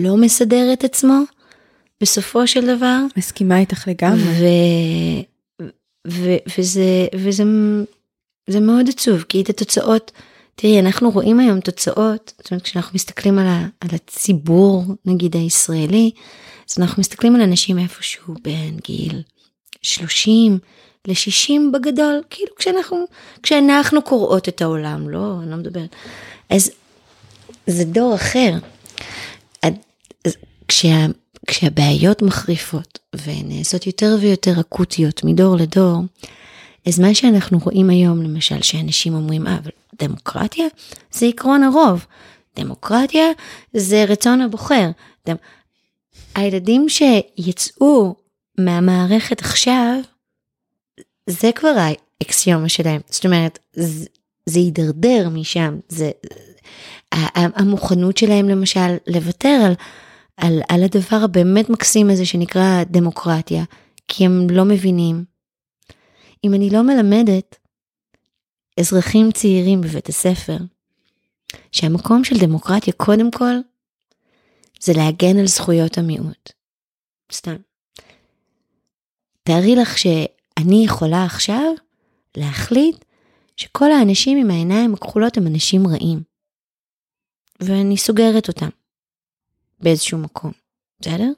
לא 0.02 0.16
מסדר 0.16 0.72
את 0.72 0.84
עצמו, 0.84 1.20
בסופו 2.00 2.46
של 2.46 2.76
דבר. 2.76 2.98
מסכימה 3.16 3.58
איתך 3.58 3.88
לגמרי. 3.88 4.22
ו... 4.22 4.44
ו... 6.08 6.36
וזה, 6.58 7.06
וזה 7.14 7.44
זה 8.46 8.60
מאוד 8.60 8.88
עצוב, 8.88 9.22
כי 9.22 9.40
את 9.40 9.48
התוצאות, 9.48 10.12
תראי, 10.54 10.80
אנחנו 10.80 11.10
רואים 11.10 11.40
היום 11.40 11.60
תוצאות, 11.60 12.32
זאת 12.38 12.50
אומרת, 12.50 12.62
כשאנחנו 12.62 12.94
מסתכלים 12.94 13.38
על, 13.38 13.46
ה, 13.46 13.66
על 13.80 13.88
הציבור, 13.92 14.84
נגיד 15.04 15.36
הישראלי, 15.36 16.10
אז 16.70 16.78
אנחנו 16.78 17.00
מסתכלים 17.00 17.36
על 17.36 17.42
אנשים 17.42 17.78
איפשהו 17.78 18.34
בין 18.42 18.76
גיל 18.84 19.22
30 19.82 20.58
ל-60 21.06 21.52
בגדול, 21.72 22.22
כאילו 22.30 22.54
כשאנחנו, 22.56 23.04
כשאנחנו 23.42 24.02
קוראות 24.02 24.48
את 24.48 24.62
העולם, 24.62 25.10
לא, 25.10 25.38
אני 25.42 25.50
לא 25.50 25.56
מדברת. 25.56 25.96
אז 26.50 26.70
זה 27.66 27.84
דור 27.84 28.14
אחר. 28.14 28.52
כשה, 30.68 31.06
כשהבעיות 31.46 32.22
מחריפות 32.22 32.98
ונעשות 33.24 33.86
יותר 33.86 34.16
ויותר 34.20 34.60
אקוטיות 34.60 35.24
מדור 35.24 35.56
לדור, 35.56 36.02
אז 36.88 37.00
מה 37.00 37.14
שאנחנו 37.14 37.58
רואים 37.58 37.90
היום, 37.90 38.22
למשל, 38.22 38.62
שאנשים 38.62 39.14
אומרים, 39.14 39.46
אה, 39.46 39.58
אבל 39.58 39.70
דמוקרטיה 39.98 40.66
זה 41.12 41.26
עקרון 41.26 41.62
הרוב. 41.62 42.06
דמוקרטיה 42.56 43.24
זה 43.74 44.04
רצון 44.04 44.40
הבוחר. 44.40 44.90
דמ... 45.28 45.36
הילדים 46.34 46.86
שיצאו 46.88 48.14
מהמערכת 48.58 49.40
עכשיו, 49.40 50.00
זה 51.26 51.50
כבר 51.54 51.74
האקסיומה 51.78 52.68
שלהם. 52.68 53.00
זאת 53.10 53.26
אומרת, 53.26 53.58
זה, 53.72 54.06
זה 54.46 54.58
יידרדר 54.58 55.28
משם. 55.28 55.78
זה, 55.88 56.10
המוכנות 57.34 58.16
שלהם 58.16 58.48
למשל 58.48 58.96
לוותר 59.06 59.60
על, 59.66 59.74
על, 60.36 60.60
על 60.68 60.82
הדבר 60.84 61.16
הבאמת 61.24 61.70
מקסים 61.70 62.10
הזה 62.10 62.26
שנקרא 62.26 62.84
דמוקרטיה, 62.84 63.64
כי 64.08 64.24
הם 64.24 64.46
לא 64.50 64.64
מבינים. 64.64 65.24
אם 66.44 66.54
אני 66.54 66.70
לא 66.70 66.82
מלמדת 66.82 67.56
אזרחים 68.80 69.32
צעירים 69.32 69.80
בבית 69.80 70.08
הספר, 70.08 70.56
שהמקום 71.72 72.24
של 72.24 72.38
דמוקרטיה 72.38 72.92
קודם 72.92 73.30
כל 73.30 73.54
זה 74.80 74.92
להגן 74.96 75.38
על 75.38 75.46
זכויות 75.46 75.98
המיעוט. 75.98 76.52
סתם. 77.32 77.56
תארי 79.42 79.76
לך 79.76 79.98
שאני 80.58 80.84
יכולה 80.84 81.24
עכשיו 81.24 81.72
להחליט 82.36 83.04
שכל 83.56 83.92
האנשים 83.92 84.38
עם 84.38 84.50
העיניים 84.50 84.94
הכחולות 84.94 85.36
הם 85.36 85.46
אנשים 85.46 85.86
רעים. 85.86 86.22
ואני 87.60 87.96
סוגרת 87.96 88.48
אותם 88.48 88.68
באיזשהו 89.80 90.18
מקום, 90.18 90.52
בסדר? 91.00 91.30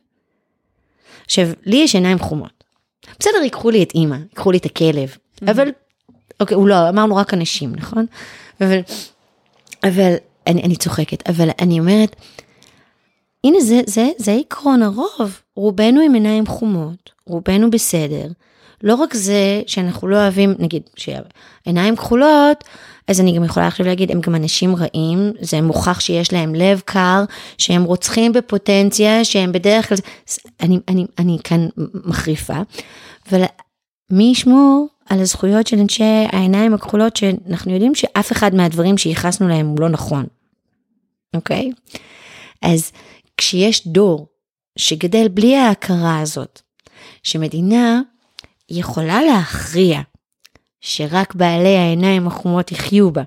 עכשיו, 1.25 1.47
לי 1.67 1.77
יש 1.77 1.95
עיניים 1.95 2.19
חומות. 2.19 2.65
בסדר, 3.21 3.39
ייקחו 3.43 3.71
לי 3.71 3.83
את 3.83 3.93
אימא, 3.95 4.17
ייקחו 4.17 4.53
לי 4.53 4.59
את 4.59 4.65
הכלב, 4.65 5.09
mm-hmm. 5.09 5.51
אבל, 5.51 5.69
אוקיי, 6.41 6.55
הוא 6.55 6.69
לא, 6.69 6.89
אמרנו 6.89 7.17
רק 7.17 7.35
אנשים, 7.35 7.75
נכון? 7.75 8.07
אבל, 8.61 8.81
אבל, 9.85 10.15
אני, 10.47 10.63
אני 10.63 10.77
צוחקת, 10.77 11.29
אבל 11.29 11.49
אני 11.61 11.81
אומרת, 11.81 12.17
הנה 13.45 13.61
זה, 13.61 13.81
זה, 13.87 14.09
זה 14.19 14.33
עקרון 14.33 14.83
הרוב, 14.83 15.41
רובנו 15.57 16.01
עם 16.01 16.15
עיניים 16.15 16.47
חומות, 16.47 17.11
רובנו 17.27 17.71
בסדר, 17.71 18.29
לא 18.83 18.95
רק 18.95 19.15
זה 19.15 19.63
שאנחנו 19.67 20.09
לא 20.09 20.17
אוהבים, 20.17 20.55
נגיד, 20.59 20.83
שעיניים 20.97 21.97
כחולות, 21.97 22.65
אז 23.09 23.21
אני 23.21 23.37
גם 23.37 23.45
יכולה 23.45 23.67
עכשיו 23.67 23.87
להגיד, 23.87 24.11
הם 24.11 24.21
גם 24.21 24.35
אנשים 24.35 24.77
רעים, 24.77 25.33
זה 25.41 25.61
מוכח 25.61 26.01
שיש 26.01 26.33
להם 26.33 26.55
לב 26.55 26.83
קר, 26.85 27.25
שהם 27.59 27.85
רוצחים 27.85 28.33
בפוטנציה, 28.33 29.25
שהם 29.25 29.53
בדרך 29.53 29.89
כלל, 29.89 29.99
אני, 30.61 30.79
אני, 30.89 31.07
אני 31.19 31.39
כאן 31.45 31.69
מחריפה, 32.05 32.61
אבל 33.31 33.43
מי 34.11 34.25
ישמור 34.25 34.87
על 35.07 35.21
הזכויות 35.21 35.67
של 35.67 35.79
אנשי 35.79 36.27
העיניים 36.33 36.75
הכחולות, 36.75 37.17
שאנחנו 37.17 37.73
יודעים 37.73 37.95
שאף 37.95 38.33
אחד 38.33 38.55
מהדברים 38.55 38.99
שייחסנו 38.99 39.49
להם 39.49 39.67
הוא 39.67 39.81
לא 39.81 39.89
נכון, 39.89 40.27
אוקיי? 41.35 41.71
אז 42.63 42.93
כשיש 43.37 43.87
דור 43.87 44.27
שגדל 44.79 45.29
בלי 45.29 45.57
ההכרה 45.57 46.21
הזאת, 46.21 46.61
שמדינה 47.23 48.01
יכולה 48.71 49.23
להכריע 49.23 50.01
שרק 50.81 51.35
בעלי 51.35 51.77
העיניים 51.77 52.27
החומות 52.27 52.73
יחיו 52.73 53.11
בה. 53.11 53.23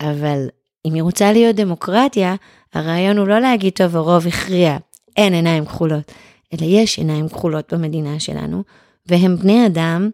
אבל 0.00 0.46
אם 0.86 0.94
היא 0.94 1.02
רוצה 1.02 1.32
להיות 1.32 1.56
דמוקרטיה, 1.56 2.34
הרעיון 2.74 3.18
הוא 3.18 3.28
לא 3.28 3.38
להגיד 3.38 3.72
טוב 3.72 3.96
הרוב 3.96 4.26
הכריע, 4.26 4.76
אין 5.16 5.32
עיניים 5.34 5.64
כחולות, 5.64 6.12
אלא 6.52 6.66
יש 6.68 6.98
עיניים 6.98 7.28
כחולות 7.28 7.72
במדינה 7.72 8.20
שלנו, 8.20 8.62
והם 9.06 9.36
בני 9.36 9.66
אדם, 9.66 10.10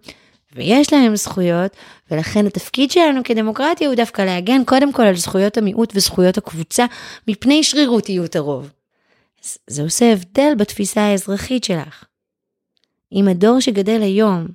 ויש 0.54 0.92
להם 0.92 1.16
זכויות, 1.16 1.76
ולכן 2.10 2.46
התפקיד 2.46 2.90
שלנו 2.90 3.20
כדמוקרטיה 3.24 3.88
הוא 3.88 3.96
דווקא 3.96 4.22
להגן 4.22 4.64
קודם 4.64 4.92
כל 4.92 5.02
על 5.02 5.16
זכויות 5.16 5.56
המיעוט 5.56 5.92
וזכויות 5.94 6.38
הקבוצה, 6.38 6.86
מפני 7.28 7.64
שרירותיות 7.64 8.36
הרוב. 8.36 8.70
זה 9.66 9.82
עושה 9.82 10.12
הבדל 10.12 10.52
בתפיסה 10.58 11.00
האזרחית 11.02 11.64
שלך. 11.64 12.04
אם 13.12 13.28
הדור 13.28 13.60
שגדל 13.60 14.02
היום, 14.02 14.46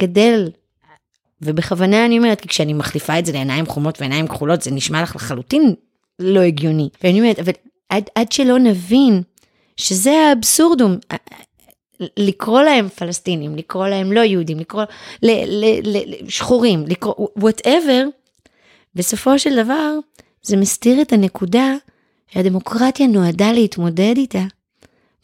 גדל, 0.00 0.50
ובכוונה 1.42 2.06
אני 2.06 2.18
אומרת, 2.18 2.40
כי 2.40 2.48
כשאני 2.48 2.72
מחליפה 2.72 3.18
את 3.18 3.26
זה 3.26 3.32
לעיניים 3.32 3.66
חומות 3.66 4.00
ועיניים 4.00 4.28
כחולות, 4.28 4.62
זה 4.62 4.70
נשמע 4.70 5.02
לך 5.02 5.16
לחלוטין 5.16 5.74
לא 6.18 6.40
הגיוני. 6.40 6.88
ואני 7.02 7.20
אומרת, 7.20 7.38
אבל 7.38 7.52
עד, 7.88 8.04
עד 8.14 8.32
שלא 8.32 8.58
נבין 8.58 9.22
שזה 9.76 10.10
האבסורדום, 10.10 10.96
לקרוא 12.16 12.62
להם 12.62 12.88
פלסטינים, 12.88 13.56
לקרוא 13.56 13.88
להם 13.88 14.12
לא 14.12 14.20
יהודים, 14.20 14.58
לקרוא 14.58 14.82
ל, 15.22 15.30
ל, 15.30 15.64
ל, 15.82 15.96
ל, 16.06 16.30
שחורים, 16.30 16.84
לקרוא 16.86 17.28
whatever, 17.38 18.06
בסופו 18.94 19.38
של 19.38 19.62
דבר 19.62 19.94
זה 20.42 20.56
מסתיר 20.56 21.02
את 21.02 21.12
הנקודה 21.12 21.74
שהדמוקרטיה 22.28 23.06
נועדה 23.06 23.52
להתמודד 23.52 24.14
איתה. 24.16 24.44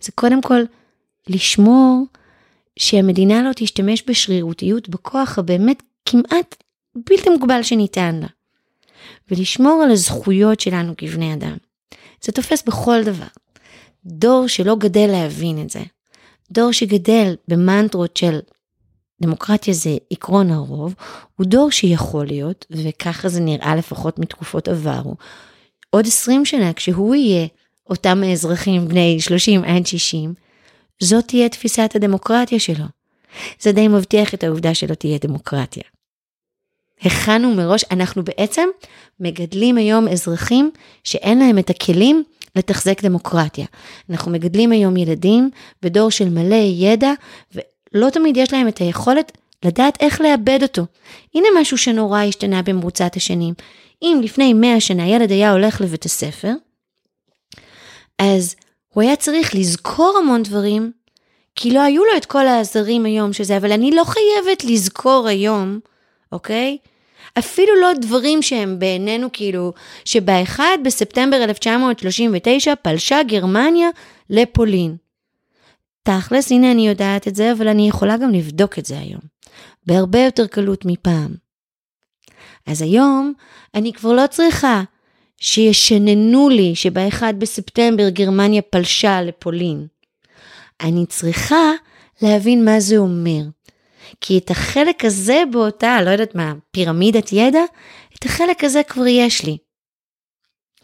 זה 0.01 0.13
קודם 0.13 0.43
כל 0.43 0.63
לשמור 1.29 2.07
שהמדינה 2.79 3.43
לא 3.43 3.51
תשתמש 3.57 4.03
בשרירותיות, 4.07 4.89
בכוח 4.89 5.39
הבאמת 5.39 5.83
כמעט 6.05 6.63
בלתי 6.95 7.31
מוגבל 7.31 7.63
שניתן 7.63 8.21
לה. 8.21 8.27
ולשמור 9.31 9.83
על 9.85 9.91
הזכויות 9.91 10.61
שלנו 10.61 10.95
כבני 10.97 11.35
אדם. 11.35 11.57
זה 12.23 12.33
תופס 12.33 12.63
בכל 12.63 13.03
דבר. 13.03 13.27
דור 14.07 14.49
שלא 14.49 14.77
גדל 14.77 15.07
להבין 15.07 15.63
את 15.63 15.71
זה, 15.71 15.83
דור 16.51 16.73
שגדל 16.73 17.35
במנטרות 17.49 18.17
של 18.17 18.39
דמוקרטיה 19.23 19.75
זה 19.75 19.97
עקרון 20.11 20.51
הרוב, 20.51 20.95
הוא 21.37 21.47
דור 21.47 21.71
שיכול 21.71 22.27
להיות, 22.27 22.67
וככה 22.71 23.29
זה 23.29 23.41
נראה 23.41 23.77
לפחות 23.77 24.19
מתקופות 24.19 24.69
עברו, 24.69 25.15
עוד 25.91 26.07
20 26.07 26.45
שנה 26.45 26.73
כשהוא 26.73 27.15
יהיה 27.15 27.47
אותם 27.91 28.23
האזרחים 28.23 28.89
בני 28.89 29.21
30 29.21 29.65
עד 29.65 29.87
60, 29.87 30.35
זאת 31.03 31.29
תהיה 31.29 31.49
תפיסת 31.49 31.93
הדמוקרטיה 31.95 32.61
שלו. 32.61 32.85
זה 33.61 33.73
די 33.73 33.89
מבטיח 33.89 34.35
את 34.35 34.45
העובדה 34.45 34.75
שלא 34.75 34.95
תהיה 34.95 35.19
דמוקרטיה. 35.21 35.83
הכנו 37.01 37.55
מראש, 37.55 37.85
אנחנו 37.91 38.25
בעצם 38.25 38.69
מגדלים 39.21 39.77
היום 39.77 40.09
אזרחים 40.09 40.71
שאין 41.05 41.39
להם 41.39 41.59
את 41.59 41.71
הכלים 41.71 42.25
לתחזק 42.57 43.03
דמוקרטיה. 43.03 43.67
אנחנו 44.11 44.33
מגדלים 44.33 44.73
היום 44.73 44.97
ילדים 44.97 45.51
בדור 45.83 46.11
של 46.11 46.29
מלא 46.29 46.55
ידע, 46.55 47.13
ולא 47.55 48.11
תמיד 48.11 48.37
יש 48.37 48.53
להם 48.53 48.69
את 48.69 48.79
היכולת 48.79 49.39
לדעת 49.65 49.99
איך 50.01 50.21
לאבד 50.21 50.59
אותו. 50.63 50.83
הנה 51.35 51.49
משהו 51.61 51.79
שנורא 51.79 52.21
השתנה 52.21 52.63
במרוצת 52.63 53.17
השנים. 53.17 53.55
אם 54.03 54.21
לפני 54.23 54.53
100 54.53 54.81
שנה 54.81 55.09
ילד 55.09 55.31
היה 55.31 55.53
הולך 55.53 55.81
לבית 55.81 56.05
הספר, 56.05 56.53
אז 58.19 58.57
הוא 58.95 59.03
היה 59.03 59.17
צריך 59.17 59.55
לזכור 59.55 60.19
המון 60.19 60.43
דברים, 60.43 60.93
כי 61.55 61.71
לא 61.71 61.81
היו 61.81 62.05
לו 62.05 62.17
את 62.17 62.27
כל 62.27 62.47
העזרים 62.47 63.05
היום 63.05 63.33
שזה, 63.33 63.57
אבל 63.57 63.73
אני 63.73 63.91
לא 63.91 64.05
חייבת 64.05 64.65
לזכור 64.65 65.29
היום, 65.29 65.81
אוקיי? 66.33 66.79
אפילו 67.39 67.81
לא 67.81 67.93
דברים 68.01 68.43
שהם 68.43 68.79
בעינינו 68.79 69.29
כאילו, 69.33 69.73
שב-1 70.05 70.61
בספטמבר 70.85 71.37
1939 71.45 72.75
פלשה 72.83 73.23
גרמניה 73.23 73.89
לפולין. 74.31 74.97
תכלס, 76.03 76.53
הנה 76.53 76.73
אני 76.73 76.89
יודעת 76.89 77.29
את 77.29 77.35
זה, 77.35 77.53
אבל 77.53 77.69
אני 77.69 77.89
יכולה 77.89 78.17
גם 78.17 78.31
לבדוק 78.31 78.79
את 78.79 78.87
זה 78.87 78.99
היום. 78.99 79.21
בהרבה 79.87 80.25
יותר 80.25 80.47
קלות 80.47 80.85
מפעם. 80.85 81.35
אז 82.67 82.83
היום 82.83 83.33
אני 83.75 83.93
כבר 83.93 84.13
לא 84.13 84.27
צריכה 84.27 84.83
שישננו 85.41 86.49
לי 86.49 86.75
שב-1 86.75 87.23
בספטמבר 87.39 88.09
גרמניה 88.09 88.63
פלשה 88.63 89.23
לפולין. 89.23 89.87
אני 90.81 91.07
צריכה 91.07 91.73
להבין 92.23 92.65
מה 92.65 92.81
זה 92.81 92.97
אומר. 92.97 93.43
כי 94.21 94.39
את 94.39 94.51
החלק 94.51 95.05
הזה 95.05 95.43
באותה, 95.53 96.03
לא 96.03 96.11
יודעת 96.11 96.35
מה, 96.35 96.53
פירמידת 96.71 97.33
ידע, 97.33 97.63
את 98.19 98.25
החלק 98.25 98.65
הזה 98.65 98.83
כבר 98.83 99.07
יש 99.07 99.45
לי. 99.45 99.57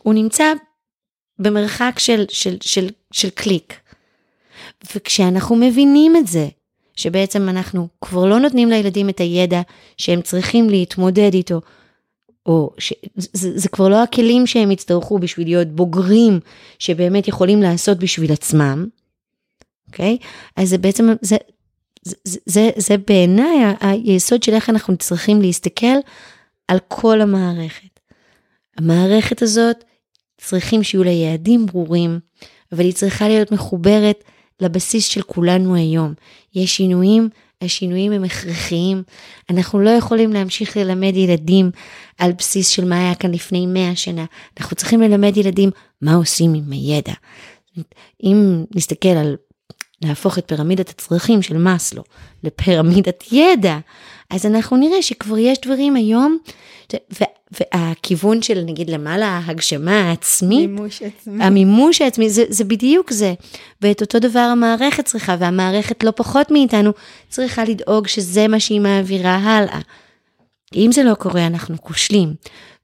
הוא 0.03 0.15
נמצא 0.15 0.53
במרחק 1.39 1.99
של, 1.99 2.25
של, 2.29 2.57
של, 2.61 2.89
של 3.13 3.31
קליק. 3.31 3.81
וכשאנחנו 4.95 5.57
מבינים 5.57 6.17
את 6.17 6.27
זה, 6.27 6.49
שבעצם 6.97 7.49
אנחנו 7.49 7.89
כבר 8.01 8.27
לא 8.27 8.39
נותנים 8.39 8.71
לילדים 8.71 9.09
את 9.09 9.21
הידע 9.21 9.61
שהם 9.97 10.23
צריכים 10.23 10.71
להתמודד 10.71 11.35
איתו, 11.35 11.61
או 12.47 12.71
שזה 12.79 13.59
זה 13.59 13.69
כבר 13.69 13.89
לא 13.89 14.03
הכלים 14.03 14.47
שהם 14.47 14.71
יצטרכו 14.71 15.19
בשביל 15.19 15.47
להיות 15.47 15.69
בוגרים 15.69 16.41
שבאמת 16.79 17.29
יכולים 17.29 17.63
לעשות 17.63 17.99
בשביל 17.99 18.33
עצמם, 18.33 18.87
אוקיי? 19.89 20.19
אז 20.57 20.69
זה 20.69 20.79
בעצם, 20.79 21.09
זה, 21.23 21.37
זה, 22.03 22.17
זה, 22.25 22.39
זה, 22.47 22.71
זה 22.77 22.97
בעיניי 23.07 23.75
היסוד 23.81 24.43
של 24.43 24.53
איך 24.53 24.71
אנחנו 24.71 24.97
צריכים 24.97 25.43
להסתכל 25.43 25.97
על 26.69 26.79
כל 26.89 27.21
המערכת. 27.21 28.01
המערכת 28.77 29.43
הזאת 29.43 29.85
צריכים 30.39 30.83
שיהיו 30.83 31.05
לה 31.05 31.11
יעדים 31.11 31.67
ברורים, 31.67 32.21
אבל 32.73 32.85
היא 32.85 32.95
צריכה 32.95 33.29
להיות 33.29 33.53
מחוברת 33.53 34.25
לבסיס 34.61 35.05
של 35.05 35.23
כולנו 35.23 35.75
היום. 35.75 36.15
יש 36.55 36.77
שינויים, 36.77 37.29
השינויים 37.63 38.13
הם 38.13 38.25
הכרחיים. 38.25 39.03
אנחנו 39.51 39.81
לא 39.81 39.91
יכולים 39.91 40.33
להמשיך 40.33 40.77
ללמד 40.77 41.17
ילדים 41.17 41.71
על 42.19 42.33
בסיס 42.33 42.69
של 42.69 42.85
מה 42.85 42.99
היה 42.99 43.15
כאן 43.15 43.33
לפני 43.33 43.67
100 43.67 43.97
שנה. 43.97 44.25
אנחנו 44.61 44.77
צריכים 44.77 45.01
ללמד 45.01 45.37
ילדים 45.37 45.71
מה 46.03 46.15
עושים 46.15 46.55
עם 46.55 46.71
הידע. 46.71 47.13
אם 48.23 48.65
נסתכל 48.75 49.09
על 49.09 49.37
להפוך 50.05 50.39
את 50.39 50.49
פירמידת 50.49 50.89
הצרכים 50.89 51.43
של 51.43 51.59
מאסלו 51.59 52.03
לפירמידת 52.45 53.25
ידע, 53.33 53.79
אז 54.31 54.47
אנחנו 54.47 54.77
נראה 54.77 55.03
שכבר 55.03 55.39
יש 55.39 55.59
דברים 55.61 55.97
היום, 55.97 56.39
והכיוון 57.51 58.43
של 58.43 58.63
נגיד 58.67 58.91
למעלה 58.91 59.27
ההגשמה 59.27 60.01
העצמית, 60.01 60.71
מימוש 60.71 61.03
עצמי, 61.03 61.45
המימוש 61.45 62.03
העצמי, 62.03 62.31
זה, 62.31 62.45
זה 62.49 62.65
בדיוק 62.65 63.13
זה. 63.13 63.35
ואת 63.83 64.01
אותו 64.01 64.19
דבר 64.19 64.41
המערכת 64.41 65.05
צריכה, 65.05 65.37
והמערכת 65.39 66.05
לא 66.05 66.13
פחות 66.17 66.51
מאיתנו 66.51 66.91
צריכה 67.29 67.65
לדאוג 67.65 68.07
שזה 68.07 68.49
מה 68.49 68.61
שהיא 68.61 68.81
מעבירה 68.81 69.37
הלאה. 69.37 69.81
אם 70.75 70.93
זה 70.93 71.03
לא 71.03 71.15
קורה, 71.15 71.47
אנחנו 71.47 71.77
כושלים. 71.83 72.35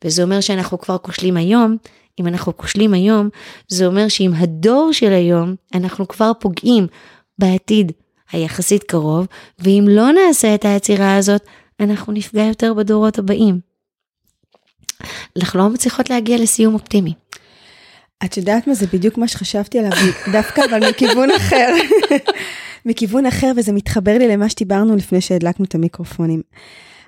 וזה 0.04 0.22
אומר 0.22 0.40
שאנחנו 0.40 0.78
כבר 0.78 0.98
כושלים 0.98 1.36
היום. 1.36 1.76
אם 2.20 2.26
אנחנו 2.26 2.56
כושלים 2.56 2.94
היום, 2.94 3.28
זה 3.68 3.86
אומר 3.86 4.08
שעם 4.08 4.34
הדור 4.34 4.92
של 4.92 5.12
היום, 5.12 5.54
אנחנו 5.74 6.08
כבר 6.08 6.32
פוגעים 6.40 6.86
בעתיד 7.38 7.92
היחסית 8.32 8.82
קרוב, 8.82 9.26
ואם 9.58 9.84
לא 9.88 10.12
נעשה 10.12 10.54
את 10.54 10.64
היצירה 10.64 11.16
הזאת, 11.16 11.46
אנחנו 11.80 12.12
נפגע 12.12 12.42
יותר 12.42 12.74
בדורות 12.74 13.18
הבאים. 13.18 13.60
אנחנו 15.36 15.58
לא 15.58 15.68
מצליחות 15.68 16.10
להגיע 16.10 16.38
לסיום 16.38 16.74
אופטימי. 16.74 17.12
את 18.24 18.36
יודעת 18.36 18.66
מה 18.66 18.74
זה 18.74 18.86
בדיוק 18.92 19.18
מה 19.18 19.28
שחשבתי 19.28 19.78
עליו, 19.78 19.92
דווקא 20.32 20.62
אבל 20.70 20.88
מכיוון 20.88 21.30
אחר. 21.30 21.74
מכיוון 22.86 23.26
אחר, 23.26 23.52
וזה 23.56 23.72
מתחבר 23.72 24.18
לי 24.18 24.28
למה 24.28 24.48
שדיברנו 24.48 24.96
לפני 24.96 25.20
שהדלקנו 25.20 25.64
את 25.64 25.74
המיקרופונים. 25.74 26.42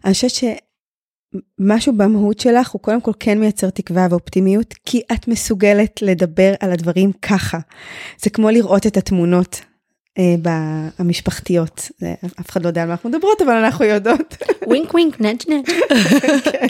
אני 0.04 0.12
חושבת 0.12 0.30
שמשהו 0.30 1.96
במהות 1.96 2.40
שלך 2.40 2.70
הוא 2.70 2.80
קודם 2.80 3.00
כל 3.00 3.12
כן 3.20 3.40
מייצר 3.40 3.70
תקווה 3.70 4.06
ואופטימיות, 4.10 4.74
כי 4.84 5.00
את 5.12 5.28
מסוגלת 5.28 6.02
לדבר 6.02 6.54
על 6.60 6.72
הדברים 6.72 7.12
ככה. 7.12 7.58
זה 8.22 8.30
כמו 8.30 8.50
לראות 8.50 8.86
את 8.86 8.96
התמונות 8.96 9.60
המשפחתיות. 10.98 11.90
אף 12.40 12.50
אחד 12.50 12.62
לא 12.62 12.68
יודע 12.68 12.82
על 12.82 12.88
מה 12.88 12.92
אנחנו 12.92 13.10
מדברות, 13.10 13.42
אבל 13.42 13.52
אנחנו 13.52 13.84
יודעות. 13.84 14.36
ווינק 14.66 14.94
ווינק, 14.94 15.20
נאג' 15.20 15.42
נאג'. 15.48 15.64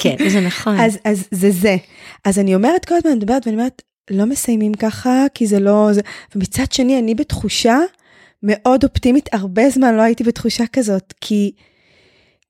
כן, 0.02 0.16
זה 0.28 0.40
נכון. 0.40 0.80
אז, 0.80 0.98
אז 1.04 1.28
זה 1.30 1.50
זה. 1.50 1.76
אז 2.24 2.38
אני 2.38 2.54
אומרת 2.54 2.84
כל 2.84 2.94
הזמן, 2.94 3.10
אני 3.10 3.18
מדברת 3.18 3.46
ואני 3.46 3.56
אומרת, 3.56 3.82
לא 4.10 4.26
מסיימים 4.26 4.74
ככה, 4.74 5.26
כי 5.34 5.46
זה 5.46 5.60
לא... 5.60 5.88
זה... 5.92 6.00
ומצד 6.34 6.72
שני, 6.72 6.98
אני 6.98 7.14
בתחושה 7.14 7.78
מאוד 8.42 8.84
אופטימית, 8.84 9.28
הרבה 9.32 9.70
זמן 9.70 9.94
לא 9.94 10.02
הייתי 10.02 10.24
בתחושה 10.24 10.64
כזאת, 10.72 11.14
כי, 11.20 11.52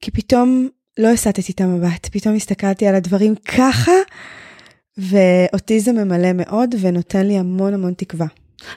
כי 0.00 0.10
פתאום 0.10 0.68
לא 0.98 1.08
הסטתי 1.08 1.52
את 1.52 1.60
המבט, 1.60 2.08
פתאום 2.12 2.34
הסתכלתי 2.34 2.86
על 2.86 2.94
הדברים 2.94 3.34
ככה, 3.34 3.92
ואותי 4.98 5.80
זה 5.80 5.92
ממלא 5.92 6.32
מאוד 6.34 6.74
ונותן 6.80 7.26
לי 7.26 7.38
המון 7.38 7.74
המון 7.74 7.94
תקווה. 7.96 8.26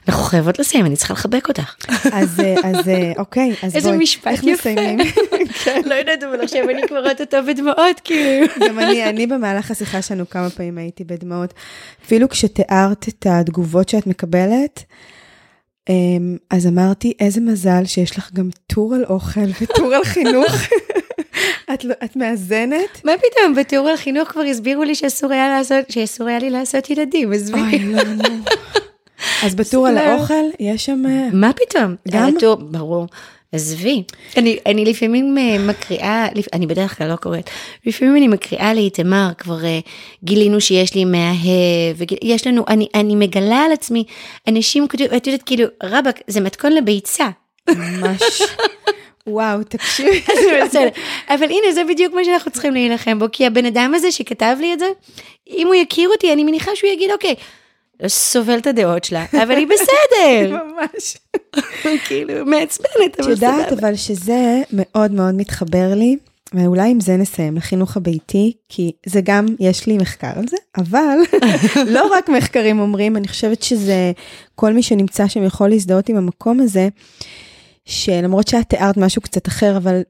אנחנו 0.08 0.24
חייבות 0.24 0.60
לסיים, 0.60 0.86
אני 0.86 0.96
צריכה 0.96 1.14
לחבק 1.14 1.48
אותך. 1.50 1.76
אז, 2.14 2.42
אז 2.64 2.92
אוקיי, 3.18 3.56
אז 3.64 3.76
איזה 3.76 3.90
בואי, 3.90 4.04
משפט 4.04 4.28
איך 4.28 4.44
יפה. 4.44 4.54
מסיימים? 4.54 5.08
כן. 5.64 5.82
לא 5.86 5.96
יודעת, 5.96 6.24
אבל 6.24 6.42
עכשיו 6.42 6.70
אני 6.70 6.88
כבר 6.88 7.00
רואה 7.00 7.12
אותו 7.20 7.38
בדמעות, 7.48 8.00
כאילו. 8.04 8.48
גם 8.68 8.80
אני, 8.80 9.10
אני 9.10 9.28
במהלך 9.28 9.72
השיחה 9.72 10.02
שלנו 10.02 10.30
כמה 10.30 10.50
פעמים 10.50 10.78
הייתי 10.78 11.04
בדמעות. 11.04 11.54
אפילו 12.06 12.30
כשתיארת 12.30 13.08
את 13.08 13.28
התגובות 13.30 13.90
שאת 13.90 14.08
מקבלת, 14.08 14.84
אמ, 15.90 16.38
אז 16.50 16.68
אמרתי, 16.68 17.14
איזה 17.20 17.42
מזל 17.42 17.86
שיש 17.86 18.18
לך 18.18 18.34
גם 18.34 18.50
טור 18.68 18.96
על 18.96 19.06
אוכל 19.06 19.50
וטור 19.62 19.94
על 19.94 20.04
חינוך. 20.04 20.54
את, 21.74 21.84
לא, 21.84 21.94
את 22.04 22.16
מאזנת? 22.16 23.02
מה 23.06 23.12
פתאום, 23.18 23.56
בתיאור 23.56 23.88
על 23.88 23.98
חינוך 23.98 24.30
כבר 24.30 24.42
הסבירו 24.42 24.84
לי 24.84 24.96
שאסור 24.96 25.32
היה, 25.32 25.50
לעשות, 25.50 25.92
שאסור 25.92 26.28
היה 26.28 26.40
לי 26.40 26.50
לעשות 26.50 26.90
ילדים, 26.90 27.34
עזבי. 27.34 27.60
אוי, 27.60 27.80
לא, 27.80 28.04
לא. 28.04 28.30
אז 29.44 29.56
בטור 29.56 29.88
על 29.88 29.98
האוכל, 29.98 30.34
יש 30.60 30.86
שם... 30.86 31.04
אה, 31.10 31.28
מה 31.34 31.52
פתאום? 31.54 31.96
גם? 32.08 32.34
הטור, 32.38 32.56
ברור. 32.56 33.08
עזבי. 33.52 34.04
אני, 34.38 34.58
אני 34.66 34.86
לפעמים 34.86 35.38
אה, 35.38 35.58
מקריאה, 35.60 36.28
אני 36.54 36.68
בדרך 36.68 36.98
כלל 36.98 37.08
לא 37.08 37.16
קוראת, 37.16 37.50
לפעמים 37.86 38.16
אני 38.16 38.28
מקריאה 38.28 38.74
לאיתמר, 38.74 39.30
כבר 39.38 39.60
גילינו 40.24 40.62
שיש 40.62 40.96
לי 40.96 41.06
מאהב, 41.06 42.12
יש 42.24 42.48
לנו, 42.48 42.64
אני, 42.68 42.88
אני 42.96 43.16
מגלה 43.16 43.58
על 43.58 43.72
עצמי, 43.72 44.04
אנשים 44.48 44.88
כותבים, 44.88 45.10
את 45.18 45.28
יודעת, 45.28 45.44
כאילו, 45.44 45.68
רבאק, 45.84 46.20
זה 46.28 46.42
מתכון 46.42 46.72
לביצה. 46.74 47.30
ממש. 47.70 48.42
וואו, 49.28 49.64
תקשיבי. 49.64 50.22
אבל 51.34 51.44
הנה, 51.44 51.72
זה 51.74 51.84
בדיוק 51.90 52.14
מה 52.14 52.26
שאנחנו 52.26 52.52
צריכים 52.52 52.74
להילחם 52.74 53.20
בו, 53.20 53.26
כי 53.32 53.46
הבן 53.46 53.66
אדם 53.66 53.94
הזה 53.96 54.12
שכתב 54.12 54.58
לי 54.60 54.74
את 54.74 54.80
זה, 54.80 54.88
אם 55.50 55.68
הוא 55.68 55.76
יכיר 55.76 56.10
אותי, 56.10 56.34
אני 56.34 56.44
מניחה 56.44 56.72
שהוא 56.76 56.90
יגיד, 56.90 57.12
אוקיי, 57.12 57.36
לא 58.02 58.08
סובל 58.08 58.58
את 58.58 58.68
הדעות 58.68 59.04
שלה, 59.04 59.26
אבל 59.44 59.58
היא 59.58 59.68
בסדר. 59.68 60.58
ממש. 60.64 61.18
כאילו, 62.08 62.46
מעצבנת, 62.46 63.20
אבל 63.20 63.36
סבבה. 63.36 63.50
את 63.50 63.56
יודעת, 63.58 63.74
אבל 63.74 63.96
שזה 63.96 64.62
מאוד 64.74 65.12
מאוד 65.12 65.36
מתחבר 65.36 65.94
לי, 65.96 66.18
ואולי 66.54 66.92
עם 66.92 67.00
זה 67.00 67.18
נסיים, 67.18 67.58
לחינוך 67.58 67.98
הביתי, 67.98 68.54
כי 68.70 68.92
זה 69.06 69.22
גם, 69.24 69.46
יש 69.60 69.88
לי 69.88 69.98
מחקר 69.98 70.32
על 70.36 70.48
זה, 70.48 70.58
אבל 70.78 71.18
לא 71.96 72.08
רק 72.14 72.30
מחקרים 72.30 72.80
אומרים, 72.80 73.18
אני 73.18 73.28
חושבת 73.28 73.64
שזה, 73.64 74.12
כל 74.56 74.74
מי 74.74 74.84
שנמצא 74.84 75.28
שם 75.28 75.44
יכול 75.44 75.70
להזדהות 75.70 76.10
עם 76.10 76.18
המקום 76.18 76.60
הזה, 76.60 76.90
שלמרות 77.86 78.48
שאת 78.48 78.70
תיארת 78.70 78.98
משהו 78.98 79.22
קצת 79.22 79.48
אחר, 79.48 79.78
אבל 79.78 80.02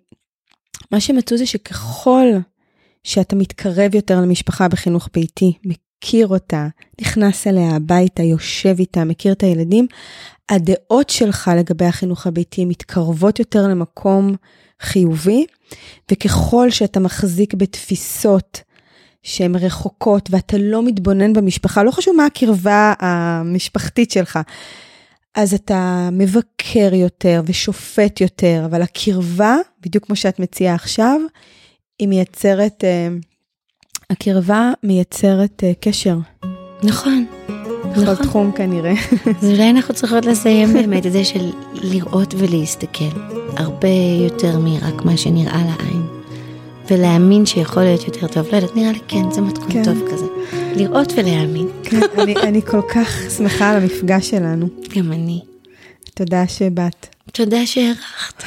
מה 0.91 0.99
שמצאו 0.99 1.37
זה 1.37 1.45
שככל 1.45 2.25
שאתה 3.03 3.35
מתקרב 3.35 3.95
יותר 3.95 4.21
למשפחה 4.21 4.67
בחינוך 4.67 5.09
ביתי, 5.13 5.53
מכיר 6.01 6.27
אותה, 6.27 6.67
נכנס 7.01 7.47
אליה 7.47 7.75
הביתה, 7.75 8.23
יושב 8.23 8.75
איתה, 8.79 9.03
מכיר 9.03 9.33
את 9.33 9.43
הילדים, 9.43 9.87
הדעות 10.49 11.09
שלך 11.09 11.51
לגבי 11.57 11.85
החינוך 11.85 12.27
הביתי 12.27 12.65
מתקרבות 12.65 13.39
יותר 13.39 13.67
למקום 13.67 14.35
חיובי, 14.81 15.45
וככל 16.11 16.69
שאתה 16.69 16.99
מחזיק 16.99 17.53
בתפיסות 17.53 18.61
שהן 19.23 19.55
רחוקות 19.55 20.29
ואתה 20.31 20.57
לא 20.57 20.83
מתבונן 20.83 21.33
במשפחה, 21.33 21.83
לא 21.83 21.91
חשוב 21.91 22.15
מה 22.15 22.25
הקרבה 22.25 22.93
המשפחתית 22.99 24.11
שלך, 24.11 24.39
אז 25.35 25.53
אתה 25.53 26.09
מבקר 26.11 26.93
יותר 26.93 27.41
ושופט 27.45 28.21
יותר, 28.21 28.61
אבל 28.65 28.81
הקרבה, 28.81 29.57
בדיוק 29.81 30.05
כמו 30.05 30.15
שאת 30.15 30.39
מציעה 30.39 30.75
עכשיו, 30.75 31.19
היא 31.99 32.07
מייצרת... 32.07 32.83
אה, 32.83 33.07
הקרבה 34.11 34.71
מייצרת 34.83 35.63
uh, 35.63 35.79
קשר. 35.79 36.17
נכון. 36.83 37.25
בכל 37.91 38.01
נכון. 38.01 38.15
תחום 38.15 38.51
כנראה. 38.51 38.93
אז 39.41 39.49
אולי 39.51 39.69
אנחנו 39.69 39.93
צריכות 39.93 40.25
לסיים 40.25 40.73
באמת 40.73 41.05
את 41.05 41.11
זה 41.11 41.25
של 41.25 41.51
לראות 41.73 42.33
ולהסתכל. 42.37 43.19
הרבה 43.57 43.87
יותר 44.23 44.59
מרק 44.59 45.05
מה 45.05 45.17
שנראה 45.17 45.61
לעין. 45.65 46.01
ולהאמין 46.89 47.45
שיכול 47.45 47.83
להיות 47.83 48.07
יותר 48.07 48.27
טוב. 48.27 48.47
לא 48.51 48.55
יודעת, 48.55 48.75
נראה 48.75 48.91
לי 48.91 48.99
כן, 49.07 49.31
זה 49.31 49.41
מתכון 49.41 49.71
כן. 49.71 49.83
טוב 49.83 49.97
כזה. 50.11 50.25
לראות 50.75 51.13
ולהאמין. 51.17 51.67
כן, 51.83 51.99
אני, 52.17 52.35
אני 52.35 52.61
כל 52.61 52.81
כך 52.93 53.21
שמחה 53.37 53.69
על 53.69 53.77
המפגש 53.77 54.29
שלנו. 54.29 54.67
גם 54.97 55.11
אני. 55.11 55.41
תודה 56.13 56.47
שבאת. 56.47 57.07
תודה 57.31 57.65
שהערכת. 57.65 58.43